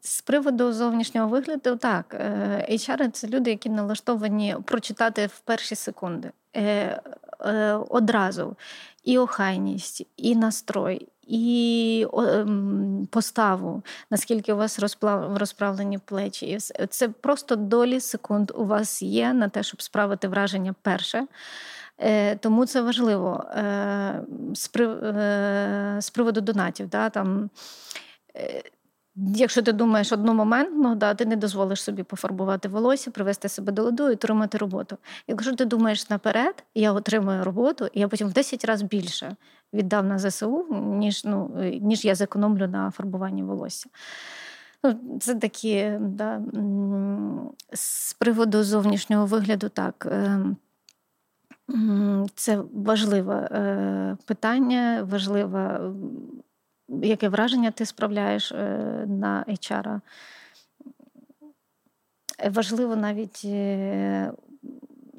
З 0.00 0.20
приводу 0.22 0.72
зовнішнього 0.72 1.28
вигляду, 1.28 1.76
так, 1.76 2.16
е, 2.20 2.66
HR– 2.70 3.10
це 3.12 3.28
люди, 3.28 3.50
які 3.50 3.68
налаштовані 3.68 4.56
прочитати 4.64 5.26
в 5.26 5.40
перші 5.40 5.74
секунди. 5.74 6.30
Одразу 7.88 8.56
і 9.04 9.18
охайність, 9.18 10.06
і 10.16 10.36
настрой, 10.36 11.08
і 11.26 12.06
ем, 12.18 13.08
поставу, 13.10 13.82
наскільки 14.10 14.52
у 14.52 14.56
вас 14.56 14.78
розправлені 15.34 15.98
плечі. 15.98 16.58
Це 16.90 17.08
просто 17.08 17.56
долі 17.56 18.00
секунд 18.00 18.52
у 18.54 18.64
вас 18.64 19.02
є 19.02 19.32
на 19.32 19.48
те, 19.48 19.62
щоб 19.62 19.82
справити 19.82 20.28
враження 20.28 20.74
перше. 20.82 21.26
Е, 21.98 22.36
тому 22.36 22.66
це 22.66 22.80
важливо 22.80 23.44
е, 23.50 23.62
е, 24.78 25.96
з 26.00 26.10
приводу 26.10 26.40
донатів. 26.40 26.88
Да, 26.88 27.10
там, 27.10 27.50
Якщо 29.16 29.62
ти 29.62 29.72
думаєш 29.72 30.12
одномоментно, 30.12 30.94
да, 30.94 31.14
ти 31.14 31.26
не 31.26 31.36
дозволиш 31.36 31.82
собі 31.82 32.02
пофарбувати 32.02 32.68
волосся, 32.68 33.10
привести 33.10 33.48
себе 33.48 33.72
до 33.72 33.82
ладу 33.82 34.10
і 34.10 34.12
отримати 34.12 34.58
роботу. 34.58 34.96
Якщо 35.28 35.56
ти 35.56 35.64
думаєш 35.64 36.10
наперед, 36.10 36.64
я 36.74 36.92
отримую 36.92 37.44
роботу, 37.44 37.88
і 37.92 38.00
я 38.00 38.08
потім 38.08 38.28
в 38.28 38.32
10 38.32 38.64
разів 38.64 38.88
більше 38.88 39.36
віддав 39.72 40.04
на 40.04 40.18
ЗСУ, 40.18 40.66
ніж 40.70 41.24
ну, 41.24 41.50
ніж 41.80 42.04
я 42.04 42.14
зекономлю 42.14 42.68
на 42.68 42.90
фарбуванні 42.90 43.42
волосся. 43.42 43.88
Ну, 44.84 45.18
Це 45.20 45.34
такі 45.34 45.92
да, 46.00 46.42
з 47.72 48.12
приводу 48.12 48.64
зовнішнього 48.64 49.26
вигляду, 49.26 49.68
так. 49.68 50.08
Ем, 50.10 50.56
це 52.34 52.62
важливе 52.72 53.48
е, 53.52 54.16
питання, 54.26 55.06
важливе 55.10 55.92
яке 57.02 57.28
враження 57.28 57.70
ти 57.70 57.86
справляєш 57.86 58.52
е, 58.52 58.56
на 59.08 59.44
HR. 59.48 60.00
Важливо 62.50 62.96
навіть 62.96 63.42
е, 63.44 64.32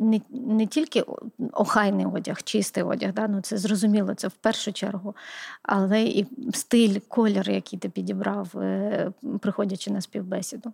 не 0.04 0.22
не 0.30 0.68
тільки 0.68 1.04
охайний 1.52 2.06
одяг, 2.06 2.44
чистий 2.44 2.84
одяг, 2.84 3.14
да? 3.14 3.28
ну 3.28 3.42
це 3.42 3.58
зрозуміло, 3.58 4.14
це 4.14 4.28
в 4.28 4.32
першу 4.32 4.74
чергу, 4.74 5.16
але 5.64 6.04
і 6.04 6.28
стиль, 6.54 7.00
колір, 7.08 7.50
який 7.50 7.80
ти 7.80 7.90
підібрав, 7.90 8.52
е, 8.56 9.12
приходячи 9.40 9.92
на 9.92 10.02
співбесіду. 10.02 10.74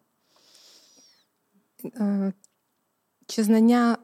Чи 3.25 3.43
знання, 3.43 3.97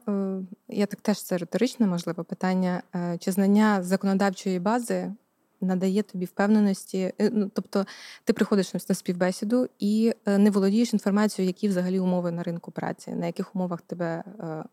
я 0.68 0.86
так 0.86 1.00
теж 1.00 1.22
це 1.22 1.38
риторичне, 1.38 1.86
можливо, 1.86 2.24
питання, 2.24 2.82
чи 3.18 3.32
знання 3.32 3.82
законодавчої 3.82 4.58
бази 4.58 5.12
надає 5.60 6.02
тобі 6.02 6.24
впевненості. 6.24 7.12
Е, 7.20 7.30
ну, 7.32 7.50
Тобто 7.54 7.86
ти 8.24 8.32
приходиш 8.32 8.74
на 8.74 8.94
співбесіду 8.94 9.68
і 9.78 10.14
е, 10.26 10.38
не 10.38 10.50
володієш 10.50 10.92
інформацією, 10.92 11.48
які 11.48 11.68
взагалі 11.68 12.00
умови 12.00 12.30
на 12.30 12.42
ринку 12.42 12.70
праці, 12.70 13.10
на 13.10 13.26
яких 13.26 13.56
умовах 13.56 13.80
тебе 13.80 14.24
е, 14.40 14.64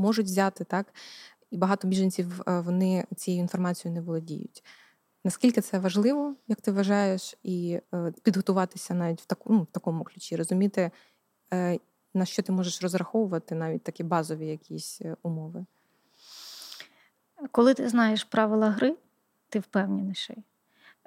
можуть 0.00 0.26
взяти, 0.26 0.64
так? 0.64 0.94
І 1.50 1.56
багато 1.56 1.88
біженців 1.88 2.42
вони 2.46 3.04
цією 3.16 3.40
інформацією 3.42 4.00
не 4.00 4.06
володіють. 4.06 4.64
Наскільки 5.24 5.60
це 5.60 5.78
важливо, 5.78 6.34
як 6.48 6.60
ти 6.60 6.72
вважаєш, 6.72 7.34
і 7.42 7.80
підготуватися 8.22 8.94
навіть 8.94 9.20
в 9.20 9.24
таку, 9.24 9.52
ну, 9.52 9.62
в 9.62 9.66
такому 9.66 10.04
ключі, 10.04 10.36
розуміти, 10.36 10.90
на 12.14 12.24
що 12.24 12.42
ти 12.42 12.52
можеш 12.52 12.82
розраховувати 12.82 13.54
навіть 13.54 13.82
такі 13.82 14.02
базові 14.02 14.46
якісь 14.46 15.00
умови? 15.22 15.64
Коли 17.50 17.74
ти 17.74 17.88
знаєш 17.88 18.24
правила 18.24 18.70
гри, 18.70 18.96
ти 19.48 19.58
впевненіший. 19.58 20.36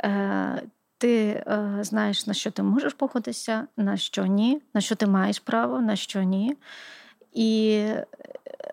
Е, 0.03 0.63
Ти 0.97 1.25
е, 1.27 1.77
знаєш, 1.81 2.27
на 2.27 2.33
що 2.33 2.51
ти 2.51 2.63
можеш 2.63 2.93
погодитися, 2.93 3.67
на 3.77 3.97
що 3.97 4.25
ні, 4.25 4.61
на 4.73 4.81
що 4.81 4.95
ти 4.95 5.07
маєш 5.07 5.39
право, 5.39 5.81
на 5.81 5.95
що 5.95 6.23
ні. 6.23 6.57
І 7.33 7.79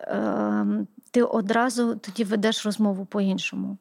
е, 0.01 0.65
ти 1.11 1.23
одразу 1.23 1.95
тоді 1.95 2.25
ведеш 2.25 2.67
розмову 2.67 3.05
по-іншому. 3.05 3.77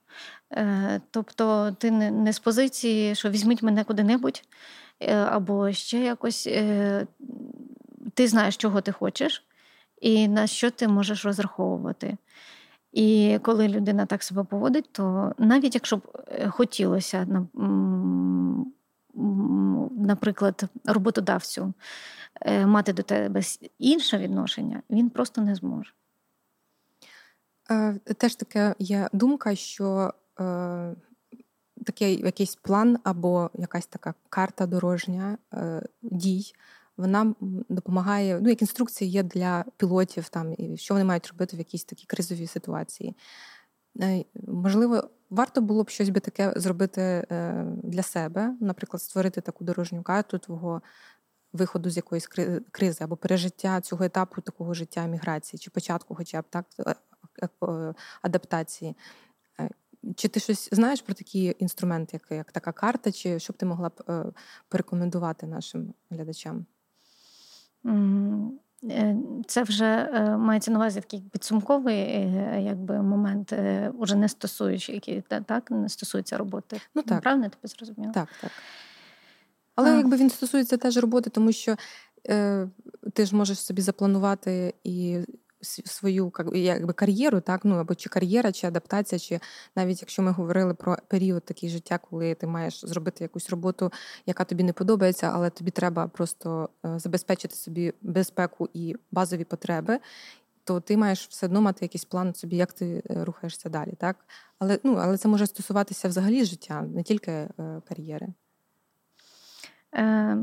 Е, 0.51 1.01
Тобто 1.11 1.71
ти 1.71 1.91
не, 1.91 2.11
не 2.11 2.33
з 2.33 2.39
позиції, 2.39 3.15
що 3.15 3.29
візьміть 3.29 3.63
мене 3.63 3.83
куди-небудь, 3.83 4.43
е, 4.99 5.15
або 5.15 5.71
ще 5.71 5.99
якось. 5.99 6.47
Е, 6.47 7.07
Ти 8.13 8.27
знаєш, 8.27 8.57
чого 8.57 8.81
ти 8.81 8.91
хочеш, 8.91 9.45
і 10.01 10.27
на 10.27 10.47
що 10.47 10.71
ти 10.71 10.87
можеш 10.87 11.25
розраховувати. 11.25 12.17
І 12.93 13.39
коли 13.41 13.67
людина 13.67 14.05
так 14.05 14.23
себе 14.23 14.43
поводить, 14.43 14.89
то 14.91 15.33
навіть 15.37 15.75
якщо 15.75 15.97
б 15.97 16.01
е, 16.27 16.49
хотілося, 16.49 17.27
наприклад, 19.13 20.63
роботодавцю 20.85 21.73
е, 22.41 22.65
мати 22.65 22.93
до 22.93 23.03
тебе 23.03 23.41
інше 23.79 24.17
відношення, 24.17 24.81
він 24.89 25.09
просто 25.09 25.41
не 25.41 25.55
зможе. 25.55 25.93
Е, 27.71 27.93
теж 27.93 28.35
така 28.35 28.75
є 28.79 29.09
думка, 29.13 29.55
що 29.55 30.13
е, 30.39 30.95
такий 31.85 32.21
якийсь 32.25 32.55
план 32.55 32.99
або 33.03 33.49
якась 33.53 33.87
така 33.87 34.13
карта 34.29 34.65
дорожня 34.65 35.37
дій 36.01 36.53
вона 36.99 37.33
допомагає, 37.69 38.39
ну 38.41 38.49
як 38.49 38.61
інструкція 38.61 39.09
є 39.09 39.23
для 39.23 39.65
пілотів, 39.77 40.29
там 40.29 40.55
і 40.57 40.77
що 40.77 40.93
вони 40.93 41.05
мають 41.05 41.27
робити 41.27 41.55
в 41.55 41.59
якійсь 41.59 41.83
такій 41.83 42.05
кризовій 42.05 42.47
ситуації. 42.47 43.15
Е, 44.01 44.25
можливо, 44.47 45.09
варто 45.29 45.61
було 45.61 45.83
б 45.83 45.89
щось 45.89 46.09
би 46.09 46.19
таке 46.19 46.53
зробити 46.55 47.01
е, 47.01 47.65
для 47.83 48.03
себе, 48.03 48.55
наприклад, 48.59 49.01
створити 49.01 49.41
таку 49.41 49.63
дорожню 49.63 50.03
карту 50.03 50.37
твого 50.37 50.81
виходу 51.53 51.89
з 51.89 51.97
якоїсь 51.97 52.27
кризи 52.71 53.03
або 53.03 53.15
пережиття 53.15 53.81
цього 53.81 54.05
етапу 54.05 54.41
такого 54.41 54.73
життя 54.73 55.05
міграції, 55.05 55.59
чи 55.59 55.69
початку, 55.69 56.15
хоча 56.15 56.41
б 56.41 56.45
так, 56.49 56.65
е, 56.79 57.93
адаптації. 58.21 58.95
Чи 60.15 60.27
ти 60.27 60.39
щось 60.39 60.69
знаєш 60.71 61.01
про 61.01 61.13
такі 61.13 61.55
інструменти, 61.59 62.19
як 62.23 62.37
як 62.37 62.51
така 62.51 62.71
карта, 62.71 63.11
чи 63.11 63.39
що 63.39 63.53
б 63.53 63.57
ти 63.57 63.65
могла 63.65 63.89
б 63.89 64.33
порекомендувати 64.69 65.47
нашим 65.47 65.93
глядачам? 66.09 66.65
Е, 68.83 69.15
це 69.47 69.63
вже 69.63 69.85
е, 69.85 70.37
мається 70.37 70.71
на 70.71 70.77
увазі 70.77 71.01
такий 71.01 71.21
підсумковий 71.31 71.95
е, 71.95 72.61
якби, 72.65 73.01
момент, 73.01 73.53
уже 73.97 74.15
не 74.15 74.29
стосуючи, 74.29 74.93
який 74.93 75.23
так 75.45 75.71
не 75.71 75.89
стосується 75.89 76.37
роботи. 76.37 76.81
Ну, 76.95 77.01
так. 77.01 77.21
Правильно 77.21 77.45
я 77.45 77.49
тебе 77.49 77.67
зрозуміла? 77.67 78.13
Так, 78.13 78.27
так. 78.41 78.51
Але 79.75 79.93
а. 79.93 79.97
якби 79.97 80.17
він 80.17 80.29
стосується 80.29 80.77
теж 80.77 80.97
роботи, 80.97 81.29
тому 81.29 81.51
що 81.51 81.75
е, 82.29 82.67
ти 83.13 83.25
ж 83.25 83.35
можеш 83.35 83.59
собі 83.59 83.81
запланувати 83.81 84.73
і 84.83 85.19
свою 85.61 86.31
якби, 86.53 86.93
кар'єру, 86.93 87.41
так 87.41 87.65
ну 87.65 87.75
або 87.75 87.95
чи 87.95 88.09
кар'єра, 88.09 88.51
чи 88.51 88.67
адаптація, 88.67 89.19
чи 89.19 89.39
навіть 89.75 90.01
якщо 90.01 90.21
ми 90.21 90.31
говорили 90.31 90.73
про 90.73 90.97
період 91.07 91.45
такий 91.45 91.69
життя, 91.69 91.97
коли 92.09 92.35
ти 92.35 92.47
маєш 92.47 92.85
зробити 92.85 93.23
якусь 93.23 93.49
роботу, 93.49 93.91
яка 94.25 94.43
тобі 94.43 94.63
не 94.63 94.73
подобається, 94.73 95.31
але 95.33 95.49
тобі 95.49 95.71
треба 95.71 96.07
просто 96.07 96.69
е, 96.85 96.99
забезпечити 96.99 97.55
собі 97.55 97.93
безпеку 98.01 98.69
і 98.73 98.95
базові 99.11 99.43
потреби. 99.43 99.99
То 100.63 100.79
ти 100.79 100.97
маєш 100.97 101.27
все 101.27 101.45
одно 101.45 101.61
мати 101.61 101.85
якийсь 101.85 102.05
план 102.05 102.33
собі, 102.33 102.55
як 102.55 102.73
ти 102.73 103.03
е, 103.09 103.23
рухаєшся 103.25 103.69
далі, 103.69 103.93
так? 103.97 104.15
Але 104.59 104.79
ну, 104.83 104.93
але 104.93 105.17
це 105.17 105.27
може 105.27 105.47
стосуватися 105.47 106.07
взагалі 106.07 106.45
життя, 106.45 106.81
не 106.81 107.03
тільки 107.03 107.31
е, 107.31 107.49
кар'єри. 107.87 108.27
Е, 109.95 110.37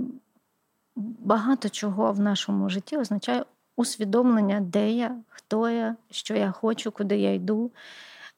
Багато 1.19 1.69
чого 1.69 2.13
в 2.13 2.21
нашому 2.21 2.69
житті 2.69 2.97
означає 2.97 3.45
усвідомлення, 3.77 4.61
де 4.61 4.91
я, 4.91 5.17
хто 5.29 5.71
я, 5.71 5.97
що 6.11 6.37
я 6.37 6.51
хочу, 6.51 6.91
куди 6.91 7.19
я 7.19 7.35
йду. 7.35 7.71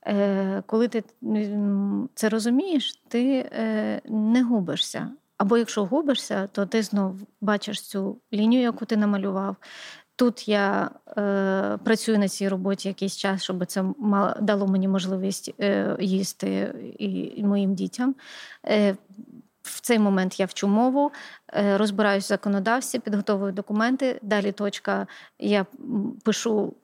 Е, 0.07 0.63
коли 0.67 0.89
ти 0.89 1.05
це 2.15 2.29
розумієш, 2.29 3.03
ти 3.09 3.51
е, 3.53 4.01
не 4.05 4.43
губишся. 4.43 5.11
Або 5.37 5.59
якщо 5.59 5.85
губишся, 5.85 6.47
то 6.53 6.67
ти 6.67 6.83
знов 6.83 7.17
бачиш 7.41 7.83
цю 7.83 8.19
лінію, 8.33 8.63
яку 8.63 8.85
ти 8.85 8.97
намалював. 8.97 9.57
Тут 10.17 10.49
я 10.49 10.91
е, 11.19 11.79
працюю 11.85 12.19
на 12.19 12.29
цій 12.29 12.49
роботі 12.49 12.89
якийсь 12.89 13.17
час, 13.17 13.43
щоб 13.43 13.67
це 13.67 13.85
мало, 13.99 14.35
дало 14.41 14.67
мені 14.67 14.89
можливість 14.89 15.55
е, 15.61 15.97
їсти 16.01 16.75
і, 16.99 17.33
і 17.37 17.45
моїм 17.45 17.75
дітям. 17.75 18.15
Е, 18.67 18.97
в 19.69 19.81
цей 19.81 19.99
момент 19.99 20.41
я 20.41 20.47
вчу 20.47 20.69
мову, 20.69 21.13
е, 21.53 21.79
розбираюсь 21.79 22.25
в 22.25 22.29
законодавстві, 22.29 22.99
підготовую 22.99 23.53
документи. 23.53 24.19
Далі 24.23 24.53
точка 24.53 25.07
я 25.39 25.67
пишу. 26.25 26.75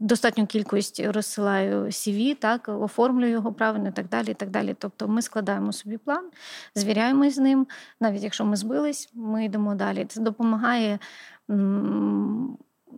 Достатню 0.00 0.46
кількість 0.46 1.00
розсилаю 1.00 1.84
CV, 1.84 2.34
так, 2.34 2.68
оформлюю 2.68 3.32
його 3.32 3.52
правильно 3.52 3.88
і 3.88 3.92
так 3.92 4.08
далі. 4.08 4.30
і 4.30 4.34
так 4.34 4.50
далі. 4.50 4.76
Тобто 4.78 5.08
ми 5.08 5.22
складаємо 5.22 5.72
собі 5.72 5.98
план, 5.98 6.30
звіряємось 6.74 7.34
з 7.34 7.38
ним. 7.38 7.66
Навіть 8.00 8.22
якщо 8.22 8.44
ми 8.44 8.56
збились, 8.56 9.10
ми 9.14 9.44
йдемо 9.44 9.74
далі. 9.74 10.04
Це 10.04 10.20
допомагає 10.20 10.98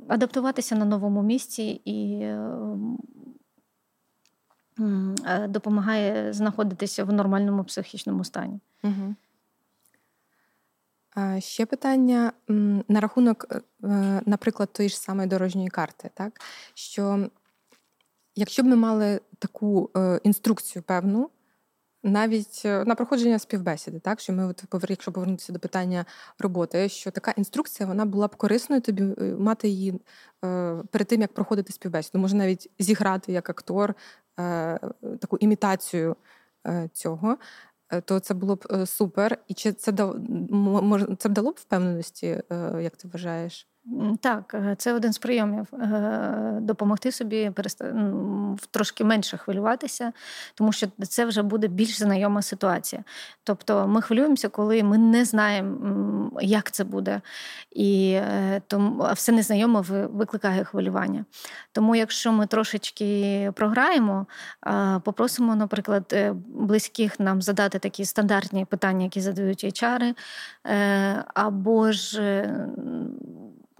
адаптуватися 0.09 0.74
на 0.74 0.85
новому 0.85 1.23
місці 1.23 1.81
і 1.85 2.23
Е, 2.23 2.48
допомагає 5.48 6.32
знаходитися 6.32 7.04
в 7.04 7.12
нормальному 7.12 7.64
психічному 7.64 8.24
стані. 8.24 8.60
Угу. 8.82 9.14
Ще 11.38 11.66
питання 11.66 12.32
на 12.88 13.00
рахунок, 13.00 13.46
е, 13.50 13.60
е, 13.88 14.22
наприклад, 14.26 14.72
тої 14.72 14.88
ж 14.88 14.98
самої 14.98 15.28
дорожньої 15.28 15.68
карти, 15.68 16.10
так 16.14 16.40
що 16.74 17.28
якщо 18.34 18.62
б 18.62 18.66
ми 18.66 18.76
мали 18.76 19.20
таку 19.38 19.90
інструкцію 20.22 20.82
певну, 20.82 21.30
навіть 22.04 22.62
на 22.64 22.94
проходження 22.94 23.38
співбесіди, 23.38 23.98
так 23.98 24.20
що 24.20 24.32
ми, 24.32 24.46
от 24.46 24.64
якщо 24.88 25.12
повернутися 25.12 25.52
до 25.52 25.58
питання 25.58 26.04
роботи, 26.38 26.88
що 26.88 27.10
така 27.10 27.30
інструкція 27.30 27.86
вона 27.86 28.04
була 28.04 28.26
б 28.26 28.36
корисною 28.36 28.82
тобі 28.82 29.02
мати 29.38 29.68
її 29.68 30.00
перед 30.90 31.06
тим, 31.06 31.20
як 31.20 31.34
проходити 31.34 31.72
співбесіду. 31.72 32.18
Може 32.18 32.36
навіть 32.36 32.70
зіграти 32.78 33.32
як 33.32 33.50
актор 33.50 33.90
Е, 33.90 33.94
таку 35.20 35.36
імітацію 35.40 36.16
е, 36.66 36.88
цього, 36.92 37.38
е, 37.92 38.00
то 38.00 38.20
це 38.20 38.34
було 38.34 38.56
б 38.56 38.86
супер. 38.86 39.38
І 39.48 39.54
чи 39.54 39.72
це 39.72 39.92
це 41.18 41.28
б 41.28 41.32
дало 41.32 41.50
б 41.50 41.56
впевненості, 41.59 42.42
як 42.80 42.96
ти 42.96 43.09
вважаєш? 43.09 43.71
Так, 44.20 44.54
е, 44.54 44.74
це 44.78 44.92
один 44.92 45.12
з 45.12 45.18
прийомів 45.18 45.66
е, 45.74 46.59
допомогти 46.60 47.12
собі 47.12 47.50
трошки 48.70 49.04
менше 49.04 49.36
хвилюватися, 49.36 50.12
тому 50.54 50.72
що 50.72 50.86
це 51.09 51.24
вже 51.24 51.42
буде 51.42 51.68
більш 51.68 51.98
знайома 51.98 52.42
ситуація. 52.42 53.04
Тобто 53.44 53.88
ми 53.88 54.02
хвилюємося, 54.02 54.48
коли 54.48 54.82
ми 54.82 54.98
не 54.98 55.24
знаємо, 55.24 56.30
як 56.40 56.70
це 56.70 56.84
буде, 56.84 57.20
і 57.70 58.12
е, 58.12 58.62
все 59.12 59.32
незнайоме 59.32 59.80
викликає 60.12 60.64
хвилювання. 60.64 61.24
Тому, 61.72 61.96
якщо 61.96 62.32
ми 62.32 62.46
трошечки 62.46 63.52
програємо, 63.54 64.26
попросимо, 65.04 65.56
наприклад, 65.56 66.16
близьких 66.46 67.20
нам 67.20 67.42
задати 67.42 67.78
такі 67.78 68.04
стандартні 68.04 68.64
питання, 68.64 69.04
які 69.04 69.20
задають 69.20 69.64
HR, 69.64 70.14
або 71.34 71.92
ж 71.92 72.22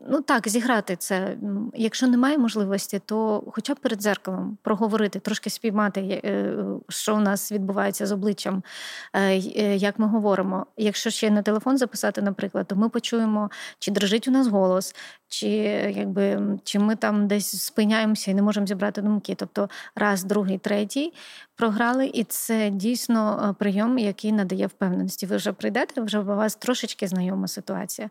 Ну 0.09 0.20
так, 0.20 0.49
зіграти 0.49 0.97
це. 0.97 1.37
Якщо 1.74 2.07
немає 2.07 2.39
можливості, 2.39 3.01
то 3.07 3.45
хоча 3.53 3.74
б 3.74 3.79
перед 3.79 4.03
зеркалом 4.03 4.59
проговорити, 4.62 5.19
трошки 5.19 5.51
спіймати, 5.51 6.01
е, 6.24 6.55
що 6.89 7.16
у 7.16 7.20
нас 7.20 7.53
відбувається 7.53 8.07
з 8.07 8.12
обличчям, 8.12 8.62
е, 9.12 9.20
е, 9.39 9.77
як 9.77 9.99
ми 9.99 10.07
говоримо. 10.07 10.66
Якщо 10.77 11.11
ще 11.11 11.31
на 11.31 11.43
телефон 11.43 11.79
записати, 11.79 12.23
наприклад, 12.23 12.66
то 12.66 12.77
ми 12.77 12.89
почуємо, 12.89 13.51
чи 13.79 13.91
дрожить 13.91 14.29
у 14.29 14.31
нас 14.31 14.47
голос, 14.47 14.95
чи 15.29 15.49
якби 15.97 16.59
чи 16.65 16.79
ми 16.79 16.97
там 16.97 17.27
десь 17.27 17.62
спиняємося 17.62 18.31
і 18.31 18.35
не 18.35 18.43
можемо 18.43 18.66
зібрати 18.66 19.03
думки. 19.03 19.35
Тобто 19.35 19.69
раз, 19.95 20.24
другий, 20.24 20.59
третій 20.59 21.12
програли, 21.57 22.07
і 22.07 22.24
це 22.24 22.70
дійсно 22.70 23.57
прийом, 23.59 23.99
який 23.99 24.33
надає 24.33 24.66
впевненості. 24.66 25.27
Ви 25.27 25.37
вже 25.37 25.53
прийдете, 25.53 26.01
вже 26.01 26.19
у 26.19 26.24
вас 26.24 26.57
трошечки 26.57 27.09
знайома 27.09 27.49
ситуація. 27.49 28.11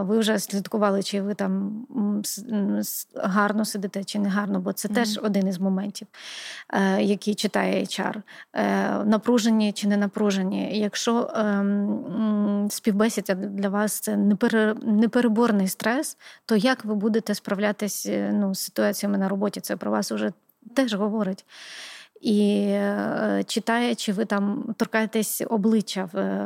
Ви 0.00 0.18
вже 0.18 0.38
слідкували 0.38 0.95
питали, 0.96 1.02
чи 1.02 1.22
ви 1.22 1.34
там 1.34 1.86
гарно 3.14 3.64
сидите, 3.64 4.04
чи 4.04 4.18
не 4.18 4.28
гарно, 4.28 4.60
бо 4.60 4.72
це 4.72 4.88
mm-hmm. 4.88 4.94
теж 4.94 5.18
один 5.22 5.48
із 5.48 5.58
моментів, 5.58 6.08
е, 6.70 7.02
який 7.02 7.34
читає 7.34 7.84
HR. 7.84 8.22
Е, 8.54 9.04
напружені 9.04 9.72
чи 9.72 9.88
не 9.88 9.96
напружені. 9.96 10.78
Якщо 10.78 11.30
ем, 11.34 12.68
співбесідя 12.70 13.34
для 13.34 13.68
вас 13.68 14.00
це 14.00 14.16
непереборний 14.82 15.68
стрес, 15.68 16.16
то 16.46 16.56
як 16.56 16.84
ви 16.84 16.94
будете 16.94 17.34
справлятися 17.34 18.10
е, 18.12 18.32
ну, 18.32 18.54
з 18.54 18.60
ситуаціями 18.60 19.18
на 19.18 19.28
роботі? 19.28 19.60
Це 19.60 19.76
про 19.76 19.90
вас 19.90 20.12
вже 20.12 20.32
теж 20.74 20.94
говорить 20.94 21.44
і 22.20 22.66
е, 22.68 23.44
читає, 23.46 23.94
чи 23.94 24.12
ви 24.12 24.24
там 24.24 24.74
торкаєтесь 24.76 25.42
обличчя 25.50 26.08
в 26.12 26.36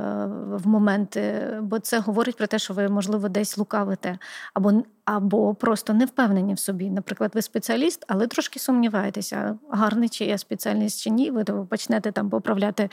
в 0.56 0.66
момент, 0.66 1.18
бо 1.60 1.78
це 1.78 1.98
говорить 1.98 2.36
про 2.36 2.46
те, 2.46 2.58
що 2.58 2.74
ви, 2.74 2.88
можливо, 2.88 3.28
десь 3.28 3.58
лукавите, 3.58 4.18
або 4.54 4.82
або 5.04 5.54
просто 5.54 5.94
не 5.94 6.04
впевнені 6.04 6.54
в 6.54 6.58
собі. 6.58 6.90
Наприклад, 6.90 7.30
ви 7.34 7.42
спеціаліст, 7.42 8.04
але 8.08 8.26
трошки 8.26 8.58
сумніваєтеся, 8.58 9.58
гарний 9.70 10.08
чи 10.08 10.24
я 10.24 10.38
спеціаліст 10.38 11.00
чи 11.00 11.10
ні, 11.10 11.30
ви 11.30 11.44
почнете 11.44 12.12
там 12.12 12.30
поправляти 12.30 12.90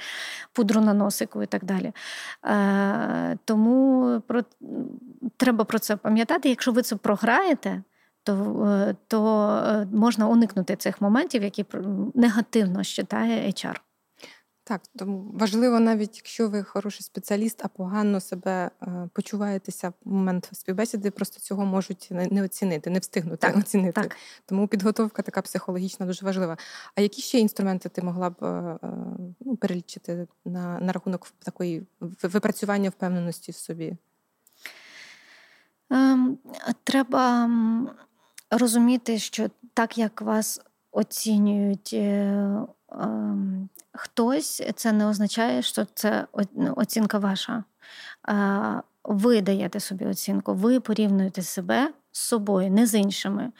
пудру 0.54 0.82
на 0.82 0.94
носику 0.94 1.44
і 1.44 1.45
так 1.45 1.66
далі. 1.66 1.91
Е, 2.45 3.38
Тому 3.45 4.22
про, 4.28 4.41
треба 5.38 5.64
про 5.64 5.80
це 5.80 5.95
пам'ятати. 5.95 6.49
Якщо 6.49 6.72
ви 6.72 6.82
це 6.82 6.95
програєте 6.95 7.84
то 8.28 8.95
то 9.08 9.88
можна 9.91 10.28
уникнути 10.28 10.76
цих 10.76 11.02
моментів, 11.02 11.44
які 11.44 11.66
негативно 12.14 12.74
вважає 12.78 13.48
HR. 13.48 13.76
Так, 14.64 14.82
тому 14.95 15.32
важливо, 15.34 15.80
навіть 15.80 16.18
якщо 16.18 16.49
ви 16.49 16.64
хороший 16.64 17.04
спеціаліст, 17.04 17.62
а 17.64 17.68
погано 17.68 18.20
себе 18.22 18.72
е, 18.82 19.10
почуваєтеся 19.14 19.90
в 19.90 19.94
момент 20.06 20.49
співбесіди, 20.52 21.12
просто 21.12 21.40
цього 21.40 21.66
можуть 21.66 22.08
не 22.12 22.44
оцінити, 22.44 22.90
не 22.90 22.99
встигнути 22.99 23.38
так, 23.38 23.58
оцінити. 23.58 24.02
Так. 24.02 24.16
Тому 24.45 24.68
підготовка 24.68 25.22
така 25.22 25.41
психологічна 25.41 26.06
дуже 26.06 26.26
важлива. 26.26 26.58
А 26.95 27.02
які 27.02 27.22
ще 27.22 27.40
інструменти 27.40 27.90
ти 27.90 28.02
могла 28.02 28.30
б 28.30 28.36
е, 28.41 28.45
е, 28.45 28.90
ну, 29.40 29.56
перелічити 29.56 30.28
на, 30.45 30.80
на 30.80 30.94
рахунок 30.94 31.28
такої 31.40 31.88
випрацювання 32.24 32.90
впевненості 32.90 33.52
в 33.52 33.56
собі? 33.56 33.98
Ем, 35.90 36.38
треба 36.84 37.49
розуміти, 38.52 39.19
що 39.19 39.49
так 39.74 39.98
як 39.98 40.22
вас 40.22 40.61
оцінюють. 40.91 41.94
Ем, 41.94 43.69
хтось, 43.94 44.64
це 44.76 44.91
не 44.91 45.07
означає, 45.07 45.61
що 45.61 45.86
це 45.94 46.28
ну, 46.56 46.74
оцінка 46.76 47.19
ваша. 47.19 47.64
Ви 49.03 49.41
даєте 49.41 49.80
собі 49.80 50.06
оцінку, 50.06 50.53
ви 50.53 50.80
порівнюєте 50.80 51.41
себе 51.41 51.94
з 52.11 52.19
собою, 52.19 52.72
не 52.72 52.86
з 52.86 52.95
іншими. 52.99 53.52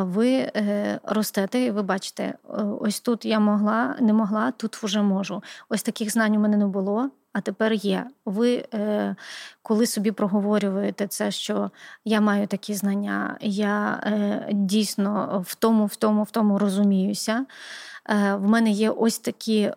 Ви 0.00 0.30
е, 0.32 1.00
ростете, 1.04 1.60
і 1.60 1.70
ви 1.70 1.82
бачите, 1.82 2.34
ось 2.80 3.00
тут 3.00 3.24
я 3.24 3.40
могла, 3.40 3.96
не 4.00 4.12
могла, 4.12 4.50
тут 4.50 4.76
вже 4.76 5.02
можу. 5.02 5.42
Ось 5.68 5.82
таких 5.82 6.12
знань 6.12 6.36
у 6.36 6.40
мене 6.40 6.56
не 6.56 6.66
було, 6.66 7.10
а 7.32 7.40
тепер 7.40 7.72
є. 7.72 8.06
Ви, 8.24 8.64
е, 8.74 9.16
коли 9.62 9.86
собі 9.86 10.10
проговорюєте 10.10 11.06
це, 11.06 11.30
що 11.30 11.70
я 12.04 12.20
маю 12.20 12.46
такі 12.46 12.74
знання, 12.74 13.36
я 13.40 14.02
е, 14.06 14.48
дійсно 14.52 15.44
в 15.46 15.54
тому, 15.54 15.86
в 15.86 15.96
тому, 15.96 16.22
в 16.22 16.30
тому 16.30 16.58
розуміюся. 16.58 17.46
Е, 18.08 18.34
в 18.34 18.48
мене 18.48 18.70
є 18.70 18.90
ось 18.90 19.18
такі. 19.18 19.72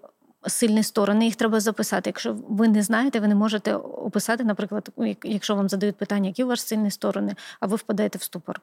Сильні 0.47 0.83
сторони, 0.83 1.25
їх 1.25 1.35
треба 1.35 1.59
записати. 1.59 2.09
Якщо 2.09 2.35
ви 2.49 2.67
не 2.67 2.81
знаєте, 2.83 3.19
ви 3.19 3.27
не 3.27 3.35
можете 3.35 3.75
описати, 3.75 4.43
наприклад, 4.43 4.89
якщо 5.23 5.55
вам 5.55 5.69
задають 5.69 5.95
питання, 5.95 6.27
які 6.27 6.43
у 6.43 6.47
вас 6.47 6.67
сильні 6.67 6.91
сторони, 6.91 7.35
а 7.59 7.65
ви 7.65 7.75
впадаєте 7.75 8.17
в 8.17 8.23
ступор, 8.23 8.61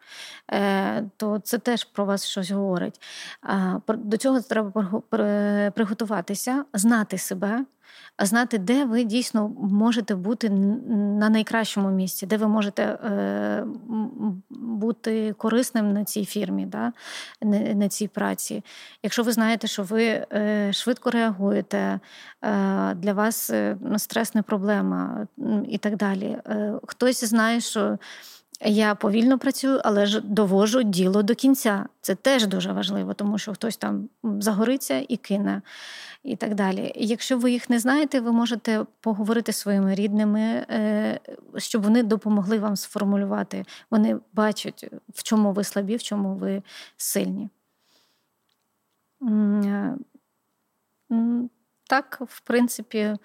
е, 0.53 1.05
то 1.17 1.39
це 1.39 1.59
теж 1.59 1.85
про 1.85 2.05
вас 2.05 2.27
щось 2.27 2.51
говорить. 2.51 3.01
До 3.89 4.17
цього 4.17 4.41
треба 4.41 5.03
приготуватися, 5.75 6.65
знати 6.75 7.19
себе, 7.19 7.65
знати, 8.27 8.59
де 8.59 8.85
ви 8.85 9.05
дійсно 9.05 9.49
можете 9.59 10.15
бути 10.15 10.51
на 10.51 11.29
найкращому 11.29 11.91
місці, 11.91 12.27
де 12.27 12.37
ви 12.37 12.49
можете 12.49 12.83
е, 12.83 13.65
бути 14.51 15.33
корисним 15.33 15.93
на 15.93 16.05
цій 16.05 16.25
фірмі, 16.25 16.67
да? 16.67 16.93
на 17.75 17.89
цій 17.89 18.09
праці. 18.09 18.65
Якщо 19.03 19.23
ви 19.23 19.33
знаєте, 19.33 19.67
що 19.67 19.83
ви 19.83 20.27
е, 20.33 20.71
швидко 20.73 21.11
реагуєте, 21.11 21.79
е, 21.79 22.01
для 22.95 23.13
вас 23.13 23.53
стрес 23.97 24.35
не 24.35 24.43
проблема 24.43 25.27
і 25.69 25.79
так 25.79 25.97
далі. 25.97 26.39
Хтось 26.87 27.25
знає, 27.25 27.61
що. 27.61 27.99
Я 28.65 28.95
повільно 28.95 29.39
працюю, 29.39 29.81
але 29.85 30.07
ж 30.07 30.21
довожу 30.21 30.83
діло 30.83 31.23
до 31.23 31.35
кінця. 31.35 31.87
Це 32.01 32.15
теж 32.15 32.47
дуже 32.47 32.73
важливо, 32.73 33.15
тому 33.15 33.39
що 33.39 33.53
хтось 33.53 33.77
там 33.77 34.09
загориться 34.23 35.05
і 35.09 35.17
кине 35.17 35.63
і 36.23 36.37
так 36.37 36.55
далі. 36.55 36.93
Якщо 36.97 37.39
ви 37.39 37.53
їх 37.53 37.71
не 37.71 37.79
знаєте, 37.79 38.21
ви 38.21 38.33
можете 38.33 38.87
поговорити 39.01 39.53
зі 39.53 39.59
своїми 39.59 39.95
рідними, 39.95 40.41
е, 40.41 41.21
щоб 41.57 41.83
вони 41.83 42.03
допомогли 42.03 42.59
вам 42.59 42.77
сформулювати. 42.77 43.65
Вони 43.91 44.19
бачать, 44.33 44.91
в 45.09 45.23
чому 45.23 45.53
ви 45.53 45.65
слабі, 45.65 45.97
в 45.97 46.03
чому 46.03 46.35
ви 46.35 46.63
сильні. 46.97 47.49
Е, 49.23 49.97
так, 51.89 52.23
в 52.29 52.41
принципі, 52.41 53.17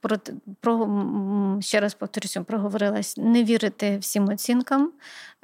про, 0.00 0.16
про 0.60 1.58
ще 1.60 1.80
раз 1.80 1.94
повторюся, 1.94 2.42
проговорилась 2.42 3.16
не 3.16 3.44
вірити 3.44 3.98
всім 3.98 4.28
оцінкам, 4.28 4.92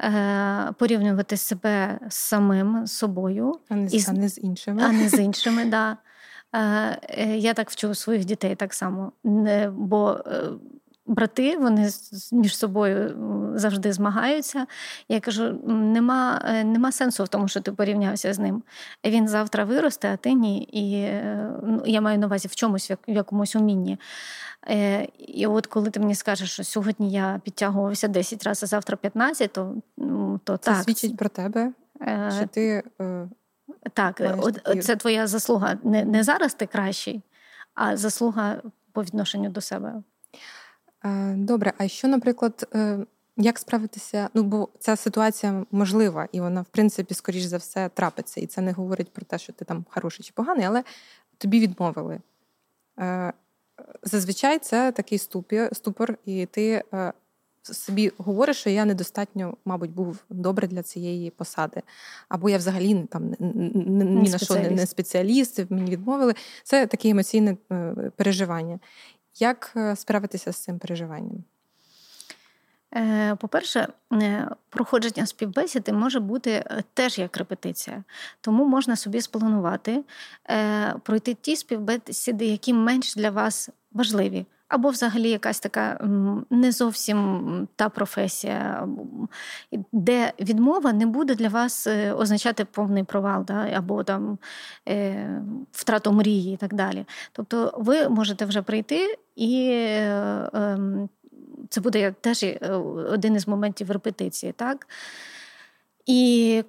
е, 0.00 0.72
порівнювати 0.78 1.36
себе 1.36 1.98
з 2.08 2.14
самим 2.14 2.86
з 2.86 2.92
собою, 2.92 3.54
а 3.68 3.74
не, 3.74 3.86
із, 3.86 4.08
а 4.08 4.12
не 4.12 4.28
з 4.28 4.38
іншими. 4.38 4.82
А 4.82 4.92
не 4.92 5.08
з 5.08 5.18
іншими, 5.18 5.64
да. 5.64 5.96
Е, 6.54 7.36
я 7.36 7.54
так 7.54 7.70
вчу 7.70 7.94
своїх 7.94 8.24
дітей 8.24 8.54
так 8.54 8.74
само. 8.74 9.12
Бо 9.72 10.20
е, 10.26 10.42
брати 11.10 11.56
вони 11.56 11.90
між 12.32 12.56
собою 12.56 13.14
завжди 13.54 13.92
змагаються. 13.92 14.66
Я 15.08 15.20
кажу: 15.20 15.60
нема 15.66 16.42
нема 16.64 16.92
сенсу 16.92 17.24
в 17.24 17.28
тому, 17.28 17.48
що 17.48 17.60
ти 17.60 17.72
порівнявся 17.72 18.32
з 18.32 18.38
ним. 18.38 18.62
Він 19.04 19.28
завтра 19.28 19.64
виросте, 19.64 20.12
а 20.12 20.16
ти 20.16 20.32
ні. 20.32 20.68
І 20.72 21.12
ну, 21.62 21.82
я 21.86 22.00
маю 22.00 22.18
на 22.18 22.26
увазі 22.26 22.48
в 22.48 22.54
чомусь, 22.54 22.90
в 22.90 22.96
якомусь 23.06 23.56
умінні. 23.56 23.98
Е, 24.68 25.08
і 25.18 25.46
от 25.46 25.66
коли 25.66 25.90
ти 25.90 26.00
мені 26.00 26.14
скажеш, 26.14 26.52
що 26.52 26.64
сьогодні 26.64 27.10
я 27.10 27.40
підтягувався 27.44 28.08
10 28.08 28.44
разів, 28.44 28.64
а 28.64 28.66
завтра 28.66 28.96
15, 28.96 29.52
то 29.52 29.76
то 30.44 30.56
Це 30.56 30.70
так. 30.70 30.84
свідчить 30.84 31.16
про 31.16 31.28
тебе, 31.28 31.72
що 32.36 32.46
ти. 32.50 32.82
Так, 33.92 34.22
от, 34.38 34.84
це 34.84 34.96
твоя 34.96 35.26
заслуга. 35.26 35.78
Не 35.84 36.04
не 36.04 36.22
зараз 36.22 36.54
ти 36.54 36.66
кращий, 36.66 37.22
а 37.74 37.96
заслуга 37.96 38.62
по 38.92 39.02
відношенню 39.02 39.50
до 39.50 39.60
себе. 39.60 40.02
Е, 41.04 41.34
добре, 41.34 41.72
а 41.78 41.88
що, 41.88 42.08
наприклад, 42.08 42.68
е, 42.74 42.98
як 43.36 43.58
справитися? 43.58 44.28
Ну, 44.34 44.42
бо 44.42 44.68
ця 44.78 44.96
ситуація 44.96 45.66
можлива, 45.70 46.28
і 46.32 46.40
вона, 46.40 46.62
в 46.62 46.68
принципі, 46.70 47.14
скоріш 47.14 47.42
за 47.42 47.56
все, 47.56 47.88
трапиться. 47.88 48.40
І 48.40 48.46
це 48.46 48.60
не 48.60 48.72
говорить 48.72 49.12
про 49.12 49.24
те, 49.24 49.38
що 49.38 49.52
ти 49.52 49.64
там 49.64 49.84
хороший 49.90 50.24
чи 50.24 50.32
поганий, 50.34 50.64
але 50.64 50.84
тобі 51.38 51.60
відмовили. 51.60 52.20
Е, 52.98 53.32
зазвичай 54.02 54.58
це 54.58 54.92
такий 54.92 55.18
ступор, 55.72 56.18
і 56.24 56.46
ти 56.46 56.82
собі 57.62 58.12
говориш, 58.18 58.56
що 58.56 58.70
я 58.70 58.84
недостатньо, 58.84 59.56
мабуть, 59.64 59.90
був 59.90 60.18
добре 60.28 60.66
для 60.66 60.82
цієї 60.82 61.30
посади. 61.30 61.82
Або 62.28 62.50
я 62.50 62.58
взагалі 62.58 63.06
там 63.10 63.34
ні 63.38 64.30
на 64.30 64.38
що 64.38 64.54
не, 64.54 64.70
не 64.70 64.86
спеціаліст, 64.86 65.70
мені 65.70 65.90
відмовили. 65.90 66.34
Це 66.64 66.86
таке 66.86 67.08
емоційне 67.08 67.56
переживання. 68.16 68.78
Як 69.38 69.72
е, 69.76 69.96
справитися 69.96 70.52
з 70.52 70.56
цим 70.56 70.78
переживанням? 70.78 71.44
Е, 72.96 73.36
по-перше, 73.36 73.88
е, 74.12 74.48
проходження 74.68 75.26
співбесіди 75.26 75.92
може 75.92 76.20
бути 76.20 76.64
теж 76.94 77.18
як 77.18 77.36
репетиція, 77.36 78.04
тому 78.40 78.64
можна 78.64 78.96
собі 78.96 79.20
спланувати, 79.20 80.04
пройти 81.02 81.34
ті 81.34 81.56
співбесіди, 81.56 82.46
які 82.46 82.74
менш 82.74 83.14
для 83.14 83.30
вас 83.30 83.70
важливі. 83.92 84.46
Або 84.70 84.88
взагалі 84.88 85.30
якась 85.30 85.60
така 85.60 86.08
не 86.50 86.72
зовсім 86.72 87.68
та 87.76 87.88
професія, 87.88 88.88
де 89.92 90.32
відмова 90.40 90.92
не 90.92 91.06
буде 91.06 91.34
для 91.34 91.48
вас 91.48 91.86
е, 91.86 92.12
означати 92.12 92.64
повний 92.64 93.04
провал, 93.04 93.44
да, 93.44 93.54
або 93.54 94.02
там 94.02 94.38
е, 94.88 95.42
втрату 95.72 96.12
мрії 96.12 96.54
і 96.54 96.56
так 96.56 96.74
далі. 96.74 97.04
Тобто 97.32 97.74
ви 97.78 98.08
можете 98.08 98.44
вже 98.44 98.62
прийти, 98.62 99.18
і 99.36 99.68
е, 99.72 100.50
е, 100.54 100.78
це 101.70 101.80
буде 101.80 102.14
теж 102.20 102.42
е, 102.42 102.58
один 103.10 103.34
із 103.34 103.48
моментів 103.48 103.90
репетиції. 103.90 104.52
так? 104.52 104.86
І 106.06 106.64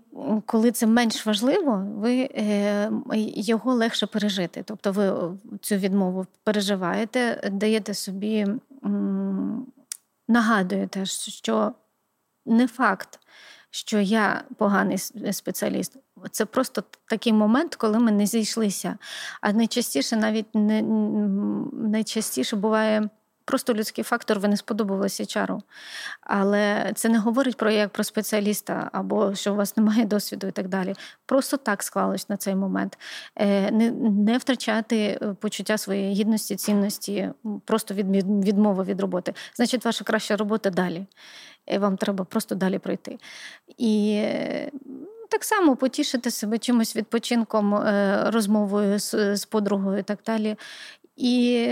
коли 0.45 0.72
це 0.72 0.88
менш 0.88 1.26
важливо, 1.26 1.88
ви 1.95 2.30
е, 2.36 2.91
його 3.36 3.73
легше 3.73 4.07
пережити. 4.07 4.64
Тобто 4.65 4.91
ви 4.91 5.14
цю 5.61 5.76
відмову 5.76 6.26
переживаєте, 6.44 7.49
даєте 7.52 7.94
собі, 7.94 8.48
нагадуєте, 10.28 11.06
що 11.06 11.73
не 12.45 12.68
факт, 12.68 13.19
що 13.69 13.99
я 13.99 14.44
поганий 14.57 14.98
спеціаліст. 15.32 15.98
Це 16.32 16.45
просто 16.45 16.84
такий 17.10 17.34
момент, 17.34 17.76
коли 17.76 17.99
ми 17.99 18.11
не 18.11 18.26
зійшлися. 18.26 18.98
А 19.41 19.53
найчастіше, 19.53 20.15
навіть 20.15 20.56
не 20.56 20.82
найчастіше 21.73 22.56
буває. 22.56 23.10
Просто 23.45 23.73
людський 23.73 24.03
фактор, 24.03 24.39
ви 24.39 24.47
не 24.47 24.57
сподобалися 24.57 25.26
чару. 25.26 25.61
Але 26.22 26.91
це 26.95 27.09
не 27.09 27.19
говорить 27.19 27.57
про 27.57 27.72
як 27.72 27.89
про 27.89 28.03
спеціаліста 28.03 28.89
або 28.93 29.35
що 29.35 29.53
у 29.53 29.55
вас 29.55 29.77
немає 29.77 30.05
досвіду 30.05 30.47
і 30.47 30.51
так 30.51 30.68
далі. 30.68 30.95
Просто 31.26 31.57
так 31.57 31.84
склалось 31.84 32.30
на 32.30 32.38
цей 32.38 32.55
момент. 32.55 32.97
Е, 33.35 33.72
не 33.72 33.91
не 33.91 34.38
втрачати 34.38 34.97
е, 35.22 35.35
почуття 35.39 35.77
своєї 35.77 36.13
гідності, 36.13 36.55
цінності, 36.55 37.30
просто 37.65 37.93
від, 37.93 38.05
відмови 38.45 38.84
від 38.84 39.01
роботи. 39.01 39.34
Значить, 39.55 39.85
ваша 39.85 40.03
краща 40.03 40.38
робота 40.38 40.69
далі. 40.69 41.05
І 41.68 41.77
вам 41.77 41.97
треба 41.97 42.26
просто 42.26 42.55
далі 42.55 42.80
пройти. 42.80 43.18
І 43.77 44.13
е, 44.23 44.72
так 45.30 45.43
само 45.43 45.76
потішити 45.76 46.31
себе 46.31 46.57
чимось 46.57 46.95
відпочинком, 46.95 47.76
розмовою 48.26 48.99
з, 48.99 49.35
з 49.35 49.45
подругою 49.45 49.97
і 49.97 50.03
так 50.03 50.19
далі. 50.26 50.55
І 51.15 51.68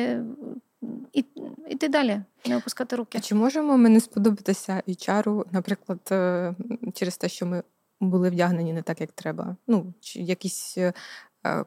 і, 1.14 1.26
іти 1.70 1.88
далі, 1.90 2.22
не 2.46 2.58
опускати 2.58 2.96
руки. 2.96 3.18
А 3.18 3.22
Чи 3.22 3.36
можемо 3.36 3.78
ми 3.78 3.90
не 3.90 4.00
сподобатися 4.00 4.84
HR, 4.88 5.46
наприклад, 5.52 6.00
е, 6.12 6.56
через 6.94 7.18
те, 7.18 7.30
що 7.30 7.46
ми 7.46 7.64
були 8.00 8.30
вдягнені 8.30 8.74
не 8.74 8.82
так, 8.82 9.02
як 9.02 9.12
треба? 9.12 9.56
Ну, 9.68 9.94
чи 10.00 10.20
якийсь 10.20 10.78
е, 10.78 10.94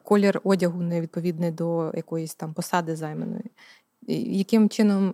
колір 0.03 0.41
одягу 0.43 0.81
невідповідний 0.81 1.51
до 1.51 1.91
якоїсь 1.95 2.35
там 2.35 2.53
посади 2.53 2.95
займаної? 2.95 3.51
Яким 4.07 4.69
чином 4.69 5.13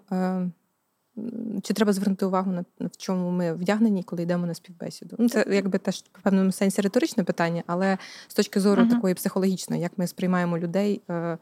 чи 1.64 1.74
треба 1.74 1.94
звернути 1.94 2.26
увагу 2.26 2.52
на 2.52 2.66
в 2.80 2.98
чому 2.98 3.32
ми 3.32 3.54
вдягнені, 3.54 4.04
коли 4.04 4.24
йдемо 4.24 4.46
на 4.46 4.54
співбесіду? 4.54 5.16
Ну 5.20 5.30
це 5.30 5.46
якби 5.50 5.78
теж 5.78 6.04
в 6.14 6.22
певному 6.22 6.52
сенсі 6.52 6.82
риторичне 6.82 7.24
питання, 7.24 7.64
але 7.68 7.98
з 8.28 8.34
точки 8.34 8.60
зору 8.60 8.84
uh-huh. 8.84 8.90
такої 8.90 9.14
психологічної, 9.14 9.82
як 9.82 9.92
ми 9.98 10.08
сприймаємо 10.08 10.58
людей 10.58 11.02
е, 11.10 11.14
Е, 11.14 11.38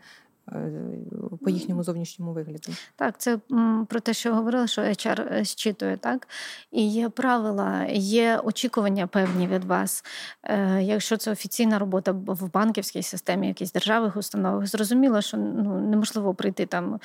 по 1.43 1.49
їхньому 1.49 1.83
зовнішньому 1.83 2.33
вигляду. 2.33 2.71
Так, 2.95 3.17
це 3.17 3.39
про 3.87 3.99
те, 3.99 4.13
що 4.13 4.35
говорила, 4.35 4.67
що 4.67 4.81
HR 4.81 5.33
е, 5.33 5.43
зчитує, 5.43 5.97
так? 5.97 6.27
І 6.71 6.87
є 6.87 7.09
правила, 7.09 7.85
є 7.91 8.37
очікування 8.43 9.07
певні 9.07 9.47
від 9.47 9.63
вас. 9.63 10.03
Е, 10.43 10.83
якщо 10.83 11.17
це 11.17 11.31
офіційна 11.31 11.79
робота 11.79 12.11
в 12.11 12.51
банківській 12.51 13.03
системі, 13.03 13.47
якісь 13.47 13.71
державних 13.71 14.17
установах, 14.17 14.67
зрозуміло, 14.67 15.21
що 15.21 15.37
ну, 15.37 15.81
неможливо 15.81 16.33
прийти 16.33 16.65
там 16.65 16.99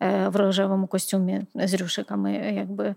в 0.00 0.36
рожевому 0.36 0.86
костюмі 0.86 1.42
з 1.54 1.74
рюшиками, 1.74 2.32
якби. 2.32 2.94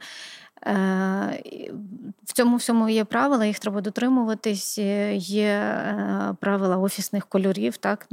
В 2.24 2.34
цьому 2.34 2.58
всьому 2.58 2.90
є 2.90 3.06
правила, 3.06 3.46
їх 3.46 3.60
треба 3.60 3.82
дотримуватись. 3.82 4.78
Є 5.14 5.76
правила 6.40 6.78
офісних 6.78 7.26
кольорів. 7.26 7.78
так? 7.78 8.08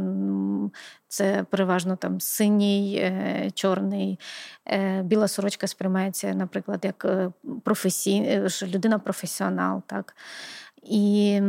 Це 1.08 1.44
переважно 1.50 1.96
там 1.96 2.20
синій, 2.20 2.96
е, 2.96 3.50
чорний, 3.54 4.18
е, 4.66 5.02
біла 5.02 5.28
сорочка 5.28 5.66
сприймається, 5.66 6.34
наприклад, 6.34 6.80
як 6.84 7.04
е, 7.04 7.30
професій... 7.64 8.42
людина 8.62 8.98
професіонал. 8.98 9.82
так? 9.86 10.16
І... 10.82 11.40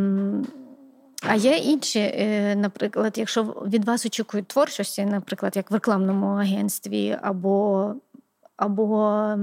А 1.21 1.35
є 1.35 1.57
інші, 1.57 2.13
наприклад, 2.55 3.17
якщо 3.17 3.43
від 3.43 3.85
вас 3.85 4.05
очікують 4.05 4.47
творчості, 4.47 5.05
наприклад, 5.05 5.55
як 5.55 5.71
в 5.71 5.73
рекламному 5.73 6.27
агентстві, 6.27 7.17
або 7.21 7.93
або 8.57 9.35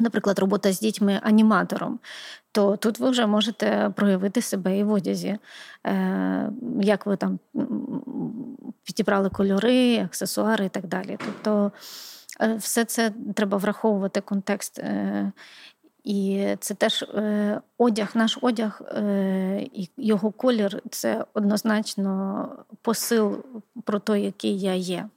наприклад, 0.00 0.38
робота 0.38 0.72
з 0.72 0.80
дітьми 0.80 1.20
аніматором, 1.22 1.98
то 2.52 2.76
тут 2.76 2.98
ви 2.98 3.10
вже 3.10 3.26
можете 3.26 3.92
проявити 3.96 4.42
себе 4.42 4.78
і 4.78 4.84
в 4.84 4.92
одязі, 4.92 5.38
е, 5.86 6.50
як 6.80 7.06
ви 7.06 7.16
там 7.16 7.38
підібрали 8.84 9.30
кольори, 9.30 9.98
аксесуари 9.98 10.64
і 10.64 10.68
так 10.68 10.86
далі. 10.86 11.18
Тобто 11.24 11.72
е, 12.40 12.54
все 12.54 12.84
це 12.84 13.12
треба 13.34 13.58
враховувати 13.58 14.20
контекст. 14.20 14.78
Е, 14.78 15.32
і 16.04 16.46
це 16.60 16.74
теж 16.74 17.04
одяг, 17.78 18.10
наш 18.14 18.38
одяг 18.40 18.82
і 19.72 19.88
його 19.96 20.30
колір 20.30 20.82
це 20.90 21.24
однозначно 21.34 22.48
посил 22.82 23.44
про 23.84 23.98
те, 23.98 24.20
який 24.20 24.60
я 24.60 24.74
є. 24.74 25.08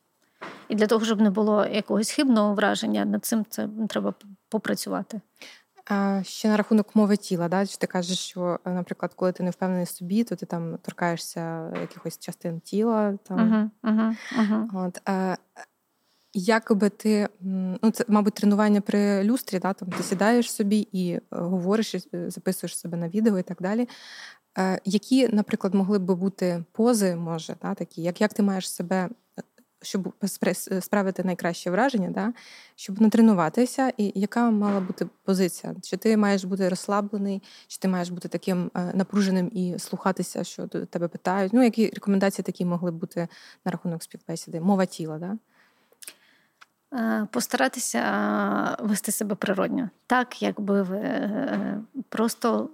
І 0.70 0.76
для 0.76 0.88
того, 0.88 1.06
щоб 1.06 1.22
не 1.22 1.30
було 1.30 1.66
якогось 1.66 2.12
хибного 2.12 2.54
враження, 2.54 3.06
над 3.06 3.26
цим 3.26 3.46
це 3.50 3.70
треба 3.90 4.14
попрацювати. 4.50 5.22
Ще 6.22 6.48
на 6.48 6.58
рахунок 6.58 6.96
мови 6.96 7.18
тіла, 7.18 7.48
да? 7.48 7.66
ти 7.66 7.88
кажеш, 7.88 8.20
що, 8.20 8.60
наприклад, 8.66 9.14
коли 9.16 9.32
ти 9.32 9.44
не 9.44 9.50
впевнений 9.50 9.86
в 9.86 9.90
собі, 9.90 10.24
то 10.24 10.36
ти 10.36 10.46
там 10.46 10.78
торкаєшся 10.82 11.72
якихось 11.82 12.20
частин 12.20 12.60
тіла. 12.60 13.18
Там. 13.24 13.40
Uh-huh, 13.84 13.92
uh-huh, 13.92 14.16
uh-huh. 14.40 14.88
От, 14.88 15.02
а, 15.06 15.36
як 16.34 16.74
би 16.76 16.90
ти, 16.90 17.30
ну 17.42 17.92
це, 17.94 18.06
мабуть, 18.08 18.34
тренування 18.34 18.82
при 18.82 19.24
люстрі, 19.24 19.60
да? 19.60 19.74
там 19.74 19.90
ти 19.90 20.04
сідаєш 20.04 20.52
собі 20.52 20.88
і 20.92 21.12
е, 21.12 21.22
говориш, 21.32 21.96
і 21.96 22.02
е, 22.14 22.30
записуєш 22.30 22.78
себе 22.78 22.98
на 22.98 23.10
відео 23.10 23.40
і 23.40 23.44
так 23.44 23.62
далі. 23.62 23.90
Е, 24.58 24.80
які, 24.86 25.28
наприклад, 25.28 25.74
могли 25.74 26.00
б 26.00 26.12
бути 26.12 26.64
пози, 26.72 27.16
може, 27.16 27.56
да, 27.62 27.74
такі, 27.74 28.02
як 28.02 28.22
як 28.22 28.34
ти 28.34 28.44
маєш 28.44 28.70
себе 28.72 29.10
щоб 29.82 30.14
справити 30.82 31.24
найкраще 31.24 31.72
враження, 31.72 32.10
да? 32.10 32.34
щоб 32.76 33.02
натренуватися, 33.02 33.92
і 33.98 34.12
яка 34.16 34.52
мала 34.52 34.80
бути 34.80 35.08
позиція? 35.24 35.76
Чи 35.82 35.98
ти 35.98 36.18
маєш 36.18 36.44
бути 36.44 36.70
розслаблений, 36.70 37.42
чи 37.68 37.80
ти 37.80 37.88
маєш 37.88 38.10
бути 38.10 38.28
таким 38.28 38.72
е, 38.76 38.92
напруженим 38.94 39.52
і 39.54 39.80
слухатися, 39.80 40.44
що 40.44 40.68
тебе 40.68 41.08
питають? 41.08 41.54
Ну, 41.54 41.64
які 41.64 41.90
рекомендації 41.90 42.44
такі 42.44 42.66
могли 42.66 42.92
б 42.92 42.96
бути 42.96 43.28
на 43.66 43.72
рахунок 43.72 44.04
співбесіди? 44.04 44.62
Мова 44.62 44.86
тіла, 44.86 45.18
да? 45.18 45.38
Е, 46.94 47.28
постаратися 47.32 48.78
вести 48.80 49.12
себе 49.12 49.36
природньо, 49.36 49.90
так 50.08 50.42
якби 50.42 50.82
ви 50.82 50.98
е, 50.98 51.82
просто 52.10 52.70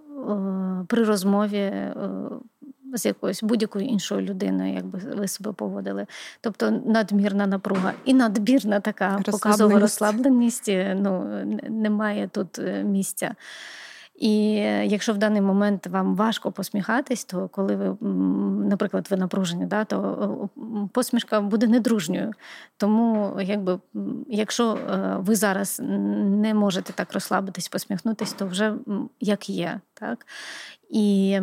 при 0.88 1.04
розмові 1.04 1.94
з 2.94 3.06
якоюсь 3.06 3.44
будь-якою 3.44 3.86
іншою 3.86 4.22
людиною, 4.22 4.74
якби 4.74 5.00
ви 5.16 5.28
себе 5.28 5.52
поводили. 5.52 6.06
Тобто 6.42 6.72
надмірна 6.72 7.48
напруга 7.48 7.94
і 8.06 8.14
надбірна 8.14 8.80
така 8.80 9.20
показова 9.26 9.80
розслабленість. 9.80 10.72
Ну, 10.96 11.44
немає 11.70 12.30
тут 12.34 12.60
е, 12.60 12.84
місця. 12.84 13.36
І 14.18 14.52
якщо 14.84 15.14
в 15.14 15.18
даний 15.18 15.42
момент 15.42 15.88
вам 15.88 16.16
важко 16.16 16.52
посміхатись, 16.52 17.26
то 17.26 17.48
коли 17.48 17.76
ви, 17.76 18.08
наприклад, 18.68 19.08
ви 19.12 19.18
напружені, 19.18 19.66
да, 19.66 19.86
то 19.86 20.50
посмішка 20.94 21.42
буде 21.42 21.68
недружньою. 21.68 22.32
Тому, 22.78 23.38
якби, 23.42 23.80
якщо 24.28 24.74
е, 24.74 25.16
ви 25.20 25.36
зараз 25.36 25.82
не 25.84 26.54
можете 26.54 26.94
так 26.94 27.14
розслабитись, 27.14 27.68
посміхнутись, 27.68 28.34
то 28.34 28.48
вже 28.48 28.74
як 29.20 29.50
є. 29.50 29.80
Так? 29.94 30.26
І 30.90 31.40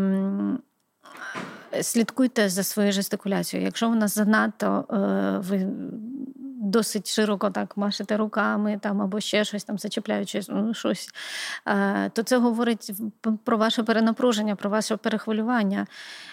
слідкуйте 1.83 2.49
за 2.49 2.63
своєю 2.63 2.93
жестикуляцією. 2.93 3.67
Якщо 3.67 3.89
вона 3.89 4.09
занадто 4.09 4.85
е, 4.91 5.49
ви 5.49 5.67
досить 6.65 7.11
широко 7.11 7.51
так 7.51 7.77
машете 7.77 8.17
руками 8.17 8.79
там 8.83 9.03
або 9.03 9.21
ще 9.21 9.45
щось 9.45 9.65
там 9.65 9.79
зачіпляючи 9.79 10.41
ну, 10.49 10.75
щось, 10.75 11.09
е, 11.67 12.11
то 12.13 12.23
це 12.23 12.39
говорить 12.39 12.93
про 13.45 13.57
ваше 13.57 13.83
перенапруження, 13.83 14.57
про 14.57 14.71
ваше 14.71 14.97
перехвилювання. 14.97 15.87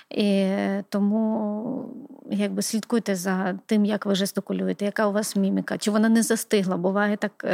І 0.09 0.55
Тому 0.89 1.85
якби 2.31 2.61
слідкуйте 2.61 3.15
за 3.15 3.59
тим, 3.65 3.85
як 3.85 4.05
ви 4.05 4.15
жестикулюєте, 4.15 4.85
яка 4.85 5.07
у 5.07 5.11
вас 5.11 5.35
міміка, 5.35 5.77
чи 5.77 5.91
вона 5.91 6.09
не 6.09 6.23
застигла. 6.23 6.77
Буває 6.77 7.17
так. 7.17 7.45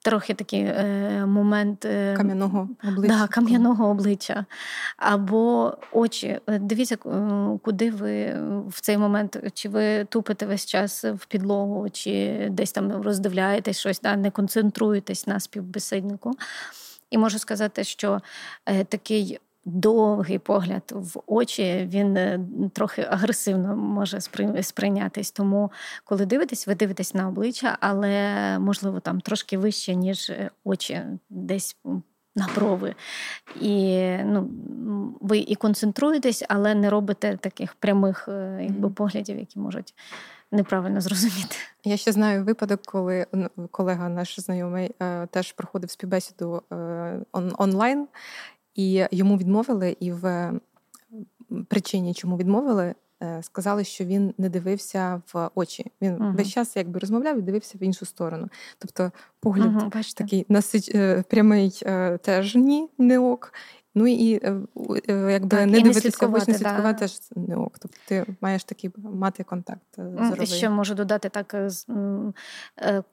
Е, 0.00 0.10
трохи 0.10 0.34
такий 0.34 0.60
е, 0.60 1.24
момент 1.26 1.84
е, 1.84 2.14
кам'яного 2.16 2.68
обличчя. 2.88 3.18
Да, 3.18 3.28
кам'яного 3.28 3.90
обличчя. 3.90 4.44
Або 4.96 5.74
очі. 5.92 6.40
Е, 6.46 6.58
дивіться, 6.58 6.96
куди 7.62 7.90
ви 7.90 8.36
в 8.68 8.80
цей 8.80 8.98
момент, 8.98 9.38
чи 9.54 9.68
ви 9.68 10.04
тупите 10.04 10.46
весь 10.46 10.66
час 10.66 11.04
в 11.04 11.26
підлогу, 11.26 11.90
чи 11.90 12.46
десь 12.50 12.72
там 12.72 13.02
роздивляєтесь 13.02 13.78
щось, 13.78 14.00
да, 14.00 14.16
не 14.16 14.30
концентруєтесь 14.30 15.26
на 15.26 15.40
співбесіднику. 15.40 16.32
І 17.10 17.18
можу 17.18 17.38
сказати, 17.38 17.84
що 17.84 18.20
е, 18.66 18.84
такий 18.84 19.40
довгий 19.70 20.38
погляд 20.38 20.92
в 20.94 21.20
очі, 21.26 21.88
він 21.92 22.16
е, 22.16 22.40
трохи 22.72 23.06
агресивно 23.10 23.76
може 23.76 24.20
сприйнятись. 24.62 25.30
Тому, 25.30 25.70
коли 26.04 26.26
дивитесь, 26.26 26.66
ви 26.66 26.74
дивитесь 26.74 27.14
на 27.14 27.28
обличчя, 27.28 27.76
але 27.80 28.58
можливо 28.58 29.00
там 29.00 29.20
трошки 29.20 29.58
вище, 29.58 29.94
ніж 29.94 30.30
е, 30.30 30.50
очі, 30.64 31.02
десь. 31.30 31.76
На 32.36 32.48
брови. 32.54 32.94
І 33.60 34.06
ну, 34.24 34.50
ви 35.20 35.38
і 35.38 35.54
концентруєтесь, 35.54 36.44
але 36.48 36.74
не 36.74 36.90
робите 36.90 37.36
таких 37.36 37.74
прямих 37.74 38.28
е, 38.28 38.58
якби, 38.62 38.90
поглядів, 38.90 39.38
які 39.38 39.58
можуть 39.58 39.94
неправильно 40.52 41.00
зрозуміти. 41.00 41.56
Я 41.84 41.96
ще 41.96 42.12
знаю 42.12 42.44
випадок, 42.44 42.82
коли 42.84 43.26
колега 43.70 44.08
наш 44.08 44.40
знайомий 44.40 44.90
теж 45.30 45.52
проходив 45.52 45.90
співбесіду 45.90 46.62
онлайн, 47.58 48.08
і 48.74 49.06
йому 49.10 49.36
відмовили, 49.36 49.96
і 50.00 50.12
в 50.12 50.52
причині, 51.68 52.14
чому 52.14 52.36
відмовили, 52.36 52.94
е, 53.22 53.42
сказали, 53.42 53.84
що 53.84 54.04
він 54.04 54.34
не 54.38 54.48
дивився 54.48 55.22
в 55.32 55.50
очі. 55.54 55.92
Він 56.02 56.14
uh 56.14 56.36
весь 56.36 56.48
час 56.48 56.76
якби 56.76 57.00
розмовляв 57.00 57.38
і 57.38 57.42
дивився 57.42 57.78
в 57.78 57.82
іншу 57.82 58.06
сторону. 58.06 58.48
Тобто 58.78 59.12
погляд 59.40 59.82
uh 59.82 60.14
такий 60.16 60.46
насич... 60.48 60.88
Е, 60.94 61.24
прямий 61.28 61.80
е, 61.82 62.18
теж 62.18 62.54
ні, 62.54 62.88
не 62.98 63.18
ок. 63.18 63.52
Ну 63.94 64.06
і 64.06 64.34
е, 64.34 64.56
е, 65.08 65.32
якби 65.32 65.56
так, 65.56 65.66
не 65.66 65.78
і 65.78 65.82
дивитися, 65.82 66.26
не 66.26 66.40
слідкувати, 66.40 66.58
да. 66.60 67.40
не 67.40 67.56
ок. 67.56 67.78
Тобто 67.78 67.98
ти 68.06 68.26
маєш 68.40 68.64
такий 68.64 68.90
мати 68.96 69.42
контакт. 69.42 69.80
зоровий. 69.96 70.46
Ще 70.46 70.70
можу 70.70 70.94
додати 70.94 71.28
так, 71.28 71.56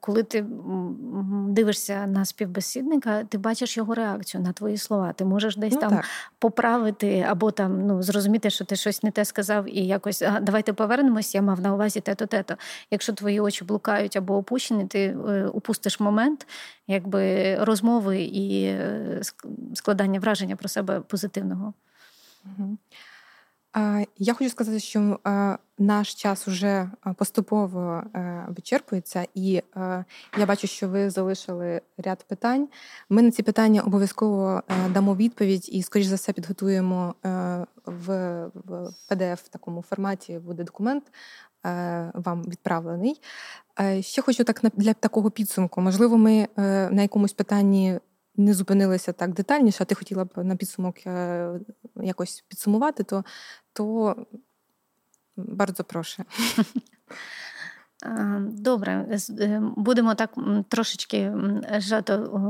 коли 0.00 0.22
ти 0.22 0.46
дивишся 1.48 2.06
на 2.06 2.24
співбесідника, 2.24 3.24
ти 3.24 3.38
бачиш 3.38 3.76
його 3.76 3.94
реакцію 3.94 4.42
на 4.42 4.52
твої 4.52 4.78
слова. 4.78 5.12
Ти 5.12 5.24
можеш 5.24 5.56
десь 5.56 5.74
ну, 5.74 5.80
там 5.80 5.90
так. 5.90 6.04
поправити 6.38 7.26
або 7.28 7.50
там 7.50 7.86
ну 7.86 8.02
зрозуміти, 8.02 8.50
що 8.50 8.64
ти 8.64 8.76
щось 8.76 9.02
не 9.02 9.10
те 9.10 9.24
сказав, 9.24 9.76
і 9.76 9.86
якось 9.86 10.22
а, 10.22 10.40
давайте 10.40 10.72
повернемось. 10.72 11.34
Я 11.34 11.42
мав 11.42 11.60
на 11.60 11.74
увазі 11.74 12.00
те-то, 12.00 12.26
те-то. 12.26 12.56
Якщо 12.90 13.12
твої 13.12 13.40
очі 13.40 13.64
блукають 13.64 14.16
або 14.16 14.36
опущені, 14.36 14.86
ти 14.86 15.16
упустиш 15.52 16.00
момент, 16.00 16.46
якби 16.88 17.54
розмови 17.64 18.20
і 18.20 18.76
складання 19.74 20.20
враження 20.20 20.56
про 20.56 20.68
себе 20.68 21.00
позитивного. 21.00 21.74
Я 24.18 24.34
хочу 24.34 24.50
сказати, 24.50 24.80
що 24.80 25.18
наш 25.78 26.14
час 26.14 26.48
уже 26.48 26.90
поступово 27.16 28.02
е, 28.14 28.46
вичерпується, 28.48 29.26
і 29.34 29.62
е, 29.76 30.04
я 30.38 30.46
бачу, 30.46 30.66
що 30.66 30.88
ви 30.88 31.10
залишили 31.10 31.80
ряд 31.98 32.24
питань. 32.28 32.68
Ми 33.08 33.22
на 33.22 33.30
ці 33.30 33.42
питання 33.42 33.82
обов'язково 33.82 34.62
е, 34.68 34.88
дамо 34.88 35.16
відповідь 35.16 35.68
і, 35.72 35.82
скоріш 35.82 36.06
за 36.06 36.14
все, 36.14 36.32
підготуємо 36.32 37.14
в 37.84 38.10
pdf 39.10 39.50
такому 39.50 39.82
форматі. 39.82 40.38
Буде 40.38 40.64
документ 40.64 41.04
вам 42.14 42.42
відправлений. 42.48 43.20
Ще 44.00 44.22
хочу 44.22 44.44
так 44.44 44.60
для 44.74 44.94
такого 44.94 45.30
підсумку. 45.30 45.80
Можливо, 45.80 46.18
ми 46.18 46.48
на 46.90 47.02
якомусь 47.02 47.32
питанні 47.32 47.98
не 48.38 48.54
зупинилися 48.54 49.12
так 49.12 49.34
детальніше, 49.34 49.78
а 49.80 49.84
ти 49.84 49.94
хотіла 49.94 50.24
б 50.24 50.30
на 50.36 50.56
підсумок 50.56 51.06
е, 51.06 51.50
якось 51.96 52.44
підсумувати, 52.48 53.04
то 53.04 53.24
то 53.72 54.16
bardzo 55.36 55.82
прошу. 55.82 56.22
Добре, 58.40 59.18
е, 59.40 59.62
будемо 59.76 60.14
так 60.14 60.30
трошечки 60.68 61.32
жато 61.78 62.42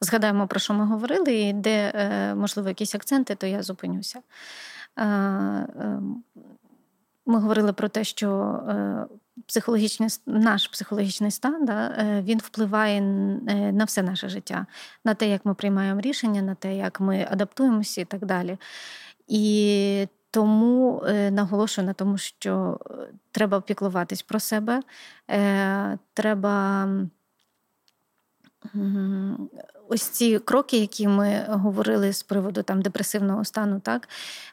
згадаємо, 0.00 0.46
про 0.46 0.60
що 0.60 0.74
ми 0.74 0.86
говорили, 0.86 1.34
і 1.34 1.52
де, 1.52 1.92
е, 1.94 2.34
можливо, 2.34 2.68
якісь 2.68 2.94
акценти, 2.94 3.34
то 3.34 3.46
я 3.46 3.62
зупинюся. 3.62 4.20
Ми 7.26 7.40
говорили 7.40 7.72
про 7.72 7.88
те, 7.88 8.04
що 8.04 8.60
психологічний 9.46 10.08
наш 10.26 10.68
психологічний 10.68 11.30
стан 11.30 11.64
да, 11.64 11.86
е, 11.86 12.22
він 12.22 12.38
впливає 12.38 12.98
е, 12.98 13.02
на 13.72 13.84
все 13.84 14.02
наше 14.02 14.28
життя, 14.28 14.66
на 15.04 15.14
те, 15.14 15.28
як 15.28 15.44
ми 15.44 15.54
приймаємо 15.54 16.00
рішення, 16.00 16.42
на 16.42 16.54
те, 16.54 16.76
як 16.76 17.00
ми 17.00 17.26
адаптуємося 17.30 18.00
і 18.00 18.04
так 18.04 18.26
далі. 18.26 18.58
І 19.28 20.08
тому 20.30 21.02
е, 21.06 21.30
наголошую 21.30 21.86
на 21.86 21.92
тому, 21.92 22.18
що 22.18 22.78
треба 23.30 23.60
піклуватись 23.60 24.22
про 24.22 24.40
себе, 24.40 24.82
треба 26.14 26.88
ось 29.88 30.02
ці 30.02 30.38
кроки, 30.38 30.78
які 30.78 31.08
ми 31.08 31.46
говорили 31.48 32.12
з 32.12 32.22
приводу 32.22 32.62
там 32.62 32.82
депресивного 32.82 33.44
стану, 33.44 33.80
так 33.80 34.08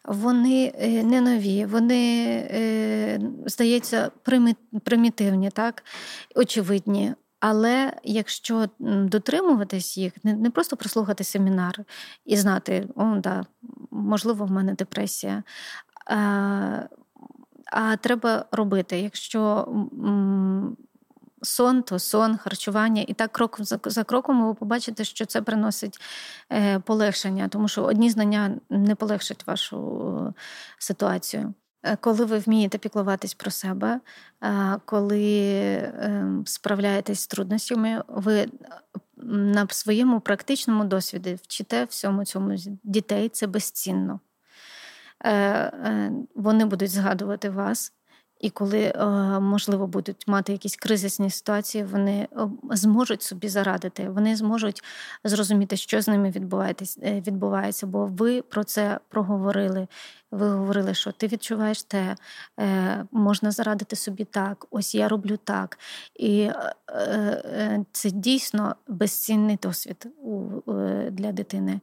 вони 0.05 0.73
е, 0.79 1.03
не 1.03 1.21
нові, 1.21 1.65
вони, 1.65 2.23
е, 2.51 3.19
здається, 3.45 4.11
примітивні, 4.83 5.49
так, 5.49 5.83
очевидні. 6.35 7.13
Але 7.39 7.93
якщо 8.03 8.65
дотримуватись 8.79 9.97
їх, 9.97 10.13
не 10.23 10.49
просто 10.49 10.77
прослухати 10.77 11.23
семінар 11.23 11.79
і 12.25 12.37
знати, 12.37 12.87
о, 12.95 13.15
да, 13.15 13.45
можливо, 13.91 14.45
в 14.45 14.51
мене 14.51 14.73
депресія. 14.73 15.43
А, 16.05 16.17
а 17.71 17.97
треба 17.97 18.45
робити, 18.51 18.99
якщо 18.99 19.67
сон, 21.41 21.83
то 21.83 21.99
сон, 21.99 22.37
харчування. 22.37 23.05
І 23.07 23.13
так 23.13 23.31
крок 23.31 23.59
за 23.85 24.03
кроком 24.03 24.47
ви 24.47 24.53
побачите, 24.53 25.03
що 25.03 25.25
це 25.25 25.41
приносить 25.41 25.99
е, 26.51 26.79
полегшення, 26.79 27.47
тому 27.47 27.67
що 27.67 27.83
одні 27.83 28.09
знання 28.09 28.59
не 28.69 28.95
полегшать 28.95 29.47
вашу 29.47 30.33
ситуацію. 30.77 31.53
Е, 31.83 31.95
коли 31.95 32.25
ви 32.25 32.37
вмієте 32.37 32.77
піклуватись 32.77 33.33
про 33.33 33.51
себе, 33.51 33.99
е, 34.43 34.77
коли 34.85 35.93
справляєтесь 36.45 37.19
з 37.19 37.27
трудностями, 37.27 38.03
ви 38.07 38.47
на 39.23 39.67
своєму 39.69 40.19
практичному 40.19 40.85
досвіді 40.85 41.37
вчите 41.43 41.85
всьому 41.85 42.25
цьому 42.25 42.55
дітей, 42.83 43.29
це 43.29 43.47
безцінно. 43.47 44.19
Вони 46.35 46.65
будуть 46.65 46.91
згадувати 46.91 47.49
вас. 47.49 47.93
І 48.41 48.49
коли, 48.49 48.81
е, 48.81 49.05
можливо, 49.39 49.87
будуть 49.87 50.27
мати 50.27 50.51
якісь 50.51 50.75
кризисні 50.75 51.29
ситуації, 51.29 51.83
вони 51.83 52.27
е, 52.37 52.47
зможуть 52.71 53.21
собі 53.21 53.49
зарадити, 53.49 54.09
вони 54.09 54.35
зможуть 54.35 54.83
зрозуміти, 55.23 55.77
що 55.77 56.01
з 56.01 56.07
ними 56.07 56.33
е, 56.35 57.21
відбувається, 57.27 57.87
бо 57.87 58.05
ви 58.05 58.41
про 58.41 58.63
це 58.63 58.99
проговорили. 59.09 59.87
Ви 60.31 60.49
говорили, 60.49 60.93
що 60.93 61.11
ти 61.11 61.27
відчуваєш 61.27 61.83
те, 61.83 62.15
можна 63.11 63.51
зарадити 63.51 63.95
собі 63.95 64.25
так, 64.25 64.65
ось 64.71 64.95
я 64.95 65.07
роблю 65.07 65.37
так. 65.37 65.79
І 66.15 66.49
це 67.91 68.11
дійсно 68.11 68.75
безцінний 68.87 69.59
досвід 69.61 70.07
для 71.11 71.31
дитини. 71.31 71.79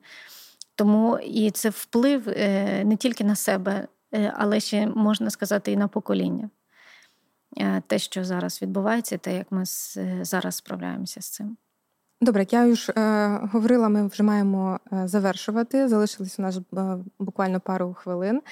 Тому 0.75 1.19
і 1.19 1.51
це 1.51 1.71
вплив 1.71 2.27
не 2.85 2.97
тільки 2.99 3.25
на 3.25 3.37
себе. 3.37 3.89
Е, 4.15 4.33
але 4.37 4.61
ще 4.61 4.87
можна 4.87 5.31
сказати 5.31 5.73
і 5.73 5.77
на 5.77 5.89
покоління. 5.89 6.51
Е, 7.57 7.83
те, 7.87 7.99
що 7.99 8.25
зараз 8.25 8.63
відбувається, 8.63 9.19
те, 9.19 9.37
як 9.37 9.53
ми 9.53 9.63
зараз 10.23 10.55
справляємося 10.57 11.21
з 11.21 11.29
цим. 11.29 11.57
Добре, 12.21 12.43
як 12.43 12.53
я 12.53 12.67
вже 12.67 12.93
е, 12.97 13.29
говорила, 13.53 13.89
ми 13.89 14.07
вже 14.07 14.23
маємо 14.23 14.81
е, 14.93 15.09
завершувати. 15.09 15.89
Залишилось 15.89 16.39
у 16.39 16.43
нас 16.43 16.57
е, 16.57 16.99
буквально 17.19 17.61
пару 17.61 17.95
хвилин. 17.95 18.43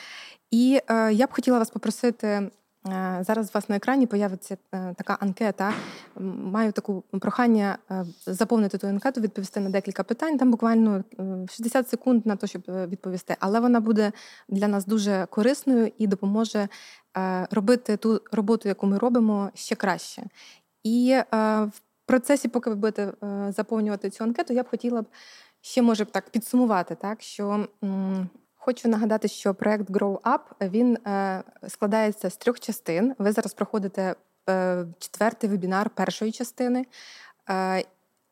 І 0.50 0.80
е, 0.88 1.12
я 1.12 1.26
б 1.26 1.32
хотіла 1.32 1.58
вас 1.58 1.70
попросити 1.70 2.26
Е, 2.26 2.50
зараз 3.20 3.48
у 3.48 3.50
вас 3.54 3.68
на 3.68 3.76
екрані 3.76 4.06
появиться 4.06 4.56
е, 4.74 4.94
така 4.98 5.16
анкета. 5.20 5.72
Маю 6.20 6.72
таку 6.72 7.04
прохання 7.20 7.78
е, 7.90 8.04
заповнити 8.26 8.78
ту 8.78 8.86
анкету, 8.86 9.20
відповісти 9.20 9.60
на 9.60 9.70
декілька 9.70 10.02
питань. 10.02 10.38
Там 10.38 10.50
буквально 10.50 11.04
60 11.50 11.88
секунд 11.88 12.26
на 12.26 12.36
те, 12.36 12.46
щоб 12.46 12.62
відповісти. 12.66 13.36
Але 13.40 13.60
вона 13.60 13.80
буде 13.80 14.12
для 14.48 14.68
нас 14.68 14.86
дуже 14.86 15.26
корисною 15.30 15.92
і 15.98 16.06
допоможе 16.06 16.68
робити 17.50 17.96
ту 17.96 18.20
роботу, 18.32 18.68
яку 18.68 18.86
ми 18.86 18.98
робимо, 18.98 19.50
ще 19.54 19.74
краще. 19.74 20.22
І 20.82 21.18
в 21.32 21.80
процесі, 22.06 22.48
поки 22.48 22.70
ви 22.70 22.76
будете 22.76 23.12
заповнювати 23.48 24.10
цю 24.10 24.24
анкету, 24.24 24.52
я 24.52 24.62
б 24.62 24.68
хотіла 24.68 25.02
б 25.02 25.06
ще 25.60 25.82
може 25.82 26.04
так 26.04 26.30
підсумувати, 26.30 26.94
так 26.94 27.22
що 27.22 27.66
Хочу 28.66 28.88
нагадати, 28.88 29.28
що 29.28 29.54
проект 29.54 29.90
Grow 29.90 30.20
Up 30.20 30.68
він 30.68 30.96
е, 30.96 31.42
складається 31.68 32.30
з 32.30 32.36
трьох 32.36 32.60
частин. 32.60 33.14
Ви 33.18 33.32
зараз 33.32 33.54
проходите 33.54 34.14
е, 34.48 34.84
четвертий 34.98 35.50
вебінар 35.50 35.90
першої 35.90 36.32
частини. 36.32 36.86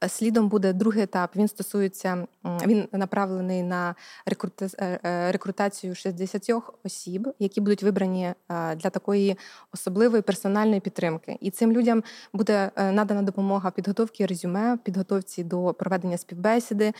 Слідом 0.09 0.49
буде 0.49 0.73
другий 0.73 1.03
етап. 1.03 1.31
Він 1.37 1.49
стосується, 1.49 2.27
він 2.67 2.89
направлений 2.93 3.63
на 3.63 3.95
е, 4.27 5.01
е, 5.05 5.33
рекрутацію 5.33 5.95
60 5.95 6.51
осіб, 6.85 7.29
які 7.39 7.61
будуть 7.61 7.83
вибрані 7.83 8.25
е, 8.25 8.35
для 8.75 8.91
такої 8.91 9.37
особливої 9.73 10.23
персональної 10.23 10.81
підтримки. 10.81 11.37
І 11.41 11.51
цим 11.51 11.73
людям 11.73 12.03
буде 12.33 12.71
надана 12.77 13.23
допомога 13.23 13.71
підготовки 13.71 14.27
резюме, 14.27 14.79
підготовці 14.85 15.45
до 15.45 15.75
проведення 15.75 16.19
співбесіди, 16.19 16.93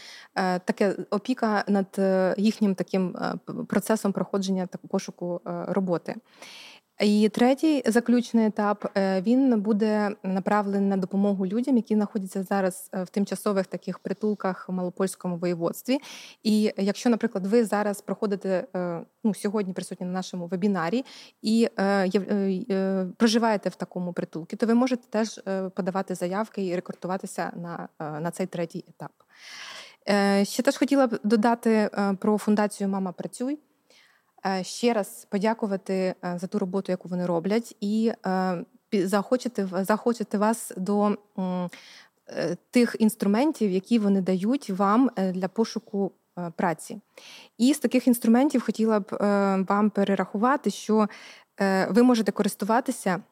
таке 0.65 0.97
опіка 1.11 1.65
над 1.69 2.01
їхнім 2.39 2.75
таким 2.75 3.17
процесом 3.69 4.13
проходження 4.13 4.67
та 4.67 4.79
пошуку 4.89 5.41
роботи. 5.45 6.15
І 7.01 7.29
третій 7.29 7.83
заключний 7.87 8.47
етап 8.47 8.91
е, 8.97 9.21
він 9.21 9.61
буде 9.61 10.11
направлений 10.23 10.89
на 10.89 10.97
допомогу 10.97 11.47
людям, 11.47 11.77
які 11.77 11.95
знаходяться 11.95 12.43
зараз 12.43 12.91
е, 12.95 13.03
в 13.03 13.09
тимчасових 13.09 13.67
таких 13.67 13.99
притулках 13.99 14.69
в 14.69 14.73
малопольському 14.73 15.37
воєводстві. 15.37 15.99
І 16.43 16.73
якщо, 16.77 17.11
наприклад, 17.11 17.47
ви 17.47 17.65
зараз 17.65 18.01
проходите 18.01 18.67
е, 18.77 19.01
ну, 19.25 19.35
сьогодні 19.35 19.73
присутні 19.73 20.07
на 20.07 20.13
нашому 20.13 20.47
вебінарі 20.47 21.05
і 21.43 21.69
проживаєте 23.17 23.69
в 23.69 23.75
такому 23.75 24.13
притулку, 24.13 24.57
то 24.57 24.67
ви 24.67 24.75
можете 24.75 25.03
теж 25.11 25.41
подавати 25.75 26.15
заявки 26.15 26.67
і 26.67 26.75
рекрутуватися 26.75 27.53
на, 27.57 27.89
на 28.21 28.31
цей 28.31 28.47
третій 28.47 28.85
етап. 28.89 29.13
Ще 30.47 30.63
теж 30.63 30.77
хотіла 30.77 31.07
б 31.07 31.19
додати 31.25 31.91
про 32.19 32.39
фундацію 32.39 32.89
Мама 32.89 33.13
працюй. 33.13 33.59
Е, 34.47 34.65
ще 34.65 34.93
раз 34.93 35.27
подякувати 35.31 35.95
е, 35.95 36.39
за 36.41 36.47
ту 36.47 36.59
роботу, 36.59 36.93
яку 36.93 37.09
вони 37.09 37.27
роблять, 37.27 37.77
і 37.81 38.13
е, 38.27 38.65
захочете 38.93 39.69
захочете 39.73 40.39
вас 40.39 40.73
до 40.77 41.17
тих 42.71 42.97
інструментів, 42.99 43.71
які 43.71 43.99
вони 43.99 44.21
дають 44.21 44.71
вам 44.71 45.11
для 45.17 45.49
пошуку 45.49 46.13
праці. 46.57 47.01
І 47.59 47.75
з 47.75 47.79
таких 47.79 48.07
інструментів 48.07 48.65
хотіла 48.65 49.01
б 49.01 49.07
вам 49.69 49.91
перерахувати, 49.91 50.71
що 50.71 51.09
ви 51.89 52.03
можете 52.03 52.33
користуватися. 52.33 53.23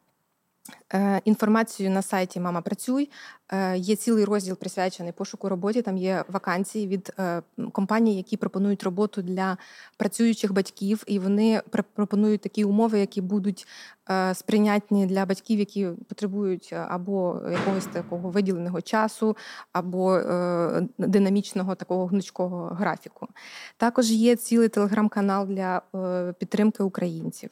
Е, 0.94 1.20
інформацію 1.24 1.90
на 1.90 2.02
сайті 2.02 2.40
Мама 2.40 2.60
Працюй 2.60 3.10
е, 3.52 3.78
є 3.78 3.96
цілий 3.96 4.24
розділ 4.24 4.56
присвячений 4.56 5.12
пошуку 5.12 5.48
роботи. 5.48 5.82
Там 5.82 5.96
є 5.96 6.24
вакансії 6.28 6.86
від 6.86 7.12
е, 7.18 7.42
компаній, 7.72 8.16
які 8.16 8.36
пропонують 8.36 8.82
роботу 8.82 9.22
для 9.22 9.56
працюючих 9.96 10.52
батьків, 10.52 11.04
і 11.06 11.18
вони 11.18 11.62
пропонують 11.94 12.40
такі 12.40 12.64
умови, 12.64 13.00
які 13.00 13.20
будуть 13.20 13.66
сприйнятні 14.34 15.06
для 15.06 15.26
батьків, 15.26 15.58
які 15.58 15.88
потребують 16.08 16.72
або 16.88 17.40
якогось 17.52 17.86
такого 17.86 18.30
виділеного 18.30 18.80
часу, 18.80 19.36
або 19.72 20.20
динамічного 20.98 21.74
такого 21.74 22.06
гнучкого 22.06 22.66
графіку. 22.66 23.28
Також 23.76 24.10
є 24.10 24.36
цілий 24.36 24.68
телеграм-канал 24.68 25.46
для 25.46 25.82
підтримки 26.38 26.82
українців. 26.82 27.50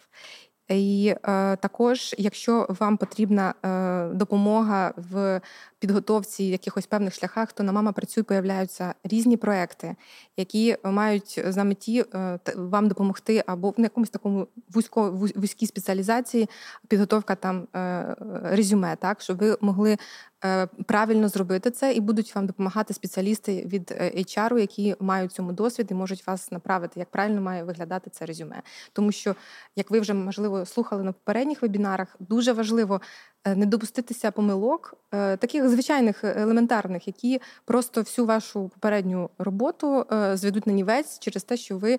І 0.71 1.15
е, 1.23 1.57
також, 1.57 2.15
якщо 2.19 2.67
вам 2.69 2.97
потрібна 2.97 3.55
е, 3.65 4.15
допомога 4.15 4.93
в 4.97 5.41
підготовці 5.79 6.45
якихось 6.45 6.87
певних 6.87 7.15
шляхах, 7.15 7.53
то 7.53 7.63
на 7.63 7.73
мама 7.73 7.93
працює, 7.93 8.25
появляються 8.25 8.95
різні 9.05 9.37
проекти, 9.37 9.97
які 10.37 10.77
мають 10.85 11.43
за 11.47 11.65
меті 11.65 12.05
е, 12.15 12.39
вам 12.57 12.89
допомогти 12.89 13.45
або 13.47 13.71
в 13.71 13.81
якомусь 13.81 14.11
такому 14.11 14.47
вузько 14.71 15.11
вузькій 15.11 15.67
спеціалізації 15.67 16.49
підготовка 16.89 17.35
там 17.35 17.69
е, 17.77 18.17
резюме, 18.43 18.97
так 18.97 19.21
щоб 19.21 19.39
ви 19.39 19.57
могли 19.61 19.97
Е, 20.45 20.67
правильно 20.67 21.29
зробити 21.29 21.71
це, 21.71 21.93
і 21.93 22.01
будуть 22.01 22.35
вам 22.35 22.47
допомагати 22.47 22.95
спеціалісти 22.95 23.67
від 23.67 23.91
е, 23.91 24.13
HR, 24.17 24.59
які 24.59 24.97
мають 25.01 25.33
цьому 25.33 25.53
досвід 25.53 25.87
і 25.91 25.95
можуть 25.95 26.27
вас 26.27 26.53
направити, 26.53 27.01
як 27.01 27.11
правильно 27.11 27.41
має 27.41 27.65
виглядати 27.65 28.11
це 28.11 28.27
резюме. 28.27 28.63
Тому 28.93 29.13
що, 29.13 29.35
як 29.77 29.91
ви 29.91 30.01
вже 30.01 30.15
можливо 30.15 30.60
слухали 30.67 31.03
на 31.03 31.13
попередніх 31.13 31.63
вебінарах, 31.63 32.17
дуже 32.19 32.53
важливо 32.53 33.01
не 33.47 33.67
допуститися 33.67 34.31
помилок, 34.31 34.95
е, 35.15 35.37
таких 35.37 35.69
звичайних 35.69 36.25
е, 36.25 36.35
елементарних, 36.39 37.07
які 37.07 37.41
просто 37.65 38.01
всю 38.01 38.27
вашу 38.27 38.69
попередню 38.69 39.31
роботу 39.39 40.07
зведуть 40.35 40.67
на 40.67 40.73
нівець 40.73 41.19
через 41.19 41.45
те, 41.45 41.57
що 41.57 41.79
ви 41.79 41.99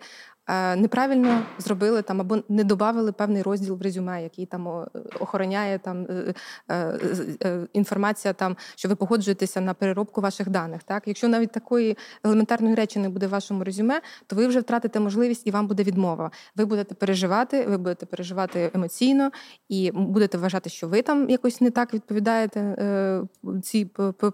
неправильно 0.76 1.44
зробили 1.58 2.02
там 2.02 2.22
або 2.22 2.38
не 2.50 2.64
додали 2.64 3.12
певний 3.12 3.42
розділ 3.42 3.76
в 3.76 3.82
резюме, 3.82 4.24
який 4.24 4.46
там 4.46 4.86
охороняє 5.20 5.80
там 5.80 6.08
інформація, 7.74 8.34
там 8.34 8.58
що 8.76 8.90
ви 8.90 8.96
погоджуєтеся 8.96 9.62
на 9.62 9.74
переробку 9.74 10.22
ваших 10.22 10.50
даних. 10.50 10.84
Так, 10.84 11.04
якщо 11.06 11.28
навіть 11.28 11.52
такої 11.52 11.98
елементарної 12.24 12.76
речі 12.76 13.00
не 13.00 13.10
буде 13.10 13.28
в 13.28 13.30
вашому 13.30 13.64
резюме, 13.64 14.02
то 14.28 14.36
ви 14.36 14.48
вже 14.48 14.60
втратите 14.60 15.00
можливість 15.00 15.48
і 15.48 15.52
вам 15.52 15.68
буде 15.68 15.84
відмова. 15.84 16.32
Ви 16.56 16.66
будете 16.66 16.96
переживати, 16.96 17.66
ви 17.66 17.78
будете 17.78 18.06
переживати 18.06 18.72
емоційно 18.74 19.32
і 19.70 19.92
будете 19.94 20.38
вважати, 20.38 20.70
що 20.70 20.88
ви 20.88 21.02
там 21.02 21.30
якось 21.32 21.62
не 21.62 21.72
так 21.72 21.94
відповідаєте 21.94 22.60
е, 22.60 23.22
цій 23.64 23.86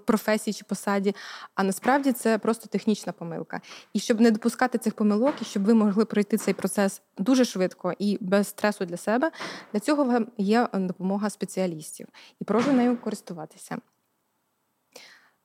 професії 0.06 0.54
чи 0.54 0.66
посаді. 0.66 1.16
А 1.56 1.64
насправді 1.64 2.12
це 2.12 2.38
просто 2.38 2.68
технічна 2.68 3.14
помилка. 3.14 3.62
І 3.94 4.00
щоб 4.00 4.22
не 4.22 4.32
допускати 4.32 4.78
цих 4.78 4.94
помилок, 4.94 5.34
і 5.42 5.46
щоб 5.46 5.64
ви 5.64 5.74
могли 5.74 6.06
пройти 6.06 6.38
цей 6.38 6.54
процес 6.54 7.02
дуже 7.18 7.46
швидко 7.46 7.94
і 8.00 8.18
без 8.22 8.48
стресу 8.48 8.86
для 8.86 8.98
себе, 8.98 9.32
для 9.74 9.80
цього 9.80 10.04
вам 10.04 10.28
є 10.38 10.68
допомога 10.74 11.30
спеціалістів 11.30 12.08
і 12.42 12.44
прошу 12.44 12.72
нею 12.72 12.98
користуватися. 12.98 13.78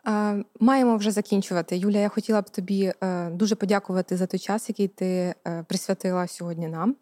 Е, 0.09 0.45
маємо 0.61 0.97
вже 0.97 1.11
закінчувати. 1.11 1.77
Юля, 1.77 1.99
я 1.99 2.09
хотіла 2.09 2.43
б 2.43 2.51
тобі 2.51 2.93
е, 3.03 3.31
дуже 3.31 3.55
подякувати 3.55 4.17
за 4.17 4.27
той 4.27 4.41
час, 4.41 4.69
який 4.69 4.89
ти 4.89 5.35
присвятила 5.67 6.27
сьогодні 6.27 6.69
нам. 6.69 6.97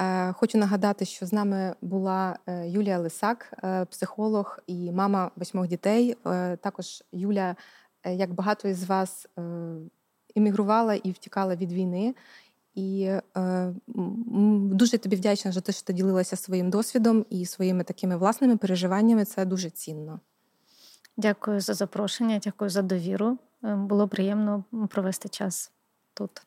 Е, 0.00 0.32
хочу 0.32 0.58
нагадати, 0.58 1.04
що 1.04 1.26
з 1.26 1.32
нами 1.32 1.74
була 1.80 2.38
е, 2.46 2.68
Юлія 2.68 2.98
Лисак, 2.98 3.52
е, 3.64 3.84
психолог 3.84 4.58
і 4.66 4.92
мама 4.92 5.30
восьмох 5.36 5.68
дітей. 5.68 6.16
Також 6.60 7.02
Юля, 7.12 7.56
як 8.04 8.34
багато 8.34 8.68
із 8.68 8.84
вас, 8.84 9.26
іммігрувала 10.34 10.94
і 10.94 11.10
втікала 11.10 11.56
від 11.56 11.72
війни. 11.72 12.14
І 12.74 13.10
дуже 14.72 14.98
тобі 14.98 15.16
вдячна 15.16 15.52
за 15.52 15.60
те, 15.60 15.72
що 15.72 15.82
ти 15.82 15.92
ділилася 15.92 16.36
своїм 16.36 16.70
досвідом 16.70 17.26
і 17.30 17.46
своїми 17.46 17.84
такими 17.84 18.16
власними 18.16 18.56
переживаннями. 18.56 19.24
Це 19.24 19.44
дуже 19.44 19.70
цінно. 19.70 20.20
Дякую 21.16 21.60
за 21.60 21.74
запрошення, 21.74 22.40
дякую 22.44 22.70
за 22.70 22.82
довіру. 22.82 23.38
Було 23.62 24.08
приємно 24.08 24.64
провести 24.88 25.28
час 25.28 25.72
тут. 26.14 26.42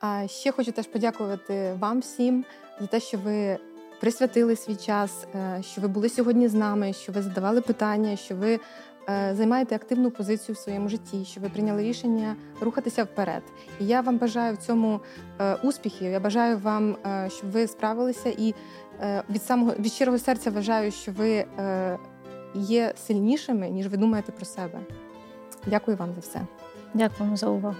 А 0.00 0.26
ще 0.26 0.52
хочу 0.52 0.72
теж 0.72 0.86
подякувати 0.86 1.76
вам 1.80 2.00
всім 2.00 2.44
за 2.80 2.86
те, 2.86 3.00
що 3.00 3.18
ви 3.18 3.58
присвятили 4.00 4.56
свій 4.56 4.76
час, 4.76 5.26
е, 5.34 5.62
що 5.62 5.80
ви 5.80 5.88
були 5.88 6.08
сьогодні 6.08 6.48
з 6.48 6.54
нами, 6.54 6.92
що 6.92 7.12
ви 7.12 7.22
задавали 7.22 7.60
питання, 7.60 8.16
що 8.16 8.36
ви 8.36 8.60
е, 9.08 9.34
займаєте 9.34 9.74
активну 9.74 10.10
позицію 10.10 10.54
в 10.54 10.58
своєму 10.58 10.88
житті, 10.88 11.24
що 11.24 11.40
ви 11.40 11.48
прийняли 11.48 11.82
рішення 11.82 12.36
рухатися 12.60 13.04
вперед. 13.04 13.42
І 13.80 13.86
я 13.86 14.00
вам 14.00 14.18
бажаю 14.18 14.54
в 14.54 14.56
цьому 14.56 15.00
е, 15.40 15.54
успіхів. 15.54 16.10
Я 16.10 16.20
бажаю 16.20 16.58
вам, 16.58 16.96
щоб 17.28 17.50
ви 17.50 17.66
справилися, 17.66 18.28
і 18.38 18.54
від 19.30 19.42
самого 19.42 19.72
від 19.78 19.92
щирого 19.92 20.18
серця 20.18 20.50
вважаю, 20.50 20.92
що 20.92 21.12
ви 21.12 21.44
є 22.54 22.94
сильнішими, 22.96 23.70
ніж 23.70 23.88
ви 23.88 23.96
думаєте 23.96 24.32
про 24.32 24.44
себе. 24.44 24.80
Дякую 25.66 25.96
вам 25.96 26.14
за 26.14 26.20
все. 26.20 26.40
Дякую 26.94 27.36
за 27.36 27.48
увагу. 27.48 27.76